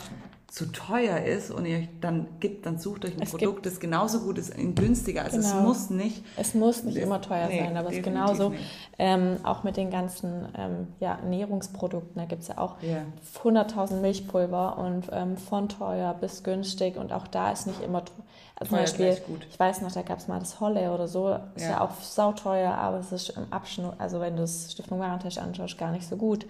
zu 0.51 0.65
teuer 0.65 1.17
ist 1.21 1.49
und 1.49 1.65
ihr 1.65 1.87
dann 2.01 2.27
gibt, 2.41 2.65
dann 2.65 2.77
sucht 2.77 3.05
euch 3.05 3.15
ein 3.15 3.21
Es 3.21 3.31
Produkt, 3.31 3.65
das 3.65 3.79
genauso 3.79 4.19
gut 4.19 4.37
ist, 4.37 4.53
günstiger. 4.75 5.23
Also 5.23 5.37
es 5.37 5.49
Genau. 5.49 5.61
muss 5.63 5.89
nicht. 5.89 6.25
Es 6.35 6.53
muss 6.53 6.83
nicht 6.83 6.97
immer 6.97 7.21
teuer 7.21 7.47
nee, 7.47 7.59
sein, 7.59 7.77
aber 7.77 7.87
es 7.89 7.95
ist 7.95 8.03
genauso. 8.03 8.51
Ähm, 8.99 9.37
auch 9.43 9.63
mit 9.63 9.77
den 9.77 9.89
ganzen 9.91 10.49
ähm, 10.57 10.87
ja, 10.99 11.13
Ernährungsprodukten, 11.13 12.15
da 12.17 12.25
gibt 12.25 12.41
es 12.41 12.49
ja 12.49 12.57
auch 12.57 12.75
Ja. 12.81 13.03
100.000 13.41 14.01
Milchpulver 14.01 14.77
und 14.77 15.07
ähm, 15.13 15.37
von 15.37 15.69
teuer 15.69 16.13
bis 16.15 16.43
günstig 16.43 16.97
und 16.97 17.13
auch 17.13 17.27
da 17.27 17.51
ist 17.53 17.65
nicht 17.65 17.81
immer 17.81 17.99
also 17.99 18.69
zum 18.71 18.75
Teuer 18.75 18.79
Beispiel, 18.81 19.05
gleich 19.05 19.25
gut. 19.25 19.47
ich 19.49 19.57
weiß 19.57 19.81
noch, 19.81 19.91
da 19.93 20.01
gab 20.01 20.17
es 20.19 20.27
mal 20.27 20.39
das 20.39 20.59
Holle 20.59 20.91
oder 20.91 21.07
so, 21.07 21.29
ist 21.55 21.63
ja, 21.63 21.69
Ja. 21.71 21.81
auch 21.81 21.95
sauteuer, 22.01 22.73
aber 22.73 22.99
es 22.99 23.13
ist 23.13 23.29
im 23.29 23.45
Abschnitt, 23.51 23.93
also 23.99 24.19
wenn 24.19 24.35
du 24.35 24.41
das 24.41 24.73
Stiftung 24.73 24.99
Warentest 24.99 25.39
anschaust, 25.39 25.77
gar 25.77 25.91
nicht 25.93 26.05
so 26.07 26.17
gut. 26.17 26.45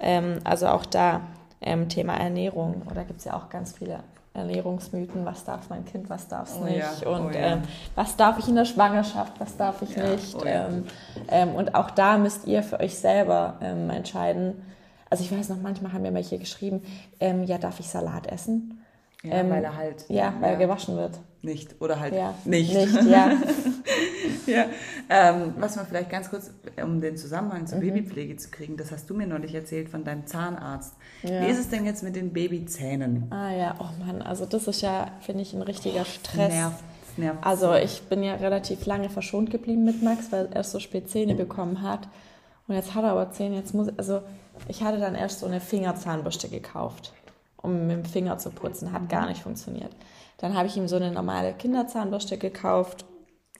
Ähm, 0.00 0.38
also 0.44 0.68
auch 0.68 0.86
da 0.86 1.20
ähm, 1.60 1.88
Thema 1.88 2.14
Ernährung, 2.14 2.82
oder 2.90 3.04
gibt 3.04 3.18
es 3.20 3.24
ja 3.26 3.34
auch 3.34 3.48
ganz 3.48 3.72
viele 3.76 4.00
Ernährungsmythen, 4.32 5.24
was 5.24 5.44
darf 5.44 5.68
mein 5.70 5.84
Kind, 5.84 6.08
was 6.08 6.28
darf 6.28 6.48
es 6.48 6.56
Oh 6.60 6.64
nicht 6.64 6.78
ja, 7.02 7.08
und 7.08 7.26
oh 7.26 7.30
ja. 7.30 7.54
ähm, 7.54 7.62
was 7.96 8.16
darf 8.16 8.38
ich 8.38 8.48
in 8.48 8.54
der 8.54 8.64
Schwangerschaft, 8.64 9.38
was 9.40 9.56
darf 9.56 9.82
ich 9.82 9.94
Ja, 9.96 10.08
nicht. 10.08 10.34
oh 10.36 10.44
ähm, 10.46 10.86
ähm, 11.28 11.54
und 11.54 11.74
auch 11.74 11.90
da 11.90 12.16
müsst 12.16 12.46
ihr 12.46 12.62
für 12.62 12.78
euch 12.80 12.96
selber 12.98 13.56
ähm, 13.60 13.90
entscheiden. 13.90 14.62
Also 15.10 15.24
ich 15.24 15.36
weiß 15.36 15.48
noch, 15.48 15.60
manchmal 15.60 15.92
haben 15.92 16.02
mir 16.02 16.14
welche 16.14 16.38
geschrieben, 16.38 16.82
ähm, 17.18 17.42
ja, 17.42 17.58
darf 17.58 17.80
ich 17.80 17.88
Salat 17.88 18.28
essen? 18.28 18.84
Ja, 19.24 19.32
Ähm, 19.34 19.50
weil 19.50 19.64
er 19.64 19.76
halt 19.76 20.04
Ja, 20.08 20.32
weil 20.40 20.52
er 20.52 20.56
gewaschen 20.58 20.96
wird. 20.96 21.18
Nicht 21.42 21.80
oder 21.80 21.98
halt 22.00 22.14
Ja, 22.14 22.34
nicht. 22.44 22.74
Nicht, 22.74 22.94
ja. 23.08 23.32
Ja, 24.46 24.66
ähm, 25.08 25.54
was 25.58 25.76
man 25.76 25.86
vielleicht 25.86 26.10
ganz 26.10 26.30
kurz, 26.30 26.50
um 26.82 27.00
den 27.00 27.16
Zusammenhang 27.16 27.62
Mhm. 27.62 27.66
zur 27.66 27.78
Babypflege 27.80 28.36
zu 28.36 28.50
kriegen, 28.50 28.76
das 28.76 28.90
hast 28.92 29.08
du 29.10 29.14
mir 29.14 29.26
neulich 29.26 29.54
erzählt 29.54 29.88
von 29.88 30.04
deinem 30.04 30.26
Zahnarzt. 30.26 30.94
Ja. 31.22 31.40
Wie 31.42 31.46
ist 31.46 31.58
es 31.58 31.68
denn 31.68 31.84
jetzt 31.84 32.02
mit 32.02 32.16
den 32.16 32.32
Babyzähnen? 32.32 33.26
Ah 33.30 33.52
ja, 33.52 33.74
oh 33.78 34.04
Mann, 34.04 34.22
also 34.22 34.46
das 34.46 34.66
ist 34.66 34.82
ja, 34.82 35.08
finde 35.20 35.42
ich, 35.42 35.52
ein 35.54 35.62
richtiger 35.62 36.04
Stress. 36.04 36.52
Nervt, 36.52 36.82
nervt. 37.16 37.38
Also 37.46 37.74
ich 37.74 38.02
bin 38.02 38.22
ja 38.22 38.34
relativ 38.34 38.86
lange 38.86 39.08
verschont 39.10 39.50
geblieben 39.50 39.84
mit 39.84 40.02
Max, 40.02 40.30
weil 40.32 40.48
er 40.52 40.64
so 40.64 40.78
spät 40.78 41.08
Zähne 41.10 41.34
bekommen 41.34 41.82
hat. 41.82 42.08
Und 42.68 42.74
jetzt 42.76 42.94
hat 42.94 43.04
er 43.04 43.10
aber 43.10 43.30
Zähne, 43.32 43.56
jetzt 43.56 43.74
muss, 43.74 43.88
also 43.96 44.22
ich 44.68 44.82
hatte 44.82 44.98
dann 44.98 45.14
erst 45.14 45.40
so 45.40 45.46
eine 45.46 45.60
Fingerzahnbürste 45.60 46.48
gekauft, 46.48 47.12
um 47.56 47.86
mit 47.86 47.96
dem 47.96 48.04
Finger 48.04 48.38
zu 48.38 48.50
putzen. 48.50 48.92
Hat 48.92 49.08
gar 49.08 49.26
nicht 49.26 49.42
funktioniert. 49.42 49.90
Dann 50.40 50.56
habe 50.56 50.66
ich 50.66 50.76
ihm 50.76 50.88
so 50.88 50.96
eine 50.96 51.12
normale 51.12 51.52
Kinderzahnbürste 51.52 52.38
gekauft. 52.38 53.04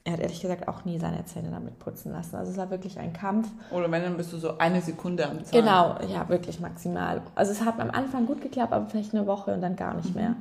Er 0.04 0.14
hat 0.14 0.20
ehrlich 0.20 0.40
gesagt 0.40 0.66
auch 0.66 0.86
nie 0.86 0.98
seine 0.98 1.26
Zähne 1.26 1.50
damit 1.50 1.78
putzen 1.78 2.10
lassen. 2.10 2.36
Also 2.36 2.52
es 2.52 2.56
war 2.56 2.70
wirklich 2.70 2.98
ein 2.98 3.12
Kampf. 3.12 3.48
Oder 3.70 3.90
wenn, 3.90 4.02
dann 4.02 4.16
bist 4.16 4.32
du 4.32 4.38
so 4.38 4.56
eine 4.56 4.80
Sekunde 4.80 5.28
am 5.28 5.44
Zahn. 5.44 5.60
Genau, 5.60 5.96
ja, 6.08 6.26
wirklich 6.30 6.58
maximal. 6.58 7.20
Also 7.34 7.52
es 7.52 7.62
hat 7.66 7.78
am 7.78 7.90
Anfang 7.90 8.24
gut 8.24 8.40
geklappt, 8.40 8.72
aber 8.72 8.86
vielleicht 8.86 9.14
eine 9.14 9.26
Woche 9.26 9.52
und 9.52 9.60
dann 9.60 9.76
gar 9.76 9.94
nicht 9.94 10.14
mehr. 10.14 10.36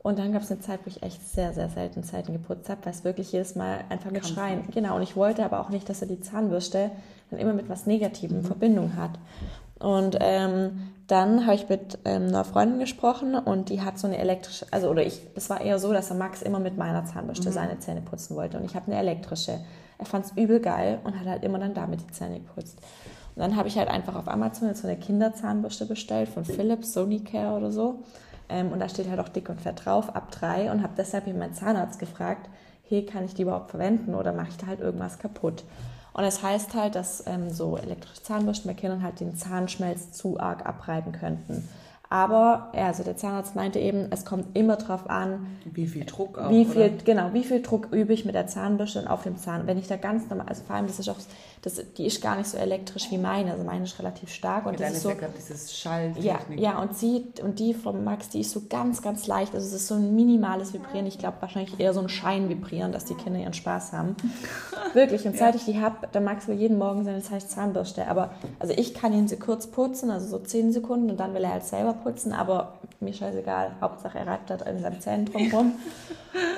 Und 0.00 0.18
dann 0.18 0.32
gab 0.32 0.42
es 0.42 0.50
eine 0.50 0.60
Zeit, 0.60 0.80
wo 0.84 0.88
ich 0.88 1.02
echt 1.02 1.26
sehr, 1.26 1.54
sehr 1.54 1.70
selten 1.70 2.04
Zeiten 2.04 2.34
geputzt 2.34 2.68
habe, 2.68 2.84
weil 2.84 2.92
es 2.92 3.04
wirklich 3.04 3.32
jedes 3.32 3.56
Mal 3.56 3.80
einfach 3.88 4.10
mit 4.10 4.22
Krampf 4.22 4.34
Schreien. 4.34 4.64
Genau, 4.72 4.96
und 4.96 5.02
ich 5.02 5.16
wollte 5.16 5.42
aber 5.42 5.58
auch 5.58 5.70
nicht, 5.70 5.88
dass 5.88 6.02
er 6.02 6.08
die 6.08 6.20
Zahnbürste 6.20 6.90
dann 7.30 7.40
immer 7.40 7.54
mit 7.54 7.70
was 7.70 7.86
Negativem 7.86 8.38
in 8.38 8.44
Verbindung 8.44 8.96
hat. 8.96 9.12
Und 9.78 10.18
ähm, 10.20 10.92
dann 11.08 11.46
habe 11.46 11.56
ich 11.56 11.68
mit 11.68 11.98
ähm, 12.04 12.28
einer 12.28 12.44
Freundin 12.44 12.78
gesprochen 12.78 13.34
und 13.34 13.70
die 13.70 13.80
hat 13.80 13.98
so 13.98 14.06
eine 14.06 14.18
elektrische, 14.18 14.66
also 14.70 14.88
oder 14.88 15.04
ich, 15.04 15.22
das 15.34 15.48
war 15.48 15.60
eher 15.60 15.78
so, 15.78 15.92
dass 15.92 16.10
er 16.10 16.16
Max 16.16 16.42
immer 16.42 16.60
mit 16.60 16.76
meiner 16.76 17.04
Zahnbürste 17.06 17.50
seine 17.50 17.78
Zähne 17.78 18.02
putzen 18.02 18.36
wollte 18.36 18.58
und 18.58 18.64
ich 18.64 18.76
habe 18.76 18.86
eine 18.86 19.00
elektrische. 19.00 19.58
Er 19.98 20.04
fand 20.04 20.26
es 20.26 20.32
übel 20.32 20.60
geil 20.60 21.00
und 21.04 21.18
hat 21.18 21.26
halt 21.26 21.44
immer 21.44 21.58
dann 21.58 21.74
damit 21.74 22.02
die 22.02 22.12
Zähne 22.12 22.38
geputzt. 22.40 22.78
Und 23.34 23.42
dann 23.42 23.56
habe 23.56 23.68
ich 23.68 23.78
halt 23.78 23.88
einfach 23.88 24.16
auf 24.16 24.28
Amazon 24.28 24.68
jetzt 24.68 24.82
so 24.82 24.86
eine 24.86 24.98
Kinderzahnbürste 24.98 25.86
bestellt 25.86 26.28
von 26.28 26.44
Philips, 26.44 26.92
Sonicare 26.92 27.56
oder 27.56 27.72
so. 27.72 28.04
Ähm, 28.48 28.70
und 28.70 28.78
da 28.78 28.88
steht 28.88 29.08
halt 29.08 29.18
auch 29.18 29.28
dick 29.28 29.48
und 29.48 29.60
fett 29.60 29.84
drauf, 29.84 30.14
ab 30.14 30.30
drei 30.30 30.70
und 30.70 30.82
habe 30.82 30.92
deshalb 30.96 31.26
meinen 31.26 31.54
Zahnarzt 31.54 31.98
gefragt, 31.98 32.50
hey, 32.86 33.04
kann 33.06 33.24
ich 33.24 33.34
die 33.34 33.42
überhaupt 33.42 33.70
verwenden 33.70 34.14
oder 34.14 34.32
mache 34.32 34.48
ich 34.50 34.56
da 34.58 34.66
halt 34.66 34.80
irgendwas 34.80 35.18
kaputt? 35.18 35.64
Und 36.18 36.24
es 36.24 36.42
heißt 36.42 36.74
halt, 36.74 36.96
dass 36.96 37.22
ähm, 37.28 37.48
so 37.48 37.76
elektrische 37.76 38.24
Zahnbürsten 38.24 38.68
bei 38.68 38.74
Kindern 38.74 39.04
halt 39.04 39.20
den 39.20 39.36
Zahnschmelz 39.36 40.10
zu 40.10 40.40
arg 40.40 40.66
abreiben 40.66 41.12
könnten. 41.12 41.68
Aber 42.10 42.72
ja, 42.74 42.88
also 42.88 43.04
der 43.04 43.16
Zahnarzt 43.16 43.54
meinte 43.54 43.78
eben, 43.78 44.08
es 44.10 44.24
kommt 44.24 44.56
immer 44.56 44.74
drauf 44.74 45.08
an, 45.08 45.46
Wie 45.64 45.86
viel 45.86 46.04
Druck 46.04 46.36
auch, 46.36 46.50
wie 46.50 46.64
viel, 46.64 46.86
oder? 46.86 47.04
genau, 47.04 47.34
wie 47.34 47.44
viel 47.44 47.62
Druck 47.62 47.92
übe 47.92 48.12
ich 48.14 48.24
mit 48.24 48.34
der 48.34 48.48
Zahnbürste 48.48 48.98
und 48.98 49.06
auf 49.06 49.22
dem 49.22 49.36
Zahn. 49.36 49.68
Wenn 49.68 49.78
ich 49.78 49.86
da 49.86 49.96
ganz 49.96 50.28
normal, 50.28 50.48
also 50.48 50.64
vor 50.64 50.74
allem, 50.74 50.88
das 50.88 50.98
ist 50.98 51.08
auch, 51.08 51.18
das, 51.62 51.82
die 51.96 52.06
ist 52.06 52.22
gar 52.22 52.36
nicht 52.36 52.48
so 52.48 52.56
elektrisch 52.56 53.10
wie 53.10 53.18
meine, 53.18 53.52
also 53.52 53.64
meine 53.64 53.84
ist 53.84 53.98
relativ 53.98 54.30
stark 54.30 54.66
und 54.66 54.78
das 54.78 54.92
ist 54.92 55.02
so, 55.02 55.10
ja 55.10 55.14
gerade 55.16 55.32
dieses 55.36 55.70
ja, 55.70 55.90
Schalltechnik. 55.90 56.60
ja, 56.60 56.80
und 56.80 56.96
sie 56.96 57.24
und 57.42 57.58
die 57.58 57.74
von 57.74 58.04
Max, 58.04 58.28
die 58.28 58.40
ist 58.40 58.52
so 58.52 58.62
ganz, 58.68 59.02
ganz 59.02 59.26
leicht. 59.26 59.54
Also 59.54 59.66
es 59.66 59.72
ist 59.72 59.88
so 59.88 59.94
ein 59.94 60.14
minimales 60.14 60.72
Vibrieren. 60.72 61.06
Ich 61.06 61.18
glaube 61.18 61.38
wahrscheinlich 61.40 61.78
eher 61.80 61.92
so 61.94 62.00
ein 62.00 62.08
Scheinvibrieren, 62.08 62.92
dass 62.92 63.04
die 63.04 63.14
Kinder 63.14 63.40
ihren 63.40 63.54
Spaß 63.54 63.92
haben. 63.92 64.16
Wirklich. 64.94 65.26
Und 65.26 65.36
seit 65.36 65.54
ich 65.56 65.64
die 65.64 65.80
habe, 65.80 66.06
der 66.12 66.20
Max 66.20 66.46
will 66.46 66.56
jeden 66.56 66.78
Morgen 66.78 67.04
seine 67.04 67.22
Zahnbürste. 67.22 68.06
Aber 68.06 68.30
also 68.58 68.72
ich 68.76 68.94
kann 68.94 69.12
ihn 69.12 69.28
so 69.28 69.36
kurz 69.36 69.66
putzen, 69.66 70.10
also 70.10 70.26
so 70.26 70.38
10 70.38 70.72
Sekunden 70.72 71.10
und 71.10 71.18
dann 71.18 71.34
will 71.34 71.44
er 71.44 71.52
halt 71.52 71.64
selber 71.64 71.92
putzen. 71.92 72.32
Aber 72.32 72.77
mir 73.00 73.12
scheißegal. 73.12 73.72
Hauptsache 73.80 74.18
er 74.18 74.26
reibt 74.26 74.50
da 74.50 74.56
in 74.56 74.80
seinen 74.80 75.00
Zähnen 75.00 75.26
drumherum. 75.26 75.74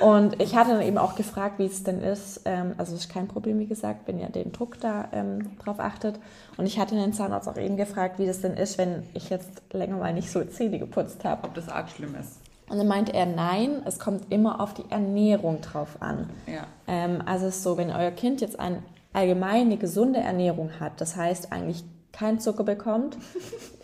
Und 0.01 0.41
ich 0.41 0.55
hatte 0.55 0.71
dann 0.71 0.81
eben 0.81 0.97
auch 0.97 1.15
gefragt, 1.15 1.59
wie 1.59 1.65
es 1.65 1.83
denn 1.83 2.01
ist. 2.01 2.41
Ähm, 2.45 2.73
also 2.77 2.95
es 2.95 3.01
ist 3.01 3.13
kein 3.13 3.27
Problem, 3.27 3.59
wie 3.59 3.67
gesagt, 3.67 4.07
wenn 4.07 4.19
ihr 4.19 4.29
den 4.29 4.51
Druck 4.51 4.79
da 4.79 5.07
ähm, 5.11 5.57
drauf 5.59 5.79
achtet. 5.79 6.19
Und 6.57 6.65
ich 6.65 6.79
hatte 6.79 6.95
den 6.95 7.13
Zahnarzt 7.13 7.47
auch 7.47 7.57
eben 7.57 7.77
gefragt, 7.77 8.19
wie 8.19 8.25
das 8.25 8.41
denn 8.41 8.53
ist, 8.53 8.77
wenn 8.77 9.03
ich 9.13 9.29
jetzt 9.29 9.61
länger 9.71 9.97
mal 9.97 10.13
nicht 10.13 10.31
so 10.31 10.43
Zähne 10.43 10.79
geputzt 10.79 11.23
habe. 11.23 11.43
Ob 11.43 11.53
das 11.53 11.69
arg 11.69 11.89
schlimm 11.89 12.15
ist. 12.19 12.39
Und 12.69 12.77
dann 12.77 12.87
meinte 12.87 13.13
er, 13.13 13.25
nein, 13.25 13.81
es 13.85 13.99
kommt 13.99 14.31
immer 14.31 14.61
auf 14.61 14.73
die 14.73 14.89
Ernährung 14.89 15.59
drauf 15.61 15.97
an. 15.99 16.29
Ja. 16.47 16.65
Ähm, 16.87 17.21
also 17.25 17.47
es 17.47 17.57
ist 17.57 17.63
so, 17.63 17.77
wenn 17.77 17.91
euer 17.91 18.11
Kind 18.11 18.41
jetzt 18.41 18.59
eine 18.59 18.81
allgemeine 19.13 19.77
gesunde 19.77 20.21
Ernährung 20.21 20.71
hat, 20.79 21.01
das 21.01 21.15
heißt 21.17 21.51
eigentlich 21.51 21.83
keinen 22.13 22.39
Zucker 22.39 22.63
bekommt, 22.63 23.17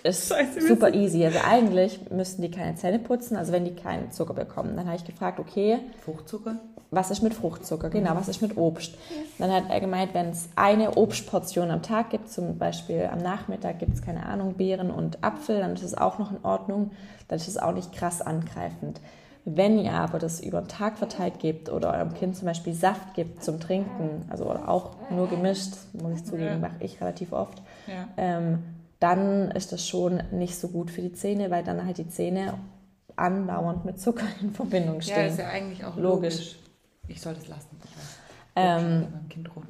ist 0.04 0.30
Scheiße, 0.30 0.68
super 0.68 0.94
easy. 0.94 1.26
Also 1.26 1.40
eigentlich 1.46 2.00
müssten 2.12 2.42
die 2.42 2.52
keine 2.52 2.76
Zähne 2.76 3.00
putzen, 3.00 3.36
also 3.38 3.52
wenn 3.52 3.66
die 3.66 3.76
keinen 3.76 4.12
Zucker 4.12 4.34
bekommen. 4.34 4.76
Dann 4.76 4.86
habe 4.88 4.96
ich 4.98 5.06
gefragt, 5.06 5.40
okay, 5.40 5.80
Fruchtzucker? 6.04 6.56
was 6.90 7.12
ist 7.12 7.22
mit 7.22 7.34
Fruchtzucker? 7.34 7.90
Genau, 7.90 8.16
was 8.16 8.30
ist 8.30 8.42
mit 8.42 8.56
Obst? 8.58 8.96
Dann 9.40 9.52
hat 9.52 9.66
er 9.70 9.80
gemeint, 9.82 10.14
wenn 10.14 10.30
es 10.30 10.48
eine 10.56 10.96
Obstportion 10.98 11.70
am 11.72 11.82
Tag 11.82 12.12
gibt, 12.12 12.32
zum 12.32 12.58
Beispiel 12.58 13.10
am 13.12 13.20
Nachmittag 13.20 13.80
gibt 13.80 13.94
es, 13.96 14.02
keine 14.02 14.26
Ahnung, 14.26 14.54
Beeren 14.54 14.90
und 14.92 15.22
Apfel, 15.24 15.60
dann 15.60 15.74
ist 15.74 15.84
es 15.84 15.98
auch 15.98 16.18
noch 16.18 16.32
in 16.32 16.44
Ordnung, 16.44 16.92
dann 17.28 17.38
ist 17.38 17.48
es 17.50 17.58
auch 17.58 17.74
nicht 17.74 17.92
krass 17.92 18.22
angreifend. 18.22 19.02
Wenn 19.50 19.80
ihr 19.80 19.94
aber 19.94 20.20
das 20.20 20.42
über 20.42 20.60
den 20.62 20.68
Tag 20.68 20.98
verteilt 20.98 21.40
gebt 21.40 21.70
oder 21.70 21.94
eurem 21.94 22.14
Kind 22.14 22.36
zum 22.36 22.48
Beispiel 22.48 22.74
Saft 22.74 23.14
gibt 23.16 23.44
zum 23.44 23.60
Trinken, 23.62 24.26
also 24.30 24.46
oder 24.46 24.68
auch 24.70 24.92
nur 25.10 25.28
gemischt, 25.30 25.74
muss 25.94 26.16
ich 26.20 26.26
zugeben, 26.26 26.46
Ja. 26.46 26.58
mache 26.58 26.76
ich 26.80 27.00
relativ 27.02 27.32
oft, 27.32 27.62
Ja. 27.88 28.08
ähm, 28.18 28.60
dann 29.00 29.52
ist 29.52 29.72
das 29.72 29.88
schon 29.88 30.22
nicht 30.32 30.56
so 30.58 30.68
gut 30.70 30.90
für 30.92 31.02
die 31.02 31.14
Zähne, 31.14 31.52
weil 31.52 31.64
dann 31.64 31.86
halt 31.86 31.98
die 31.98 32.10
Zähne 32.10 32.56
andauernd 33.16 33.86
mit 33.86 34.00
Zucker 34.00 34.26
in 34.42 34.54
Verbindung 34.54 34.96
Ja, 34.96 35.02
stehen. 35.02 35.28
ist 35.28 35.40
ja 35.40 35.48
eigentlich 35.50 35.84
auch 35.86 35.96
Logisch. 35.96 36.34
logisch. 36.36 36.56
Ich 37.08 37.22
soll 37.22 37.34
das 37.36 37.48
lassen. 37.48 37.70
Ich 37.84 37.90
weiß. 37.92 38.18
Ähm, 38.56 39.02
Bei 39.04 39.10
meinem 39.18 39.30
Kind 39.30 39.56
rum. 39.56 39.64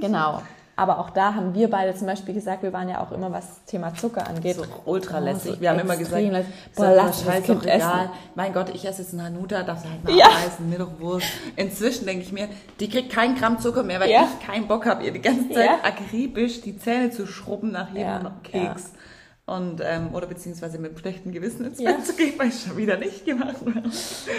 Genau. 0.00 0.42
Aber 0.74 0.98
auch 1.00 1.10
da 1.10 1.34
haben 1.34 1.54
wir 1.54 1.68
beide 1.68 1.94
zum 1.94 2.06
Beispiel 2.06 2.32
gesagt, 2.34 2.62
wir 2.62 2.72
waren 2.72 2.88
ja 2.88 3.00
auch 3.02 3.12
immer, 3.12 3.30
was 3.30 3.62
Thema 3.66 3.94
Zucker 3.94 4.26
angeht. 4.26 4.56
So 4.56 4.64
ultra 4.86 5.18
lässig. 5.18 5.56
so 5.56 5.60
Wir 5.60 5.68
haben 5.70 5.80
immer 5.80 5.96
gesagt, 5.96 6.22
lässig. 6.22 6.46
boah, 6.74 6.92
lass 6.96 7.24
das 7.24 7.42
Kind 7.42 7.48
doch 7.60 7.62
egal. 7.64 7.76
essen. 8.06 8.10
Mein 8.34 8.52
Gott, 8.54 8.70
ich 8.74 8.84
esse 8.86 9.02
jetzt 9.02 9.12
einen 9.12 9.22
Hanuta, 9.24 9.62
darf 9.64 9.84
halt 9.84 10.02
mal 10.02 10.14
Ja. 10.16 10.26
abreißen, 10.26 10.68
mir 10.70 10.78
doch 10.78 10.98
wurscht. 10.98 11.30
Inzwischen 11.56 12.06
denke 12.06 12.22
ich 12.22 12.32
mir, 12.32 12.48
die 12.80 12.88
kriegt 12.88 13.12
keinen 13.12 13.34
Gramm 13.36 13.58
Zucker 13.60 13.82
mehr, 13.82 14.00
weil 14.00 14.10
Ja. 14.10 14.26
ich 14.40 14.46
keinen 14.46 14.66
Bock 14.66 14.86
habe, 14.86 15.04
ihr 15.04 15.12
die 15.12 15.20
ganze 15.20 15.50
Zeit 15.50 15.66
Ja. 15.66 15.78
akribisch 15.84 16.62
die 16.62 16.78
Zähne 16.78 17.10
zu 17.10 17.26
schrubben 17.26 17.70
nach 17.70 17.88
jedem 17.90 18.02
Ja, 18.24 18.32
Keks. 18.42 18.92
Und, 19.44 19.82
ähm, 19.84 20.14
oder 20.14 20.26
beziehungsweise 20.28 20.78
mit 20.78 20.98
schlechtem 20.98 21.32
Gewissen 21.32 21.66
ins. 21.66 21.78
Bett 21.84 22.06
zu 22.06 22.14
gehen, 22.14 22.32
weil 22.38 22.48
ich 22.48 22.62
schon 22.62 22.76
wieder 22.76 22.96
nicht 22.96 23.26
gemacht 23.26 23.56
habe. 23.60 23.90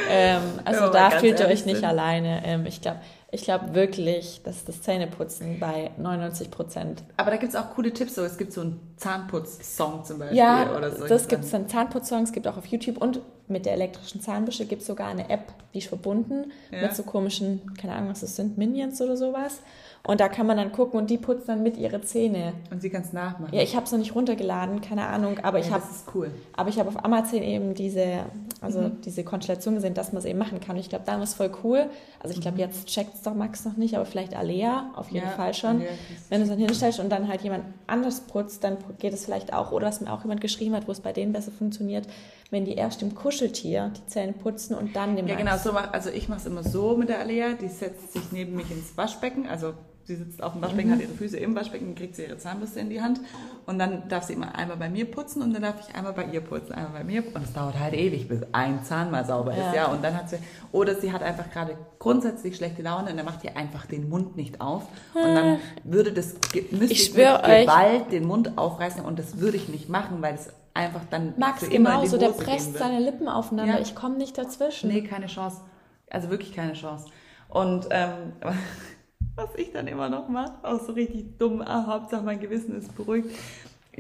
Ähm, 0.10 0.42
also 0.66 0.92
da 0.92 1.12
fühlt 1.12 1.40
ihr 1.40 1.48
euch 1.48 1.66
nicht 1.66 1.76
sind. 1.78 1.86
alleine. 1.86 2.42
Ähm, 2.46 2.66
ich 2.66 2.82
glaube 2.82 3.00
ich 3.34 3.44
glaub 3.46 3.74
wirklich, 3.74 4.42
dass 4.44 4.64
das 4.64 4.84
Zähneputzen 4.84 5.60
bei 5.60 5.90
99 5.98 6.52
Prozent. 6.52 7.04
Aber 7.18 7.32
da 7.32 7.38
gibt 7.38 7.52
es 7.54 7.60
auch 7.60 7.72
coole 7.72 7.92
Tipps. 7.92 8.14
So, 8.14 8.24
es 8.24 8.38
gibt 8.38 8.54
so 8.54 8.62
einen 8.62 8.80
Zahnputz-Song 8.98 10.06
zum 10.06 10.20
Beispiel 10.20 10.38
Ja, 10.38 10.78
oder 10.78 10.92
so. 10.92 11.08
das 11.08 11.28
gibt 11.28 11.44
es 11.44 11.50
dann 11.50 11.68
Zahnputzsongs, 11.68 12.32
gibt 12.32 12.48
auch 12.48 12.58
auf 12.58 12.68
YouTube 12.68 12.98
und 12.98 13.22
mit 13.48 13.66
der 13.66 13.74
elektrischen 13.74 14.22
Zahnbürste 14.22 14.66
gibt 14.66 14.82
es 14.82 14.88
sogar 14.88 15.08
eine 15.08 15.32
App, 15.32 15.52
die 15.74 15.80
ist 15.80 15.88
verbunden 15.88 16.52
ja. 16.72 16.84
mit 16.84 16.96
so 16.96 17.02
komischen, 17.02 17.74
keine 17.76 17.96
Ahnung, 17.96 18.12
was 18.12 18.22
das 18.22 18.36
sind, 18.36 18.60
Minions 18.60 19.02
oder 19.02 19.18
sowas. 19.18 19.62
Und 20.06 20.20
da 20.20 20.28
kann 20.28 20.46
man 20.46 20.58
dann 20.58 20.74
gucken 20.74 21.00
und 21.00 21.10
die 21.10 21.18
putzt 21.18 21.48
dann 21.48 21.64
mit 21.64 21.78
ihre 21.78 22.02
Zähne. 22.02 22.52
Und 22.70 22.82
sie 22.82 22.90
kann 22.90 23.04
es 23.04 23.14
nachmachen. 23.14 23.56
Ja, 23.56 23.62
ich 23.62 23.74
habe 23.74 23.86
es 23.86 23.92
noch 23.94 24.00
nicht 24.00 24.14
runtergeladen, 24.14 24.82
keine 24.82 25.08
Ahnung, 25.08 25.40
aber 25.44 25.60
ja, 25.60 25.66
ich 25.66 25.72
habe. 25.72 25.82
Das 25.82 25.96
ist 25.96 26.14
cool. 26.14 26.30
Aber 26.52 26.68
ich 26.68 26.78
habe 26.78 26.90
auf 26.90 27.06
Amazon 27.06 27.42
eben 27.42 27.74
diese, 27.74 28.26
also 28.60 28.82
mhm. 28.82 29.00
diese 29.00 29.24
Konstellation 29.24 29.76
gesehen, 29.76 29.94
dass 29.94 30.12
man 30.12 30.20
es 30.20 30.26
eben 30.26 30.40
machen 30.40 30.60
kann. 30.60 30.76
Und 30.76 30.82
ich 30.82 30.90
glaube, 30.90 31.06
dann 31.06 31.22
ist 31.22 31.36
voll 31.36 31.52
cool. 31.64 31.86
Also 32.20 32.36
ich 32.36 32.42
glaube, 32.42 32.56
mhm. 32.56 32.64
jetzt 32.64 32.88
checkt 32.88 33.16
es 33.16 33.22
doch 33.22 33.34
Max 33.34 33.64
noch 33.64 33.78
nicht, 33.78 33.96
aber 33.96 34.06
vielleicht 34.06 34.36
Alea 34.36 34.92
auf 34.94 35.10
jeden 35.10 35.26
ja, 35.26 35.32
Fall 35.32 35.54
schon. 35.54 35.78
Alea, 35.78 35.92
Wenn 36.28 36.40
du 36.40 36.44
es 36.44 36.50
dann 36.50 36.60
hinstellst 36.60 37.00
und 37.00 37.10
dann 37.10 37.30
halt 37.30 37.42
jemand 37.42 37.64
anders 37.88 38.20
putzt, 38.28 38.66
dann 38.66 38.76
geht 39.00 39.14
es 39.14 39.24
vielleicht 39.24 39.54
auch. 39.54 39.72
Oder 39.72 39.88
was 39.88 40.02
mir 40.02 40.12
auch 40.12 40.24
jemand 40.24 40.42
geschrieben 40.42 40.76
hat, 40.76 40.86
wo 40.86 40.92
es 40.92 41.00
bei 41.00 41.14
denen 41.14 41.32
besser 41.32 41.54
funktioniert, 41.54 42.10
wenn 42.52 42.66
die 42.66 42.74
erst 42.74 43.02
dem 43.02 43.16
Kuscheltier 43.16 43.94
die 43.96 44.06
Zähne 44.08 44.34
putzen 44.34 44.76
und 44.76 44.98
dann 44.98 45.16
dem 45.16 45.28
Ja, 45.28 45.36
Max. 45.36 45.46
genau, 45.46 45.58
so 45.64 45.72
mach, 45.72 45.94
also 45.94 46.10
ich 46.10 46.28
mache 46.28 46.42
es 46.42 46.46
immer 46.46 46.64
so 46.64 46.98
mit 46.98 47.08
der 47.08 47.20
Alea, 47.20 47.54
die 47.54 47.70
setzt 47.70 48.12
sich 48.12 48.34
neben 48.34 48.58
mich 48.58 48.70
ins 48.70 48.98
Waschbecken, 48.98 49.48
also 49.48 49.74
Sie 50.06 50.16
sitzt 50.16 50.44
auf 50.44 50.54
dem 50.54 50.62
Waschbecken, 50.62 50.90
mhm. 50.90 50.96
hat 50.96 51.02
ihre 51.02 51.14
Füße 51.14 51.38
im 51.38 51.56
Waschbecken, 51.56 51.96
kriegt 51.96 52.16
sie 52.16 52.24
ihre 52.24 52.38
Zahnbürste 52.38 52.80
in 52.80 52.90
die 52.90 53.02
Hand 53.02 53.22
und 53.66 53.80
dann 53.80 54.10
darf 54.10 54.24
sie 54.24 54.34
immer 54.34 54.54
einmal 54.54 54.76
bei 54.78 54.90
mir 54.90 55.10
putzen 55.10 55.42
und 55.42 55.54
dann 55.54 55.62
darf 55.62 55.76
ich 55.80 55.96
einmal 55.96 56.12
bei 56.12 56.26
ihr 56.26 56.42
putzen, 56.42 56.74
einmal 56.74 56.92
bei 56.92 57.04
mir 57.04 57.24
und 57.34 57.44
es 57.44 57.54
dauert 57.54 57.80
halt 57.80 57.94
ewig, 57.94 58.28
bis 58.28 58.42
ein 58.52 58.84
Zahn 58.84 59.12
mal 59.12 59.26
sauber 59.26 59.56
ja. 59.56 59.70
ist, 59.70 59.76
ja. 59.76 59.86
Und 59.88 60.04
dann 60.04 60.16
hat 60.16 60.30
sie, 60.30 60.40
oder 60.74 60.96
sie 60.96 61.14
hat 61.14 61.24
einfach 61.24 61.50
gerade 61.52 61.78
grundsätzlich 62.00 62.58
schlechte 62.58 62.82
Laune 62.82 63.12
und 63.12 63.18
dann 63.18 63.26
macht 63.26 63.44
ihr 63.46 63.56
einfach 63.56 63.86
den 63.86 64.10
Mund 64.10 64.36
nicht 64.36 64.60
auf 64.60 64.84
und 65.14 65.36
dann 65.36 65.60
würde 65.84 66.12
das, 66.12 66.36
müsste 66.72 66.94
ich, 66.94 67.14
mit 67.14 67.26
Gewalt 67.26 68.12
den 68.12 68.26
Mund 68.26 68.58
aufreißen 68.58 69.06
und 69.06 69.20
das 69.20 69.40
würde 69.40 69.56
ich 69.56 69.70
nicht 69.70 69.88
machen, 69.88 70.22
weil 70.22 70.36
es 70.36 70.50
einfach 70.74 71.02
dann 71.10 71.34
Max 71.38 71.64
immer 71.64 71.92
genauso, 71.92 72.18
der 72.18 72.30
presst 72.30 72.78
seine 72.78 73.00
Lippen 73.00 73.28
aufeinander, 73.28 73.76
ja. 73.76 73.80
ich 73.80 73.96
komme 73.96 74.18
nicht 74.18 74.38
dazwischen. 74.38 74.90
Nee, 74.90 75.04
keine 75.04 75.28
Chance. 75.28 75.62
Also 76.10 76.30
wirklich 76.30 76.54
keine 76.54 76.74
Chance. 76.74 77.06
Und 77.50 77.88
ähm, 77.92 78.34
was 79.36 79.50
ich 79.56 79.72
dann 79.72 79.88
immer 79.88 80.10
noch 80.10 80.28
mache, 80.30 80.54
auch 80.64 80.80
so 80.86 80.94
richtig 80.94 81.38
dumm, 81.38 81.62
ah, 81.62 81.86
Hauptsache 81.88 82.24
mein 82.24 82.40
Gewissen 82.40 82.78
ist 82.78 82.96
beruhigt. 82.96 83.30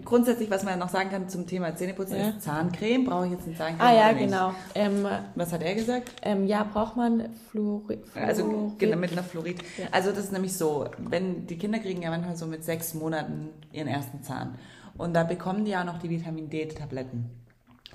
Grundsätzlich, 0.04 0.50
was 0.50 0.64
man 0.64 0.80
noch 0.80 0.90
sagen 0.90 1.12
kann 1.12 1.30
zum 1.30 1.46
Thema 1.46 1.76
Zähneputzen, 1.76 2.18
ja. 2.18 2.30
ist 2.30 2.42
Zahncreme. 2.42 3.06
Brauche 3.06 3.28
ich 3.28 3.34
jetzt 3.34 3.46
eine 3.46 3.56
Zahncreme? 3.56 3.88
Ah 3.88 3.94
ja, 3.94 4.12
genau. 4.12 4.54
Ähm, 4.74 5.06
was 5.36 5.54
hat 5.54 5.62
er 5.62 5.76
gesagt? 5.76 6.12
Ähm, 6.24 6.48
ja, 6.48 6.64
braucht 6.64 6.96
man 6.96 7.30
Fluorid. 7.52 8.04
Also 8.16 8.74
genau, 8.80 8.98
mit 8.98 9.12
einer 9.12 9.22
Fluorid. 9.22 9.62
Ja. 9.78 9.86
Also 9.92 10.10
das 10.10 10.26
ist 10.26 10.32
nämlich 10.32 10.58
so, 10.58 10.88
wenn 10.98 11.46
die 11.46 11.60
Kinder 11.60 11.78
kriegen 11.78 12.02
ja 12.02 12.10
manchmal 12.10 12.36
so 12.36 12.48
mit 12.48 12.64
sechs 12.64 12.96
Monaten 12.96 13.50
ihren 13.72 13.88
ersten 13.88 14.24
Zahn. 14.24 14.56
Und 14.98 15.14
da 15.14 15.24
bekommen 15.24 15.64
die 15.64 15.72
ja 15.72 15.84
noch 15.84 16.00
die 16.00 16.10
Vitamin 16.10 16.50
D-Tabletten. 16.50 17.30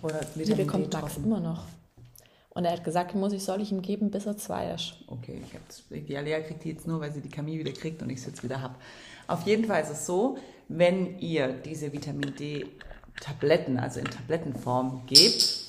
Oder 0.01 0.21
Vitamin 0.37 0.47
die 0.47 0.55
bekommt 0.55 0.93
Max 0.93 1.17
immer 1.17 1.41
noch. 1.41 1.65
Und 2.59 2.65
er 2.65 2.73
hat 2.73 2.83
gesagt, 2.83 3.15
muss 3.15 3.33
ich, 3.33 3.45
soll 3.45 3.61
ich 3.61 3.71
ihm 3.71 3.83
geben, 3.83 4.11
bis 4.11 4.27
er 4.27 4.37
zwei 4.37 4.73
ist. 4.73 4.95
Okay, 5.07 5.41
die 5.93 6.17
Alea 6.17 6.41
kriegt 6.41 6.65
die 6.65 6.71
jetzt 6.71 6.89
nur, 6.89 6.99
weil 6.99 7.13
sie 7.13 7.21
die 7.21 7.29
Camille 7.29 7.61
wieder 7.61 7.71
kriegt 7.71 8.03
und 8.03 8.11
ich 8.11 8.19
es 8.19 8.27
jetzt 8.27 8.43
wieder 8.43 8.61
habe. 8.61 8.75
Auf 9.29 9.47
jeden 9.47 9.65
Fall 9.67 9.81
ist 9.81 9.91
es 9.91 10.05
so, 10.05 10.39
wenn 10.67 11.21
ihr 11.21 11.53
diese 11.53 11.93
Vitamin 11.93 12.35
D-Tabletten, 12.35 13.79
also 13.79 14.01
in 14.01 14.07
Tablettenform 14.07 15.07
gebt, 15.07 15.67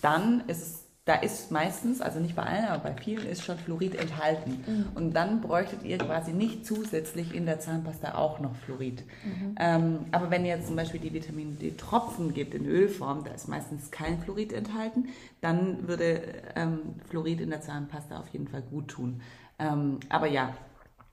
dann 0.00 0.42
ist 0.48 0.62
es 0.62 0.81
da 1.04 1.16
ist 1.16 1.50
meistens, 1.50 2.00
also 2.00 2.20
nicht 2.20 2.36
bei 2.36 2.44
allen, 2.44 2.66
aber 2.66 2.90
bei 2.90 2.94
vielen 2.94 3.26
ist 3.26 3.44
schon 3.44 3.58
Fluorid 3.58 3.96
enthalten. 3.96 4.62
Mhm. 4.64 4.86
Und 4.94 5.14
dann 5.14 5.40
bräuchtet 5.40 5.82
ihr 5.82 5.98
quasi 5.98 6.32
nicht 6.32 6.64
zusätzlich 6.64 7.34
in 7.34 7.44
der 7.44 7.58
Zahnpasta 7.58 8.14
auch 8.14 8.38
noch 8.38 8.54
Fluorid. 8.54 9.02
Mhm. 9.24 9.54
Ähm, 9.58 9.98
aber 10.12 10.30
wenn 10.30 10.44
ihr 10.44 10.54
jetzt 10.54 10.68
zum 10.68 10.76
Beispiel 10.76 11.00
die 11.00 11.12
Vitamin 11.12 11.58
D-Tropfen 11.58 12.32
gebt 12.34 12.54
in 12.54 12.66
Ölform, 12.66 13.24
da 13.24 13.32
ist 13.32 13.48
meistens 13.48 13.90
kein 13.90 14.20
Fluorid 14.20 14.52
enthalten, 14.52 15.08
dann 15.40 15.88
würde 15.88 16.22
ähm, 16.54 16.94
Fluorid 17.08 17.40
in 17.40 17.50
der 17.50 17.62
Zahnpasta 17.62 18.20
auf 18.20 18.28
jeden 18.28 18.46
Fall 18.46 18.62
gut 18.62 18.86
tun. 18.86 19.22
Ähm, 19.58 19.98
aber 20.08 20.28
ja, 20.28 20.54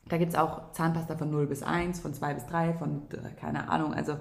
da 0.08 0.18
gibt 0.18 0.34
es 0.34 0.38
auch 0.38 0.72
Zahnpasta 0.72 1.18
von 1.18 1.32
0 1.32 1.48
bis 1.48 1.64
1, 1.64 2.00
von 2.00 2.14
2 2.14 2.36
bis 2.36 2.46
3, 2.46 2.74
von 2.74 3.02
äh, 3.12 3.40
keine 3.40 3.70
Ahnung. 3.70 3.96
Also 3.96 4.18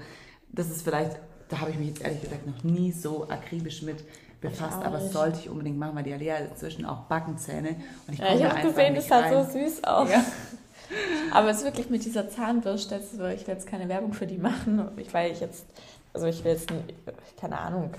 das 0.51 0.71
ist 0.71 0.81
vielleicht, 0.81 1.19
da 1.51 1.61
habe 1.61 1.73
ich 1.73 1.79
mich 1.79 1.89
jetzt 1.89 2.03
ehrlich 2.03 2.23
gesagt 2.23 2.47
noch 2.47 2.65
nie 2.65 2.91
so 2.91 3.29
akribisch 3.29 3.83
mit 3.83 4.03
befasst, 4.41 4.83
aber 4.83 4.99
das 4.99 5.13
sollte 5.13 5.41
ich 5.41 5.51
unbedingt 5.51 5.79
machen, 5.79 5.97
weil 5.97 6.05
die 6.05 6.13
Alia 6.13 6.37
hat 6.37 6.51
inzwischen 6.51 6.85
auch 6.85 7.01
Backenzähne. 7.03 7.77
Und 8.07 8.15
ich, 8.15 8.19
ja, 8.19 8.35
ich 8.35 8.45
habe 8.45 8.61
gesehen, 8.61 8.95
das 8.95 9.09
sah 9.09 9.29
so 9.29 9.51
süß 9.51 9.85
aus. 9.85 10.11
Ja. 10.11 10.25
Aber 11.33 11.51
es 11.51 11.59
ist 11.59 11.65
wirklich 11.65 11.91
mit 11.91 12.05
dieser 12.05 12.31
Zahnbürste, 12.31 13.01
ich 13.13 13.19
will 13.19 13.55
jetzt 13.55 13.67
keine 13.67 13.89
Werbung 13.89 14.15
für 14.15 14.27
die 14.27 14.39
machen, 14.39 14.89
weil 15.13 15.33
ich 15.33 15.41
jetzt, 15.41 15.67
also 16.15 16.27
ich 16.27 16.43
will 16.45 16.53
jetzt, 16.53 16.69
keine 17.39 17.59
Ahnung, 17.59 17.91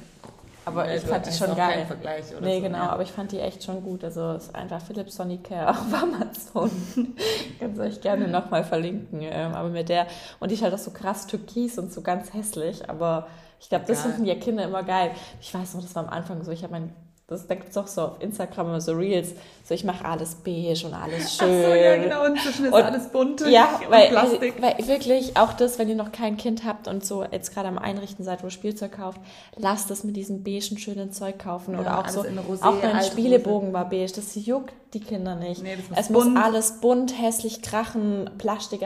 aber 0.70 0.88
ja, 0.88 0.96
ich 0.96 1.04
fand 1.04 1.26
die 1.26 1.32
schon 1.32 1.56
geil. 1.56 1.86
Vergleich 1.86 2.32
oder 2.32 2.46
nee, 2.46 2.58
so, 2.58 2.64
genau, 2.64 2.78
ja. 2.78 2.90
aber 2.90 3.04
ich 3.04 3.12
fand 3.12 3.32
die 3.32 3.40
echt 3.40 3.64
schon 3.64 3.84
gut. 3.84 4.04
Also 4.04 4.32
es 4.32 4.46
ist 4.46 4.56
einfach 4.56 4.82
Philips 4.82 5.16
Sonicare 5.16 5.70
auf 5.70 5.94
Amazon. 5.94 6.72
Kannst 7.60 7.80
euch 7.80 8.02
gerne 8.02 8.28
nochmal 8.28 8.64
verlinken. 8.64 9.20
Ähm, 9.22 9.54
aber 9.54 9.70
mit 9.70 9.90
der, 9.90 10.08
und 10.40 10.50
die 10.50 10.56
ist 10.56 10.64
halt 10.64 10.74
auch 10.74 10.80
so 10.80 10.92
krass 10.92 11.28
türkis 11.28 11.78
und 11.78 11.92
so 11.92 12.02
ganz 12.02 12.34
hässlich, 12.34 12.90
aber 12.90 13.28
ich 13.60 13.68
glaube, 13.68 13.86
das 13.86 14.04
finden 14.04 14.26
ja 14.26 14.36
Kinder 14.36 14.64
immer 14.64 14.84
geil. 14.84 15.12
Ich 15.42 15.54
weiß 15.54 15.74
noch, 15.74 15.82
das 15.82 15.94
war 15.94 16.04
am 16.06 16.10
Anfang 16.10 16.44
so, 16.44 16.52
ich 16.52 16.64
habe 16.64 16.72
mein 16.72 16.94
das, 17.30 17.46
da 17.46 17.54
gibt 17.54 17.70
es 17.70 17.78
auch 17.78 17.86
so 17.86 18.02
auf 18.02 18.22
Instagram 18.22 18.68
immer 18.68 18.82
so 18.82 18.94
Reels, 18.94 19.34
so 19.64 19.76
ich 19.76 19.84
mache 19.84 20.04
alles 20.04 20.36
beige 20.36 20.88
und 20.88 20.96
alles 20.96 21.38
schön. 21.38 21.64
Ach 21.64 21.70
so, 21.70 21.76
ja 21.76 21.98
genau, 21.98 22.26
und 22.26 22.32
inzwischen 22.32 22.66
ist 22.66 22.74
und, 22.74 22.82
alles 22.82 23.10
bunt 23.10 23.42
ja, 23.42 23.80
und 23.84 23.92
weil, 23.92 24.10
Plastik. 24.10 24.56
Weil, 24.60 24.76
weil 24.78 24.88
wirklich 24.88 25.38
auch 25.38 25.54
das, 25.54 25.78
wenn 25.78 25.88
ihr 25.90 25.96
noch 25.96 26.12
kein 26.12 26.38
Kind 26.38 26.66
habt 26.66 26.88
und 26.88 27.06
so 27.06 27.24
jetzt 27.24 27.54
gerade 27.54 27.68
am 27.68 27.78
Einrichten 27.78 28.26
seid, 28.26 28.44
wo 28.44 28.50
Spielzeug 28.50 28.94
kauft, 28.94 29.22
lasst 29.56 29.92
das 29.92 30.04
mit 30.04 30.16
diesem 30.16 30.44
beigen 30.44 30.80
schönen 30.80 31.12
Zeug 31.12 31.38
kaufen 31.38 31.76
ja, 31.76 31.82
oder 31.82 32.00
auch 32.00 32.08
so, 32.08 32.22
Rosé, 32.22 32.64
auch 32.64 32.82
mein 32.82 33.04
Spielebogen 33.04 33.74
war 33.74 33.88
beige, 33.88 34.12
das 34.12 34.34
juckt 34.34 34.74
die 34.94 35.00
Kinder 35.00 35.36
nicht. 35.36 35.62
Nee, 35.62 35.78
es 35.96 36.08
bunt. 36.08 36.34
muss 36.34 36.44
alles 36.44 36.82
bunt, 36.82 37.22
hässlich 37.22 37.62
krachen, 37.62 38.30
Plastik, 38.40 38.82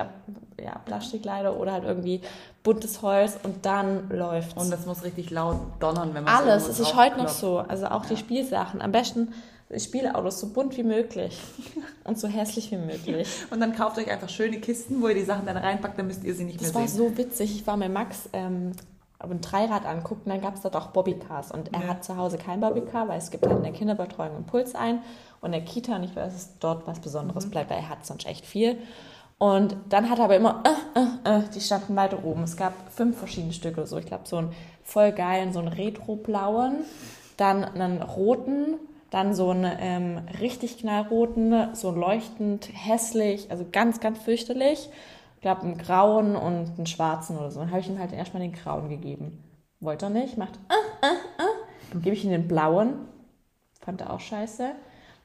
ja, 0.63 0.79
Plastik 0.85 1.25
leider 1.25 1.57
oder 1.59 1.73
halt 1.73 1.83
irgendwie 1.83 2.21
buntes 2.63 3.01
Holz 3.01 3.37
und 3.43 3.65
dann 3.65 4.09
läuft 4.09 4.57
Und 4.57 4.71
das 4.71 4.85
muss 4.85 5.03
richtig 5.03 5.29
laut 5.29 5.57
donnern, 5.79 6.13
wenn 6.13 6.23
man 6.23 6.33
Alles, 6.33 6.67
es 6.67 6.79
ist 6.79 6.95
heute 6.95 7.17
noch 7.17 7.29
so. 7.29 7.59
Also 7.59 7.87
auch 7.87 8.03
ja. 8.03 8.09
die 8.11 8.17
Spielsachen. 8.17 8.81
Am 8.81 8.91
besten 8.91 9.33
Spielautos 9.77 10.39
so 10.39 10.49
bunt 10.49 10.77
wie 10.77 10.83
möglich 10.83 11.39
und 12.03 12.19
so 12.19 12.27
hässlich 12.27 12.71
wie 12.71 12.77
möglich. 12.77 13.27
und 13.49 13.59
dann 13.59 13.75
kauft 13.75 13.97
euch 13.97 14.09
einfach 14.09 14.29
schöne 14.29 14.59
Kisten, 14.59 15.01
wo 15.01 15.07
ihr 15.07 15.15
die 15.15 15.23
Sachen 15.23 15.45
dann 15.45 15.57
reinpackt, 15.57 15.97
dann 15.97 16.07
müsst 16.07 16.23
ihr 16.23 16.35
sie 16.35 16.43
nicht 16.43 16.61
das 16.61 16.73
mehr 16.73 16.87
sehen. 16.87 16.97
Das 16.97 16.99
war 16.99 17.09
so 17.09 17.17
witzig. 17.17 17.55
Ich 17.55 17.67
war 17.67 17.77
mit 17.77 17.91
Max 17.91 18.29
ähm, 18.33 18.73
ein 19.19 19.41
Dreirad 19.41 19.85
angucken, 19.85 20.29
dann 20.29 20.41
gab 20.41 20.55
es 20.55 20.61
dort 20.61 20.75
auch 20.75 20.87
Bobbycars. 20.87 21.51
Und 21.51 21.73
er 21.73 21.81
ja. 21.81 21.87
hat 21.87 22.03
zu 22.03 22.17
Hause 22.17 22.37
kein 22.37 22.59
Bobbycar, 22.59 23.07
weil 23.07 23.17
es 23.17 23.31
gibt 23.31 23.45
halt 23.45 23.57
in 23.57 23.63
der 23.63 23.71
Kinderbetreuung 23.71 24.35
einen 24.35 24.45
Puls 24.45 24.75
ein 24.75 25.01
und 25.41 25.47
in 25.47 25.51
der 25.53 25.65
Kita 25.65 25.99
nicht, 25.99 26.15
weil 26.15 26.27
es 26.27 26.49
dort 26.59 26.85
was 26.87 26.99
Besonderes 26.99 27.45
mhm. 27.45 27.51
bleibt, 27.51 27.69
weil 27.69 27.77
er 27.77 27.89
hat 27.89 28.05
sonst 28.05 28.25
echt 28.25 28.45
viel. 28.45 28.77
Und 29.37 29.75
dann 29.89 30.09
hat 30.09 30.19
er 30.19 30.25
aber 30.25 30.35
immer, 30.35 30.63
äh, 30.65 30.99
äh, 30.99 31.39
äh, 31.39 31.43
die 31.53 31.59
standen 31.59 31.95
weiter 31.95 32.23
oben. 32.23 32.43
Es 32.43 32.55
gab 32.55 32.73
fünf 32.91 33.17
verschiedene 33.17 33.53
Stücke 33.53 33.85
so. 33.85 33.97
Ich 33.97 34.05
glaube, 34.05 34.27
so 34.27 34.37
einen 34.37 34.53
voll 34.83 35.11
geilen, 35.11 35.53
so 35.53 35.59
einen 35.59 35.69
retro-blauen, 35.69 36.85
dann 37.37 37.63
einen 37.63 38.01
roten, 38.01 38.75
dann 39.09 39.35
so 39.35 39.49
einen 39.49 39.71
ähm, 39.79 40.21
richtig 40.39 40.77
knallroten, 40.77 41.75
so 41.75 41.91
leuchtend 41.91 42.69
hässlich, 42.73 43.51
also 43.51 43.65
ganz, 43.71 43.99
ganz 43.99 44.19
fürchterlich. 44.19 44.89
Ich 45.35 45.41
glaube, 45.41 45.63
einen 45.63 45.77
grauen 45.77 46.35
und 46.35 46.71
einen 46.77 46.85
schwarzen 46.85 47.37
oder 47.37 47.51
so. 47.51 47.59
Dann 47.59 47.69
habe 47.69 47.81
ich 47.81 47.89
ihm 47.89 47.99
halt 47.99 48.13
erstmal 48.13 48.41
den 48.41 48.53
grauen 48.53 48.89
gegeben. 48.89 49.43
Wollte 49.79 50.05
er 50.05 50.09
nicht, 50.09 50.37
macht, 50.37 50.55
äh, 50.69 51.05
äh, 51.05 51.43
äh. 51.43 51.49
Dann 51.91 52.01
gebe 52.01 52.15
ich 52.15 52.23
ihm 52.23 52.31
den 52.31 52.47
blauen. 52.47 52.93
Fand 53.81 54.01
er 54.01 54.13
auch 54.13 54.21
scheiße 54.21 54.71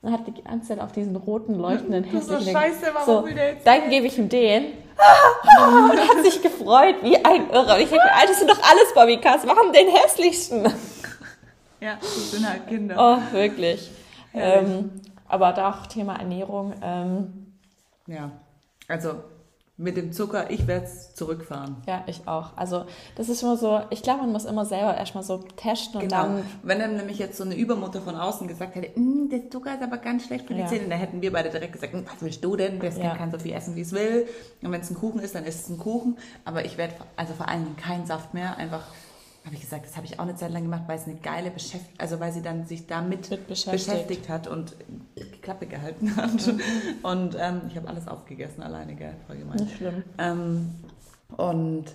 und 0.03 0.13
hat 0.13 0.27
die 0.27 0.43
ganze 0.43 0.69
Zeit 0.69 0.81
auf 0.81 0.93
diesen 0.93 1.17
roten, 1.17 1.55
leuchtenden, 1.55 2.05
hässlichen... 2.05 2.45
So 2.45 2.51
scheiße, 2.53 2.87
warum 2.93 3.07
so, 3.07 3.25
will 3.27 3.35
der 3.35 3.55
jetzt 3.55 3.67
Dann 3.67 3.91
gebe 3.91 4.07
ich 4.07 4.19
ihm 4.19 4.29
den. 4.29 4.67
und 5.61 5.99
hat 5.99 6.25
sich 6.25 6.41
gefreut, 6.43 6.97
wie 7.03 7.17
ein 7.25 7.51
Irrer. 7.51 7.75
Und 7.77 7.81
ich 7.83 7.89
denke, 7.89 8.13
Alter, 8.13 8.29
das 8.29 8.39
sind 8.39 8.51
doch 8.51 8.63
alles 8.63 8.95
Bobbycars. 8.95 9.47
Warum 9.47 9.73
den 9.73 9.89
hässlichsten? 9.89 10.73
Ja, 11.81 11.97
das 12.01 12.33
sind 12.33 12.45
halt 12.45 12.67
Kinder. 12.67 12.97
Oh, 12.99 13.33
wirklich. 13.33 13.89
Ähm, 14.35 15.01
aber 15.29 15.53
da 15.53 15.71
auch 15.71 15.87
Thema 15.87 16.17
Ernährung. 16.17 16.75
Ähm, 16.83 17.55
ja, 18.09 18.33
also 18.89 19.23
mit 19.81 19.97
dem 19.97 20.13
Zucker, 20.13 20.51
ich 20.51 20.67
werde 20.67 20.87
es 20.87 21.15
zurückfahren. 21.15 21.77
Ja, 21.87 22.03
ich 22.09 22.27
auch. 22.27 22.51
Also 22.57 22.85
das 23.15 23.29
ist 23.29 23.45
immer 23.45 23.57
so, 23.57 23.81
ich 23.91 24.03
glaube, 24.03 24.23
man 24.23 24.33
muss 24.33 24.45
immer 24.45 24.65
selber 24.65 24.97
erstmal 24.97 25.23
so 25.23 25.39
testen 25.39 26.01
und 26.01 26.09
genau. 26.09 26.25
dann... 26.25 26.45
Wenn 26.65 26.81
dann 26.81 26.97
nämlich 26.97 27.19
jetzt 27.19 27.39
so 27.39 27.45
eine 27.45 27.55
Übermutter 27.55 28.01
von 28.01 28.17
außen 28.17 28.49
gesagt 28.49 28.75
hätte, 28.75 28.97
hm, 28.97 29.29
der 29.31 29.49
Zucker 29.49 29.75
ist 29.75 29.83
aber 29.83 29.99
ganz 29.99 30.27
schlecht 30.27 30.49
für 30.49 30.55
die 30.55 30.61
ja. 30.61 30.67
Zähne, 30.67 30.89
dann 30.89 30.99
hätten 30.99 31.23
wir 31.23 31.33
beide 31.33 31.49
direkt 31.51 31.75
gesagt, 31.75 31.93
hm, 31.93 32.05
was 32.07 32.21
willst 32.21 32.45
du 32.45 32.57
denn? 32.57 32.81
Das 32.81 32.95
Kind 32.95 33.07
ja. 33.07 33.17
kann 33.17 33.31
so 33.31 33.39
viel 33.39 33.53
essen, 33.53 33.77
wie 33.77 33.83
es 33.83 33.93
will. 33.93 34.27
Und 34.63 34.73
wenn 34.73 34.81
es 34.81 34.91
ein 34.91 34.97
Kuchen 34.97 35.21
ist, 35.21 35.37
dann 35.37 35.45
ist 35.45 35.61
es 35.63 35.69
ein 35.69 35.79
Kuchen. 35.79 36.19
Aber 36.45 36.65
ich 36.65 36.77
werde 36.77 36.95
also 37.15 37.35
vor 37.35 37.49
allen 37.49 37.63
Dingen 37.63 37.77
keinen 37.77 38.05
Saft 38.05 38.35
mehr, 38.35 38.57
einfach 38.57 38.83
habe 39.49 39.57
ich 39.57 39.63
gesagt, 39.63 39.87
das 39.87 39.97
habe 39.97 40.05
ich 40.05 40.19
auch 40.19 40.25
eine 40.25 40.37
Zeit 40.37 40.53
lang 40.53 40.63
gemacht, 40.63 40.83
weil 40.87 40.99
es 40.99 41.07
eine 41.07 41.17
geile 41.17 41.51
Beschäftigung, 41.51 41.99
also 41.99 42.21
weil 42.21 42.33
sie 42.33 42.43
dann 42.43 42.67
sich 42.67 42.87
damit 42.87 43.31
beschäftigt. 43.49 43.87
beschäftigt. 43.87 44.29
hat 44.29 44.47
und 44.47 44.77
die 45.17 45.41
Klappe 45.41 45.67
gehalten 45.67 46.15
hat. 46.17 46.47
Mhm. 46.47 46.61
Und 47.03 47.37
ähm, 47.41 47.63
ich 47.69 47.77
habe 47.77 47.89
alles 47.89 48.07
aufgegessen 48.09 48.63
alleine, 48.63 48.95
gell? 48.95 49.15
Voll 49.27 49.39
gemein. 49.39 49.57
Nicht 49.57 49.77
schlimm. 49.77 50.05
Ähm, 50.19 50.71
und 51.37 51.87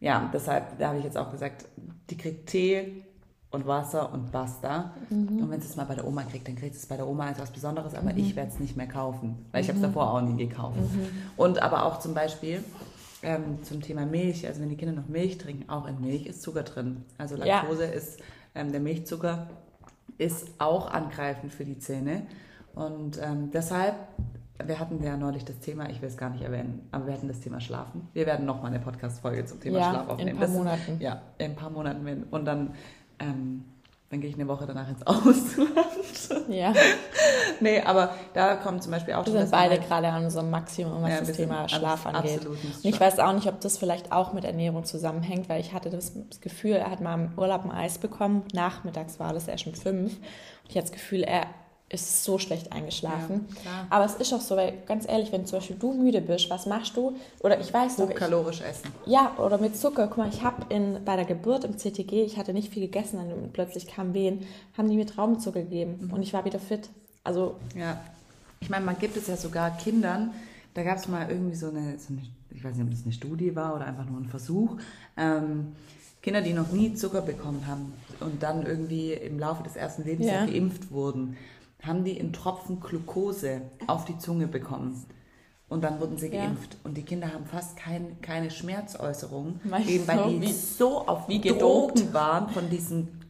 ja, 0.00 0.30
deshalb, 0.32 0.78
da 0.78 0.88
habe 0.88 0.98
ich 0.98 1.04
jetzt 1.04 1.18
auch 1.18 1.30
gesagt, 1.30 1.66
die 2.08 2.16
kriegt 2.16 2.48
Tee 2.48 3.04
und 3.50 3.66
Wasser 3.66 4.10
und 4.10 4.32
basta. 4.32 4.94
Mhm. 5.10 5.42
Und 5.42 5.50
wenn 5.50 5.60
es 5.60 5.66
es 5.66 5.76
mal 5.76 5.84
bei 5.84 5.96
der 5.96 6.06
Oma 6.06 6.22
kriegt, 6.22 6.48
dann 6.48 6.56
kriegt 6.56 6.74
es 6.74 6.86
bei 6.86 6.96
der 6.96 7.06
Oma 7.06 7.26
als 7.26 7.38
was 7.38 7.50
Besonderes, 7.50 7.94
aber 7.94 8.14
mhm. 8.14 8.18
ich 8.18 8.34
werde 8.34 8.50
es 8.50 8.60
nicht 8.60 8.78
mehr 8.78 8.88
kaufen, 8.88 9.44
weil 9.52 9.60
ich 9.60 9.68
habe 9.68 9.78
es 9.78 9.82
davor 9.82 10.14
auch 10.14 10.22
nie 10.22 10.46
gekauft. 10.46 10.78
Mhm. 10.78 11.08
Und 11.36 11.62
aber 11.62 11.84
auch 11.84 12.00
zum 12.00 12.14
Beispiel 12.14 12.64
ähm, 13.24 13.62
zum 13.62 13.80
Thema 13.80 14.06
Milch, 14.06 14.46
also 14.46 14.60
wenn 14.60 14.68
die 14.68 14.76
Kinder 14.76 14.94
noch 14.94 15.08
Milch 15.08 15.38
trinken, 15.38 15.68
auch 15.68 15.86
in 15.86 16.00
Milch 16.00 16.26
ist 16.26 16.42
Zucker 16.42 16.62
drin. 16.62 17.04
Also 17.18 17.36
Laktose 17.36 17.84
ja. 17.84 17.90
ist, 17.90 18.20
ähm, 18.54 18.72
der 18.72 18.80
Milchzucker 18.80 19.48
ist 20.18 20.48
auch 20.58 20.90
angreifend 20.90 21.52
für 21.52 21.64
die 21.64 21.78
Zähne. 21.78 22.26
Und 22.74 23.20
ähm, 23.22 23.50
deshalb, 23.52 23.94
wir 24.64 24.78
hatten 24.78 25.02
ja 25.02 25.16
neulich 25.16 25.44
das 25.44 25.58
Thema, 25.58 25.90
ich 25.90 26.00
will 26.00 26.08
es 26.08 26.16
gar 26.16 26.30
nicht 26.30 26.42
erwähnen, 26.42 26.86
aber 26.92 27.06
wir 27.06 27.14
hatten 27.14 27.28
das 27.28 27.40
Thema 27.40 27.60
Schlafen. 27.60 28.08
Wir 28.12 28.26
werden 28.26 28.46
nochmal 28.46 28.72
eine 28.72 28.80
Podcast-Folge 28.80 29.44
zum 29.44 29.60
Thema 29.60 29.78
ja, 29.78 29.90
Schlaf 29.90 30.08
aufnehmen. 30.08 30.28
In 30.28 30.34
ein 30.34 30.38
paar 30.38 30.46
das, 30.46 30.56
Monaten. 30.56 31.00
Ja, 31.00 31.22
in 31.38 31.50
ein 31.50 31.56
paar 31.56 31.70
Monaten. 31.70 32.24
Und 32.30 32.44
dann 32.44 32.74
ähm, 33.18 33.64
dann 34.14 34.20
gehe 34.20 34.30
ich 34.30 34.36
eine 34.36 34.46
Woche 34.46 34.64
danach 34.64 34.88
ins 34.88 35.02
Ausland. 35.06 35.68
Ja. 36.48 36.72
nee, 37.60 37.80
aber 37.80 38.14
da 38.32 38.56
kommt 38.56 38.82
zum 38.82 38.92
Beispiel 38.92 39.14
auch... 39.14 39.26
Wir 39.26 39.32
sind 39.32 39.50
beide 39.50 39.74
halt, 39.74 39.88
gerade 39.88 40.08
an 40.08 40.24
unserem 40.24 40.50
Maximum, 40.50 41.02
was 41.02 41.10
ja, 41.10 41.20
das 41.20 41.32
Thema 41.32 41.68
Schlaf 41.68 42.06
angeht. 42.06 42.46
Und 42.46 42.58
ich 42.82 43.00
weiß 43.00 43.18
auch 43.18 43.32
nicht, 43.32 43.46
ob 43.46 43.60
das 43.60 43.78
vielleicht 43.78 44.12
auch 44.12 44.32
mit 44.32 44.44
Ernährung 44.44 44.84
zusammenhängt, 44.84 45.48
weil 45.48 45.60
ich 45.60 45.72
hatte 45.72 45.90
das 45.90 46.12
Gefühl, 46.40 46.72
er 46.72 46.90
hat 46.90 47.00
mal 47.00 47.14
im 47.14 47.32
Urlaub 47.36 47.64
ein 47.64 47.70
Eis 47.70 47.98
bekommen. 47.98 48.44
Nachmittags 48.52 49.18
war 49.18 49.32
das, 49.32 49.48
er 49.48 49.58
schon 49.58 49.74
fünf. 49.74 50.12
Und 50.12 50.70
ich 50.70 50.76
hatte 50.76 50.86
das 50.86 50.92
Gefühl, 50.92 51.22
er 51.22 51.46
ist 52.02 52.24
so 52.24 52.38
schlecht 52.38 52.72
eingeschlafen. 52.72 53.46
Ja, 53.64 53.86
Aber 53.90 54.04
es 54.04 54.14
ist 54.14 54.32
auch 54.32 54.40
so, 54.40 54.56
weil 54.56 54.74
ganz 54.86 55.08
ehrlich, 55.08 55.32
wenn 55.32 55.46
zum 55.46 55.58
Beispiel 55.58 55.76
du 55.76 55.92
müde 55.92 56.20
bist, 56.20 56.50
was 56.50 56.66
machst 56.66 56.96
du? 56.96 57.16
Oder 57.40 57.60
ich 57.60 57.72
weiß 57.72 57.98
noch. 57.98 58.14
kalorisch 58.14 58.60
essen. 58.60 58.90
Ja, 59.06 59.32
oder 59.38 59.58
mit 59.58 59.76
Zucker. 59.76 60.08
Guck 60.08 60.18
mal, 60.18 60.28
ich 60.28 60.42
habe 60.42 60.66
bei 61.04 61.16
der 61.16 61.24
Geburt 61.24 61.64
im 61.64 61.76
CTG, 61.76 62.24
ich 62.24 62.36
hatte 62.36 62.52
nicht 62.52 62.72
viel 62.72 62.82
gegessen 62.82 63.18
und 63.18 63.52
plötzlich 63.52 63.86
kam 63.86 64.14
Wehen, 64.14 64.46
haben 64.76 64.88
die 64.88 64.96
mir 64.96 65.06
Traubenzucker 65.06 65.62
gegeben 65.62 66.06
mhm. 66.06 66.12
und 66.12 66.22
ich 66.22 66.32
war 66.32 66.44
wieder 66.44 66.58
fit. 66.58 66.88
Also. 67.22 67.56
Ja. 67.76 68.00
Ich 68.60 68.70
meine, 68.70 68.84
man 68.84 68.98
gibt 68.98 69.16
es 69.16 69.26
ja 69.26 69.36
sogar 69.36 69.76
Kindern, 69.76 70.32
da 70.72 70.82
gab 70.82 70.96
es 70.96 71.06
mal 71.06 71.30
irgendwie 71.30 71.54
so 71.54 71.68
eine, 71.68 71.98
so 71.98 72.14
eine, 72.14 72.22
ich 72.50 72.64
weiß 72.64 72.74
nicht, 72.74 72.84
ob 72.84 72.90
das 72.90 73.04
eine 73.04 73.12
Studie 73.12 73.54
war 73.54 73.76
oder 73.76 73.86
einfach 73.86 74.06
nur 74.06 74.20
ein 74.20 74.28
Versuch. 74.28 74.78
Ähm, 75.16 75.74
Kinder, 76.24 76.40
die 76.40 76.54
noch 76.54 76.72
nie 76.72 76.94
Zucker 76.94 77.20
bekommen 77.20 77.66
haben 77.66 77.92
und 78.20 78.42
dann 78.42 78.64
irgendwie 78.64 79.12
im 79.12 79.38
Laufe 79.38 79.62
des 79.62 79.76
ersten 79.76 80.04
Lebens 80.04 80.26
ja. 80.26 80.46
geimpft 80.46 80.90
wurden, 80.90 81.36
haben 81.86 82.04
die 82.04 82.16
in 82.16 82.32
Tropfen 82.32 82.80
Glucose 82.80 83.62
auf 83.86 84.04
die 84.04 84.18
Zunge 84.18 84.46
bekommen. 84.46 85.04
Und 85.68 85.82
dann 85.82 85.98
wurden 86.00 86.18
sie 86.18 86.30
geimpft. 86.30 86.74
Ja. 86.74 86.78
Und 86.84 86.96
die 86.96 87.02
Kinder 87.02 87.32
haben 87.32 87.46
fast 87.46 87.76
kein, 87.76 88.20
keine 88.20 88.50
Schmerzäußerung, 88.50 89.60
eben 89.86 90.06
weil 90.06 90.18
so, 90.18 90.38
die 90.38 90.52
so 90.52 91.06
auf 91.06 91.28
wie 91.28 91.40
Drogen 91.40 92.12
waren 92.12 92.50
von, 92.50 92.68
diesen, 92.70 93.20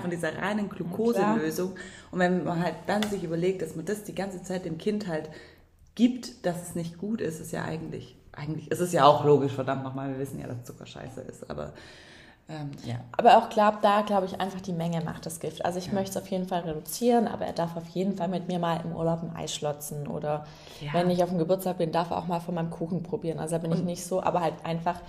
von 0.00 0.10
dieser 0.10 0.36
reinen 0.36 0.68
Glukoselösung. 0.68 1.72
Und 2.10 2.18
wenn 2.18 2.44
man 2.44 2.62
halt 2.62 2.74
dann 2.86 3.02
sich 3.02 3.24
überlegt, 3.24 3.62
dass 3.62 3.74
man 3.74 3.84
das 3.84 4.04
die 4.04 4.14
ganze 4.14 4.42
Zeit 4.42 4.64
dem 4.64 4.78
Kind 4.78 5.08
halt 5.08 5.30
gibt, 5.94 6.46
dass 6.46 6.62
es 6.62 6.74
nicht 6.74 6.98
gut 6.98 7.20
ist, 7.20 7.40
ist 7.40 7.52
ja 7.52 7.64
eigentlich, 7.64 8.16
eigentlich 8.32 8.70
ist 8.70 8.80
es 8.80 8.92
ja 8.92 9.04
auch 9.04 9.24
logisch, 9.24 9.52
verdammt 9.52 9.82
nochmal, 9.82 10.10
wir 10.10 10.18
wissen 10.18 10.38
ja, 10.38 10.46
dass 10.46 10.64
Zucker 10.64 10.86
scheiße 10.86 11.22
ist, 11.22 11.50
aber 11.50 11.72
ähm, 12.50 12.70
ja. 12.84 12.96
Aber 13.12 13.36
auch 13.36 13.50
klar, 13.50 13.78
da 13.82 14.00
glaube 14.02 14.24
ich 14.24 14.40
einfach, 14.40 14.60
die 14.62 14.72
Menge 14.72 15.02
macht 15.02 15.26
das 15.26 15.38
Gift. 15.38 15.64
Also 15.64 15.78
ich 15.78 15.88
ja. 15.88 15.92
möchte 15.92 16.10
es 16.10 16.16
auf 16.16 16.28
jeden 16.28 16.46
Fall 16.46 16.62
reduzieren, 16.62 17.28
aber 17.28 17.44
er 17.44 17.52
darf 17.52 17.76
auf 17.76 17.86
jeden 17.88 18.16
Fall 18.16 18.28
mit 18.28 18.48
mir 18.48 18.58
mal 18.58 18.80
im 18.84 18.96
Urlaub 18.96 19.22
ein 19.22 19.36
Eis 19.36 19.54
schlotzen 19.54 20.06
oder 20.06 20.46
ja. 20.80 20.94
wenn 20.94 21.10
ich 21.10 21.22
auf 21.22 21.28
dem 21.28 21.38
Geburtstag 21.38 21.76
bin, 21.76 21.92
darf 21.92 22.10
er 22.10 22.16
auch 22.16 22.26
mal 22.26 22.40
von 22.40 22.54
meinem 22.54 22.70
Kuchen 22.70 23.02
probieren. 23.02 23.38
Also 23.38 23.56
da 23.56 23.58
bin 23.58 23.72
Und 23.72 23.78
ich 23.78 23.84
nicht 23.84 24.04
so, 24.04 24.22
aber 24.22 24.40
halt 24.40 24.54
einfach 24.64 25.00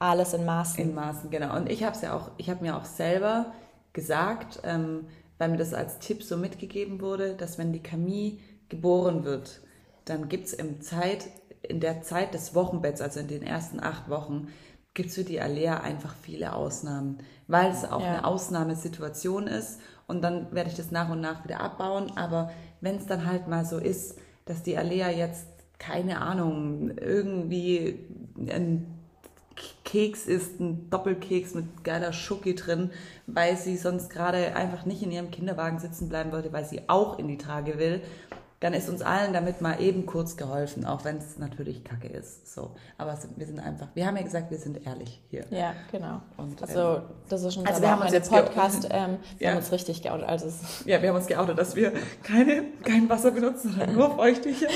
alles 0.00 0.34
in 0.34 0.44
Maßen. 0.44 0.82
In 0.82 0.94
Maßen, 0.94 1.30
genau. 1.30 1.54
Und 1.56 1.70
ich 1.70 1.84
habe 1.84 1.94
es 1.94 2.02
ja 2.02 2.16
auch, 2.16 2.30
ich 2.38 2.50
habe 2.50 2.64
mir 2.64 2.76
auch 2.76 2.84
selber 2.84 3.52
gesagt, 3.92 4.60
ähm, 4.64 5.06
weil 5.38 5.50
mir 5.50 5.58
das 5.58 5.74
als 5.74 6.00
Tipp 6.00 6.24
so 6.24 6.36
mitgegeben 6.36 7.00
wurde, 7.00 7.34
dass 7.34 7.56
wenn 7.56 7.72
die 7.72 7.82
Camille 7.82 8.38
geboren 8.68 9.24
wird, 9.24 9.60
dann 10.06 10.28
gibt 10.28 10.46
es 10.46 10.52
im 10.54 10.80
Zeit, 10.80 11.28
in 11.62 11.78
der 11.78 12.02
Zeit 12.02 12.34
des 12.34 12.54
Wochenbetts, 12.54 13.00
also 13.00 13.20
in 13.20 13.28
den 13.28 13.42
ersten 13.42 13.78
acht 13.78 14.08
Wochen, 14.08 14.48
gibt 14.94 15.10
es 15.10 15.14
für 15.14 15.24
die 15.24 15.40
Alea 15.40 15.80
einfach 15.80 16.14
viele 16.14 16.54
Ausnahmen, 16.54 17.18
weil 17.46 17.70
es 17.70 17.84
auch 17.84 18.00
ja. 18.00 18.08
eine 18.08 18.24
Ausnahmesituation 18.24 19.46
ist 19.46 19.80
und 20.06 20.22
dann 20.22 20.52
werde 20.52 20.70
ich 20.70 20.76
das 20.76 20.90
nach 20.90 21.10
und 21.10 21.20
nach 21.20 21.44
wieder 21.44 21.60
abbauen. 21.60 22.16
Aber 22.16 22.50
wenn 22.80 22.96
es 22.96 23.06
dann 23.06 23.26
halt 23.26 23.46
mal 23.46 23.64
so 23.64 23.78
ist, 23.78 24.18
dass 24.44 24.62
die 24.62 24.76
Alea 24.76 25.10
jetzt, 25.10 25.46
keine 25.78 26.20
Ahnung, 26.20 26.90
irgendwie 26.98 28.00
ein 28.48 28.86
Keks 29.84 30.26
ist, 30.26 30.60
ein 30.60 30.90
Doppelkeks 30.90 31.54
mit 31.54 31.84
geiler 31.84 32.12
Schoki 32.12 32.54
drin, 32.54 32.90
weil 33.26 33.56
sie 33.56 33.76
sonst 33.76 34.10
gerade 34.10 34.56
einfach 34.56 34.86
nicht 34.86 35.02
in 35.02 35.12
ihrem 35.12 35.30
Kinderwagen 35.30 35.78
sitzen 35.78 36.08
bleiben 36.08 36.32
wollte, 36.32 36.52
weil 36.52 36.64
sie 36.64 36.88
auch 36.88 37.18
in 37.18 37.28
die 37.28 37.38
Trage 37.38 37.78
will 37.78 38.02
dann 38.60 38.74
ist 38.74 38.90
uns 38.90 39.00
allen 39.00 39.32
damit 39.32 39.62
mal 39.62 39.80
eben 39.80 40.04
kurz 40.04 40.36
geholfen, 40.36 40.84
auch 40.84 41.02
wenn 41.04 41.16
es 41.16 41.38
natürlich 41.38 41.82
kacke 41.82 42.08
ist. 42.08 42.52
So. 42.52 42.74
Aber 42.98 43.18
wir 43.36 43.46
sind 43.46 43.58
einfach, 43.58 43.88
wir 43.94 44.06
haben 44.06 44.18
ja 44.18 44.22
gesagt, 44.22 44.50
wir 44.50 44.58
sind 44.58 44.86
ehrlich 44.86 45.22
hier. 45.30 45.46
Ja, 45.50 45.72
genau. 45.90 46.20
Und, 46.36 46.60
also 46.60 46.96
ähm, 46.96 47.02
das 47.30 47.42
ist 47.42 47.54
schon 47.54 47.66
also 47.66 47.80
wir 47.82 47.90
haben 47.90 48.02
uns 48.02 48.12
jetzt 48.12 48.30
Podcast, 48.30 48.86
ähm, 48.90 49.16
wir 49.38 49.46
ja. 49.46 49.50
haben 49.52 49.58
uns 49.58 49.72
richtig 49.72 50.02
geoutet. 50.02 50.28
Also 50.28 50.48
ja, 50.84 51.00
wir 51.00 51.08
haben 51.08 51.16
uns 51.16 51.26
geoutet, 51.26 51.58
dass 51.58 51.74
wir 51.74 51.92
keine, 52.22 52.64
kein 52.84 53.08
Wasser 53.08 53.30
benutzen, 53.30 53.70
sondern 53.70 53.94
nur 53.94 54.14
Feuchttücher. 54.14 54.68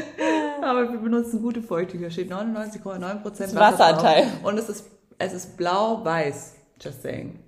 Aber 0.62 0.90
wir 0.90 0.98
benutzen 0.98 1.40
gute 1.40 1.62
Feuchttücher. 1.62 2.10
Steht 2.10 2.32
99,9 2.32 3.22
Prozent 3.22 3.54
Wasser 3.54 3.78
Wasseranteil. 3.78 4.26
Und 4.42 4.58
es 4.58 4.68
ist, 4.68 4.86
es 5.18 5.32
ist 5.32 5.56
blau-weiß. 5.56 6.56
Just 6.80 7.02
saying. 7.02 7.38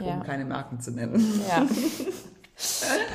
Um 0.00 0.06
ja. 0.06 0.20
keine 0.20 0.44
Marken 0.44 0.80
zu 0.80 0.92
nennen. 0.92 1.42
Ja. 1.48 1.66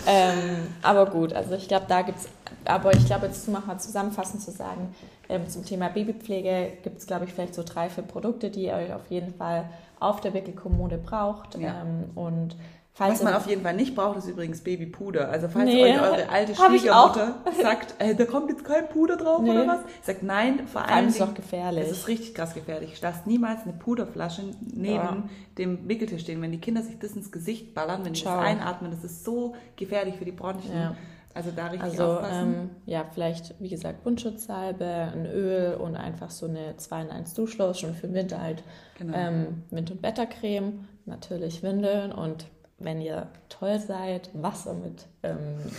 ähm, 0.05 0.73
aber 0.81 1.05
gut, 1.05 1.33
also 1.33 1.55
ich 1.55 1.67
glaube, 1.67 1.85
da 1.87 2.01
gibt 2.01 2.19
es, 2.19 2.27
aber 2.65 2.93
ich 2.93 3.05
glaube, 3.05 3.27
jetzt 3.27 3.47
mal 3.47 3.77
zusammenfassend 3.77 4.41
zu 4.41 4.51
sagen, 4.51 4.93
ähm, 5.29 5.47
zum 5.49 5.65
Thema 5.65 5.89
Babypflege 5.89 6.73
gibt 6.83 6.99
es, 6.99 7.07
glaube 7.07 7.25
ich, 7.25 7.33
vielleicht 7.33 7.55
so 7.55 7.63
drei, 7.63 7.89
vier 7.89 8.03
Produkte, 8.03 8.49
die 8.49 8.63
ihr 8.65 8.73
euch 8.73 8.93
auf 8.93 9.09
jeden 9.09 9.33
Fall 9.33 9.69
auf 9.99 10.21
der 10.21 10.33
Wickelkommode 10.33 10.97
braucht. 10.97 11.55
Ja. 11.55 11.81
Ähm, 11.81 12.09
und 12.15 12.55
Falls 12.99 13.19
Was 13.19 13.23
man 13.23 13.33
auf 13.33 13.47
jeden 13.47 13.61
Fall 13.61 13.75
nicht 13.75 13.95
braucht, 13.95 14.17
ist 14.17 14.27
übrigens 14.27 14.59
Babypuder. 14.59 15.29
Also 15.29 15.47
falls 15.47 15.67
nee, 15.67 15.85
euch 15.85 16.01
eure 16.01 16.27
alte 16.27 16.53
Schwiegermutter 16.53 17.35
sagt, 17.61 17.95
ey, 17.97 18.13
da 18.13 18.25
kommt 18.25 18.49
jetzt 18.49 18.65
kein 18.65 18.89
Puder 18.89 19.15
drauf 19.15 19.41
nee. 19.41 19.51
oder 19.51 19.65
was, 19.65 19.79
sagt 20.01 20.21
nein, 20.21 20.67
vor 20.67 20.83
allem 20.85 21.07
ist 21.07 21.21
doch 21.21 21.33
gefährlich. 21.33 21.85
Es 21.85 21.91
ist 21.91 22.07
richtig 22.09 22.35
krass 22.35 22.53
gefährlich. 22.53 22.99
Lasst 23.01 23.25
niemals 23.25 23.63
eine 23.63 23.71
Puderflasche 23.71 24.41
neben 24.59 24.95
ja. 24.95 25.23
dem 25.57 25.87
Wickeltisch 25.87 26.23
stehen. 26.23 26.41
Wenn 26.41 26.51
die 26.51 26.59
Kinder 26.59 26.81
sich 26.81 26.99
das 26.99 27.13
ins 27.13 27.31
Gesicht 27.31 27.73
ballern, 27.73 28.03
wenn 28.03 28.11
die 28.11 28.21
Ciao. 28.21 28.35
das 28.35 28.45
einatmen, 28.45 28.91
das 28.91 29.05
ist 29.05 29.23
so 29.23 29.55
gefährlich 29.77 30.15
für 30.17 30.25
die 30.25 30.33
Bronchien. 30.33 30.75
Ja. 30.75 30.95
Also 31.33 31.51
da 31.55 31.67
richtig 31.67 31.91
also, 31.91 32.03
aufpassen. 32.03 32.53
Ähm, 32.53 32.69
ja, 32.85 33.05
vielleicht, 33.13 33.55
wie 33.61 33.69
gesagt, 33.69 34.03
Buntschutzsalbe, 34.03 35.13
ein 35.13 35.25
Öl 35.25 35.75
und 35.75 35.95
einfach 35.95 36.31
so 36.31 36.47
eine 36.47 36.75
2 36.75 37.03
in 37.03 37.11
1 37.11 37.33
Duschlos, 37.33 37.79
schon 37.79 37.93
für 37.93 38.07
den 38.07 38.15
Winter 38.15 38.41
halt 38.41 38.61
genau. 38.97 39.15
ähm, 39.15 39.63
Wind- 39.69 39.89
und 39.89 40.03
Wettercreme, 40.03 40.85
natürlich 41.05 41.63
Windeln 41.63 42.11
und 42.11 42.47
wenn 42.79 43.01
ihr 43.01 43.27
toll 43.49 43.79
seid, 43.79 44.29
Wasser 44.33 44.73
mit 44.73 45.05
ähm, 45.23 45.37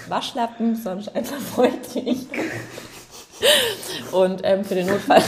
Waschlappen, 0.09 0.77
sonst 0.77 1.15
einfach 1.15 1.39
freundlich. 1.39 2.27
Und 4.13 4.41
ähm, 4.45 4.65
für 4.65 4.75
den 4.75 4.87
Notfall 4.87 5.23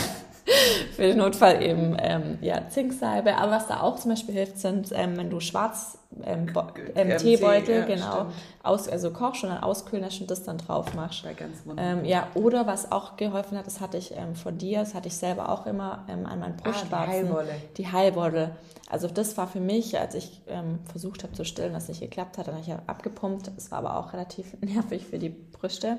für 0.92 1.02
den 1.02 1.18
Notfall 1.18 1.62
eben 1.62 1.96
ähm, 1.98 2.38
ja, 2.40 2.68
Zinksalbe. 2.68 3.36
Aber 3.36 3.52
was 3.52 3.68
da 3.68 3.80
auch 3.80 3.96
zum 3.96 4.10
Beispiel 4.10 4.34
hilft, 4.34 4.58
sind, 4.58 4.90
ähm, 4.92 5.16
wenn 5.16 5.30
du 5.30 5.40
schwarz 5.40 5.98
ähm, 6.24 6.52
ähm, 6.94 7.16
Teebeutel, 7.16 7.80
ja, 7.80 7.84
genau, 7.86 8.26
aus, 8.62 8.88
also 8.88 9.10
kochst 9.10 9.44
und 9.44 9.50
dann 9.50 9.62
auskühlen 9.62 10.04
lässt 10.04 10.20
und 10.20 10.30
das 10.30 10.42
dann 10.42 10.58
drauf 10.58 10.94
machst. 10.94 11.24
Ganz 11.36 11.62
ähm, 11.76 12.04
ja, 12.04 12.28
oder 12.34 12.66
was 12.66 12.92
auch 12.92 13.16
geholfen 13.16 13.56
hat, 13.56 13.66
das 13.66 13.80
hatte 13.80 13.96
ich 13.96 14.12
ähm, 14.16 14.34
von 14.34 14.58
dir, 14.58 14.80
das 14.80 14.94
hatte 14.94 15.08
ich 15.08 15.16
selber 15.16 15.48
auch 15.48 15.66
immer 15.66 16.04
ähm, 16.08 16.26
an 16.26 16.40
meinen 16.40 16.56
Brustwarzen. 16.56 16.92
Ah, 16.92 17.06
die 17.06 17.12
Heilwolle. 17.12 17.54
Die 17.76 17.92
Heilwolle. 17.92 18.50
Also 18.90 19.08
das 19.08 19.38
war 19.38 19.48
für 19.48 19.60
mich, 19.60 19.98
als 19.98 20.14
ich 20.14 20.42
ähm, 20.48 20.80
versucht 20.84 21.22
habe 21.22 21.32
zu 21.32 21.44
stillen, 21.44 21.72
was 21.72 21.88
nicht 21.88 22.00
geklappt 22.00 22.36
hat, 22.36 22.48
dann 22.48 22.56
habe 22.56 22.64
ich 22.66 22.72
abgepumpt. 22.72 23.50
Es 23.56 23.70
war 23.70 23.78
aber 23.78 23.96
auch 23.96 24.12
relativ 24.12 24.54
nervig 24.60 25.06
für 25.06 25.18
die 25.18 25.30
Brüste. 25.30 25.98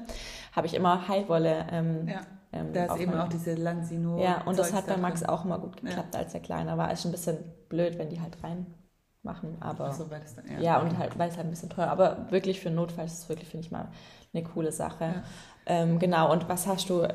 Habe 0.55 0.67
ich 0.67 0.75
immer 0.75 1.07
Heilwolle 1.07 1.65
ähm, 1.71 2.07
ja 2.07 2.21
ähm, 2.53 2.71
da 2.71 2.85
ist 2.85 3.01
eben 3.01 3.13
auch 3.15 3.27
diese 3.27 3.55
Lansino. 3.55 4.21
Ja, 4.21 4.43
und 4.43 4.57
das 4.57 4.73
hat 4.73 4.85
bei 4.87 4.97
Max 4.97 5.23
auch 5.23 5.43
immer 5.43 5.59
gut 5.59 5.77
geklappt, 5.77 6.13
ja. 6.13 6.19
als 6.19 6.33
er 6.33 6.39
kleiner 6.39 6.77
war. 6.77 6.91
Ist 6.91 7.01
schon 7.01 7.09
ein 7.09 7.13
bisschen 7.13 7.39
blöd, 7.67 7.97
wenn 7.97 8.09
die 8.09 8.21
halt 8.21 8.37
reinmachen, 8.43 9.59
aber 9.59 9.91
so, 9.91 10.09
weil 10.11 10.21
das 10.21 10.35
dann, 10.35 10.45
ja, 10.51 10.59
ja 10.59 10.81
und 10.81 10.97
halt, 10.97 11.17
weil 11.17 11.29
es 11.29 11.37
halt 11.37 11.47
ein 11.47 11.49
bisschen 11.49 11.69
teuer. 11.69 11.87
Aber 11.87 12.31
wirklich 12.31 12.59
für 12.59 12.69
Notfall 12.69 13.05
ist 13.05 13.23
es 13.23 13.29
wirklich, 13.29 13.49
finde 13.49 13.65
ich 13.65 13.71
mal, 13.71 13.89
eine 14.33 14.43
coole 14.43 14.71
Sache. 14.71 15.03
Ja. 15.03 15.23
Ähm, 15.65 15.97
genau, 15.97 16.31
und 16.31 16.49
was 16.49 16.67
hast 16.67 16.89
du? 16.89 17.07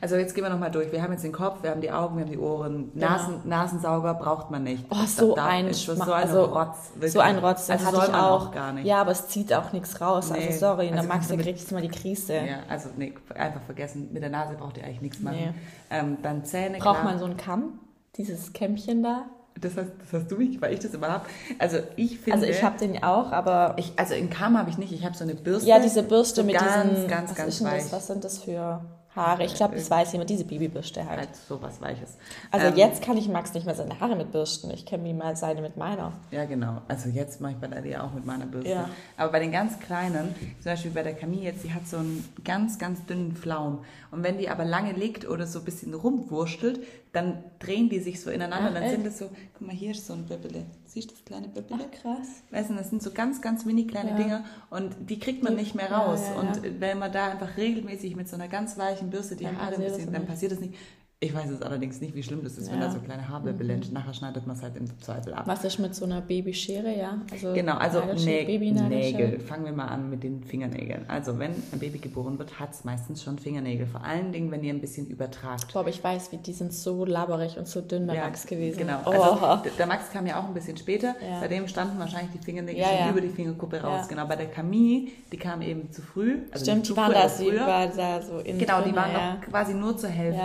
Also 0.00 0.14
jetzt 0.16 0.34
gehen 0.34 0.44
wir 0.44 0.50
nochmal 0.50 0.70
durch. 0.70 0.92
Wir 0.92 1.02
haben 1.02 1.12
jetzt 1.12 1.24
den 1.24 1.32
Kopf, 1.32 1.62
wir 1.62 1.70
haben 1.70 1.80
die 1.80 1.90
Augen, 1.90 2.16
wir 2.16 2.24
haben 2.24 2.30
die 2.30 2.38
Ohren. 2.38 2.92
Genau. 2.94 3.06
Nasen, 3.06 3.40
Nasensauger 3.44 4.14
braucht 4.14 4.50
man 4.50 4.62
nicht. 4.62 4.84
Oh, 4.90 5.04
so 5.06 5.34
da, 5.34 5.46
ein 5.46 5.66
ist 5.66 5.84
so 5.84 5.92
ein 5.92 6.00
also, 6.00 6.44
Rotz. 6.44 6.92
Wirklich. 6.94 7.12
So 7.12 7.20
ein 7.20 7.38
Rotz, 7.38 7.66
den 7.66 7.72
also 7.72 7.86
hatte 7.86 8.10
ich 8.10 8.16
auch. 8.16 8.46
auch. 8.46 8.52
gar 8.52 8.72
nicht. 8.72 8.86
Ja, 8.86 9.00
aber 9.00 9.10
es 9.10 9.26
zieht 9.26 9.52
auch 9.52 9.72
nichts 9.72 10.00
raus. 10.00 10.30
Also 10.30 10.34
nee. 10.34 10.46
Also 10.46 10.58
sorry, 10.60 10.90
also 10.90 11.08
der 11.08 11.42
kriegt 11.42 11.58
jetzt 11.58 11.72
mal 11.72 11.82
die 11.82 11.88
Krise. 11.88 12.34
Ja, 12.34 12.58
also 12.68 12.90
nee, 12.96 13.12
einfach 13.34 13.62
vergessen. 13.62 14.10
Mit 14.12 14.22
der 14.22 14.30
Nase 14.30 14.54
braucht 14.54 14.78
ihr 14.78 14.84
eigentlich 14.84 15.02
nichts 15.02 15.20
machen. 15.20 15.38
Nee. 15.38 15.54
Ähm, 15.90 16.18
dann 16.22 16.44
Zähne, 16.44 16.78
Braucht 16.78 17.00
klar. 17.00 17.04
man 17.04 17.18
so 17.18 17.24
einen 17.24 17.36
Kamm? 17.36 17.80
Dieses 18.16 18.52
Kämmchen 18.52 19.02
da? 19.02 19.26
Das 19.60 19.76
hast, 19.76 19.88
das 20.00 20.12
hast 20.12 20.30
du 20.30 20.36
mich, 20.36 20.60
weil 20.60 20.74
ich 20.74 20.80
das 20.80 20.92
immer 20.92 21.08
habe. 21.08 21.26
Also 21.58 21.78
ich 21.96 22.18
finde. 22.18 22.40
Also 22.40 22.46
ich 22.46 22.62
habe 22.62 22.78
den 22.78 23.02
auch, 23.02 23.32
aber. 23.32 23.74
Ich, 23.78 23.92
also 23.96 24.14
in 24.14 24.28
Karma 24.28 24.60
habe 24.60 24.70
ich 24.70 24.78
nicht. 24.78 24.92
Ich 24.92 25.04
habe 25.04 25.16
so 25.16 25.24
eine 25.24 25.34
Bürste. 25.34 25.68
Ja, 25.68 25.78
diese 25.78 26.02
Bürste 26.02 26.42
so 26.42 26.46
mit 26.46 26.56
ganz, 26.56 26.90
diesen. 26.90 27.08
ganz, 27.08 27.30
was 27.30 27.36
ganz 27.36 27.48
ist 27.48 27.60
denn 27.60 27.66
weich. 27.68 27.82
das? 27.82 27.92
Was 27.92 28.06
sind 28.06 28.24
das 28.24 28.38
für 28.38 28.82
Haare? 29.16 29.44
Ich 29.44 29.54
glaube, 29.54 29.74
das 29.76 29.90
weiß 29.90 30.12
jemand, 30.12 30.28
diese 30.28 30.44
Babybürste 30.44 31.04
halt. 31.08 31.18
Halt 31.18 31.28
so 31.48 31.60
was 31.62 31.80
Weiches. 31.80 32.18
Also 32.50 32.66
Ähm, 32.66 32.76
jetzt 32.76 33.02
kann 33.02 33.16
ich 33.16 33.28
Max 33.28 33.54
nicht 33.54 33.64
mehr 33.64 33.74
seine 33.74 33.98
Haare 33.98 34.14
mit 34.14 34.30
bürsten. 34.30 34.70
Ich 34.70 34.84
kenne 34.84 35.04
wie 35.04 35.14
mal 35.14 35.34
seine 35.36 35.62
mit 35.62 35.76
meiner. 35.76 36.12
Ja, 36.30 36.44
genau. 36.44 36.82
Also 36.86 37.08
jetzt 37.08 37.40
mache 37.40 37.52
ich 37.52 37.58
bei 37.58 37.66
der 37.66 37.80
Lea 37.80 37.96
auch 37.96 38.12
mit 38.12 38.26
meiner 38.26 38.44
Bürste. 38.44 38.70
Ja. 38.70 38.90
Aber 39.16 39.32
bei 39.32 39.40
den 39.40 39.52
ganz 39.52 39.80
kleinen, 39.80 40.34
zum 40.60 40.72
Beispiel 40.72 40.90
bei 40.90 41.02
der 41.02 41.14
Camille 41.14 41.44
jetzt, 41.44 41.64
die 41.64 41.72
hat 41.72 41.86
so 41.88 41.96
einen 41.96 42.28
ganz, 42.44 42.78
ganz 42.78 43.04
dünnen 43.06 43.34
Pflaum. 43.34 43.84
Und 44.16 44.22
wenn 44.24 44.38
die 44.38 44.48
aber 44.48 44.64
lange 44.64 44.92
liegt 44.92 45.28
oder 45.28 45.46
so 45.46 45.58
ein 45.58 45.64
bisschen 45.66 45.92
rumwurschtelt, 45.92 46.80
dann 47.12 47.44
drehen 47.58 47.88
die 47.90 48.00
sich 48.00 48.20
so 48.22 48.30
ineinander. 48.30 48.68
Ach, 48.70 48.74
dann 48.74 48.82
echt? 48.84 48.92
sind 48.94 49.06
das 49.06 49.18
so, 49.18 49.28
guck 49.52 49.66
mal, 49.66 49.76
hier 49.76 49.90
ist 49.90 50.06
so 50.06 50.14
ein 50.14 50.24
Böbbele. 50.24 50.64
Siehst 50.86 51.10
du 51.10 51.14
das 51.14 51.24
kleine 51.26 51.48
Böbbele? 51.48 51.84
krass. 52.00 52.26
Weißt 52.50 52.70
du, 52.70 52.74
das 52.74 52.88
sind 52.88 53.02
so 53.02 53.10
ganz, 53.10 53.42
ganz 53.42 53.66
mini 53.66 53.86
kleine 53.86 54.10
Ja. 54.12 54.16
Dinger 54.16 54.44
und 54.70 54.96
die 55.10 55.18
kriegt 55.18 55.42
man 55.42 55.54
Die- 55.54 55.62
nicht 55.62 55.74
mehr 55.74 55.92
raus. 55.92 56.22
ja, 56.26 56.34
ja. 56.34 56.40
Und 56.40 56.80
wenn 56.80 56.98
man 56.98 57.12
da 57.12 57.28
einfach 57.32 57.56
regelmäßig 57.58 58.16
mit 58.16 58.26
so 58.28 58.36
einer 58.36 58.48
ganz 58.48 58.78
weichen 58.78 59.10
Bürste 59.10 59.36
die 59.36 59.44
Dann 59.44 59.60
Haare 59.60 59.74
ein 59.74 59.82
bisschen, 59.82 60.12
dann 60.12 60.24
passiert 60.26 60.52
das 60.52 60.60
nicht. 60.60 60.74
Ich 61.18 61.34
weiß 61.34 61.48
es 61.48 61.62
allerdings 61.62 62.02
nicht, 62.02 62.14
wie 62.14 62.22
schlimm 62.22 62.44
das 62.44 62.58
ist, 62.58 62.70
wenn 62.70 62.78
Ja. 62.78 62.88
Mhm. 62.88 62.92
da 62.92 62.98
so 62.98 63.02
kleine 63.02 63.26
Haarbübbel 63.26 63.70
entstehen. 63.70 63.94
Nachher 63.94 64.12
schneidet 64.12 64.46
man 64.46 64.54
es 64.54 64.62
halt 64.62 64.76
im 64.76 64.86
Zweifel 65.00 65.32
ab. 65.32 65.44
Was 65.46 65.64
ist 65.64 65.78
mit 65.78 65.94
so 65.94 66.04
einer 66.04 66.20
Babyschere, 66.20 66.94
ja? 66.94 67.22
Also 67.32 67.54
Genau, 67.54 67.76
also 67.78 68.02
Nä. 68.22 68.44
Nägel. 68.90 69.40
Fangen 69.40 69.64
wir 69.64 69.72
mal 69.72 69.86
an 69.86 70.10
mit 70.10 70.22
den 70.22 70.44
Fingernägeln. 70.44 71.06
Also 71.08 71.38
wenn 71.38 71.52
ein 71.72 71.78
Baby 71.78 72.00
geboren 72.00 72.38
wird, 72.38 72.60
hat 72.60 72.74
es 72.74 72.84
meistens 72.84 73.22
schon 73.22 73.38
Fingernägel. 73.38 73.86
Vor 73.86 74.04
allen 74.04 74.30
Dingen, 74.30 74.50
wenn 74.50 74.62
ihr 74.62 74.74
ein 74.74 74.80
bisschen 74.82 75.06
übertragt. 75.06 75.72
Boah, 75.72 75.80
aber 75.80 75.88
ich 75.88 76.04
weiß, 76.04 76.32
wie 76.32 76.36
die 76.36 76.52
sind 76.52 76.74
so 76.74 77.06
labberig 77.06 77.56
und 77.56 77.66
so 77.66 77.80
dünn 77.80 78.06
bei 78.06 78.14
Ja, 78.16 78.24
Max 78.24 78.46
gewesen. 78.46 78.76
Genau. 78.76 78.98
Oh. 79.06 79.10
Also, 79.10 79.70
der 79.78 79.86
Max 79.86 80.10
kam 80.12 80.26
ja 80.26 80.38
auch 80.38 80.44
ein 80.44 80.52
bisschen 80.52 80.76
später. 80.76 81.14
Ja. 81.26 81.40
Bei 81.40 81.48
dem 81.48 81.66
standen 81.66 81.98
wahrscheinlich 81.98 82.32
die 82.38 82.44
Fingernägel 82.44 82.84
schon 82.84 83.10
über 83.12 83.22
die 83.22 83.30
Fingerkuppe 83.30 83.80
raus. 83.80 84.06
Genau. 84.06 84.26
Bei 84.26 84.36
der 84.36 84.48
Camille, 84.48 85.08
die 85.32 85.38
kam 85.38 85.62
eben 85.62 85.90
zu 85.90 86.02
früh. 86.02 86.40
Also 86.52 86.66
Stimmt, 86.66 86.90
die 86.90 86.94
waren 86.94 87.06
früh, 87.12 87.56
da, 87.56 87.66
aber 87.66 87.90
sie 87.94 88.06
war 88.06 88.18
da 88.18 88.20
so 88.20 88.38
in 88.40 88.58
Genau, 88.58 88.82
die 88.82 88.94
waren 88.94 89.12
ja. 89.12 89.34
noch 89.36 89.40
quasi 89.40 89.72
nur 89.72 89.96
zur 89.96 90.10
Hälfte. 90.10 90.42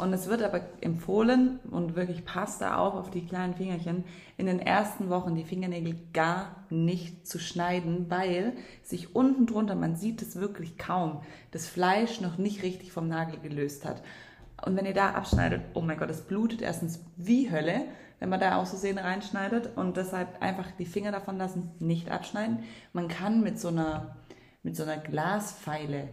Und 0.00 0.12
es 0.12 0.28
wird 0.28 0.42
aber 0.42 0.60
empfohlen 0.80 1.58
und 1.70 1.96
wirklich 1.96 2.24
passt 2.24 2.60
da 2.60 2.78
auch 2.78 2.94
auf 2.94 3.10
die 3.10 3.26
kleinen 3.26 3.54
Fingerchen, 3.54 4.04
in 4.36 4.46
den 4.46 4.60
ersten 4.60 5.10
Wochen 5.10 5.34
die 5.34 5.44
Fingernägel 5.44 5.96
gar 6.12 6.64
nicht 6.70 7.26
zu 7.26 7.40
schneiden, 7.40 8.06
weil 8.08 8.52
sich 8.84 9.16
unten 9.16 9.46
drunter, 9.46 9.74
man 9.74 9.96
sieht 9.96 10.22
es 10.22 10.36
wirklich 10.36 10.78
kaum, 10.78 11.20
das 11.50 11.66
Fleisch 11.66 12.20
noch 12.20 12.38
nicht 12.38 12.62
richtig 12.62 12.92
vom 12.92 13.08
Nagel 13.08 13.40
gelöst 13.40 13.84
hat. 13.84 14.02
Und 14.64 14.76
wenn 14.76 14.86
ihr 14.86 14.94
da 14.94 15.10
abschneidet, 15.10 15.62
oh 15.74 15.80
mein 15.80 15.98
Gott, 15.98 16.10
es 16.10 16.20
blutet 16.20 16.62
erstens 16.62 17.00
wie 17.16 17.50
Hölle, 17.50 17.82
wenn 18.20 18.28
man 18.28 18.40
da 18.40 18.56
aus 18.56 18.70
Versehen 18.70 18.98
reinschneidet 18.98 19.76
und 19.76 19.96
deshalb 19.96 20.40
einfach 20.42 20.70
die 20.78 20.86
Finger 20.86 21.12
davon 21.12 21.38
lassen, 21.38 21.70
nicht 21.80 22.10
abschneiden. 22.10 22.60
Man 22.92 23.08
kann 23.08 23.42
mit 23.42 23.58
so 23.58 23.68
einer, 23.68 24.16
mit 24.62 24.76
so 24.76 24.84
einer 24.84 24.98
Glasfeile, 24.98 26.08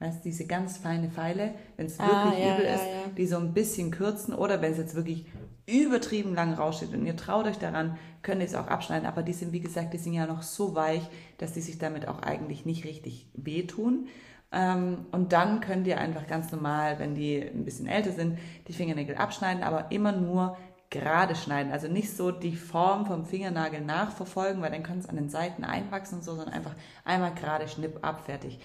weißt 0.00 0.18
du, 0.20 0.22
diese 0.28 0.46
ganz 0.46 0.78
feine 0.78 1.10
Feile, 1.10 1.54
wenn 1.76 1.86
es 1.86 1.98
Ah, 1.98 2.06
wirklich 2.06 2.38
ja, 2.40 2.54
übel 2.54 2.66
ja, 2.66 2.74
ist, 2.74 2.84
ja. 2.84 3.10
die 3.16 3.26
so 3.26 3.36
ein 3.38 3.54
bisschen 3.54 3.90
kürzen 3.92 4.34
oder 4.34 4.60
wenn 4.62 4.72
es 4.72 4.78
jetzt 4.78 4.94
wirklich 4.96 5.26
übertrieben 5.66 6.34
lang 6.34 6.54
raussteht 6.54 6.92
und 6.94 7.06
ihr 7.06 7.16
traut 7.16 7.46
euch 7.46 7.58
daran, 7.58 7.96
könnt 8.22 8.40
ihr 8.40 8.46
es 8.46 8.54
auch 8.54 8.66
abschneiden, 8.66 9.06
aber 9.06 9.22
die 9.22 9.32
sind, 9.32 9.52
wie 9.52 9.60
gesagt, 9.60 9.94
die 9.94 9.98
sind 9.98 10.14
ja 10.14 10.26
noch 10.26 10.42
so 10.42 10.74
weich, 10.74 11.02
dass 11.38 11.52
die 11.52 11.60
sich 11.60 11.78
damit 11.78 12.08
auch 12.08 12.22
eigentlich 12.22 12.66
nicht 12.66 12.84
richtig 12.84 13.28
wehtun. 13.34 14.08
Ähm, 14.52 15.06
und 15.12 15.32
dann 15.32 15.60
könnt 15.60 15.86
ihr 15.86 15.98
einfach 16.00 16.26
ganz 16.26 16.50
normal, 16.50 16.98
wenn 16.98 17.14
die 17.14 17.40
ein 17.40 17.64
bisschen 17.64 17.86
älter 17.86 18.12
sind, 18.12 18.38
die 18.66 18.72
Fingernägel 18.72 19.16
abschneiden, 19.16 19.62
aber 19.62 19.92
immer 19.92 20.12
nur 20.12 20.56
gerade 20.90 21.36
schneiden. 21.36 21.70
Also 21.72 21.86
nicht 21.86 22.16
so 22.16 22.32
die 22.32 22.56
Form 22.56 23.06
vom 23.06 23.24
Fingernagel 23.24 23.80
nachverfolgen, 23.80 24.60
weil 24.60 24.72
dann 24.72 24.82
kann 24.82 24.98
es 24.98 25.08
an 25.08 25.14
den 25.16 25.30
Seiten 25.30 25.62
einwachsen 25.62 26.18
und 26.18 26.24
so, 26.24 26.34
sondern 26.34 26.52
einfach 26.54 26.74
einmal 27.04 27.32
gerade 27.34 27.68
schnipp 27.68 27.98
ab, 28.04 28.24
fertig. 28.26 28.58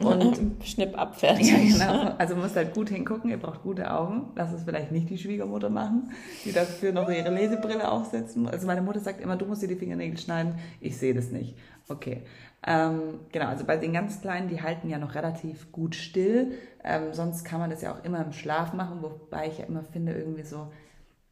Und 0.00 0.38
Schnipp 0.64 0.98
ab, 0.98 1.18
fertig. 1.18 1.50
ja, 1.50 1.58
genau. 1.58 2.14
Also 2.18 2.34
man 2.34 2.44
muss 2.44 2.56
halt 2.56 2.74
gut 2.74 2.88
hingucken, 2.88 3.30
ihr 3.30 3.36
braucht 3.38 3.62
gute 3.62 3.92
Augen. 3.92 4.30
Lass 4.34 4.52
es 4.52 4.64
vielleicht 4.64 4.92
nicht 4.92 5.10
die 5.10 5.18
Schwiegermutter 5.18 5.70
machen, 5.70 6.10
die 6.44 6.52
dafür 6.52 6.92
noch 6.92 7.08
ihre 7.10 7.30
Lesebrille 7.30 7.90
aufsetzen 7.90 8.42
muss. 8.42 8.52
Also 8.52 8.66
meine 8.66 8.82
Mutter 8.82 9.00
sagt 9.00 9.20
immer, 9.20 9.36
du 9.36 9.46
musst 9.46 9.62
dir 9.62 9.68
die 9.68 9.76
Fingernägel 9.76 10.18
schneiden. 10.18 10.54
Ich 10.80 10.96
sehe 10.98 11.14
das 11.14 11.30
nicht. 11.30 11.54
Okay. 11.88 12.22
Ähm, 12.66 13.20
genau, 13.32 13.46
also 13.46 13.64
bei 13.64 13.76
den 13.76 13.92
ganz 13.92 14.20
Kleinen, 14.20 14.48
die 14.48 14.62
halten 14.62 14.88
ja 14.88 14.98
noch 14.98 15.14
relativ 15.14 15.72
gut 15.72 15.94
still. 15.94 16.52
Ähm, 16.84 17.12
sonst 17.12 17.44
kann 17.44 17.60
man 17.60 17.70
das 17.70 17.82
ja 17.82 17.92
auch 17.94 18.04
immer 18.04 18.24
im 18.24 18.32
Schlaf 18.32 18.72
machen, 18.72 18.98
wobei 19.02 19.48
ich 19.48 19.58
ja 19.58 19.64
immer 19.64 19.82
finde, 19.82 20.12
irgendwie 20.12 20.42
so 20.42 20.68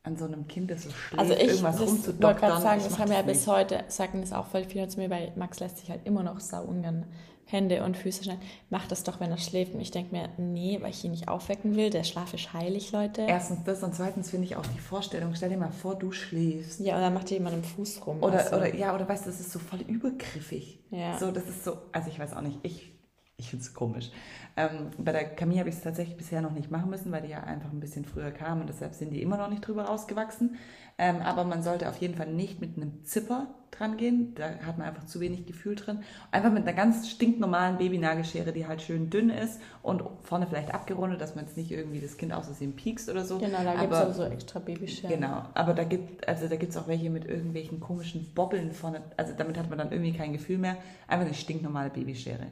an 0.05 0.17
so 0.17 0.25
einem 0.25 0.47
Kind, 0.49 0.71
das 0.71 0.85
so 0.85 0.91
schläft, 0.91 1.19
Also 1.19 1.35
ich 1.35 1.41
irgendwas 1.41 1.77
das 1.77 1.81
wollte 1.81 1.93
rumzudoktern. 1.93 2.37
gerade 2.51 2.63
sagen, 2.63 2.81
ich 2.81 2.87
das 2.89 2.99
haben 2.99 3.13
ja 3.13 3.23
bis 3.23 3.47
heute, 3.47 3.85
sagen 3.89 4.21
das 4.23 4.33
auch 4.33 4.47
voll 4.47 4.65
viele 4.65 4.89
zu 4.89 4.99
mir, 5.01 5.11
weil 5.11 5.33
Max 5.37 5.61
lässt 5.61 5.79
sich 5.79 5.91
halt 5.91 6.07
immer 6.07 6.23
noch 6.23 6.41
sau 6.41 6.63
ungern 6.63 7.05
Hände 7.51 7.83
und 7.83 7.97
Füße 7.97 8.25
schneiden. 8.25 8.43
Macht 8.69 8.93
das 8.93 9.05
doch, 9.05 9.21
wenn 9.21 9.31
er 9.31 9.39
schläft. 9.39 9.75
Und 9.75 9.81
ich 9.81 9.91
denke 9.91 10.15
mir, 10.15 10.29
nee, 10.37 10.79
weil 10.83 10.91
ich 10.91 11.03
ihn 11.03 11.13
nicht 11.13 11.29
aufwecken 11.29 11.77
will. 11.77 11.89
Der 11.89 12.05
Schlaf 12.05 12.35
ist 12.35 12.53
heilig, 12.53 12.93
Leute. 12.93 13.23
Erstens 13.23 13.65
das 13.65 13.83
und 13.83 13.95
zweitens 13.95 14.31
finde 14.31 14.47
ich 14.47 14.57
auch 14.57 14.67
die 14.67 14.79
Vorstellung, 14.79 15.35
stell 15.35 15.49
dir 15.49 15.57
mal 15.57 15.73
vor, 15.73 15.95
du 15.95 16.13
schläfst. 16.13 16.81
Ja, 16.81 17.01
dann 17.01 17.15
macht 17.15 17.31
jemand 17.31 17.57
im 17.57 17.65
Fuß 17.65 18.07
rum. 18.07 18.23
Oder, 18.23 18.45
du. 18.45 18.57
oder, 18.57 18.75
ja, 18.75 18.95
oder 18.95 19.09
weißt 19.09 19.25
du, 19.25 19.31
das 19.31 19.41
ist 19.41 19.51
so 19.51 19.59
voll 19.59 19.81
übergriffig. 19.81 20.79
Ja. 20.91 21.19
So, 21.19 21.31
das 21.31 21.49
ist 21.49 21.65
so, 21.65 21.79
also 21.93 22.11
ich 22.11 22.19
weiß 22.19 22.35
auch 22.35 22.43
nicht, 22.43 22.59
ich, 22.63 22.93
ich 23.39 23.51
finde 23.51 23.65
es 23.65 23.73
komisch. 23.73 24.11
Ähm, 24.57 24.91
bei 24.99 25.13
der 25.13 25.25
Camille 25.25 25.61
habe 25.61 25.69
ich 25.69 25.77
es 25.77 25.83
tatsächlich 25.83 26.17
bisher 26.17 26.43
noch 26.43 26.51
nicht 26.51 26.73
machen 26.73 26.91
müssen, 26.91 27.13
weil 27.13 27.23
die 27.23 27.29
ja 27.29 27.45
einfach 27.45 27.71
ein 27.71 27.79
bisschen 27.79 28.05
früher 28.05 28.33
kam 28.33 28.61
und 28.61 28.69
deshalb 28.69 28.95
sind 28.95 29.11
die 29.11 29.23
immer 29.23 29.37
noch 29.37 29.49
nicht 29.49 29.67
drüber 29.67 29.85
rausgewachsen. 29.85 30.57
Ähm, 30.99 31.23
aber 31.23 31.45
man 31.45 31.63
sollte 31.63 31.89
auf 31.89 31.99
jeden 31.99 32.17
Fall 32.17 32.27
nicht 32.27 32.61
mit 32.61 32.77
einem 32.77 33.05
Zipper 33.05 33.47
dran 33.71 33.97
gehen, 33.97 34.35
da 34.35 34.49
hat 34.67 34.77
man 34.77 34.89
einfach 34.89 35.07
zu 35.07 35.21
wenig 35.21 35.47
Gefühl 35.47 35.77
drin. 35.77 36.01
Einfach 36.33 36.51
mit 36.51 36.65
einer 36.65 36.73
ganz 36.73 37.09
stinknormalen 37.09 37.79
Babynagelschere, 37.79 38.53
die 38.53 38.67
halt 38.67 38.83
schön 38.83 39.09
dünn 39.09 39.31
ist 39.31 39.61
und 39.85 40.03
vorne 40.23 40.49
vielleicht 40.49 40.75
abgerundet, 40.75 41.21
dass 41.21 41.37
man 41.37 41.45
jetzt 41.45 41.57
nicht 41.57 41.71
irgendwie 41.71 42.01
das 42.01 42.17
Kind 42.17 42.33
aus 42.33 42.47
Versehen 42.47 42.75
piekst 42.75 43.09
oder 43.09 43.25
so. 43.25 43.39
Genau, 43.39 43.63
da 43.63 43.77
gibt 43.77 43.93
es 43.93 44.17
so 44.17 44.25
extra 44.25 44.59
Babyscheren. 44.59 45.15
Genau, 45.15 45.45
aber 45.55 45.75
da 45.75 45.85
gibt 45.85 46.27
also 46.27 46.49
da 46.49 46.57
gibt's 46.57 46.77
auch 46.77 46.89
welche 46.89 47.11
mit 47.11 47.27
irgendwelchen 47.27 47.79
komischen 47.79 48.33
Bobbeln 48.35 48.73
vorne. 48.73 49.03
Also 49.17 49.35
damit 49.37 49.57
hat 49.57 49.69
man 49.69 49.79
dann 49.79 49.93
irgendwie 49.93 50.15
kein 50.15 50.33
Gefühl 50.33 50.59
mehr. 50.59 50.77
Einfach 51.07 51.27
eine 51.27 51.35
stinknormale 51.35 51.91
Babyschere. 51.91 52.49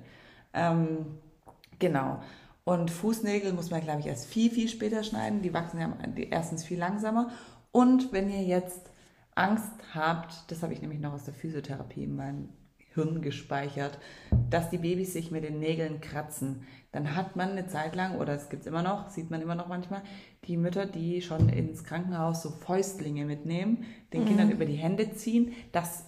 Ähm, 0.56 1.18
genau. 1.78 2.20
Und 2.64 2.90
Fußnägel 2.90 3.52
muss 3.52 3.70
man, 3.70 3.82
glaube 3.82 4.00
ich, 4.00 4.06
erst 4.06 4.26
viel, 4.26 4.50
viel 4.50 4.68
später 4.68 5.04
schneiden. 5.04 5.42
Die 5.42 5.54
wachsen 5.54 5.78
ja 5.78 5.96
erstens 6.30 6.64
viel 6.64 6.78
langsamer. 6.78 7.30
Und 7.70 8.12
wenn 8.12 8.28
ihr 8.28 8.42
jetzt 8.42 8.90
Angst 9.36 9.70
habt, 9.94 10.50
das 10.50 10.62
habe 10.62 10.72
ich 10.72 10.82
nämlich 10.82 10.98
noch 10.98 11.12
aus 11.12 11.24
der 11.24 11.34
Physiotherapie 11.34 12.02
in 12.02 12.16
meinem 12.16 12.48
Hirn 12.96 13.20
gespeichert, 13.20 13.98
dass 14.50 14.70
die 14.70 14.78
Babys 14.78 15.12
sich 15.12 15.30
mit 15.30 15.44
den 15.44 15.60
Nägeln 15.60 16.00
kratzen, 16.00 16.66
dann 16.90 17.14
hat 17.14 17.36
man 17.36 17.50
eine 17.50 17.66
Zeit 17.66 17.94
lang, 17.94 18.16
oder 18.16 18.32
es 18.32 18.48
gibt's 18.48 18.66
immer 18.66 18.82
noch, 18.82 19.10
sieht 19.10 19.30
man 19.30 19.42
immer 19.42 19.54
noch 19.54 19.68
manchmal, 19.68 20.02
die 20.46 20.56
Mütter, 20.56 20.86
die 20.86 21.20
schon 21.20 21.50
ins 21.50 21.84
Krankenhaus 21.84 22.42
so 22.42 22.50
Fäustlinge 22.50 23.26
mitnehmen, 23.26 23.84
den 24.14 24.24
Kindern 24.24 24.50
über 24.50 24.64
die 24.64 24.76
Hände 24.76 25.12
ziehen, 25.12 25.52
das, 25.72 26.06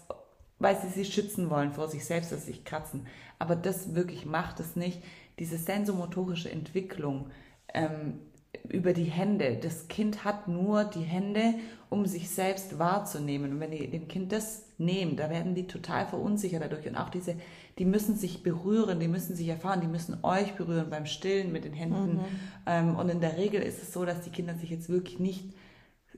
weil 0.59 0.77
sie 0.79 0.89
sie 0.89 1.05
schützen 1.05 1.51
wollen 1.51 1.73
vor 1.73 1.89
sich 1.89 2.07
selbst, 2.07 2.33
dass 2.33 2.47
sie 2.47 2.53
sich 2.53 2.65
kratzen. 2.65 3.07
Aber 3.39 3.57
das 3.57 3.95
wirklich 3.95 4.27
macht 4.27 4.61
es 4.61 4.77
nicht. 4.77 5.03
Diese 5.39 5.57
sensomotorische 5.57 6.51
Entwicklung, 6.51 7.31
ähm, 7.73 8.21
über 8.69 8.93
die 8.93 9.05
Hände. 9.05 9.59
Das 9.61 9.89
Kind 9.89 10.25
hat 10.25 10.49
nur 10.49 10.85
die 10.85 11.03
Hände, 11.03 11.55
um 11.91 12.07
sich 12.07 12.31
selbst 12.31 12.79
wahrzunehmen. 12.79 13.53
Und 13.53 13.61
wenn 13.61 13.73
ihr 13.73 13.91
dem 13.91 14.09
Kind 14.09 14.33
das 14.33 14.65
nehmt, 14.79 15.19
da 15.21 15.31
werden 15.31 15.55
die 15.55 15.67
total 15.67 16.07
verunsichert 16.07 16.63
dadurch. 16.63 16.87
Und 16.87 16.97
auch 16.97 17.09
diese, 17.09 17.37
die 17.79 17.85
müssen 17.85 18.17
sich 18.17 18.43
berühren, 18.43 19.01
die 19.01 19.09
müssen 19.09 19.35
sich 19.35 19.49
erfahren, 19.49 19.81
die 19.81 19.87
müssen 19.87 20.19
euch 20.23 20.55
berühren 20.55 20.91
beim 20.91 21.07
Stillen 21.07 21.53
mit 21.53 21.65
den 21.65 21.73
Händen. 21.73 22.21
Ähm, 22.67 22.97
und 22.97 23.09
in 23.09 23.21
der 23.21 23.37
Regel 23.37 23.63
ist 23.63 23.83
es 23.83 23.93
so, 23.93 24.05
dass 24.05 24.23
die 24.23 24.31
Kinder 24.31 24.55
sich 24.55 24.71
jetzt 24.71 24.89
wirklich 24.89 25.19
nicht 25.19 25.45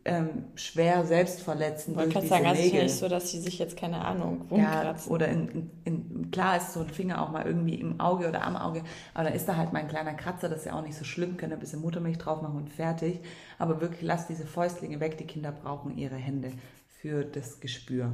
ähm, 0.05 0.44
schwer 0.55 1.05
selbst 1.05 1.42
verletzen 1.42 1.92
Ich 1.92 1.96
wollte 1.96 2.12
durch 2.12 2.24
diese 2.24 2.28
sagen, 2.34 2.46
also 2.46 2.61
es 2.61 2.66
ist 2.66 2.72
ja 2.72 2.78
Nägel. 2.78 2.88
nicht 2.88 2.98
so, 2.98 3.09
dass 3.09 3.30
sie 3.30 3.40
sich 3.40 3.59
jetzt, 3.59 3.76
keine 3.76 4.05
Ahnung, 4.05 4.46
Ja, 4.51 4.94
oder 5.09 5.28
in, 5.28 5.70
in, 5.84 6.30
klar 6.30 6.57
ist 6.57 6.72
so 6.72 6.80
ein 6.80 6.88
Finger 6.88 7.22
auch 7.22 7.30
mal 7.30 7.44
irgendwie 7.44 7.74
im 7.74 8.01
Auge 8.01 8.28
oder 8.28 8.44
am 8.44 8.57
Auge, 8.57 8.82
aber 9.14 9.24
dann 9.24 9.34
ist 9.34 9.46
da 9.46 9.57
halt 9.57 9.72
mal 9.72 9.80
ein 9.80 9.88
kleiner 9.88 10.14
Kratzer, 10.14 10.48
das 10.48 10.61
ist 10.61 10.66
ja 10.66 10.72
auch 10.74 10.82
nicht 10.82 10.96
so 10.96 11.05
schlimm, 11.05 11.36
könnt 11.36 11.53
ihr 11.53 11.57
ein 11.57 11.61
bisschen 11.61 11.82
Muttermilch 11.82 12.18
drauf 12.18 12.40
machen 12.40 12.57
und 12.57 12.70
fertig. 12.70 13.20
Aber 13.59 13.80
wirklich 13.80 14.03
lasst 14.03 14.30
diese 14.30 14.46
Fäustlinge 14.46 15.01
weg, 15.01 15.18
die 15.18 15.26
Kinder 15.26 15.53
brauchen 15.53 15.96
ihre 15.98 16.16
Hände 16.16 16.53
für 17.01 17.24
das 17.24 17.61
Gespür. 17.61 18.12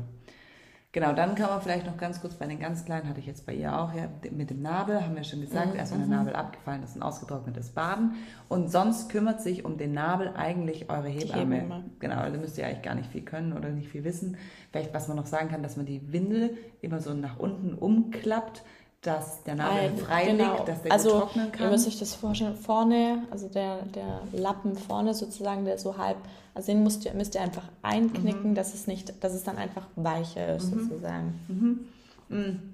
Genau, 0.96 1.12
dann 1.12 1.34
kann 1.34 1.50
man 1.50 1.60
vielleicht 1.60 1.84
noch 1.84 1.98
ganz 1.98 2.22
kurz 2.22 2.36
bei 2.36 2.46
den 2.46 2.58
ganz 2.58 2.86
Kleinen, 2.86 3.06
hatte 3.06 3.20
ich 3.20 3.26
jetzt 3.26 3.44
bei 3.44 3.52
ihr 3.52 3.78
auch, 3.78 3.92
ja, 3.92 4.08
mit 4.30 4.48
dem 4.48 4.62
Nabel, 4.62 5.04
haben 5.04 5.14
wir 5.14 5.24
schon 5.24 5.42
gesagt, 5.42 5.74
Mhm, 5.74 5.78
erstmal 5.78 6.00
der 6.00 6.08
Nabel 6.08 6.34
abgefallen 6.34 6.82
ist, 6.82 6.96
ein 6.96 7.02
ausgetrocknetes 7.02 7.68
Baden. 7.68 8.14
Und 8.48 8.70
sonst 8.70 9.10
kümmert 9.10 9.42
sich 9.42 9.66
um 9.66 9.76
den 9.76 9.92
Nabel 9.92 10.32
eigentlich 10.34 10.88
eure 10.88 11.08
Hebamme. 11.08 11.56
Hebamme. 11.56 11.84
Genau, 11.98 12.16
da 12.16 12.30
müsst 12.30 12.56
ihr 12.56 12.66
eigentlich 12.66 12.80
gar 12.80 12.94
nicht 12.94 13.10
viel 13.10 13.20
können 13.20 13.52
oder 13.52 13.68
nicht 13.68 13.90
viel 13.90 14.04
wissen. 14.04 14.38
Vielleicht, 14.70 14.94
was 14.94 15.06
man 15.06 15.18
noch 15.18 15.26
sagen 15.26 15.50
kann, 15.50 15.62
dass 15.62 15.76
man 15.76 15.84
die 15.84 16.00
Windel 16.14 16.56
immer 16.80 17.02
so 17.02 17.12
nach 17.12 17.38
unten 17.38 17.74
umklappt, 17.74 18.62
dass 19.02 19.42
der 19.44 19.54
Nabel 19.54 19.92
ah, 19.94 20.04
frei 20.04 20.24
genau. 20.26 20.54
liegt, 20.56 20.68
dass 20.68 20.82
der 20.82 20.92
also, 20.92 21.10
trocknen 21.20 21.52
kann. 21.52 21.66
Ihr 21.66 21.70
müsst 21.70 21.86
euch 21.86 21.98
das 21.98 22.14
vorstellen, 22.14 22.56
vorne, 22.56 23.22
also 23.30 23.48
der, 23.48 23.82
der 23.82 24.20
Lappen 24.32 24.76
vorne 24.76 25.14
sozusagen, 25.14 25.64
der 25.64 25.78
so 25.78 25.96
halb, 25.96 26.16
also 26.54 26.72
den 26.72 26.82
müsst 26.82 27.04
ihr, 27.04 27.14
müsst 27.14 27.34
ihr 27.34 27.42
einfach 27.42 27.68
einknicken, 27.82 28.50
mhm. 28.50 28.54
dass 28.54 28.74
es 28.74 28.86
nicht, 28.86 29.22
dass 29.22 29.34
es 29.34 29.44
dann 29.44 29.58
einfach 29.58 29.86
weicher 29.94 30.56
ist 30.56 30.74
mhm. 30.74 30.80
sozusagen. 30.80 31.40
Mhm. 31.48 31.86
mhm. 32.28 32.72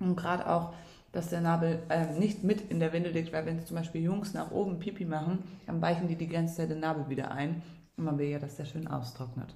Und 0.00 0.16
gerade 0.16 0.48
auch, 0.48 0.72
dass 1.12 1.28
der 1.28 1.40
Nabel 1.40 1.80
äh, 1.88 2.06
nicht 2.18 2.42
mit 2.42 2.70
in 2.70 2.80
der 2.80 2.92
Windel 2.92 3.12
liegt, 3.12 3.32
weil 3.32 3.44
wenn 3.44 3.64
zum 3.66 3.76
Beispiel 3.76 4.02
Jungs 4.02 4.32
nach 4.32 4.50
oben 4.50 4.78
Pipi 4.78 5.04
machen, 5.04 5.40
dann 5.66 5.82
weichen 5.82 6.08
die 6.08 6.16
die 6.16 6.28
ganze 6.28 6.56
Zeit 6.56 6.70
den 6.70 6.80
Nabel 6.80 7.08
wieder 7.08 7.32
ein. 7.32 7.62
Und 7.96 8.04
man 8.04 8.18
will 8.18 8.28
ja, 8.28 8.38
dass 8.38 8.56
der 8.56 8.64
schön 8.64 8.88
austrocknet. 8.88 9.54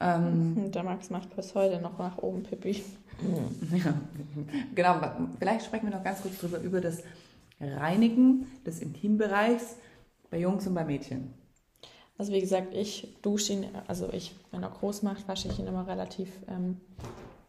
Ähm, 0.00 0.70
der 0.72 0.82
Max 0.82 1.10
macht 1.10 1.34
bis 1.34 1.54
heute 1.54 1.80
noch 1.80 1.98
nach 1.98 2.18
oben 2.18 2.42
Pipi. 2.42 2.84
Ja, 3.72 3.94
genau. 4.74 5.00
Vielleicht 5.38 5.64
sprechen 5.64 5.88
wir 5.88 5.96
noch 5.96 6.04
ganz 6.04 6.22
kurz 6.22 6.38
drüber 6.38 6.58
über 6.60 6.80
das 6.80 7.02
Reinigen 7.60 8.46
des 8.64 8.80
Intimbereichs 8.80 9.76
bei 10.30 10.38
Jungs 10.38 10.66
und 10.66 10.74
bei 10.74 10.84
Mädchen. 10.84 11.34
Also 12.16 12.32
wie 12.32 12.40
gesagt, 12.40 12.74
ich 12.74 13.16
dusche 13.22 13.52
ihn, 13.52 13.66
also 13.86 14.08
ich, 14.12 14.34
wenn 14.50 14.62
er 14.62 14.70
groß 14.70 15.02
macht, 15.02 15.28
wasche 15.28 15.48
ich 15.48 15.58
ihn 15.58 15.66
immer 15.66 15.86
relativ 15.86 16.28
ähm, 16.48 16.80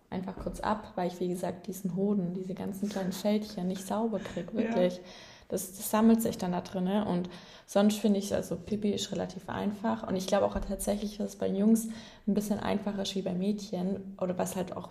einfach 0.09 0.35
kurz 0.37 0.59
ab, 0.59 0.93
weil 0.95 1.07
ich, 1.07 1.19
wie 1.19 1.27
gesagt, 1.27 1.67
diesen 1.67 1.95
Hoden, 1.95 2.33
diese 2.33 2.53
ganzen 2.53 2.87
kleinen 2.89 3.11
Fältchen 3.11 3.67
nicht 3.67 3.85
sauber 3.85 4.19
kriege, 4.19 4.53
wirklich. 4.53 4.95
Ja. 4.95 5.01
Das, 5.49 5.75
das, 5.75 5.89
sammelt 5.89 6.21
sich 6.21 6.37
dann 6.37 6.51
da 6.51 6.61
drin. 6.61 6.87
Und 6.87 7.29
sonst 7.65 7.97
finde 7.97 8.19
ich, 8.19 8.33
also 8.33 8.55
Pipi 8.55 8.91
ist 8.91 9.11
relativ 9.11 9.49
einfach. 9.49 10.07
Und 10.07 10.15
ich 10.15 10.27
glaube 10.27 10.45
auch 10.45 10.57
tatsächlich, 10.59 11.17
dass 11.17 11.31
es 11.31 11.35
bei 11.35 11.47
Jungs 11.47 11.87
ein 12.27 12.33
bisschen 12.33 12.59
einfacher 12.59 13.01
ist 13.01 13.15
wie 13.15 13.23
bei 13.23 13.33
Mädchen. 13.33 14.15
Oder 14.21 14.37
was 14.37 14.55
halt 14.55 14.77
auch, 14.77 14.89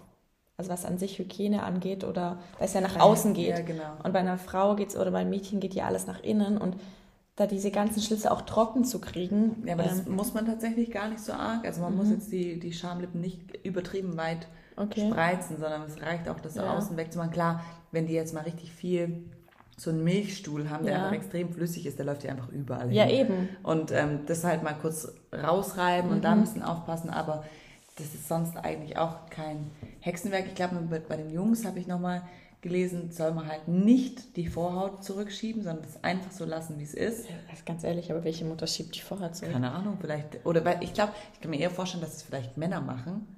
also 0.56 0.70
was 0.70 0.84
an 0.84 0.98
sich 0.98 1.18
Hygiene 1.18 1.62
angeht 1.62 2.02
oder 2.02 2.38
weil 2.59 2.66
es 2.66 2.74
ja 2.74 2.80
nach 2.80 2.98
außen 2.98 3.34
geht. 3.34 3.56
Ja, 3.56 3.61
genau. 3.61 3.92
Und 4.02 4.12
bei 4.12 4.18
einer 4.18 4.36
Frau 4.36 4.74
geht 4.74 4.90
es, 4.90 4.96
oder 4.96 5.12
bei 5.12 5.20
einem 5.20 5.30
Mädchen 5.30 5.61
geht 5.61 5.74
ja 5.74 5.86
alles 5.86 6.06
nach 6.06 6.20
innen. 6.20 6.59
Und 6.59 6.76
da 7.38 7.46
diese 7.46 7.70
ganzen 7.70 8.02
Schlitze 8.02 8.32
auch 8.32 8.42
trocken 8.42 8.84
zu 8.84 9.00
kriegen. 9.00 9.62
Ja, 9.64 9.74
aber 9.74 9.84
ähm, 9.84 9.90
das 9.90 10.06
muss 10.06 10.34
man 10.34 10.44
tatsächlich 10.44 10.90
gar 10.90 11.09
nicht 11.09 11.20
so 11.20 11.32
arg. 11.32 11.64
Also 11.64 11.80
man 11.80 11.92
mhm. 11.92 11.98
muss 11.98 12.11
jetzt 12.11 12.32
die, 12.32 12.59
die 12.59 12.72
Schamlippen 12.72 13.20
nicht 13.20 13.64
übertrieben 13.64 14.16
weit 14.16 14.48
okay. 14.76 15.09
spreizen, 15.09 15.56
sondern 15.59 15.82
es 15.82 16.02
reicht 16.02 16.28
auch, 16.28 16.40
das 16.40 16.56
ja. 16.56 16.76
außen 16.76 16.96
wegzumachen. 16.96 17.30
Klar, 17.30 17.62
wenn 17.92 18.09
die 18.09 18.14
jetzt 18.14 18.34
mal 18.34 18.42
richtig 18.42 18.72
viel 18.72 19.24
so 19.78 19.90
einen 19.90 20.02
Milchstuhl 20.02 20.68
haben, 20.68 20.84
der 20.84 20.94
ja. 20.94 21.04
einfach 21.04 21.16
extrem 21.16 21.52
flüssig 21.52 21.86
ist, 21.86 21.98
der 21.98 22.06
läuft 22.06 22.24
ja 22.24 22.32
einfach 22.32 22.48
überall 22.48 22.92
ja, 22.92 23.04
hin. 23.04 23.16
Ja, 23.16 23.22
eben. 23.22 23.48
Und 23.62 23.92
ähm, 23.92 24.20
das 24.26 24.44
halt 24.44 24.62
mal 24.62 24.74
kurz 24.74 25.12
rausreiben 25.32 26.10
mhm. 26.10 26.16
und 26.16 26.24
da 26.24 26.32
ein 26.32 26.40
bisschen 26.40 26.62
aufpassen, 26.62 27.10
aber 27.10 27.44
das 27.96 28.14
ist 28.14 28.28
sonst 28.28 28.56
eigentlich 28.56 28.96
auch 28.96 29.28
kein 29.30 29.70
Hexenwerk. 30.00 30.46
Ich 30.46 30.54
glaube, 30.54 30.76
bei 31.08 31.16
den 31.16 31.30
Jungs 31.30 31.64
habe 31.64 31.78
ich 31.78 31.86
nochmal 31.86 32.22
gelesen, 32.60 33.12
soll 33.12 33.32
man 33.32 33.46
halt 33.46 33.68
nicht 33.68 34.36
die 34.36 34.46
Vorhaut 34.48 35.04
zurückschieben, 35.04 35.62
sondern 35.62 35.84
das 35.84 36.02
einfach 36.02 36.32
so 36.32 36.44
lassen, 36.44 36.78
wie 36.78 36.84
es 36.84 36.94
ist. 36.94 37.28
Ja, 37.28 37.34
ganz 37.64 37.84
ehrlich, 37.84 38.10
aber 38.10 38.24
welche 38.24 38.44
Mutter 38.44 38.66
schiebt 38.66 38.96
die 38.96 39.00
Vorhaut 39.00 39.36
zurück? 39.36 39.52
Keine 39.52 39.70
Ahnung, 39.70 39.98
vielleicht. 40.00 40.44
Oder 40.44 40.64
weil 40.64 40.82
ich 40.82 40.92
glaube, 40.92 41.12
ich 41.34 41.40
kann 41.40 41.50
mir 41.50 41.60
eher 41.60 41.70
vorstellen, 41.70 42.02
dass 42.02 42.16
es 42.16 42.22
vielleicht 42.22 42.56
Männer 42.56 42.80
machen. 42.80 43.36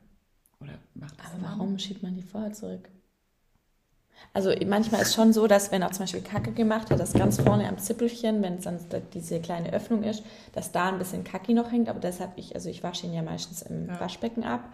Oder 0.61 0.73
macht 0.95 1.19
das 1.19 1.27
Aber 1.27 1.43
warum 1.43 1.79
schiebt 1.79 2.03
man 2.03 2.17
die 2.17 2.23
Vorhaut 2.23 2.57
zurück? 2.57 2.89
Also 4.33 4.53
manchmal 4.67 5.03
ist 5.03 5.15
schon 5.15 5.33
so, 5.33 5.47
dass 5.47 5.73
wenn 5.73 5.83
er 5.83 5.91
zum 5.91 6.05
Beispiel 6.05 6.21
Kacke 6.21 6.53
gemacht 6.53 6.91
hat, 6.91 7.01
dass 7.01 7.13
ganz 7.15 7.41
vorne 7.41 7.69
am 7.69 7.79
Zippelchen, 7.79 8.43
wenn 8.43 8.55
es 8.55 8.65
dann 8.65 8.79
diese 9.13 9.41
kleine 9.41 9.73
Öffnung 9.73 10.05
ist, 10.05 10.23
dass 10.53 10.71
da 10.71 10.89
ein 10.89 10.99
bisschen 10.99 11.25
Kacki 11.25 11.53
noch 11.53 11.73
hängt. 11.73 11.89
Aber 11.89 11.99
deshalb, 11.99 12.33
ich, 12.37 12.55
also 12.55 12.69
ich 12.69 12.83
wasche 12.85 13.07
ihn 13.07 13.13
ja 13.13 13.23
meistens 13.23 13.63
im 13.63 13.89
ja. 13.89 13.99
Waschbecken 13.99 14.45
ab. 14.45 14.69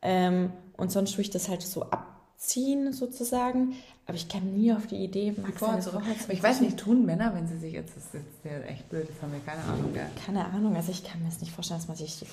Ähm, 0.00 0.52
und 0.76 0.90
sonst 0.90 1.14
tue 1.14 1.22
ich 1.22 1.30
das 1.30 1.50
halt 1.50 1.62
so 1.62 1.82
abziehen 1.82 2.92
sozusagen. 2.92 3.74
Aber 4.06 4.16
ich 4.16 4.28
kam 4.28 4.54
nie 4.54 4.72
auf 4.72 4.86
die 4.86 4.96
Idee, 4.96 5.34
Max 5.36 5.60
seine 5.60 5.82
Vorhaut 5.82 6.16
Ich 6.28 6.42
weiß 6.42 6.60
nicht, 6.62 6.78
tun 6.78 7.04
Männer, 7.04 7.34
wenn 7.34 7.46
sie 7.46 7.58
sich 7.58 7.74
jetzt, 7.74 7.96
das 7.96 8.04
ist 8.04 8.24
jetzt 8.44 8.68
echt 8.68 8.88
blöd, 8.88 9.06
das 9.08 9.22
haben 9.22 9.32
wir 9.32 9.40
keine 9.40 9.62
Ahnung. 9.64 9.92
Gell? 9.92 10.06
Keine 10.24 10.44
Ahnung, 10.46 10.76
also 10.76 10.90
ich 10.90 11.04
kann 11.04 11.20
mir 11.20 11.28
das 11.28 11.40
nicht 11.40 11.52
vorstellen, 11.52 11.80
dass 11.80 11.88
man 11.88 11.96
sich 11.96 12.24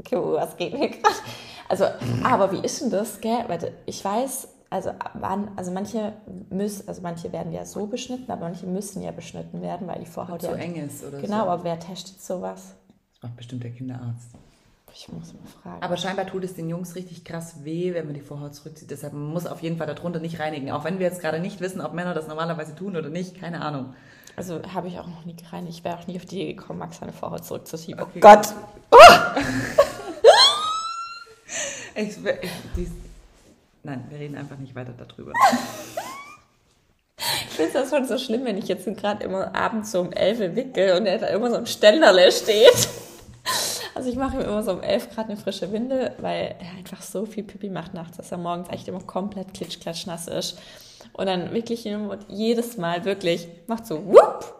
Okay, 0.00 0.16
was 0.16 0.56
geht 0.56 0.78
mir 0.78 0.90
gerade? 0.90 1.16
Also, 1.68 1.84
aber 2.22 2.52
wie 2.52 2.64
ist 2.64 2.80
denn 2.80 2.90
das, 2.90 3.20
gell? 3.20 3.44
Weil 3.48 3.72
ich 3.84 4.02
weiß, 4.04 4.48
also 4.70 4.92
wann, 5.14 5.50
also 5.56 5.70
manche 5.70 6.12
müssen, 6.50 6.88
also 6.88 7.00
manche 7.00 7.32
werden 7.32 7.52
ja 7.52 7.64
so 7.64 7.86
beschnitten, 7.86 8.30
aber 8.30 8.42
manche 8.42 8.66
müssen 8.66 9.02
ja 9.02 9.12
beschnitten 9.12 9.62
werden, 9.62 9.86
weil 9.86 10.00
die 10.00 10.06
Vorhaut 10.06 10.42
ja 10.42 10.52
eng 10.54 10.76
ist 10.76 11.04
oder 11.04 11.20
genau, 11.20 11.44
so. 11.44 11.50
aber 11.50 11.64
wer 11.64 11.80
testet 11.80 12.20
sowas? 12.20 12.74
Das 13.14 13.22
macht 13.22 13.36
bestimmt 13.36 13.64
der 13.64 13.70
Kinderarzt. 13.70 14.30
Ich 14.94 15.08
muss 15.08 15.32
mal 15.32 15.40
fragen. 15.62 15.82
Aber 15.82 15.96
scheinbar 15.96 16.26
tut 16.26 16.44
es 16.44 16.54
den 16.54 16.68
Jungs 16.68 16.94
richtig 16.96 17.24
krass 17.24 17.64
weh, 17.64 17.94
wenn 17.94 18.06
man 18.06 18.14
die 18.14 18.20
Vorhaut 18.20 18.54
zurückzieht. 18.54 18.90
Deshalb 18.90 19.12
muss 19.12 19.46
auf 19.46 19.62
jeden 19.62 19.76
Fall 19.76 19.86
darunter 19.86 20.18
nicht 20.18 20.40
reinigen. 20.40 20.70
Auch 20.70 20.84
wenn 20.84 20.98
wir 20.98 21.06
jetzt 21.06 21.20
gerade 21.20 21.40
nicht 21.40 21.60
wissen, 21.60 21.80
ob 21.80 21.94
Männer 21.94 22.14
das 22.14 22.26
normalerweise 22.26 22.74
tun 22.74 22.96
oder 22.96 23.08
nicht, 23.08 23.38
keine 23.38 23.62
Ahnung. 23.62 23.94
Also 24.36 24.60
habe 24.72 24.88
ich 24.88 24.98
auch 24.98 25.06
noch 25.06 25.24
nie 25.24 25.34
gereinigt. 25.34 25.78
Ich 25.78 25.84
wäre 25.84 25.98
auch 25.98 26.06
nie 26.06 26.16
auf 26.16 26.24
die 26.24 26.42
Idee 26.42 26.54
gekommen, 26.54 26.78
Max 26.78 26.98
seine 26.98 27.12
Vorhaut 27.12 27.44
zurückzuschieben. 27.44 28.00
Okay. 28.00 28.18
Oh 28.18 28.20
Gott! 28.20 28.54
Oh! 28.90 28.96
ich, 31.94 32.08
ich, 32.08 32.16
die, 32.76 32.90
Nein, 33.88 34.04
wir 34.10 34.18
reden 34.18 34.36
einfach 34.36 34.58
nicht 34.58 34.74
weiter 34.74 34.92
darüber. 34.92 35.32
Ich 37.16 37.54
finde 37.54 37.72
das 37.72 37.88
schon 37.88 38.04
so 38.04 38.18
schlimm, 38.18 38.44
wenn 38.44 38.58
ich 38.58 38.68
jetzt 38.68 38.84
gerade 38.84 39.24
immer 39.24 39.54
abends 39.54 39.92
so 39.92 40.00
um 40.02 40.12
11 40.12 40.54
wickel 40.54 40.94
und 40.94 41.06
er 41.06 41.16
da 41.16 41.28
immer 41.28 41.48
so 41.48 41.56
ein 41.56 41.66
Ständerle 41.66 42.30
steht. 42.30 42.88
Also 43.94 44.10
ich 44.10 44.16
mache 44.16 44.36
ihm 44.36 44.42
immer 44.42 44.62
so 44.62 44.72
um 44.72 44.82
11 44.82 45.14
Grad 45.14 45.26
eine 45.26 45.38
frische 45.38 45.72
Windel, 45.72 46.12
weil 46.18 46.54
er 46.60 46.70
einfach 46.76 47.00
so 47.00 47.24
viel 47.24 47.44
Pipi 47.44 47.70
macht 47.70 47.94
nachts, 47.94 48.18
dass 48.18 48.30
er 48.30 48.36
morgens 48.36 48.68
echt 48.68 48.86
immer 48.88 49.00
komplett 49.00 49.54
klitschklatschnass 49.54 50.28
ist. 50.28 50.58
Und 51.14 51.26
dann 51.26 51.52
wirklich 51.52 51.88
jedes 52.28 52.76
Mal 52.76 53.06
wirklich 53.06 53.48
macht 53.66 53.86
so 53.86 54.06
wupp 54.06 54.54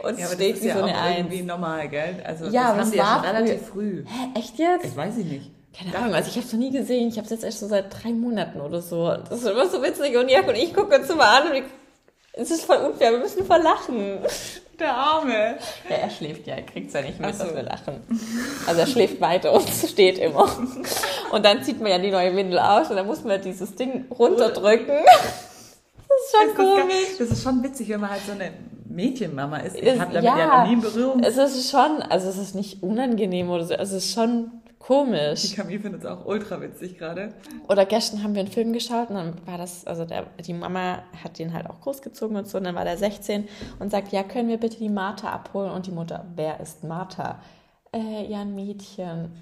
und 0.00 0.18
ja, 0.18 0.26
aber 0.26 0.34
steht 0.34 0.56
ist 0.56 0.64
ja 0.64 0.74
so 0.76 0.84
auch 0.84 1.16
irgendwie 1.16 1.42
normal, 1.42 1.88
gell? 1.88 2.22
Also 2.24 2.46
ja, 2.46 2.76
das 2.76 2.84
haben 2.84 2.90
die 2.92 2.98
ja 2.98 3.14
schon 3.14 3.24
relativ 3.24 3.66
früh. 3.66 4.04
Hä, 4.06 4.38
echt 4.38 4.58
jetzt? 4.58 4.84
Das 4.84 4.94
weiß 4.94 5.16
ich 5.16 5.24
nicht. 5.24 5.50
Keine 5.76 5.96
Ahnung, 5.96 6.14
also 6.14 6.28
ich 6.28 6.36
habe 6.36 6.46
es 6.46 6.52
noch 6.52 6.60
nie 6.60 6.70
gesehen. 6.70 7.08
Ich 7.08 7.16
habe 7.16 7.24
es 7.24 7.30
jetzt 7.30 7.44
erst 7.44 7.60
so 7.60 7.66
seit 7.66 7.86
drei 7.90 8.10
Monaten 8.10 8.60
oder 8.60 8.80
so. 8.80 9.08
Das 9.08 9.40
ist 9.40 9.46
immer 9.46 9.68
so 9.68 9.82
witzig. 9.82 10.16
Und 10.16 10.30
Jack 10.30 10.46
und 10.46 10.54
ich 10.54 10.72
gucken 10.72 11.00
uns 11.00 11.10
immer 11.10 11.24
an 11.24 11.48
und 11.48 11.54
ich, 11.56 11.64
es 12.32 12.50
ist 12.50 12.64
voll 12.64 12.76
unfair. 12.76 13.10
Wir 13.10 13.18
müssen 13.18 13.44
voll 13.44 13.60
lachen. 13.60 14.18
Der 14.78 14.94
Arme. 14.94 15.56
Ja, 15.88 15.96
er 15.96 16.10
schläft 16.10 16.46
ja. 16.46 16.54
Er 16.54 16.62
kriegt 16.62 16.88
es 16.88 16.94
ja 16.94 17.02
nicht 17.02 17.18
mit, 17.20 17.34
so. 17.34 17.44
dass 17.44 17.54
wir 17.54 17.62
lachen. 17.62 18.02
Also 18.66 18.80
er 18.80 18.86
schläft 18.86 19.20
weiter 19.20 19.52
und 19.52 19.68
steht 19.88 20.18
immer. 20.18 20.48
Und 21.32 21.44
dann 21.44 21.62
zieht 21.62 21.80
man 21.80 21.90
ja 21.90 21.98
die 21.98 22.10
neue 22.10 22.34
Windel 22.36 22.58
aus 22.58 22.90
und 22.90 22.96
dann 22.96 23.06
muss 23.06 23.24
man 23.24 23.40
dieses 23.40 23.74
Ding 23.74 24.06
runterdrücken. 24.10 24.96
Das 26.08 26.18
ist 26.20 26.36
schon 26.36 26.48
das 26.48 26.80
komisch. 26.80 26.94
Ist 27.10 27.20
das 27.20 27.30
ist 27.30 27.42
schon 27.42 27.62
witzig, 27.62 27.88
wenn 27.88 28.00
man 28.00 28.10
halt 28.10 28.22
so 28.26 28.32
eine 28.32 28.52
Mädchenmama 28.88 29.58
ist. 29.58 29.76
Ich 29.76 29.88
habe 29.98 30.12
damit 30.12 30.24
ja, 30.24 30.38
ja 30.38 30.60
noch 30.60 30.68
nie 30.68 30.76
Berührung. 30.76 31.20
Es 31.22 31.36
ist 31.36 31.70
schon, 31.70 32.02
also 32.02 32.28
es 32.28 32.38
ist 32.38 32.54
nicht 32.54 32.82
unangenehm 32.82 33.50
oder 33.50 33.64
so. 33.64 33.74
Es 33.74 33.92
ist 33.92 34.12
schon 34.12 34.52
Komisch. 34.86 35.40
Die 35.40 35.54
Camille 35.54 35.80
findet 35.80 36.02
es 36.02 36.06
auch 36.06 36.26
ultra 36.26 36.60
witzig 36.60 36.98
gerade. 36.98 37.32
Oder 37.68 37.86
gestern 37.86 38.22
haben 38.22 38.34
wir 38.34 38.40
einen 38.40 38.50
Film 38.50 38.74
geschaut 38.74 39.08
und 39.08 39.14
dann 39.14 39.46
war 39.46 39.56
das, 39.56 39.86
also 39.86 40.04
der, 40.04 40.26
die 40.46 40.52
Mama 40.52 41.02
hat 41.22 41.38
den 41.38 41.54
halt 41.54 41.70
auch 41.70 41.80
großgezogen 41.80 42.36
und 42.36 42.46
so 42.46 42.58
und 42.58 42.64
dann 42.64 42.74
war 42.74 42.84
der 42.84 42.98
16 42.98 43.48
und 43.78 43.90
sagt, 43.90 44.12
ja, 44.12 44.22
können 44.22 44.50
wir 44.50 44.58
bitte 44.58 44.76
die 44.76 44.90
Martha 44.90 45.30
abholen? 45.30 45.70
Und 45.70 45.86
die 45.86 45.90
Mutter, 45.90 46.26
wer 46.36 46.60
ist 46.60 46.84
Martha? 46.84 47.40
Äh, 47.94 48.26
ja, 48.28 48.42
ein 48.42 48.54
Mädchen. 48.54 49.32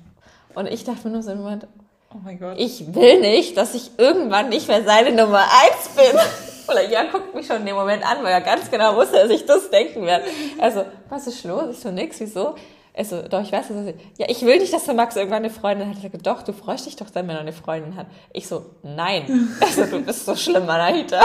Und 0.55 0.69
ich 0.69 0.85
dachte 0.85 1.09
mir 1.09 1.15
nur 1.15 1.25
so 1.25 1.33
im 1.33 1.39
Moment, 1.39 1.67
oh 2.15 2.19
mein 2.23 2.39
Gott. 2.39 2.57
Ich 2.59 2.95
will 2.95 3.21
nicht, 3.21 3.57
dass 3.57 3.75
ich 3.75 3.99
irgendwann 3.99 4.49
nicht 4.49 4.69
mehr 4.69 4.85
seine 4.85 5.11
Nummer 5.11 5.43
1 5.43 5.89
bin. 5.97 6.21
Oder 6.69 6.89
ja, 6.89 7.11
guckt 7.11 7.35
mich 7.35 7.49
schon 7.49 7.57
in 7.57 7.67
dem 7.67 7.75
Moment 7.75 8.09
an, 8.09 8.23
weil 8.23 8.33
er 8.33 8.43
ganz 8.43 8.71
genau 8.71 8.95
wusste, 8.95 9.17
dass 9.17 9.31
ich 9.31 9.45
das 9.45 9.69
denken 9.71 10.07
werde. 10.07 10.25
Also, 10.61 10.85
was 11.09 11.27
ist 11.27 11.43
los? 11.43 11.65
Ich 11.73 11.81
so, 11.81 11.91
nix, 11.91 12.21
wieso? 12.21 12.55
Also, 12.95 13.23
doch, 13.23 13.41
ich 13.41 13.51
weiß, 13.51 13.69
dass 13.69 13.95
ja, 14.19 14.27
ich 14.29 14.43
will 14.43 14.59
nicht, 14.59 14.73
dass 14.73 14.85
der 14.85 14.95
Max 14.95 15.17
irgendwann 15.17 15.45
eine 15.45 15.51
Freundin 15.51 15.89
hat. 15.89 15.97
Er 15.97 16.11
sagt, 16.11 16.27
doch, 16.27 16.43
du 16.43 16.53
freust 16.53 16.87
dich 16.87 16.97
doch 16.97 17.09
dann, 17.09 17.27
wenn 17.27 17.37
er 17.37 17.41
eine 17.41 17.53
Freundin 17.53 17.97
hat. 17.97 18.07
Ich 18.33 18.47
so, 18.47 18.67
nein. 18.83 19.49
Also, 19.61 19.87
du 19.87 20.05
bist 20.05 20.27
so 20.27 20.37
schlimm, 20.37 20.69
Anahita. 20.69 21.23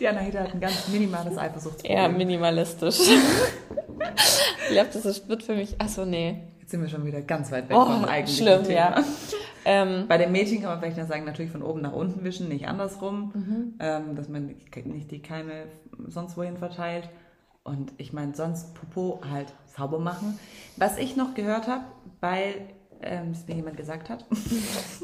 Die 0.00 0.08
Anahita 0.08 0.40
hat 0.40 0.54
ein 0.54 0.60
ganz 0.60 0.88
minimales 0.88 1.38
Eifersuchtsproblem. 1.38 1.96
Ja, 1.96 2.08
minimalistisch. 2.08 2.98
ich 3.00 4.72
glaube, 4.72 4.90
das 4.92 5.06
ist, 5.06 5.28
wird 5.28 5.44
für 5.44 5.54
mich, 5.54 5.80
achso, 5.80 6.04
nee. 6.04 6.42
Jetzt 6.60 6.72
sind 6.72 6.82
wir 6.82 6.88
schon 6.88 7.06
wieder 7.06 7.20
ganz 7.20 7.52
weit 7.52 7.68
weg 7.68 7.76
oh, 7.76 7.84
vom 7.84 8.04
eigentlichen 8.04 8.46
schlimm, 8.46 8.64
Thema. 8.64 8.74
Ja. 8.74 9.04
Ähm, 9.64 10.06
Bei 10.08 10.18
den 10.18 10.32
Mädchen 10.32 10.60
kann 10.60 10.70
man 10.70 10.80
vielleicht 10.80 10.98
noch 10.98 11.06
sagen, 11.06 11.24
natürlich 11.24 11.52
von 11.52 11.62
oben 11.62 11.80
nach 11.82 11.92
unten 11.92 12.24
wischen, 12.24 12.48
nicht 12.48 12.66
andersrum, 12.66 13.30
mhm. 13.34 13.74
ähm, 13.78 14.16
dass 14.16 14.28
man 14.28 14.46
nicht 14.84 15.10
die 15.10 15.22
Keime 15.22 15.66
sonst 16.08 16.36
wohin 16.36 16.56
verteilt. 16.56 17.08
Und 17.64 17.92
ich 17.96 18.12
meine, 18.12 18.34
sonst 18.34 18.74
Popo 18.74 19.20
halt 19.30 19.52
sauber 19.76 19.98
machen. 19.98 20.38
Was 20.76 20.98
ich 20.98 21.16
noch 21.16 21.34
gehört 21.34 21.68
habe, 21.68 21.84
weil 22.20 22.54
ähm, 23.02 23.30
es 23.32 23.46
mir 23.46 23.54
jemand 23.54 23.76
gesagt 23.76 24.08
hat, 24.08 24.24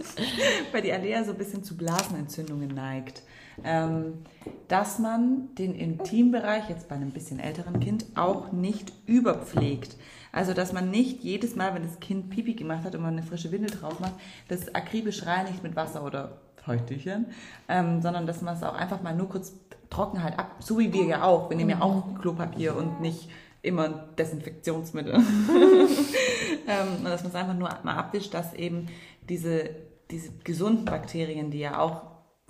weil 0.73 0.83
die 0.83 0.93
Alea 0.93 1.25
so 1.25 1.33
ein 1.33 1.39
bisschen 1.39 1.65
zu 1.65 1.77
Blasenentzündungen 1.77 2.69
neigt, 2.69 3.23
ähm, 3.65 4.25
dass 4.69 4.99
man 4.99 5.55
den 5.57 5.75
Intimbereich 5.75 6.69
jetzt 6.69 6.89
bei 6.89 6.95
einem 6.95 7.11
bisschen 7.11 7.41
älteren 7.41 7.81
Kind 7.81 8.07
auch 8.15 8.53
nicht 8.53 8.93
überpflegt. 9.07 9.97
Also, 10.31 10.53
dass 10.53 10.73
man 10.73 10.91
nicht 10.91 11.23
jedes 11.23 11.57
Mal, 11.57 11.75
wenn 11.75 11.83
das 11.83 12.01
Kind 12.01 12.31
Pipi 12.31 12.55
gemacht 12.55 12.85
hat 12.85 12.95
und 12.95 13.03
man 13.03 13.15
eine 13.15 13.23
frische 13.23 13.51
Windel 13.51 13.71
drauf 13.71 13.99
macht, 13.99 14.15
das 14.49 14.75
akribisch 14.75 15.27
reinigt 15.27 15.63
mit 15.63 15.75
Wasser 15.75 16.05
oder 16.05 16.39
Feuchttüchern, 16.57 17.27
ähm, 17.69 18.03
sondern 18.03 18.27
dass 18.27 18.43
man 18.43 18.55
es 18.55 18.63
auch 18.63 18.75
einfach 18.75 19.03
mal 19.03 19.15
nur 19.15 19.29
kurz 19.29 19.55
trocknen 19.91 20.23
halt 20.23 20.39
ab, 20.39 20.57
so 20.61 20.79
wie 20.79 20.93
wir 20.93 21.05
ja 21.05 21.23
auch. 21.25 21.51
Wir 21.51 21.57
nehmen 21.57 21.71
ja 21.71 21.81
auch 21.81 22.19
Klopapier 22.21 22.77
und 22.77 23.01
nicht 23.01 23.29
immer 23.63 23.89
Desinfektionsmittel. 23.89 25.15
ähm, 26.67 27.05
dass 27.05 27.23
man 27.23 27.31
es 27.31 27.35
einfach 27.35 27.55
nur 27.55 27.69
mal 27.83 27.97
abwischt, 27.97 28.35
dass 28.35 28.55
eben 28.55 28.89
diese, 29.29 29.71
diese 30.11 30.31
gesunden 30.45 30.85
Bakterien, 30.85 31.51
die 31.51 31.59
ja 31.59 31.79
auch 31.79 32.03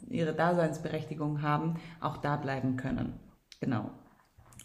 ihre 0.09 0.33
Daseinsberechtigung 0.33 1.43
haben, 1.43 1.77
auch 2.01 2.19
da 2.19 2.37
bleiben 2.37 2.77
können. 2.77 3.15
Genau. 3.61 3.91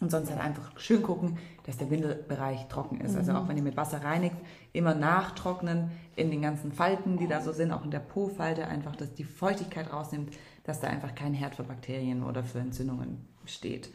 Und 0.00 0.10
sonst 0.10 0.30
halt 0.30 0.40
einfach 0.40 0.78
schön 0.78 1.02
gucken, 1.02 1.38
dass 1.66 1.78
der 1.78 1.90
Windelbereich 1.90 2.68
trocken 2.68 3.00
ist. 3.00 3.16
Also 3.16 3.32
auch 3.32 3.48
wenn 3.48 3.56
ihr 3.56 3.62
mit 3.62 3.76
Wasser 3.76 4.04
reinigt, 4.04 4.36
immer 4.72 4.94
nachtrocknen 4.94 5.92
in 6.16 6.30
den 6.30 6.42
ganzen 6.42 6.72
Falten, 6.72 7.16
die 7.16 7.28
da 7.28 7.40
so 7.40 7.52
sind, 7.52 7.72
auch 7.72 7.84
in 7.84 7.90
der 7.90 8.00
Po-Falte, 8.00 8.66
einfach, 8.66 8.96
dass 8.96 9.14
die 9.14 9.24
Feuchtigkeit 9.24 9.92
rausnimmt, 9.92 10.34
dass 10.64 10.80
da 10.80 10.88
einfach 10.88 11.14
kein 11.14 11.34
Herd 11.34 11.54
für 11.54 11.62
Bakterien 11.62 12.24
oder 12.24 12.42
für 12.42 12.58
Entzündungen 12.58 13.28
besteht. 13.42 13.90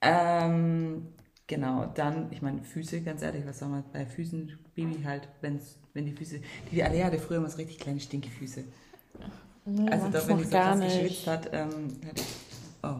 Ähm, 0.00 1.08
genau, 1.46 1.86
dann, 1.94 2.30
ich 2.32 2.42
meine, 2.42 2.62
Füße, 2.62 3.02
ganz 3.02 3.22
ehrlich, 3.22 3.46
was 3.46 3.60
soll 3.60 3.68
man 3.68 3.84
bei 3.92 4.04
Füßen, 4.04 4.58
Baby 4.74 5.02
halt, 5.04 5.28
wenn's, 5.40 5.78
wenn 5.94 6.06
die 6.06 6.12
Füße, 6.12 6.40
die 6.70 6.82
Alea 6.82 7.06
hatte 7.06 7.18
früher 7.18 7.38
immer 7.38 7.48
so 7.48 7.58
richtig 7.58 7.78
kleine 7.78 8.00
Stinkefüße. 8.00 8.64
Nee, 9.64 9.88
Also 9.90 10.08
da, 10.08 10.26
wenn 10.26 10.38
die 10.38 10.44
so 10.44 10.50
krass 10.50 10.78
nicht. 10.78 11.00
geschwitzt 11.00 11.26
hat, 11.28 11.50
ähm, 11.52 11.88
ich, 12.14 12.22
oh, 12.82 12.96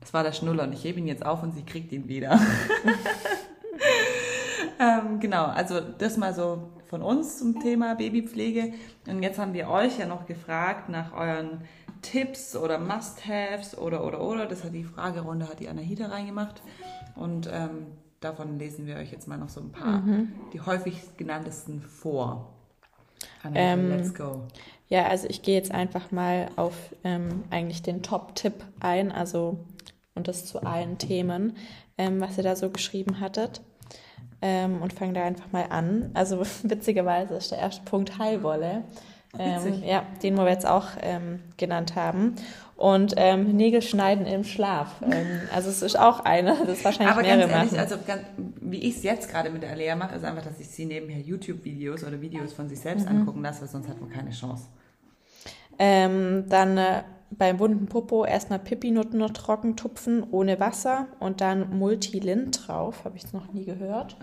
das 0.00 0.12
war 0.12 0.22
der 0.22 0.32
Schnuller 0.32 0.64
und 0.64 0.72
ich 0.72 0.84
hebe 0.84 1.00
ihn 1.00 1.08
jetzt 1.08 1.26
auf 1.26 1.42
und 1.42 1.54
sie 1.54 1.64
kriegt 1.64 1.90
ihn 1.90 2.06
wieder. 2.06 2.38
ähm, 4.78 5.18
genau, 5.18 5.46
also 5.46 5.80
das 5.80 6.16
mal 6.16 6.34
so 6.34 6.70
von 6.88 7.02
uns 7.02 7.38
zum 7.38 7.60
Thema 7.60 7.94
Babypflege. 7.94 8.74
Und 9.08 9.22
jetzt 9.22 9.38
haben 9.38 9.54
wir 9.54 9.68
euch 9.68 9.98
ja 9.98 10.06
noch 10.06 10.26
gefragt 10.26 10.88
nach 10.88 11.12
euren 11.12 11.62
Tipps 12.04 12.54
oder 12.56 12.78
Must-Haves 12.78 13.76
oder 13.78 14.04
oder 14.04 14.20
oder. 14.20 14.46
Das 14.46 14.62
hat 14.64 14.74
die 14.74 14.84
Fragerunde, 14.84 15.48
hat 15.48 15.60
die 15.60 15.68
Anahita 15.68 16.06
reingemacht. 16.06 16.62
Und 17.16 17.48
ähm, 17.52 17.86
davon 18.20 18.58
lesen 18.58 18.86
wir 18.86 18.96
euch 18.96 19.10
jetzt 19.12 19.26
mal 19.28 19.38
noch 19.38 19.48
so 19.48 19.60
ein 19.60 19.72
paar, 19.72 20.00
Mhm. 20.02 20.32
die 20.52 20.60
häufig 20.60 21.16
genanntesten 21.16 21.80
vor. 21.80 22.52
Anahita, 23.42 23.60
Ähm, 23.60 23.88
let's 23.90 24.14
go. 24.14 24.42
Ja, 24.88 25.06
also 25.06 25.26
ich 25.28 25.42
gehe 25.42 25.54
jetzt 25.56 25.72
einfach 25.72 26.10
mal 26.10 26.48
auf 26.56 26.74
ähm, 27.04 27.44
eigentlich 27.50 27.82
den 27.82 28.02
Top-Tipp 28.02 28.54
ein, 28.80 29.10
also 29.12 29.58
und 30.14 30.28
das 30.28 30.44
zu 30.46 30.62
allen 30.62 30.98
Themen, 30.98 31.56
ähm, 31.98 32.20
was 32.20 32.36
ihr 32.36 32.44
da 32.44 32.54
so 32.54 32.70
geschrieben 32.70 33.18
hattet. 33.20 33.62
Ähm, 34.42 34.82
und 34.82 34.92
fange 34.92 35.14
da 35.14 35.24
einfach 35.24 35.50
mal 35.52 35.66
an. 35.70 36.10
Also 36.14 36.40
witzigerweise 36.62 37.34
ist 37.34 37.50
der 37.50 37.58
erste 37.58 37.82
Punkt 37.84 38.18
Heilwolle. 38.18 38.84
Ähm, 39.38 39.82
ja, 39.84 40.04
den 40.22 40.36
wir 40.36 40.48
jetzt 40.48 40.66
auch 40.66 40.88
ähm, 41.02 41.40
genannt 41.56 41.96
haben. 41.96 42.34
Und 42.76 43.14
ähm, 43.16 43.52
Nägel 43.56 43.82
schneiden 43.82 44.26
im 44.26 44.42
Schlaf. 44.42 44.96
Ähm, 45.02 45.42
also 45.54 45.70
es 45.70 45.80
ist 45.82 45.96
auch 45.98 46.20
eine, 46.20 46.56
das 46.66 46.84
wahrscheinlich 46.84 47.12
Aber 47.14 47.22
mehrere 47.22 47.48
ganz 47.48 47.52
ehrlich, 47.52 47.72
machen. 47.72 47.80
also 47.80 47.96
ganz, 48.06 48.22
wie 48.60 48.78
ich 48.78 48.96
es 48.96 49.02
jetzt 49.04 49.30
gerade 49.30 49.50
mit 49.50 49.62
der 49.62 49.70
Alea 49.70 49.94
mache, 49.94 50.16
ist 50.16 50.24
einfach, 50.24 50.42
dass 50.42 50.58
ich 50.58 50.68
sie 50.68 50.84
nebenher 50.86 51.20
YouTube-Videos 51.20 52.02
oder 52.04 52.20
Videos 52.20 52.52
von 52.52 52.68
sich 52.68 52.78
Mhm. 52.78 52.82
selbst 52.82 53.06
angucken 53.06 53.42
lasse, 53.42 53.60
weil 53.62 53.68
sonst 53.68 53.88
hat 53.88 54.00
man 54.00 54.10
keine 54.10 54.30
Chance. 54.30 54.64
Ähm, 55.78 56.44
dann 56.48 56.76
äh, 56.78 57.02
beim 57.30 57.58
wunden 57.58 57.86
Popo 57.86 58.24
erstmal 58.24 58.58
Pipi-Nutten 58.60 59.18
noch 59.18 59.30
trocken 59.30 59.76
tupfen 59.76 60.24
ohne 60.30 60.60
Wasser 60.60 61.06
und 61.20 61.40
dann 61.40 61.76
Multilint 61.78 62.66
drauf. 62.66 63.04
Habe 63.04 63.16
ich 63.16 63.24
es 63.24 63.32
noch 63.32 63.52
nie 63.52 63.64
gehört. 63.64 64.16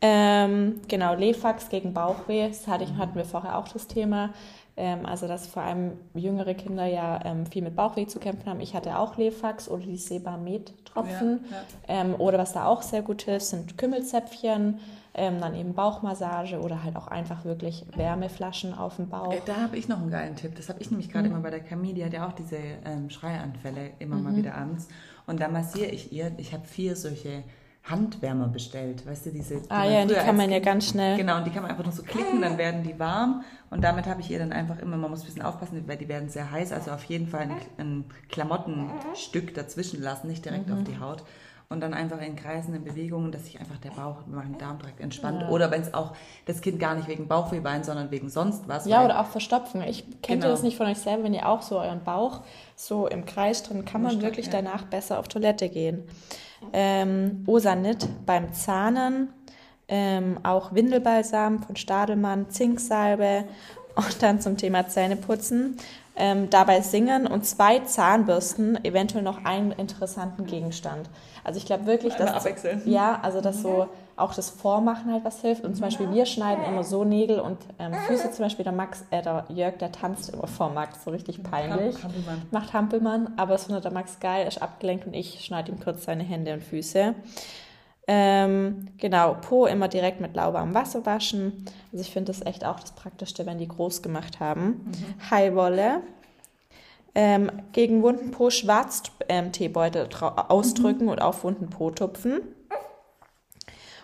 Ähm, 0.00 0.80
genau, 0.86 1.14
Lefax 1.14 1.68
gegen 1.70 1.92
Bauchweh, 1.92 2.48
das 2.48 2.66
hatte 2.68 2.84
ich, 2.84 2.94
hatten 2.96 3.16
wir 3.16 3.24
vorher 3.24 3.58
auch 3.58 3.66
das 3.68 3.86
Thema. 3.88 4.30
Ähm, 4.76 5.06
also, 5.06 5.26
dass 5.26 5.48
vor 5.48 5.62
allem 5.64 5.94
jüngere 6.14 6.54
Kinder 6.54 6.86
ja 6.86 7.18
ähm, 7.24 7.46
viel 7.46 7.62
mit 7.62 7.74
Bauchweh 7.74 8.06
zu 8.06 8.20
kämpfen 8.20 8.48
haben. 8.48 8.60
Ich 8.60 8.74
hatte 8.74 8.96
auch 8.96 9.16
Lefax 9.16 9.68
oder 9.68 9.82
die 9.82 9.96
Sebamed-Tropfen. 9.96 11.40
Ja, 11.50 11.56
ja. 11.96 12.00
Ähm, 12.02 12.14
oder 12.16 12.38
was 12.38 12.52
da 12.52 12.66
auch 12.66 12.82
sehr 12.82 13.02
gut 13.02 13.22
hilft, 13.22 13.46
sind 13.46 13.76
Kümmelzäpfchen, 13.76 14.78
ähm, 15.14 15.40
dann 15.40 15.56
eben 15.56 15.74
Bauchmassage 15.74 16.60
oder 16.60 16.84
halt 16.84 16.94
auch 16.94 17.08
einfach 17.08 17.44
wirklich 17.44 17.84
Wärmeflaschen 17.96 18.72
auf 18.78 18.96
dem 18.96 19.08
Bauch. 19.08 19.32
Äh, 19.32 19.40
Da 19.46 19.56
habe 19.56 19.76
ich 19.76 19.88
noch 19.88 19.98
einen 19.98 20.12
geilen 20.12 20.36
Tipp. 20.36 20.54
Das 20.54 20.68
habe 20.68 20.80
ich 20.80 20.92
nämlich 20.92 21.08
Mhm. 21.08 21.12
gerade 21.12 21.28
immer 21.28 21.40
bei 21.40 21.50
der 21.50 21.60
Camille, 21.60 21.94
die 21.94 22.04
hat 22.04 22.12
ja 22.12 22.28
auch 22.28 22.32
diese 22.34 22.58
ähm, 22.84 23.10
Schreianfälle 23.10 23.90
immer 23.98 24.14
mal 24.14 24.32
Mhm. 24.32 24.36
wieder 24.36 24.54
abends. 24.54 24.86
Und 25.26 25.40
da 25.40 25.48
massiere 25.48 25.90
ich 25.90 26.12
ihr, 26.12 26.30
ich 26.36 26.52
habe 26.54 26.64
vier 26.64 26.94
solche 26.94 27.42
Handwärmer 27.90 28.48
bestellt, 28.48 29.06
weißt 29.06 29.26
du, 29.26 29.30
diese. 29.30 29.62
Ah 29.68 29.80
man 29.84 29.92
ja, 29.92 30.04
die 30.04 30.14
kann 30.14 30.36
man 30.36 30.50
ja 30.50 30.58
ganz 30.58 30.88
schnell. 30.88 31.16
Genau, 31.16 31.36
und 31.38 31.46
die 31.46 31.50
kann 31.50 31.62
man 31.62 31.70
einfach 31.70 31.84
nur 31.84 31.92
so 31.92 32.02
klicken, 32.02 32.40
dann 32.42 32.58
werden 32.58 32.82
die 32.82 32.98
warm. 32.98 33.44
Und 33.70 33.82
damit 33.84 34.06
habe 34.06 34.20
ich 34.20 34.30
ihr 34.30 34.38
dann 34.38 34.52
einfach 34.52 34.78
immer, 34.78 34.96
man 34.96 35.10
muss 35.10 35.20
ein 35.20 35.26
bisschen 35.26 35.42
aufpassen, 35.42 35.82
weil 35.86 35.96
die 35.98 36.08
werden 36.08 36.28
sehr 36.28 36.50
heiß, 36.50 36.72
also 36.72 36.90
auf 36.90 37.04
jeden 37.04 37.26
Fall 37.28 37.42
ein, 37.42 37.52
ein 37.78 38.04
Klamottenstück 38.30 39.54
dazwischen 39.54 40.02
lassen, 40.02 40.28
nicht 40.28 40.44
direkt 40.44 40.68
Mhm. 40.68 40.74
auf 40.78 40.84
die 40.84 40.98
Haut. 41.00 41.22
Und 41.70 41.80
dann 41.82 41.92
einfach 41.92 42.22
in 42.22 42.34
kreisenden 42.34 42.82
Bewegungen, 42.82 43.30
dass 43.30 43.44
sich 43.44 43.60
einfach 43.60 43.76
der 43.76 43.90
Bauch, 43.90 44.26
Magen-Darm-Trakt 44.26 45.00
entspannt. 45.00 45.50
Oder 45.50 45.70
wenn 45.70 45.82
es 45.82 45.92
auch 45.92 46.14
das 46.46 46.62
Kind 46.62 46.80
gar 46.80 46.94
nicht 46.94 47.08
wegen 47.08 47.28
Bauchweh 47.28 47.62
weint, 47.62 47.84
sondern 47.84 48.10
wegen 48.10 48.30
sonst 48.30 48.66
was. 48.68 48.86
Ja, 48.86 49.04
oder 49.04 49.20
auch 49.20 49.26
verstopfen. 49.26 49.82
Ich 49.82 50.04
kennt 50.22 50.28
ihr 50.28 50.34
Genau. 50.36 50.48
das 50.48 50.62
nicht 50.62 50.78
von 50.78 50.86
euch 50.86 50.96
selber, 50.96 51.24
wenn 51.24 51.34
ihr 51.34 51.46
auch 51.46 51.60
so 51.60 51.78
euren 51.78 52.02
Bauch 52.02 52.40
so 52.74 53.06
im 53.06 53.26
Kreis 53.26 53.64
drin, 53.64 53.84
kann 53.84 54.00
man 54.02 54.22
wirklich 54.22 54.46
ja. 54.46 54.52
danach 54.52 54.84
besser 54.84 55.18
auf 55.18 55.28
Toilette 55.28 55.68
gehen. 55.68 56.04
Ähm, 56.72 57.44
Osanit 57.46 58.08
beim 58.26 58.52
Zahnen, 58.52 59.32
ähm, 59.88 60.38
auch 60.42 60.74
Windelbalsam 60.74 61.62
von 61.62 61.76
Stadelmann, 61.76 62.50
Zinksalbe 62.50 63.44
und 63.94 64.22
dann 64.22 64.40
zum 64.40 64.56
Thema 64.56 64.86
Zähneputzen. 64.88 65.76
Ähm, 66.20 66.50
dabei 66.50 66.80
singen 66.80 67.28
und 67.28 67.46
zwei 67.46 67.78
Zahnbürsten, 67.78 68.84
eventuell 68.84 69.22
noch 69.22 69.44
einen 69.44 69.70
interessanten 69.70 70.46
Gegenstand. 70.46 71.08
Also 71.44 71.58
ich 71.58 71.66
glaube 71.66 71.86
wirklich, 71.86 72.14
Einmal 72.14 72.34
dass 72.34 72.44
abwechseln. 72.44 72.82
ja, 72.86 73.20
also 73.22 73.40
dass 73.40 73.62
so 73.62 73.88
auch 74.18 74.34
das 74.34 74.50
Vormachen 74.50 75.12
halt 75.12 75.24
was 75.24 75.40
hilft. 75.40 75.64
Und 75.64 75.74
zum 75.74 75.82
Beispiel 75.82 76.10
wir 76.12 76.26
schneiden 76.26 76.64
immer 76.64 76.84
so 76.84 77.04
Nägel 77.04 77.40
und 77.40 77.58
ähm, 77.78 77.92
Füße 78.06 78.30
zum 78.32 78.44
Beispiel. 78.44 78.64
Der 78.64 78.72
Max, 78.72 79.04
äh, 79.10 79.22
der 79.22 79.44
Jörg, 79.48 79.78
der 79.78 79.92
tanzt 79.92 80.30
immer 80.30 80.46
vor 80.46 80.70
Max, 80.70 81.04
so 81.04 81.10
richtig 81.10 81.42
peinlich. 81.42 81.96
Ham- 81.96 82.04
Hampelmann. 82.12 82.42
Macht 82.50 82.72
Hampelmann, 82.72 83.32
aber 83.36 83.52
das 83.52 83.64
findet 83.64 83.84
der 83.84 83.92
Max 83.92 84.18
geil, 84.20 84.46
ist 84.46 84.60
abgelenkt 84.62 85.06
und 85.06 85.14
ich 85.14 85.44
schneide 85.44 85.70
ihm 85.72 85.80
kurz 85.80 86.04
seine 86.04 86.22
Hände 86.24 86.52
und 86.54 86.62
Füße. 86.62 87.14
Ähm, 88.10 88.88
genau, 88.96 89.34
Po 89.40 89.66
immer 89.66 89.86
direkt 89.88 90.20
mit 90.20 90.34
lauwarmem 90.34 90.74
Wasser 90.74 91.04
waschen. 91.04 91.66
Also 91.92 92.02
ich 92.02 92.10
finde 92.10 92.32
das 92.32 92.44
echt 92.46 92.64
auch 92.64 92.80
das 92.80 92.92
Praktischste, 92.92 93.44
wenn 93.44 93.58
die 93.58 93.68
groß 93.68 94.00
gemacht 94.02 94.40
haben. 94.40 94.90
Heilwolle. 95.30 96.00
Ähm, 97.14 97.50
gegen 97.72 98.02
wunden 98.02 98.30
Po 98.30 98.48
Schwarzteebeutel 98.50 100.06
trau- 100.08 100.48
ausdrücken 100.48 101.08
und 101.08 101.20
auf 101.20 101.42
wunden 101.44 101.68
Po 101.68 101.90
tupfen. 101.90 102.40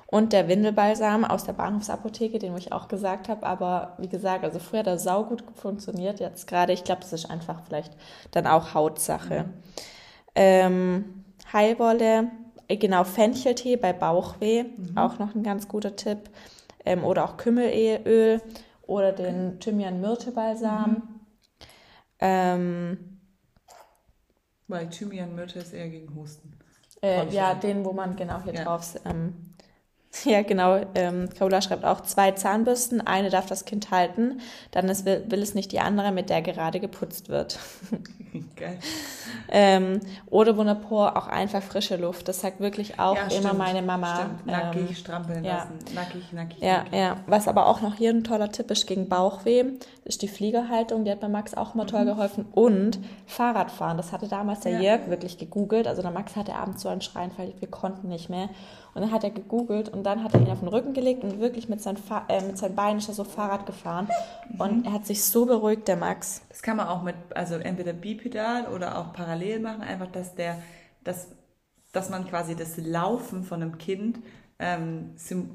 Und 0.07 0.33
der 0.33 0.49
Windelbalsam 0.49 1.25
aus 1.25 1.45
der 1.45 1.55
Bahnhofsapotheke, 1.55 2.39
den 2.39 2.57
ich 2.57 2.73
auch 2.73 2.89
gesagt 2.89 3.29
habe. 3.29 3.45
Aber 3.47 3.95
wie 3.99 4.09
gesagt, 4.09 4.45
also 4.45 4.59
früher 4.59 4.81
hat 4.81 4.87
er 4.87 4.99
saugut 4.99 5.43
funktioniert. 5.55 6.21
Jetzt 6.21 6.47
gerade, 6.47 6.73
ich 6.73 6.85
glaube, 6.85 7.01
das 7.01 7.13
ist 7.13 7.31
einfach 7.31 7.63
vielleicht 7.67 7.97
dann 8.31 8.47
auch 8.47 8.75
Hautsache. 8.75 9.47
Ähm, 10.35 11.25
Heilwolle, 11.53 12.31
äh, 12.69 12.77
genau, 12.77 13.05
Fencheltee 13.05 13.77
bei 13.77 13.93
Bauchweh, 13.93 14.67
auch 14.95 15.19
noch 15.19 15.35
ein 15.35 15.43
ganz 15.43 15.69
guter 15.69 15.97
Tipp. 15.97 16.31
Ähm, 16.85 17.03
oder 17.05 17.25
auch 17.25 17.37
Kümmelöl 17.37 18.41
oder 18.83 19.13
den 19.13 19.59
Thymian-Myrte-Balsam. 19.59 21.25
Ähm, 22.21 23.21
Weil 24.69 24.89
Thymian 24.91 25.35
Myrte 25.35 25.59
ist 25.59 25.73
eher 25.73 25.89
gegen 25.89 26.15
Husten. 26.15 26.59
Äh, 27.03 27.29
ja, 27.31 27.55
den, 27.55 27.85
wo 27.85 27.93
man 27.93 28.17
genau 28.17 28.43
hier 28.43 28.55
Ja. 28.55 28.65
drauf. 28.65 28.95
Ähm, 29.05 29.54
ja, 30.25 30.43
genau. 30.43 30.81
Ähm, 30.95 31.29
Carola 31.37 31.61
schreibt 31.61 31.85
auch 31.85 32.03
zwei 32.03 32.31
Zahnbürsten. 32.33 33.01
Eine 33.07 33.31
darf 33.31 33.47
das 33.47 33.65
Kind 33.65 33.91
halten, 33.91 34.41
dann 34.71 34.89
ist, 34.89 35.05
will, 35.05 35.25
will 35.29 35.43
es 35.43 35.55
nicht 35.55 35.73
die 35.73 35.81
andere, 35.81 36.13
mit 36.13 36.31
der 36.31 36.43
gerade 36.43 36.81
geputzt 36.81 37.29
wird. 37.29 37.59
Geil. 38.57 38.79
ähm, 39.49 40.01
oder 40.27 40.57
wunderbar 40.57 41.17
auch 41.17 41.29
einfach 41.29 41.63
frische 41.63 41.97
Luft. 41.97 42.29
Das 42.29 42.41
sagt 42.41 42.61
wirklich 42.61 42.99
auch 42.99 43.17
Ja, 43.17 43.29
immer 43.37 43.55
meine 43.55 43.83
Mama. 43.83 44.17
Stimmt. 44.17 44.47
Nackig, 44.47 44.89
Ähm, 44.91 44.95
strampeln 44.95 45.45
ja. 45.45 45.57
lassen. 45.59 45.79
Nackig, 45.95 46.33
nackig, 46.33 46.59
ja, 46.61 46.79
nackig. 46.79 46.93
ja. 46.99 47.17
Was 47.27 47.47
aber 47.49 47.67
auch 47.67 47.81
noch 47.81 47.95
hier 47.95 48.11
ein 48.11 48.25
toller 48.25 48.51
Tipp 48.51 48.71
ist 48.71 48.87
gegen 48.87 49.09
Bauchweh, 49.09 49.65
ist 50.05 50.23
die 50.23 50.29
Fliegerhaltung. 50.29 51.05
Die 51.05 51.11
hat 51.11 51.21
bei 51.21 51.29
Max 51.29 51.55
auch 51.55 51.75
immer 51.75 51.87
toll 51.87 52.05
geholfen. 52.05 52.47
Und 52.53 52.99
Fahrradfahren. 53.27 53.97
Das 53.97 54.13
hatte 54.13 54.29
damals 54.29 54.61
der 54.61 54.73
Mhm. 54.79 54.83
Ja. 54.83 54.97
Jörg 54.97 55.11
wirklich 55.11 55.39
gegoogelt. 55.39 55.87
Also 55.87 56.03
der 56.03 56.11
Max 56.11 56.35
hatte 56.37 56.55
abends 56.55 56.83
so 56.83 56.89
einen 56.89 57.01
Schreien, 57.03 57.31
weil 57.37 57.53
wir 57.61 57.69
konnten 57.69 58.09
nicht 58.09 58.29
mehr. 58.31 58.49
Und 58.95 59.03
dann 59.03 59.11
hat 59.11 59.25
er 59.25 59.31
gegoogelt 59.31 59.89
und 59.89 60.05
dann 60.05 60.23
hat 60.23 60.35
er 60.35 60.41
ihn 60.41 60.49
auf 60.51 60.61
den 60.61 60.69
Rücken 60.69 60.93
gelegt 60.95 61.25
und 61.25 61.41
wirklich 61.41 61.69
mit 61.69 61.81
seinen, 61.83 61.97
Fa 61.97 62.25
äh, 62.29 62.43
mit 62.43 62.57
seinen 62.59 62.77
Beinen 62.77 62.99
ist 62.99 63.09
er 63.09 63.15
so 63.15 63.25
Fahrrad 63.25 63.67
gefahren. 63.67 64.09
Mhm. 64.49 64.61
Und 64.61 64.87
er 64.87 64.93
hat 64.93 65.07
sich 65.07 65.25
so 65.25 65.47
beruhigt, 65.47 65.89
der 65.89 65.97
Max. 65.97 66.43
Das 66.49 66.63
kann 66.63 66.77
man 66.77 66.87
auch 66.87 67.03
mit, 67.03 67.17
also 67.35 67.57
entweder 67.57 67.93
bipedal 67.93 68.69
oder 68.69 68.99
auch 68.99 69.13
parallel 69.13 69.61
machen, 69.61 69.83
einfach, 69.83 70.11
dass 70.13 70.35
der, 70.35 70.63
dass, 71.03 71.29
dass 71.93 72.09
man 72.11 72.27
quasi 72.29 72.55
das 72.55 72.77
Laufen 72.77 73.43
von 73.45 73.63
einem 73.63 73.79
Kind 73.79 74.21
ähm, 74.61 75.11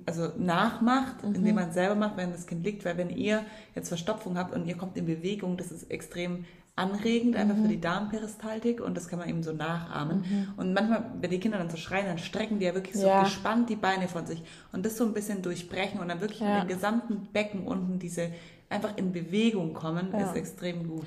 also 0.05 0.29
nachmacht, 0.37 1.23
Mhm. 1.23 1.35
indem 1.35 1.55
man 1.55 1.71
selber 1.71 1.95
macht, 1.95 2.17
wenn 2.17 2.31
das 2.31 2.45
Kind 2.45 2.65
liegt, 2.65 2.83
weil 2.83 2.97
wenn 2.97 3.09
ihr 3.09 3.45
jetzt 3.73 3.87
Verstopfung 3.87 4.37
habt 4.37 4.53
und 4.53 4.65
ihr 4.67 4.75
kommt 4.75 4.97
in 4.97 5.05
Bewegung, 5.05 5.55
das 5.55 5.71
ist 5.71 5.89
extrem 5.89 6.45
anregend, 6.79 7.35
einfach 7.35 7.55
für 7.55 7.67
die 7.67 7.81
Darmperistaltik 7.81 8.81
und 8.81 8.95
das 8.97 9.07
kann 9.07 9.19
man 9.19 9.29
eben 9.29 9.43
so 9.43 9.51
nachahmen. 9.51 10.23
Und 10.57 10.73
manchmal, 10.73 11.05
wenn 11.19 11.29
die 11.29 11.39
Kinder 11.39 11.57
dann 11.57 11.69
so 11.69 11.77
schreien, 11.77 12.05
dann 12.07 12.17
strecken 12.17 12.59
die 12.59 12.65
ja 12.65 12.73
wirklich 12.73 12.95
so 12.95 13.07
Ja. 13.07 13.23
gespannt 13.23 13.69
die 13.69 13.75
Beine 13.75 14.07
von 14.07 14.25
sich 14.25 14.41
und 14.71 14.85
das 14.85 14.97
so 14.97 15.05
ein 15.05 15.13
bisschen 15.13 15.41
durchbrechen 15.41 15.99
und 15.99 16.07
dann 16.07 16.21
wirklich 16.21 16.39
Ja. 16.39 16.61
in 16.61 16.67
den 16.67 16.75
gesamten 16.75 17.27
Becken 17.33 17.67
unten 17.67 17.99
diese 17.99 18.31
einfach 18.69 18.97
in 18.97 19.11
Bewegung 19.11 19.73
kommen, 19.73 20.13
ist 20.13 20.35
extrem 20.35 20.87
gut. 20.87 21.05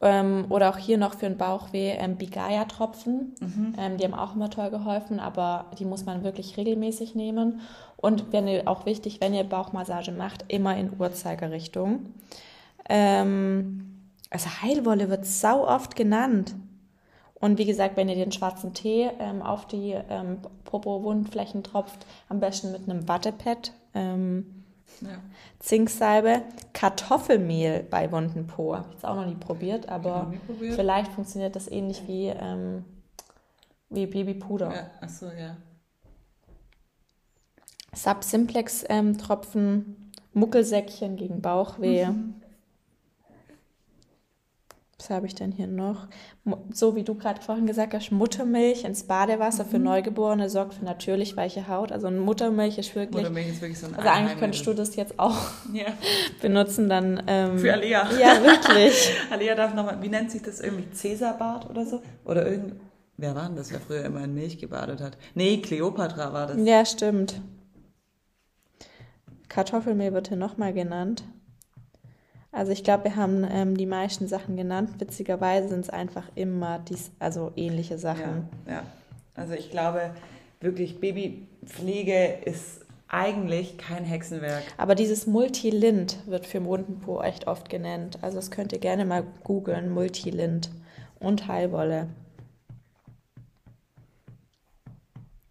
Ähm, 0.00 0.46
oder 0.50 0.68
auch 0.70 0.76
hier 0.76 0.98
noch 0.98 1.14
für 1.14 1.26
den 1.26 1.38
Bauchweh 1.38 1.92
ähm, 1.92 2.16
Bigaya-Tropfen. 2.16 3.34
Mhm. 3.40 3.74
Ähm, 3.78 3.96
die 3.96 4.04
haben 4.04 4.12
auch 4.14 4.34
immer 4.34 4.50
toll 4.50 4.70
geholfen, 4.70 5.18
aber 5.20 5.66
die 5.78 5.84
muss 5.84 6.04
man 6.04 6.24
wirklich 6.24 6.56
regelmäßig 6.56 7.14
nehmen. 7.14 7.60
Und 7.96 8.32
wenn 8.32 8.46
ihr, 8.48 8.68
auch 8.68 8.84
wichtig, 8.84 9.20
wenn 9.20 9.32
ihr 9.32 9.44
Bauchmassage 9.44 10.12
macht, 10.12 10.44
immer 10.48 10.76
in 10.76 10.90
Uhrzeigerrichtung. 10.98 12.06
Ähm, 12.88 13.93
also 14.30 14.48
Heilwolle 14.62 15.10
wird 15.10 15.26
sau 15.26 15.66
oft 15.66 15.96
genannt. 15.96 16.54
Und 17.34 17.58
wie 17.58 17.66
gesagt, 17.66 17.96
wenn 17.96 18.08
ihr 18.08 18.14
den 18.14 18.32
schwarzen 18.32 18.72
Tee 18.74 19.10
ähm, 19.18 19.42
auf 19.42 19.66
die 19.66 19.92
ähm, 20.08 20.38
Popo-Wundflächen 20.64 21.62
tropft, 21.62 22.06
am 22.28 22.40
besten 22.40 22.72
mit 22.72 22.88
einem 22.88 23.06
Wattepad. 23.08 23.72
Ähm, 23.94 24.64
Ja. 25.00 25.18
Zinksalbe, 25.58 26.42
Kartoffelmehl 26.72 27.84
bei 27.90 28.10
wunden 28.12 28.46
Po. 28.46 28.76
Habe 28.76 28.86
ich 28.88 28.94
jetzt 28.94 29.04
auch 29.04 29.16
noch 29.16 29.26
nie 29.26 29.34
probiert, 29.34 29.88
aber 29.88 30.28
nie 30.30 30.38
probiert. 30.38 30.74
vielleicht 30.74 31.12
funktioniert 31.12 31.56
das 31.56 31.70
ähnlich 31.70 32.06
wie, 32.06 32.28
ähm, 32.28 32.84
wie 33.90 34.06
Babypuder. 34.06 34.72
Ja, 34.74 34.90
achso, 35.00 35.26
ja. 35.26 35.56
Subsimplex-Tropfen, 37.94 40.12
Muckelsäckchen 40.32 41.16
gegen 41.16 41.42
Bauchweh. 41.42 42.06
Mhm. 42.06 42.34
Was 45.04 45.10
habe 45.10 45.26
ich 45.26 45.34
denn 45.34 45.52
hier 45.52 45.66
noch? 45.66 46.06
So 46.72 46.96
wie 46.96 47.02
du 47.02 47.14
gerade 47.14 47.42
vorhin 47.42 47.66
gesagt 47.66 47.92
hast, 47.92 48.10
Muttermilch 48.10 48.84
ins 48.84 49.02
Badewasser 49.04 49.64
Mhm. 49.64 49.68
für 49.68 49.78
Neugeborene 49.78 50.48
sorgt 50.48 50.72
für 50.74 50.84
natürlich 50.86 51.36
weiche 51.36 51.68
Haut. 51.68 51.92
Also 51.92 52.10
Muttermilch 52.10 52.78
ist 52.78 52.94
wirklich. 52.94 53.16
Muttermilch 53.22 53.48
ist 53.50 53.60
wirklich 53.60 53.78
so 53.78 53.86
ein 53.88 53.94
also 53.96 54.08
eigentlich 54.08 54.38
könntest 54.38 54.66
du 54.66 54.72
das 54.72 54.96
jetzt 54.96 55.18
auch 55.18 55.36
Ja. 55.74 55.88
benutzen, 56.40 56.88
dann. 56.88 57.22
Ähm, 57.26 57.58
Für 57.58 57.74
Alea. 57.74 58.08
Ja, 58.18 58.42
wirklich. 58.42 59.12
Alea 59.30 59.54
darf 59.54 59.74
nochmal, 59.74 60.00
wie 60.00 60.08
nennt 60.08 60.30
sich 60.30 60.40
das 60.40 60.60
irgendwie? 60.60 60.90
Cäsarbad 60.92 61.68
oder 61.68 61.84
so? 61.84 62.00
Oder 62.24 62.50
irgend. 62.50 62.72
Wer 63.18 63.34
war 63.34 63.46
denn 63.46 63.56
das, 63.56 63.70
wer 63.72 63.80
früher 63.80 64.06
immer 64.06 64.24
in 64.24 64.32
Milch 64.32 64.56
gebadet 64.58 65.02
hat? 65.02 65.18
Nee, 65.34 65.58
Kleopatra 65.58 66.32
war 66.32 66.46
das. 66.46 66.56
Ja, 66.66 66.82
stimmt. 66.86 67.42
Kartoffelmehl 69.48 70.14
wird 70.14 70.28
hier 70.28 70.38
nochmal 70.38 70.72
genannt. 70.72 71.24
Also 72.54 72.72
ich 72.72 72.84
glaube, 72.84 73.04
wir 73.04 73.16
haben 73.16 73.44
ähm, 73.50 73.76
die 73.76 73.86
meisten 73.86 74.28
Sachen 74.28 74.56
genannt. 74.56 74.90
Witzigerweise 74.98 75.68
sind 75.68 75.80
es 75.80 75.90
einfach 75.90 76.24
immer 76.34 76.78
dies, 76.78 77.10
also 77.18 77.52
ähnliche 77.56 77.98
Sachen. 77.98 78.48
Ja, 78.66 78.72
ja. 78.72 78.82
Also 79.34 79.54
ich 79.54 79.70
glaube 79.70 80.10
wirklich, 80.60 81.00
Babypflege 81.00 82.38
ist 82.44 82.84
eigentlich 83.08 83.76
kein 83.76 84.04
Hexenwerk. 84.04 84.62
Aber 84.76 84.94
dieses 84.94 85.26
Multilint 85.26 86.18
wird 86.26 86.46
für 86.46 86.64
Wundenpo 86.64 87.20
echt 87.22 87.46
oft 87.46 87.68
genannt. 87.68 88.18
Also 88.22 88.36
das 88.36 88.50
könnt 88.50 88.72
ihr 88.72 88.78
gerne 88.78 89.04
mal 89.04 89.24
googeln, 89.42 89.90
Multilint 89.90 90.70
und 91.18 91.48
Heilwolle. 91.48 92.08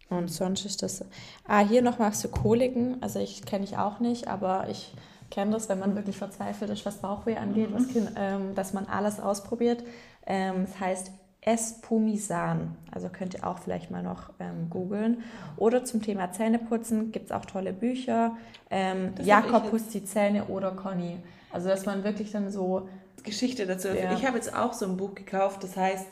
Und 0.08 0.30
sonst 0.30 0.64
ist 0.64 0.82
das. 0.82 1.04
Ah, 1.46 1.60
hier 1.60 1.82
noch 1.82 1.98
mal 1.98 2.12
für 2.12 2.28
Koliken. 2.28 3.02
Also 3.02 3.18
ich 3.18 3.44
kenne 3.44 3.64
ich 3.64 3.76
auch 3.76 4.00
nicht, 4.00 4.28
aber 4.28 4.68
ich 4.70 4.92
kenne 5.34 5.50
das, 5.50 5.68
wenn 5.68 5.80
man 5.80 5.96
wirklich 5.96 6.16
verzweifelt 6.16 6.70
ist, 6.70 6.86
was 6.86 6.98
Bauchweh 6.98 7.36
angeht, 7.36 7.70
was 7.72 7.88
kind, 7.88 8.12
ähm, 8.16 8.54
dass 8.54 8.72
man 8.72 8.86
alles 8.86 9.18
ausprobiert. 9.18 9.82
Ähm, 10.26 10.66
das 10.66 10.78
heißt 10.78 11.10
Espumisan. 11.40 12.76
Also 12.92 13.08
könnt 13.08 13.34
ihr 13.34 13.46
auch 13.46 13.58
vielleicht 13.58 13.90
mal 13.90 14.02
noch 14.02 14.30
ähm, 14.38 14.70
googeln. 14.70 15.22
Oder 15.56 15.84
zum 15.84 16.02
Thema 16.02 16.30
Zähneputzen 16.30 17.10
gibt 17.10 17.26
es 17.26 17.32
auch 17.32 17.44
tolle 17.46 17.72
Bücher. 17.72 18.36
Ähm, 18.70 19.12
Jakob 19.20 19.70
putzt 19.70 19.92
die 19.92 20.04
Zähne 20.04 20.44
oder 20.46 20.70
Conny. 20.70 21.18
Also 21.50 21.68
dass 21.68 21.84
man 21.84 22.04
wirklich 22.04 22.30
dann 22.30 22.50
so 22.50 22.88
Geschichte 23.24 23.66
dazu. 23.66 23.88
Ja. 23.88 24.12
Ich 24.14 24.24
habe 24.24 24.36
jetzt 24.36 24.54
auch 24.54 24.72
so 24.72 24.86
ein 24.86 24.96
Buch 24.96 25.14
gekauft, 25.14 25.64
das 25.64 25.76
heißt 25.76 26.06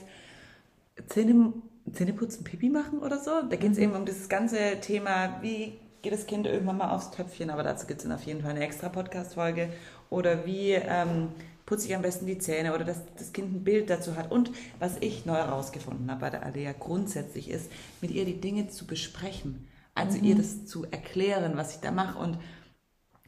Zähne, 1.06 1.52
Zähneputzen, 1.92 2.42
Pipi 2.42 2.70
machen 2.70 2.98
oder 2.98 3.18
so. 3.18 3.42
Da 3.48 3.56
geht 3.56 3.72
es 3.72 3.78
eben 3.78 3.94
um 3.94 4.04
dieses 4.04 4.28
ganze 4.28 4.80
Thema, 4.80 5.38
wie 5.42 5.78
geht 6.02 6.12
das 6.12 6.26
Kind 6.26 6.46
irgendwann 6.46 6.78
mal 6.78 6.90
aufs 6.90 7.12
Töpfchen, 7.12 7.50
aber 7.50 7.62
dazu 7.62 7.86
gibt 7.86 8.00
es 8.00 8.04
dann 8.04 8.14
auf 8.14 8.24
jeden 8.24 8.42
Fall 8.42 8.50
eine 8.50 8.64
extra 8.64 8.88
Podcast-Folge. 8.88 9.72
Oder 10.10 10.44
wie 10.44 10.72
ähm, 10.72 11.28
putze 11.64 11.86
ich 11.86 11.94
am 11.94 12.02
besten 12.02 12.26
die 12.26 12.38
Zähne 12.38 12.74
oder 12.74 12.84
dass 12.84 13.02
das 13.16 13.32
Kind 13.32 13.54
ein 13.54 13.64
Bild 13.64 13.88
dazu 13.88 14.16
hat. 14.16 14.30
Und 14.30 14.50
was 14.80 14.96
ich 15.00 15.24
neu 15.26 15.36
herausgefunden 15.36 16.10
habe 16.10 16.20
bei 16.20 16.30
der 16.30 16.44
Alea 16.44 16.72
grundsätzlich 16.78 17.48
ist, 17.48 17.70
mit 18.00 18.10
ihr 18.10 18.24
die 18.24 18.40
Dinge 18.40 18.68
zu 18.68 18.86
besprechen. 18.86 19.68
Also 19.94 20.18
ihr 20.18 20.34
das 20.34 20.66
zu 20.66 20.84
erklären, 20.90 21.56
was 21.56 21.74
ich 21.74 21.80
da 21.80 21.90
mache. 21.90 22.18
Und 22.18 22.38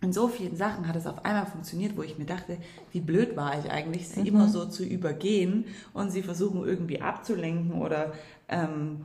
in 0.01 0.13
so 0.13 0.29
vielen 0.29 0.57
Sachen 0.57 0.89
hat 0.89 0.97
es 0.97 1.07
auf 1.07 1.25
einmal 1.25 1.47
funktioniert, 1.47 1.97
wo 1.97 2.03
ich 2.03 2.19
mir 2.19 2.27
dachte, 2.27 2.59
wie 2.93 3.01
blöd 3.01 3.37
war 3.37 3.59
ich 3.59 3.71
eigentlich, 3.71 4.09
sie 4.09 4.27
immer 4.27 4.49
so 4.49 4.67
zu 4.67 4.85
übergehen 4.85 5.67
und 5.93 6.11
sie 6.11 6.23
versuchen 6.23 6.65
irgendwie 6.65 7.01
abzulenken 7.01 7.81
oder 7.81 8.13
ähm, 8.49 9.05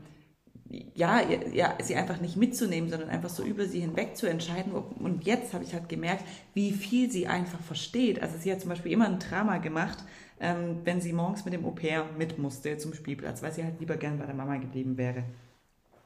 ja, 0.93 1.21
ja, 1.51 1.75
sie 1.81 1.95
einfach 1.95 2.21
nicht 2.21 2.37
mitzunehmen, 2.37 2.89
sondern 2.89 3.09
einfach 3.09 3.29
so 3.29 3.43
über 3.43 3.65
sie 3.65 3.79
hinweg 3.79 4.15
zu 4.15 4.27
entscheiden. 4.27 4.71
Und 4.73 5.25
jetzt 5.25 5.53
habe 5.53 5.63
ich 5.63 5.73
halt 5.73 5.89
gemerkt, 5.89 6.23
wie 6.53 6.71
viel 6.71 7.09
sie 7.09 7.27
einfach 7.27 7.59
versteht. 7.59 8.21
Also 8.21 8.37
sie 8.37 8.51
hat 8.51 8.61
zum 8.61 8.69
Beispiel 8.69 8.91
immer 8.91 9.07
ein 9.07 9.19
Drama 9.19 9.57
gemacht, 9.57 9.97
ähm, 10.39 10.81
wenn 10.83 11.01
sie 11.01 11.11
morgens 11.11 11.43
mit 11.43 11.53
dem 11.53 11.65
Au-pair 11.65 12.05
mit 12.17 12.37
musste 12.37 12.77
zum 12.77 12.93
Spielplatz, 12.93 13.41
weil 13.41 13.51
sie 13.51 13.63
halt 13.63 13.79
lieber 13.79 13.97
gern 13.97 14.19
bei 14.19 14.25
der 14.25 14.35
Mama 14.35 14.57
geblieben 14.57 14.97
wäre. 14.97 15.23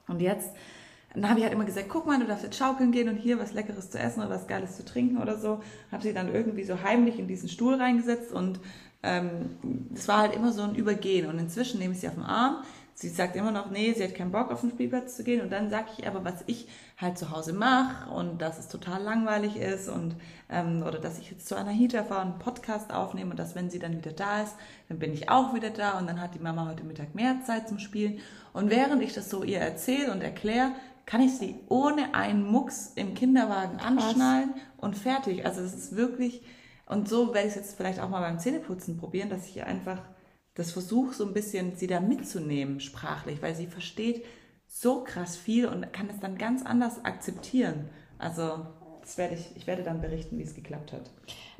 Und 0.08 0.22
jetzt 0.22 0.52
dann 1.14 1.30
habe 1.30 1.40
ich 1.40 1.46
halt 1.46 1.54
immer 1.54 1.66
gesagt, 1.66 1.90
guck 1.90 2.08
mal, 2.08 2.20
du 2.20 2.26
darfst 2.26 2.44
jetzt 2.44 2.58
schaukeln 2.58 2.92
gehen 2.92 3.08
und 3.08 3.18
hier 3.18 3.38
was 3.38 3.54
Leckeres 3.54 3.92
zu 3.92 4.00
essen 4.00 4.22
oder 4.22 4.32
was 4.32 4.48
Geiles 4.48 4.78
zu 4.78 4.84
trinken 4.84 5.22
oder 5.22 5.38
so. 5.38 5.62
Habe 5.92 6.02
sie 6.02 6.14
dann 6.14 6.34
irgendwie 6.34 6.64
so 6.64 6.82
heimlich 6.82 7.20
in 7.20 7.28
diesen 7.28 7.50
Stuhl 7.50 7.76
reingesetzt 7.76 8.32
und 8.32 8.60
ähm, 9.04 9.58
das 9.92 10.08
war 10.08 10.20
halt 10.20 10.36
immer 10.36 10.52
so 10.52 10.64
ein 10.64 10.76
Übergehen. 10.76 11.30
Und 11.30 11.38
inzwischen 11.38 11.80
nehme 11.80 11.94
ich 11.94 12.00
sie 12.00 12.08
auf 12.08 12.16
den 12.16 12.24
Arm. 12.24 12.64
Sie 12.96 13.10
sagt 13.10 13.36
immer 13.36 13.52
noch, 13.52 13.72
nee, 13.72 13.92
sie 13.94 14.04
hat 14.04 14.14
keinen 14.14 14.32
Bock 14.32 14.52
auf 14.52 14.62
den 14.62 14.70
Spielplatz 14.70 15.18
zu 15.18 15.24
gehen. 15.24 15.42
Und 15.42 15.52
dann 15.52 15.70
sage 15.70 15.88
ich 15.98 16.08
aber, 16.08 16.24
was 16.24 16.44
ich 16.46 16.68
halt 16.98 17.18
zu 17.18 17.32
Hause 17.32 17.54
mache 17.54 18.12
und 18.12 18.42
dass 18.42 18.60
es 18.60 18.68
total 18.68 19.02
langweilig 19.02 19.58
ist 19.58 19.90
und 19.90 20.16
ähm, 20.50 20.84
oder 20.84 21.00
dass 21.00 21.18
ich 21.18 21.32
jetzt 21.32 21.48
zu 21.48 21.58
Anahita 21.58 22.04
fahre 22.04 22.22
und 22.22 22.32
einen 22.34 22.40
Podcast 22.40 22.94
aufnehme 22.94 23.32
und 23.32 23.40
dass 23.40 23.56
wenn 23.56 23.70
sie 23.70 23.80
dann 23.80 23.98
wieder 23.98 24.12
da 24.12 24.44
ist, 24.44 24.56
dann 24.90 25.00
bin 25.00 25.12
ich 25.12 25.30
auch 25.30 25.56
wieder 25.56 25.72
da 25.72 25.98
und 25.98 26.08
dann 26.08 26.22
hat 26.22 26.36
die 26.36 26.40
Mama 26.40 26.68
heute 26.70 26.84
Mittag 26.84 27.16
mehr 27.16 27.38
Zeit 27.46 27.68
zum 27.68 27.80
Spielen. 27.80 28.20
Und 28.54 28.70
während 28.70 29.02
ich 29.02 29.14
das 29.14 29.30
so 29.30 29.44
ihr 29.44 29.60
erzähle 29.60 30.12
und 30.12 30.22
erkläre, 30.22 30.72
kann 31.06 31.22
ich 31.22 31.38
sie 31.38 31.56
ohne 31.70 32.14
einen 32.14 32.44
Mucks 32.44 32.94
im 32.96 33.14
Kinderwagen 33.14 33.80
anschnallen 33.80 34.54
und 34.78 34.98
fertig. 34.98 35.46
Also 35.46 35.62
es 35.62 35.74
ist 35.74 35.96
wirklich, 35.96 36.44
und 36.86 37.10
so 37.10 37.34
werde 37.34 37.48
ich 37.48 37.56
es 37.56 37.56
jetzt 37.56 37.76
vielleicht 37.76 38.00
auch 38.00 38.10
mal 38.10 38.22
beim 38.22 38.40
Zähneputzen 38.40 38.98
probieren, 38.98 39.30
dass 39.30 39.48
ich 39.48 39.58
ihr 39.58 39.68
einfach 39.68 40.00
das 40.56 40.72
versuche, 40.72 41.14
so 41.14 41.26
ein 41.26 41.34
bisschen 41.34 41.76
sie 41.76 41.88
da 41.88 42.00
mitzunehmen 42.00 42.80
sprachlich, 42.80 43.42
weil 43.42 43.56
sie 43.56 43.68
versteht 43.68 44.24
so 44.68 45.04
krass 45.04 45.36
viel 45.36 45.68
und 45.68 45.92
kann 45.94 46.10
es 46.10 46.20
dann 46.20 46.38
ganz 46.38 46.64
anders 46.66 47.04
akzeptieren. 47.06 47.90
Also 48.18 48.66
das 49.02 49.18
werde 49.18 49.36
ich, 49.36 49.56
ich 49.56 49.68
werde 49.68 49.84
dann 49.84 50.02
berichten, 50.02 50.38
wie 50.38 50.44
es 50.44 50.56
geklappt 50.56 50.94
hat. 50.94 51.12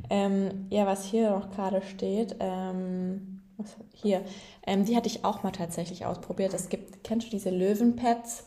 Ähm, 0.10 0.68
ja, 0.70 0.86
was 0.86 1.06
hier 1.06 1.32
noch 1.32 1.52
gerade 1.52 1.82
steht, 1.82 2.36
ähm, 2.40 3.42
hier, 3.94 4.24
ähm, 4.66 4.86
die 4.86 4.96
hatte 4.96 5.08
ich 5.08 5.26
auch 5.26 5.44
mal 5.44 5.52
tatsächlich 5.52 6.06
ausprobiert. 6.06 6.54
Es 6.54 6.70
gibt, 6.70 7.04
kennst 7.04 7.28
du 7.28 7.32
diese 7.32 7.50
Löwenpads? 7.50 8.46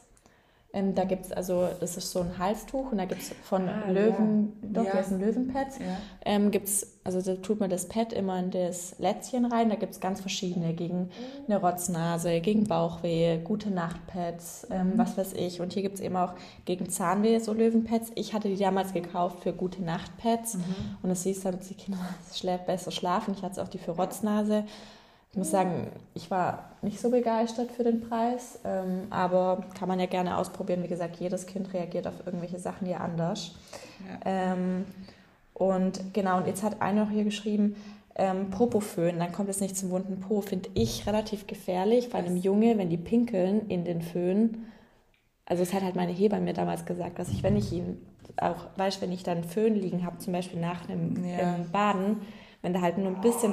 Ähm, 0.76 0.94
da 0.94 1.04
gibt 1.04 1.24
es, 1.24 1.32
also, 1.32 1.68
das 1.80 1.96
ist 1.96 2.10
so 2.10 2.20
ein 2.20 2.38
Halstuch 2.38 2.92
und 2.92 2.98
da 2.98 3.06
gibt 3.06 3.22
es 3.22 3.30
von 3.44 3.66
Ah, 3.66 3.88
Löwen, 3.90 4.52
ja. 4.62 4.68
doch, 4.74 4.84
Ja. 4.84 4.96
das 4.96 5.08
sind 5.08 5.20
Löwenpads. 5.20 5.78
Ja. 5.78 5.84
Ähm, 6.24 6.50
gibt's, 6.50 6.98
also 7.02 7.22
da 7.22 7.40
tut 7.40 7.60
man 7.60 7.70
das 7.70 7.88
Pad 7.88 8.12
immer 8.12 8.38
in 8.38 8.50
das 8.50 8.94
Lätzchen 8.98 9.46
rein. 9.46 9.70
Da 9.70 9.76
gibt 9.76 9.94
es 9.94 10.00
ganz 10.00 10.20
verschiedene 10.20 10.74
gegen 10.74 11.08
eine 11.48 11.58
Rotznase, 11.60 12.40
gegen 12.40 12.64
Bauchweh, 12.64 13.38
gute 13.38 13.70
Nachtpads, 13.70 14.66
ähm, 14.70 14.92
was 14.96 15.16
weiß 15.16 15.32
ich. 15.32 15.62
Und 15.62 15.72
hier 15.72 15.82
gibt 15.82 15.94
es 15.94 16.00
eben 16.02 16.16
auch 16.16 16.34
gegen 16.66 16.90
Zahnweh 16.90 17.38
so 17.38 17.54
Löwenpads. 17.54 18.12
Ich 18.14 18.34
hatte 18.34 18.48
die 18.48 18.56
damals 18.58 18.92
gekauft 18.92 19.42
für 19.44 19.54
gute 19.54 19.82
Nachtpads. 19.82 20.56
Und 21.02 21.08
das 21.08 21.22
hieß, 21.22 21.40
damit 21.40 21.68
die 21.70 21.74
Kinder 21.74 21.98
besser 22.66 22.90
schlafen. 22.90 23.32
Ich 23.34 23.42
hatte 23.42 23.62
auch 23.62 23.68
die 23.68 23.78
für 23.78 23.92
Rotznase. 23.92 24.64
Ich 25.36 25.38
muss 25.38 25.50
sagen, 25.50 25.88
ich 26.14 26.30
war 26.30 26.70
nicht 26.80 26.98
so 26.98 27.10
begeistert 27.10 27.70
für 27.70 27.84
den 27.84 28.00
Preis, 28.00 28.58
ähm, 28.64 29.02
aber 29.10 29.66
kann 29.78 29.86
man 29.86 30.00
ja 30.00 30.06
gerne 30.06 30.38
ausprobieren. 30.38 30.82
Wie 30.82 30.88
gesagt, 30.88 31.16
jedes 31.16 31.44
Kind 31.44 31.74
reagiert 31.74 32.06
auf 32.06 32.14
irgendwelche 32.24 32.58
Sachen 32.58 32.88
ja 32.88 33.00
anders. 33.00 33.54
Ähm, 34.24 34.86
und 35.52 36.14
genau, 36.14 36.38
und 36.38 36.46
jetzt 36.46 36.62
hat 36.62 36.80
einer 36.80 37.04
noch 37.04 37.10
hier 37.10 37.24
geschrieben, 37.24 37.76
ähm, 38.14 38.48
Popoföhn, 38.48 39.18
dann 39.18 39.30
kommt 39.32 39.50
es 39.50 39.60
nicht 39.60 39.76
zum 39.76 39.90
wunden 39.90 40.20
Po, 40.20 40.40
finde 40.40 40.70
ich 40.72 41.06
relativ 41.06 41.46
gefährlich, 41.46 42.08
bei 42.08 42.16
einem 42.20 42.38
Junge, 42.38 42.78
wenn 42.78 42.88
die 42.88 42.96
pinkeln 42.96 43.68
in 43.68 43.84
den 43.84 44.00
Föhn. 44.00 44.64
Also 45.44 45.62
es 45.62 45.74
hat 45.74 45.82
halt 45.82 45.96
meine 45.96 46.12
Hebamme 46.12 46.44
mir 46.44 46.54
damals 46.54 46.86
gesagt, 46.86 47.18
dass 47.18 47.28
ich, 47.28 47.42
wenn 47.42 47.58
ich 47.58 47.70
ihn 47.74 48.00
auch, 48.38 48.68
weißt 48.76 49.02
wenn 49.02 49.12
ich 49.12 49.22
dann 49.22 49.44
Föhn 49.44 49.74
liegen 49.74 50.06
habe, 50.06 50.16
zum 50.16 50.32
Beispiel 50.32 50.60
nach 50.60 50.88
einem 50.88 51.22
Ja. 51.26 51.56
Baden, 51.72 52.22
wenn 52.62 52.72
da 52.72 52.80
halt 52.80 52.96
nur 52.96 53.08
ein 53.08 53.20
bisschen 53.20 53.52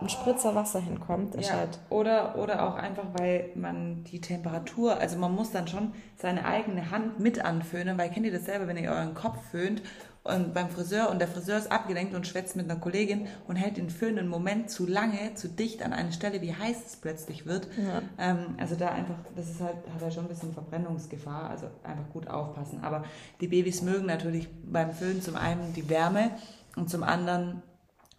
ein 0.00 0.08
Spritzer 0.08 0.54
Wasser 0.54 0.80
hinkommt. 0.80 1.34
Ist 1.34 1.50
ja. 1.50 1.56
halt 1.56 1.78
oder, 1.88 2.36
oder 2.36 2.66
auch 2.66 2.76
einfach, 2.76 3.04
weil 3.18 3.50
man 3.54 4.04
die 4.04 4.20
Temperatur, 4.20 4.98
also 4.98 5.18
man 5.18 5.34
muss 5.34 5.50
dann 5.50 5.68
schon 5.68 5.92
seine 6.16 6.44
eigene 6.44 6.90
Hand 6.90 7.20
mit 7.20 7.44
anföhnen, 7.44 7.98
weil 7.98 8.10
kennt 8.10 8.26
ihr 8.26 8.32
das 8.32 8.44
selber, 8.44 8.66
wenn 8.66 8.76
ihr 8.76 8.90
euren 8.90 9.14
Kopf 9.14 9.38
föhnt 9.50 9.82
und 10.22 10.52
beim 10.52 10.68
Friseur 10.68 11.10
und 11.10 11.18
der 11.18 11.28
Friseur 11.28 11.56
ist 11.56 11.72
abgelenkt 11.72 12.14
und 12.14 12.26
schwätzt 12.26 12.54
mit 12.54 12.70
einer 12.70 12.78
Kollegin 12.78 13.26
und 13.48 13.56
hält 13.56 13.78
den 13.78 13.88
Föhn 13.88 14.18
einen 14.18 14.28
Moment 14.28 14.70
zu 14.70 14.86
lange, 14.86 15.34
zu 15.34 15.48
dicht 15.48 15.82
an 15.82 15.94
eine 15.94 16.12
Stelle, 16.12 16.42
wie 16.42 16.54
heiß 16.54 16.76
es 16.86 16.96
plötzlich 16.96 17.46
wird. 17.46 17.68
Ja. 17.78 18.02
Ähm, 18.18 18.54
also 18.58 18.74
da 18.74 18.90
einfach, 18.90 19.16
das 19.34 19.48
ist 19.48 19.60
halt, 19.62 19.76
hat 19.94 20.02
ja 20.02 20.10
schon 20.10 20.26
ein 20.26 20.28
bisschen 20.28 20.52
Verbrennungsgefahr, 20.52 21.48
also 21.48 21.68
einfach 21.84 22.10
gut 22.12 22.28
aufpassen. 22.28 22.80
Aber 22.82 23.04
die 23.40 23.48
Babys 23.48 23.80
mögen 23.80 24.04
natürlich 24.04 24.48
beim 24.62 24.92
Föhn 24.92 25.22
zum 25.22 25.36
einen 25.36 25.72
die 25.72 25.88
Wärme 25.88 26.32
und 26.76 26.90
zum 26.90 27.02
anderen 27.02 27.62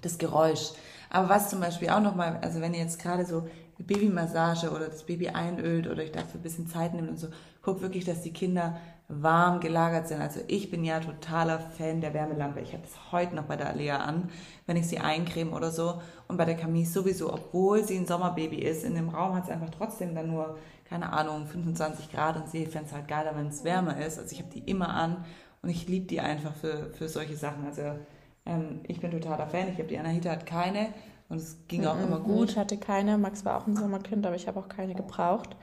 das 0.01 0.17
Geräusch. 0.17 0.71
Aber 1.11 1.27
was 1.27 1.49
zum 1.49 1.59
Beispiel 1.59 1.89
auch 1.89 1.99
nochmal, 1.99 2.39
also 2.41 2.61
wenn 2.61 2.73
ihr 2.73 2.79
jetzt 2.79 3.01
gerade 3.01 3.25
so 3.25 3.45
Babymassage 3.77 4.71
oder 4.71 4.87
das 4.87 5.03
Baby 5.03 5.29
einölt 5.29 5.87
oder 5.87 6.01
euch 6.01 6.11
dafür 6.11 6.39
ein 6.39 6.43
bisschen 6.43 6.67
Zeit 6.67 6.93
nimmt 6.93 7.09
und 7.09 7.19
so, 7.19 7.27
guckt 7.61 7.81
wirklich, 7.81 8.05
dass 8.05 8.21
die 8.21 8.31
Kinder 8.31 8.77
warm 9.09 9.59
gelagert 9.59 10.07
sind. 10.07 10.21
Also 10.21 10.39
ich 10.47 10.71
bin 10.71 10.85
ja 10.85 11.01
totaler 11.01 11.59
Fan 11.59 11.99
der 11.99 12.13
Wärmelampe. 12.13 12.61
Ich 12.61 12.71
habe 12.71 12.83
es 12.85 13.11
heute 13.11 13.35
noch 13.35 13.43
bei 13.43 13.57
der 13.57 13.69
Alea 13.69 13.97
an, 13.97 14.29
wenn 14.67 14.77
ich 14.77 14.87
sie 14.87 14.99
eincreme 14.99 15.51
oder 15.51 15.69
so. 15.69 16.01
Und 16.29 16.37
bei 16.37 16.45
der 16.45 16.55
Camille 16.55 16.85
sowieso, 16.85 17.33
obwohl 17.33 17.83
sie 17.83 17.97
ein 17.97 18.07
Sommerbaby 18.07 18.59
ist, 18.59 18.85
in 18.85 18.95
dem 18.95 19.09
Raum 19.09 19.35
hat 19.35 19.43
es 19.43 19.49
einfach 19.49 19.69
trotzdem 19.69 20.15
dann 20.15 20.27
nur, 20.27 20.57
keine 20.87 21.11
Ahnung, 21.11 21.45
25 21.45 22.09
Grad 22.09 22.37
und 22.37 22.49
sie 22.49 22.65
fände 22.65 22.87
es 22.87 22.93
halt 22.93 23.09
geiler, 23.09 23.35
wenn 23.35 23.47
es 23.47 23.65
wärmer 23.65 23.97
ist. 23.97 24.17
Also 24.17 24.31
ich 24.31 24.39
habe 24.41 24.53
die 24.53 24.69
immer 24.69 24.93
an 24.93 25.25
und 25.61 25.69
ich 25.69 25.89
liebe 25.89 26.07
die 26.07 26.21
einfach 26.21 26.53
für, 26.55 26.91
für 26.93 27.09
solche 27.09 27.35
Sachen. 27.35 27.65
Also 27.65 27.81
ähm, 28.45 28.81
ich 28.87 28.99
bin 28.99 29.11
totaler 29.11 29.47
Fan. 29.47 29.69
Ich 29.69 29.77
habe 29.77 29.87
die 29.87 29.97
Anahita 29.97 30.31
hat 30.31 30.45
keine 30.45 30.89
und 31.29 31.37
es 31.37 31.57
ging 31.67 31.85
auch 31.85 31.99
immer 31.99 32.19
gut. 32.19 32.51
Ich 32.51 32.57
hatte 32.57 32.77
keine. 32.77 33.17
Max 33.17 33.45
war 33.45 33.57
auch 33.57 33.67
ein 33.67 33.75
Sommerkind, 33.75 34.25
aber 34.25 34.35
ich 34.35 34.47
habe 34.47 34.59
auch 34.59 34.67
keine 34.67 34.95
gebraucht. 34.95 35.55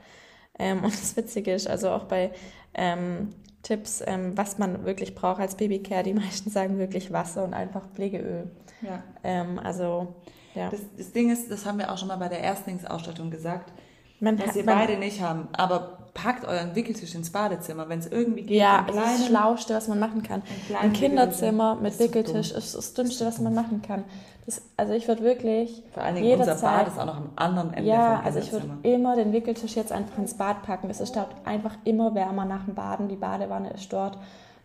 Ähm, 0.57 0.83
und 0.83 0.93
das 0.93 1.15
Witzige 1.15 1.53
ist, 1.53 1.67
also 1.67 1.89
auch 1.89 2.05
bei 2.05 2.31
ähm, 2.73 3.29
Tipps, 3.63 4.01
ähm, 4.05 4.37
was 4.37 4.57
man 4.57 4.85
wirklich 4.85 5.15
braucht 5.15 5.41
als 5.41 5.55
Babycare, 5.55 6.03
die 6.03 6.13
meisten 6.13 6.49
sagen 6.49 6.77
wirklich 6.77 7.11
Wasser 7.11 7.43
und 7.43 7.53
einfach 7.53 7.87
Pflegeöl. 7.93 8.49
Ja. 8.81 9.03
Ähm, 9.23 9.59
also, 9.59 10.15
ja. 10.55 10.69
Das, 10.69 10.79
das, 10.97 11.11
Ding 11.11 11.29
ist, 11.29 11.51
das 11.51 11.65
haben 11.65 11.77
wir 11.77 11.91
auch 11.91 11.97
schon 11.97 12.07
mal 12.07 12.17
bei 12.17 12.29
der 12.29 12.39
Erstlingsausstattung 12.39 13.29
gesagt, 13.29 13.73
man 14.19 14.39
was 14.39 14.47
hat, 14.47 14.55
ihr 14.55 14.65
beide 14.65 14.97
nicht 14.97 15.21
haben. 15.21 15.49
Aber 15.53 15.98
packt 16.21 16.45
euren 16.45 16.75
Wickeltisch 16.75 17.15
ins 17.15 17.31
Badezimmer, 17.31 17.89
wenn 17.89 17.99
es 17.99 18.07
irgendwie 18.07 18.43
geht. 18.43 18.57
Ja, 18.57 18.85
das 18.87 18.95
ist 18.95 19.19
das 19.19 19.27
Schlauste, 19.27 19.75
was 19.75 19.87
man 19.87 19.99
machen 19.99 20.23
kann. 20.23 20.41
Ein, 20.79 20.93
Kinderzimmer 20.93 21.75
mit 21.75 21.99
Wickeltisch 21.99 22.51
ist 22.51 22.75
das 22.75 22.93
Dümmste, 22.93 23.25
was 23.25 23.39
man 23.39 23.53
machen 23.53 23.81
kann. 23.81 24.03
Das, 24.45 24.61
also 24.77 24.93
ich 24.93 25.07
würde 25.07 25.23
wirklich. 25.23 25.83
Vor 25.93 26.03
allen 26.03 26.15
Dingen 26.15 26.39
unser 26.39 26.55
Bad 26.55 26.87
ist 26.87 26.99
auch 26.99 27.05
noch 27.05 27.17
am 27.17 27.29
anderen 27.35 27.73
Ende 27.73 27.89
Ja, 27.89 28.21
also 28.21 28.39
ich 28.39 28.51
würde 28.51 28.67
immer 28.83 29.15
den 29.15 29.31
Wickeltisch 29.31 29.75
jetzt 29.75 29.91
einfach 29.91 30.17
ins 30.17 30.33
Bad 30.33 30.63
packen. 30.63 30.89
Es 30.89 30.99
ist 30.99 31.15
dort 31.15 31.29
einfach 31.45 31.75
immer 31.83 32.15
wärmer 32.15 32.45
nach 32.45 32.65
dem 32.65 32.75
Baden. 32.75 33.07
Die 33.07 33.15
Badewanne 33.15 33.71
ist 33.71 33.91
dort. 33.93 34.17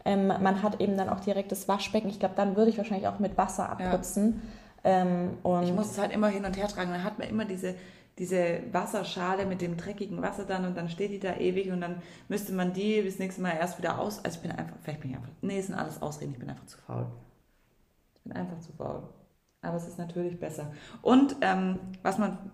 Ähm, 0.06 0.28
man 0.28 0.62
hat 0.62 0.80
eben 0.80 0.96
dann 0.96 1.08
auch 1.08 1.20
direkt 1.20 1.52
das 1.52 1.68
Waschbecken. 1.68 2.08
Ich 2.08 2.18
glaube, 2.18 2.34
dann 2.36 2.56
würde 2.56 2.70
ich 2.70 2.78
wahrscheinlich 2.78 3.08
auch 3.08 3.18
mit 3.18 3.38
Wasser 3.38 3.70
abputzen. 3.70 4.42
Ja. 4.84 5.02
Ähm, 5.02 5.38
ich 5.62 5.72
muss 5.72 5.90
es 5.90 5.98
halt 5.98 6.12
immer 6.12 6.28
hin 6.28 6.44
und 6.44 6.56
her 6.56 6.68
tragen. 6.68 6.90
Dann 6.90 7.04
hat 7.04 7.18
man 7.18 7.28
immer 7.28 7.44
diese 7.44 7.74
diese 8.18 8.62
Wasserschale 8.72 9.44
mit 9.44 9.60
dem 9.60 9.76
dreckigen 9.76 10.22
Wasser 10.22 10.44
dann 10.44 10.64
und 10.64 10.76
dann 10.76 10.88
steht 10.88 11.10
die 11.10 11.18
da 11.18 11.36
ewig 11.36 11.70
und 11.70 11.80
dann 11.80 12.02
müsste 12.28 12.52
man 12.52 12.72
die 12.72 13.02
bis 13.02 13.18
nächstes 13.18 13.42
Mal 13.42 13.56
erst 13.56 13.78
wieder 13.78 13.98
aus. 13.98 14.24
Also 14.24 14.36
ich 14.36 14.42
bin 14.42 14.52
einfach, 14.52 14.76
vielleicht 14.82 15.00
bin 15.00 15.10
ich 15.10 15.16
einfach, 15.16 15.30
nee, 15.42 15.58
es 15.58 15.66
sind 15.66 15.74
alles 15.74 16.00
Ausreden, 16.00 16.32
ich 16.32 16.38
bin 16.38 16.48
einfach 16.48 16.66
zu 16.66 16.78
faul. 16.78 17.06
Ich 18.14 18.22
bin 18.22 18.32
einfach 18.32 18.60
zu 18.60 18.72
faul. 18.72 19.02
Aber 19.62 19.76
es 19.76 19.88
ist 19.88 19.98
natürlich 19.98 20.38
besser. 20.38 20.72
Und 21.02 21.36
ähm, 21.40 21.78
was 22.02 22.18
man, 22.18 22.52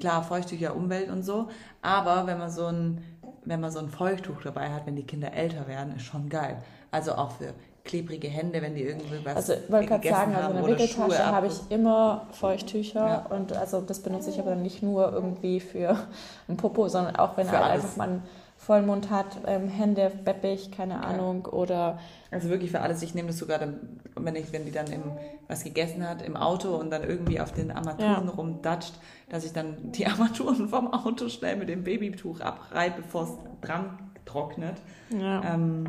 klar, 0.00 0.22
Feuchttücher, 0.22 0.74
Umwelt 0.74 1.10
und 1.10 1.22
so, 1.22 1.48
aber 1.82 2.26
wenn 2.26 2.38
man 2.38 2.50
so 2.50 2.66
ein, 2.66 3.02
wenn 3.44 3.60
man 3.60 3.70
so 3.70 3.80
ein 3.80 3.90
Feuchttuch 3.90 4.40
dabei 4.42 4.70
hat, 4.70 4.86
wenn 4.86 4.96
die 4.96 5.06
Kinder 5.06 5.32
älter 5.34 5.66
werden, 5.66 5.96
ist 5.96 6.04
schon 6.04 6.30
geil. 6.30 6.62
Also 6.90 7.14
auch 7.16 7.32
für 7.32 7.52
klebrige 7.84 8.28
Hände, 8.28 8.62
wenn 8.62 8.74
die 8.74 8.82
irgendwie 8.82 9.24
was 9.24 9.36
Also 9.36 9.52
ich 9.54 9.70
wollte 9.70 9.88
gerade 9.88 10.08
sagen, 10.08 10.34
also 10.34 10.50
in 10.50 10.56
der 10.56 10.66
Wickeltasche 10.66 11.26
habe 11.26 11.46
ich 11.48 11.60
immer 11.68 12.26
Feuchttücher 12.32 13.06
ja. 13.06 13.26
und 13.28 13.52
also 13.54 13.80
das 13.80 14.00
benutze 14.00 14.30
ich 14.30 14.38
aber 14.38 14.54
nicht 14.54 14.82
nur 14.82 15.12
irgendwie 15.12 15.60
für 15.60 15.98
ein 16.48 16.56
Popo, 16.56 16.88
sondern 16.88 17.16
auch 17.16 17.36
wenn 17.36 17.46
er 17.46 17.64
einfach 17.64 17.96
mal 17.96 18.08
einen 18.08 18.22
Vollmond 18.56 19.10
hat, 19.10 19.26
ähm, 19.46 19.68
Hände 19.68 20.10
beppig, 20.24 20.70
keine 20.70 21.04
Ahnung 21.04 21.42
ja. 21.44 21.52
oder 21.52 21.98
also 22.30 22.48
wirklich 22.48 22.70
für 22.70 22.80
alles. 22.80 23.02
Ich 23.02 23.14
nehme 23.14 23.28
das 23.28 23.38
sogar 23.38 23.58
dann, 23.58 24.00
wenn 24.16 24.34
ich, 24.36 24.52
wenn 24.52 24.64
die 24.64 24.72
dann 24.72 24.86
im, 24.86 25.02
was 25.48 25.64
gegessen 25.64 26.08
hat 26.08 26.22
im 26.22 26.36
Auto 26.36 26.74
und 26.76 26.90
dann 26.90 27.04
irgendwie 27.04 27.40
auf 27.40 27.52
den 27.52 27.70
Armaturen 27.70 28.26
ja. 28.26 28.32
rumdatscht, 28.32 28.94
dass 29.28 29.44
ich 29.44 29.52
dann 29.52 29.92
die 29.92 30.06
Armaturen 30.06 30.68
vom 30.68 30.92
Auto 30.94 31.28
schnell 31.28 31.56
mit 31.56 31.68
dem 31.68 31.84
Babytuch 31.84 32.40
abreibe, 32.40 33.02
bevor 33.02 33.24
es 33.24 33.30
dran 33.60 33.98
trocknet. 34.24 34.76
Ja. 35.10 35.42
Ähm, 35.44 35.86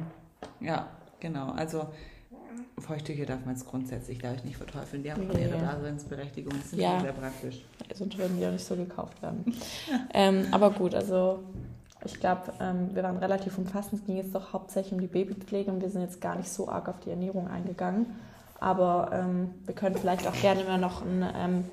ja, 0.59 0.87
Genau, 1.25 1.53
also 1.53 1.87
Feuchttücher 2.77 3.25
darf 3.25 3.39
man 3.45 3.55
jetzt 3.55 3.65
grundsätzlich, 3.65 4.19
glaube 4.19 4.35
ich, 4.35 4.43
nicht 4.43 4.57
verteufeln. 4.57 5.01
Die 5.01 5.11
haben 5.11 5.25
von 5.25 5.39
ihrer 5.39 5.57
Daseinsberechtigung, 5.57 6.53
die 6.53 6.67
sind 6.67 6.79
ja. 6.79 6.99
sehr 6.99 7.13
praktisch. 7.13 7.65
Sonst 7.95 8.15
würden 8.19 8.37
die 8.37 8.45
auch 8.45 8.51
nicht 8.51 8.63
so 8.63 8.75
gekauft 8.75 9.19
werden. 9.23 9.55
ähm, 10.13 10.45
aber 10.51 10.69
gut, 10.69 10.93
also 10.93 11.39
ich 12.05 12.19
glaube, 12.19 12.53
ähm, 12.59 12.91
wir 12.93 13.01
waren 13.01 13.17
relativ 13.17 13.57
umfassend. 13.57 14.01
Es 14.01 14.05
ging 14.05 14.17
jetzt 14.17 14.35
doch 14.35 14.53
hauptsächlich 14.53 14.93
um 14.93 15.01
die 15.01 15.07
Babypflege 15.07 15.71
und 15.71 15.81
wir 15.81 15.89
sind 15.89 16.01
jetzt 16.01 16.21
gar 16.21 16.35
nicht 16.35 16.49
so 16.49 16.69
arg 16.69 16.89
auf 16.89 16.99
die 16.99 17.09
Ernährung 17.09 17.47
eingegangen. 17.47 18.05
Aber 18.59 19.09
ähm, 19.11 19.49
wir 19.65 19.73
können 19.73 19.95
vielleicht 19.95 20.27
auch 20.27 20.41
gerne 20.41 20.63
mal 20.63 20.77
noch 20.77 21.01
ein 21.01 21.25
ähm, 21.35 21.63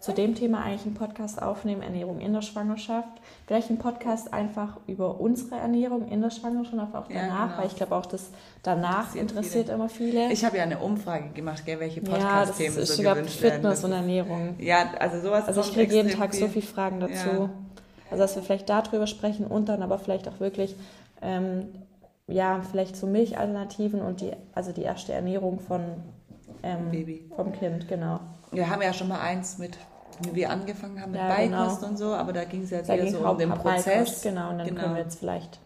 zu 0.00 0.12
dem 0.12 0.36
Thema 0.36 0.62
eigentlich 0.62 0.86
einen 0.86 0.94
Podcast 0.94 1.42
aufnehmen, 1.42 1.82
Ernährung 1.82 2.20
in 2.20 2.32
der 2.32 2.42
Schwangerschaft. 2.42 3.08
Vielleicht 3.46 3.68
einen 3.68 3.78
Podcast 3.78 4.32
einfach 4.32 4.76
über 4.86 5.20
unsere 5.20 5.56
Ernährung 5.56 6.08
in 6.08 6.22
der 6.22 6.30
Schwangerschaft, 6.30 6.78
aber 6.78 7.00
auch 7.00 7.08
danach, 7.08 7.38
ja, 7.38 7.46
genau. 7.46 7.58
weil 7.58 7.66
ich 7.66 7.76
glaube 7.76 7.96
auch, 7.96 8.06
das 8.06 8.30
danach 8.62 9.14
interessiert, 9.14 9.30
interessiert 9.30 9.68
immer 9.70 9.88
viele. 9.88 10.32
Ich 10.32 10.44
habe 10.44 10.56
ja 10.56 10.62
eine 10.62 10.78
Umfrage 10.78 11.30
gemacht, 11.30 11.66
gell, 11.66 11.80
welche 11.80 12.00
Podcast-Themen 12.00 12.74
ja, 12.74 12.80
das 12.80 12.90
ist 12.90 12.96
so 12.96 13.02
gewünscht 13.02 13.40
Fitness 13.40 13.82
und 13.82 13.92
Ernährung. 13.92 14.54
Ja, 14.58 14.92
also 15.00 15.20
sowas 15.20 15.46
Also 15.46 15.62
ich 15.62 15.72
kriege 15.72 15.92
jeden 15.94 16.10
Tag 16.10 16.30
viel. 16.30 16.40
so 16.40 16.48
viele 16.48 16.66
Fragen 16.66 17.00
dazu. 17.00 17.28
Ja. 17.28 17.50
Also 18.10 18.22
dass 18.22 18.36
wir 18.36 18.42
vielleicht 18.42 18.68
darüber 18.68 19.06
sprechen 19.06 19.46
und 19.46 19.68
dann 19.68 19.82
aber 19.82 19.98
vielleicht 19.98 20.28
auch 20.28 20.38
wirklich 20.38 20.76
ähm, 21.20 21.66
ja, 22.28 22.60
vielleicht 22.70 22.94
so 22.94 23.06
Milchalternativen 23.06 24.00
und 24.00 24.20
die, 24.20 24.32
also 24.54 24.72
die 24.72 24.82
erste 24.82 25.12
Ernährung 25.12 25.58
von 25.60 25.80
ähm, 26.62 26.90
vom 27.34 27.52
Kind, 27.52 27.88
genau. 27.88 28.20
Wir 28.52 28.68
haben 28.68 28.82
ja 28.82 28.92
schon 28.92 29.08
mal 29.08 29.20
eins 29.20 29.58
mit, 29.58 29.78
wie 30.22 30.34
wir 30.34 30.50
angefangen 30.50 31.00
haben 31.00 31.12
mit 31.12 31.20
ja, 31.20 31.28
Beikost 31.28 31.80
genau. 31.80 31.90
und 31.90 31.96
so, 31.96 32.14
aber 32.14 32.32
da 32.32 32.44
ging 32.44 32.62
es 32.62 32.70
da 32.70 32.94
eher 32.94 33.10
so 33.10 33.18
um 33.18 33.38
den 33.38 33.50
Prozess. 33.50 33.84
Beikost, 33.84 34.22
genau, 34.22 34.50
und 34.50 34.58
dann 34.58 34.68
genau. 34.68 34.80
können 34.80 34.94
wir 34.94 35.02
jetzt 35.02 35.18
vielleicht, 35.18 35.58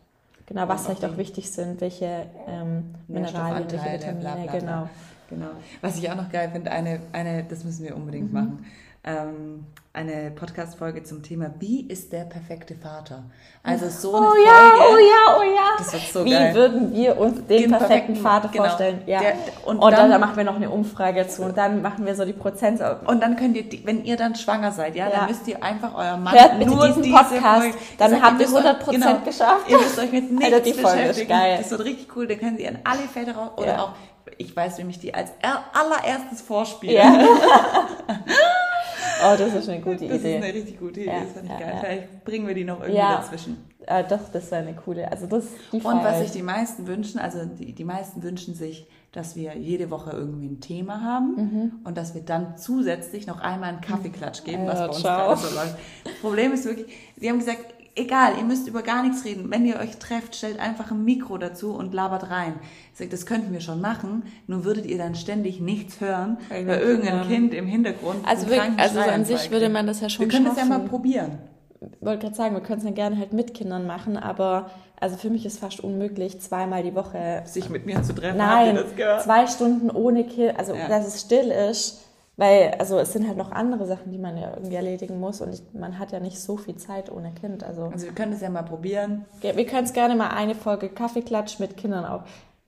genau, 0.46 0.68
was 0.68 0.84
vielleicht 0.84 1.04
auch 1.04 1.16
wichtig 1.16 1.50
sind, 1.50 1.80
welche 1.80 2.26
ähm, 2.46 2.94
Mineralien, 3.08 3.70
welche 3.70 3.84
Vitamine, 3.84 4.20
bla, 4.20 4.34
bla, 4.34 4.42
bla, 4.44 4.58
genau. 4.58 4.88
Genau. 5.30 5.46
Was 5.80 5.96
ich 5.96 6.10
auch 6.10 6.16
noch 6.16 6.30
geil 6.30 6.50
finde, 6.52 6.70
eine, 6.70 7.00
eine, 7.12 7.44
das 7.44 7.64
müssen 7.64 7.84
wir 7.84 7.96
unbedingt 7.96 8.32
mhm. 8.32 8.38
machen 8.38 8.66
ähm, 9.04 9.66
eine 9.94 10.30
Podcast-Folge 10.30 11.02
zum 11.02 11.22
Thema 11.22 11.50
Wie 11.58 11.86
ist 11.86 12.12
der 12.12 12.24
perfekte 12.24 12.74
Vater? 12.74 13.24
Also 13.62 13.90
so 13.90 14.16
eine 14.16 14.26
oh, 14.26 14.30
Folge. 14.30 14.46
Ja, 14.46 14.72
oh 14.78 14.96
ja, 14.96 15.36
oh 15.38 15.42
ja. 15.42 15.76
Das 15.76 15.92
wird 15.92 16.02
so 16.10 16.24
Wie 16.24 16.30
geil. 16.30 16.54
würden 16.54 16.94
wir 16.94 17.18
uns 17.18 17.46
den, 17.46 17.46
den 17.46 17.70
perfekten, 17.70 17.78
perfekten, 17.78 18.16
Vater 18.16 18.48
genau, 18.48 18.64
vorstellen? 18.64 19.02
Ja. 19.04 19.20
Der, 19.20 19.34
und, 19.66 19.78
und 19.78 19.92
dann, 19.92 20.10
dann, 20.10 20.20
machen 20.20 20.36
wir 20.36 20.44
noch 20.44 20.56
eine 20.56 20.70
Umfrage 20.70 21.24
dazu 21.24 21.42
und 21.42 21.58
dann 21.58 21.82
machen 21.82 22.06
wir 22.06 22.14
so 22.14 22.24
die 22.24 22.32
Prozent. 22.32 22.80
Und 23.06 23.22
dann 23.22 23.36
könnt 23.36 23.54
ihr, 23.54 23.66
wenn 23.84 24.02
ihr 24.04 24.16
dann 24.16 24.34
schwanger 24.34 24.72
seid, 24.72 24.96
ja, 24.96 25.08
ja. 25.08 25.18
dann 25.18 25.28
müsst 25.28 25.46
ihr 25.46 25.62
einfach 25.62 25.94
euer 25.94 26.16
Mann 26.16 26.32
Hört 26.32 26.58
bitte 26.58 26.70
nur 26.70 26.86
diesen 26.86 27.12
Podcast, 27.12 27.42
Folge, 27.42 27.76
dann 27.98 28.22
habt 28.22 28.40
ihr 28.40 28.46
100 28.46 28.80
Prozent 28.80 29.04
genau, 29.04 29.18
geschafft. 29.26 29.68
Ihr 29.68 29.78
müsst 29.78 29.98
euch 29.98 30.12
mit 30.12 30.30
nichts 30.32 30.44
Alter, 30.46 30.60
die 30.60 30.72
Folge 30.72 31.02
Ist 31.02 31.28
geil. 31.28 31.58
Das 31.58 31.70
wird 31.70 31.84
richtig 31.84 32.16
cool. 32.16 32.26
Da 32.26 32.36
können 32.36 32.56
Sie 32.56 32.66
an 32.66 32.78
alle 32.84 33.00
Väter 33.00 33.36
raus 33.36 33.50
oder 33.56 33.66
ja. 33.66 33.82
auch 33.82 33.92
ich 34.38 34.56
weiß, 34.56 34.78
wie 34.78 34.84
mich 34.84 34.98
die 34.98 35.12
als 35.12 35.32
allererstes 35.72 36.40
vorspielen. 36.40 36.96
Ja. 36.96 37.28
Oh, 39.24 39.36
das 39.36 39.54
ist 39.54 39.68
eine 39.68 39.80
gute 39.80 40.04
Idee. 40.04 40.08
Das 40.08 40.18
ist 40.18 40.26
eine 40.26 40.54
richtig 40.54 40.78
gute 40.78 41.00
Idee, 41.00 41.10
ja, 41.10 41.20
das 41.20 41.32
fand 41.32 41.44
ich 41.44 41.50
ja, 41.50 41.58
geil. 41.58 41.78
Vielleicht 41.80 42.24
bringen 42.24 42.46
wir 42.46 42.54
die 42.54 42.64
noch 42.64 42.80
irgendwie 42.80 43.00
dazwischen. 43.00 43.56
Äh, 43.86 44.04
doch, 44.04 44.28
das 44.32 44.50
wäre 44.50 44.62
eine 44.62 44.74
coole. 44.74 45.10
Also 45.10 45.26
das, 45.26 45.46
die 45.72 45.80
Und 45.80 46.04
was 46.04 46.20
sich 46.20 46.30
die 46.30 46.42
meisten 46.42 46.86
wünschen, 46.86 47.18
also 47.18 47.44
die, 47.44 47.72
die 47.72 47.84
meisten 47.84 48.22
wünschen 48.22 48.54
sich, 48.54 48.86
dass 49.12 49.36
wir 49.36 49.56
jede 49.56 49.90
Woche 49.90 50.10
irgendwie 50.10 50.46
ein 50.46 50.60
Thema 50.60 51.02
haben 51.02 51.34
mhm. 51.36 51.72
und 51.84 51.98
dass 51.98 52.14
wir 52.14 52.22
dann 52.22 52.56
zusätzlich 52.56 53.26
noch 53.26 53.40
einmal 53.40 53.70
einen 53.70 53.80
Kaffeeklatsch 53.80 54.44
geben, 54.44 54.66
was 54.66 54.78
bei 54.78 54.88
uns 54.88 55.02
gerade 55.02 55.36
so 55.36 55.54
läuft. 55.54 55.76
Das 56.04 56.14
Problem 56.20 56.52
ist 56.52 56.64
wirklich, 56.64 56.86
sie 57.16 57.28
haben 57.28 57.38
gesagt, 57.38 57.74
egal, 57.94 58.34
ihr 58.38 58.44
müsst 58.44 58.68
über 58.68 58.82
gar 58.82 59.02
nichts 59.02 59.24
reden. 59.24 59.50
Wenn 59.50 59.66
ihr 59.66 59.78
euch 59.78 59.98
trefft, 59.98 60.36
stellt 60.36 60.58
einfach 60.58 60.90
ein 60.90 61.04
Mikro 61.04 61.38
dazu 61.38 61.74
und 61.74 61.94
labert 61.94 62.30
rein. 62.30 62.54
Ich 62.92 62.98
sage, 62.98 63.10
das 63.10 63.26
könnten 63.26 63.52
wir 63.52 63.60
schon 63.60 63.80
machen, 63.80 64.24
nur 64.46 64.64
würdet 64.64 64.86
ihr 64.86 64.98
dann 64.98 65.14
ständig 65.14 65.60
nichts 65.60 66.00
hören, 66.00 66.38
weil 66.48 66.80
irgendein 66.80 67.26
Kind 67.28 67.54
im 67.54 67.66
Hintergrund. 67.66 68.26
Also, 68.26 68.48
wirklich, 68.48 68.78
also 68.78 69.00
an 69.00 69.24
sich 69.24 69.50
würde 69.50 69.68
man 69.68 69.86
das 69.86 70.00
ja 70.00 70.08
schon 70.08 70.26
Wir 70.26 70.28
können 70.30 70.46
schaffen. 70.46 70.58
das 70.58 70.68
ja 70.68 70.78
mal 70.78 70.88
probieren. 70.88 71.38
Ich 71.80 72.06
wollte 72.06 72.20
gerade 72.20 72.34
sagen, 72.36 72.54
wir 72.54 72.62
können 72.62 72.78
es 72.78 72.84
ja 72.84 72.92
gerne 72.92 73.18
halt 73.18 73.32
mit 73.32 73.54
Kindern 73.54 73.86
machen, 73.86 74.16
aber 74.16 74.70
also 75.00 75.16
für 75.16 75.30
mich 75.30 75.44
ist 75.44 75.58
fast 75.58 75.80
unmöglich, 75.80 76.40
zweimal 76.40 76.84
die 76.84 76.94
Woche 76.94 77.42
sich 77.44 77.68
mit 77.68 77.86
mir 77.86 78.04
zu 78.04 78.14
treffen. 78.14 78.38
Nein, 78.38 78.78
zwei 79.20 79.48
Stunden 79.48 79.90
ohne 79.90 80.22
Kind, 80.24 80.56
also 80.56 80.74
ja. 80.74 80.86
dass 80.86 81.08
es 81.08 81.20
still 81.20 81.50
ist 81.50 82.01
Weil, 82.36 82.74
also 82.78 82.98
es 82.98 83.12
sind 83.12 83.28
halt 83.28 83.36
noch 83.36 83.52
andere 83.52 83.86
Sachen, 83.86 84.10
die 84.10 84.18
man 84.18 84.38
ja 84.38 84.52
irgendwie 84.54 84.74
erledigen 84.74 85.20
muss 85.20 85.42
und 85.42 85.52
ich, 85.52 85.62
man 85.74 85.98
hat 85.98 86.12
ja 86.12 86.20
nicht 86.20 86.40
so 86.40 86.56
viel 86.56 86.76
Zeit 86.76 87.12
ohne 87.12 87.32
Kind. 87.32 87.62
Also, 87.62 87.84
also 87.84 88.06
wir 88.06 88.14
können 88.14 88.32
es 88.32 88.40
ja 88.40 88.48
mal 88.48 88.62
probieren. 88.62 89.26
Wir 89.42 89.66
können 89.66 89.84
es 89.84 89.92
gerne 89.92 90.16
mal 90.16 90.28
eine 90.28 90.54
Folge 90.54 90.88
Kaffeeklatsch 90.88 91.58
mit 91.58 91.76
Kindern 91.76 92.06
auch. 92.06 92.22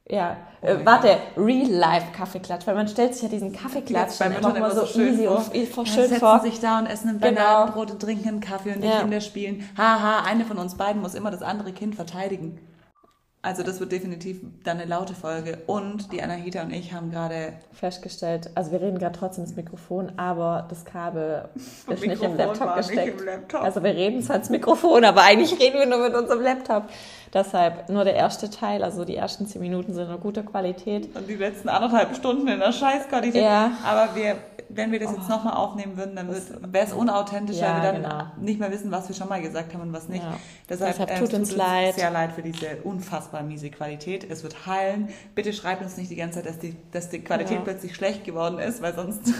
Ja, 0.07 0.37
oh 0.61 0.67
äh, 0.67 0.85
warte, 0.85 1.17
Real-Life-Kaffeeklatsch, 1.35 2.67
weil 2.67 2.75
man 2.75 2.89
stellt 2.89 3.15
sich 3.15 3.23
ja 3.23 3.29
diesen 3.31 3.55
Kaffeeklatsch 3.55 4.19
bei 4.19 4.29
Müttern 4.29 4.55
immer 4.55 4.71
so, 4.71 4.81
so 4.81 4.87
schön 4.87 5.15
easy 5.15 5.25
vor. 5.67 5.79
und 5.79 5.89
schön 5.89 6.11
ja, 6.11 6.19
vor. 6.19 6.41
sich 6.41 6.61
da 6.61 6.79
und 6.79 6.87
essen 6.87 7.09
ein 7.09 7.21
genau. 7.21 7.41
Bananenbrot 7.41 7.91
und 7.93 8.03
trinken 8.03 8.29
einen 8.29 8.41
Kaffee 8.41 8.75
und 8.75 8.83
die 8.83 8.89
ja. 8.89 9.01
Kinder 9.01 9.23
spielen. 9.23 9.67
Haha, 9.79 10.25
eine 10.25 10.45
von 10.45 10.59
uns 10.59 10.75
beiden 10.75 11.01
muss 11.01 11.15
immer 11.15 11.31
das 11.31 11.41
andere 11.41 11.73
Kind 11.73 11.95
verteidigen. 11.95 12.59
Also 13.45 13.63
das 13.63 13.79
wird 13.79 13.93
definitiv 13.93 14.39
dann 14.65 14.79
eine 14.79 14.89
laute 14.89 15.15
Folge. 15.15 15.59
Und 15.67 16.13
die 16.13 16.23
Anahita 16.23 16.63
und 16.63 16.73
ich 16.73 16.95
haben 16.95 17.11
gerade 17.11 17.53
festgestellt, 17.73 18.51
also 18.55 18.73
wir 18.73 18.81
reden 18.81 18.99
gerade 18.99 19.19
trotzdem 19.19 19.45
ins 19.45 19.55
Mikrofon, 19.55 20.13
aber 20.17 20.67
das 20.71 20.87
Kabel 20.87 21.45
ist 21.55 21.87
nicht 22.07 22.23
im 22.23 22.39
Laptop 22.39 22.75
gesteckt. 22.75 23.21
Im 23.21 23.27
Laptop. 23.27 23.61
Also 23.61 23.83
wir 23.85 23.95
reden 23.95 24.23
zwar 24.23 24.37
ins 24.37 24.49
Mikrofon, 24.49 25.05
aber 25.05 25.25
eigentlich 25.25 25.61
reden 25.61 25.79
wir 25.79 25.85
nur 25.85 25.99
mit 25.99 26.15
unserem 26.15 26.41
Laptop. 26.41 26.85
Deshalb 27.35 27.91
nur 27.91 28.05
der 28.05 28.15
erste 28.15 28.49
Teil, 28.49 28.83
also 28.83 29.05
die 29.05 29.17
ersten 29.17 29.47
zehn 29.47 29.61
Minuten 29.61 29.93
sind 29.93 30.09
in 30.09 30.21
guter 30.21 30.43
Qualität. 30.43 31.15
Und 31.15 31.29
die 31.29 31.35
letzten 31.35 31.69
anderthalb 31.69 32.17
Stunden 32.17 32.49
in 32.49 32.61
der 32.61 32.73
Scheißqualität. 32.73 33.43
Ja. 33.43 33.73
Aber 33.85 34.17
wir 34.17 34.37
wenn 34.77 34.93
wir 34.93 34.99
das 34.99 35.11
jetzt 35.13 35.27
oh. 35.27 35.31
nochmal 35.31 35.55
aufnehmen 35.55 35.97
würden, 35.97 36.17
dann 36.17 36.29
wäre 36.29 36.87
es 36.87 36.93
unauthentisch, 36.93 37.59
ja, 37.59 37.77
wir 37.77 37.93
dann 37.93 38.03
genau. 38.03 38.27
nicht 38.39 38.61
mehr 38.61 38.71
wissen, 38.71 38.91
was 38.91 39.09
wir 39.09 39.15
schon 39.15 39.29
mal 39.29 39.41
gesagt 39.41 39.75
haben 39.75 39.83
und 39.83 39.93
was 39.93 40.09
nicht. 40.09 40.23
Ja. 40.23 40.37
Deshalb, 40.69 40.93
Deshalb 40.93 41.19
tut, 41.19 41.33
äh, 41.33 41.37
uns, 41.37 41.49
tut 41.51 41.59
leid. 41.59 41.87
uns 41.89 41.97
sehr 41.97 42.11
leid 42.11 42.33
für 42.33 42.43
diese 42.43 42.77
unfassbar 42.83 43.43
miese 43.43 43.71
Qualität. 43.71 44.29
Es 44.29 44.43
wird 44.43 44.67
heilen. 44.67 45.09
Bitte 45.35 45.53
schreibt 45.53 45.83
uns 45.83 45.97
nicht 45.97 46.11
die 46.11 46.17
ganze 46.17 46.41
Zeit, 46.41 46.47
dass 46.47 46.59
die, 46.59 46.77
dass 46.93 47.11
die 47.11 47.21
Qualität 47.21 47.59
ja. 47.59 47.65
plötzlich 47.65 47.95
schlecht 47.95 48.25
geworden 48.25 48.59
ist, 48.59 48.83
weil 48.83 48.95
sonst... 48.95 49.33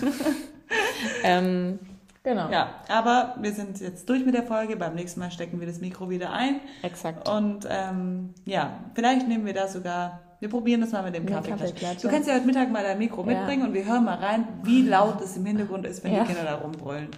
ähm, 1.25 1.79
genau. 2.23 2.51
Ja, 2.51 2.75
aber 2.89 3.37
wir 3.41 3.53
sind 3.53 3.81
jetzt 3.81 4.09
durch 4.09 4.25
mit 4.25 4.35
der 4.35 4.45
Folge. 4.45 4.77
Beim 4.77 4.95
nächsten 4.95 5.21
Mal 5.21 5.31
stecken 5.31 5.61
wir 5.61 5.67
das 5.67 5.81
Mikro 5.81 6.11
wieder 6.11 6.33
ein. 6.33 6.61
Exakt. 6.83 7.29
Und 7.29 7.67
ähm, 7.69 8.35
ja, 8.45 8.81
vielleicht 8.95 9.29
nehmen 9.29 9.47
wir 9.47 9.55
da 9.55 9.69
sogar 9.69 10.21
wir 10.45 10.51
probieren 10.51 10.83
das 10.83 10.93
mal 10.93 11.03
mit 11.03 11.15
dem 11.15 11.25
Kaffeeklatsch. 11.25 12.05
Du 12.05 12.09
kannst 12.11 12.29
ja 12.29 12.35
heute 12.35 12.45
Mittag 12.45 12.71
mal 12.71 12.83
dein 12.83 12.99
Mikro 12.99 13.23
ja. 13.23 13.29
mitbringen 13.29 13.67
und 13.67 13.73
wir 13.73 13.87
hören 13.87 14.05
mal 14.05 14.19
rein, 14.19 14.47
wie 14.63 14.83
laut 14.83 15.23
es 15.23 15.39
im 15.39 15.47
Hintergrund 15.47 15.87
ist, 15.87 16.05
wenn 16.05 16.13
ja. 16.13 16.21
die 16.21 16.27
Kinder 16.27 16.45
da 16.45 16.57
rumbrüllen. 16.57 17.09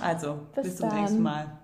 Also, 0.00 0.38
bis, 0.54 0.64
bis 0.64 0.76
zum 0.76 0.90
nächsten 0.90 1.22
Mal. 1.22 1.59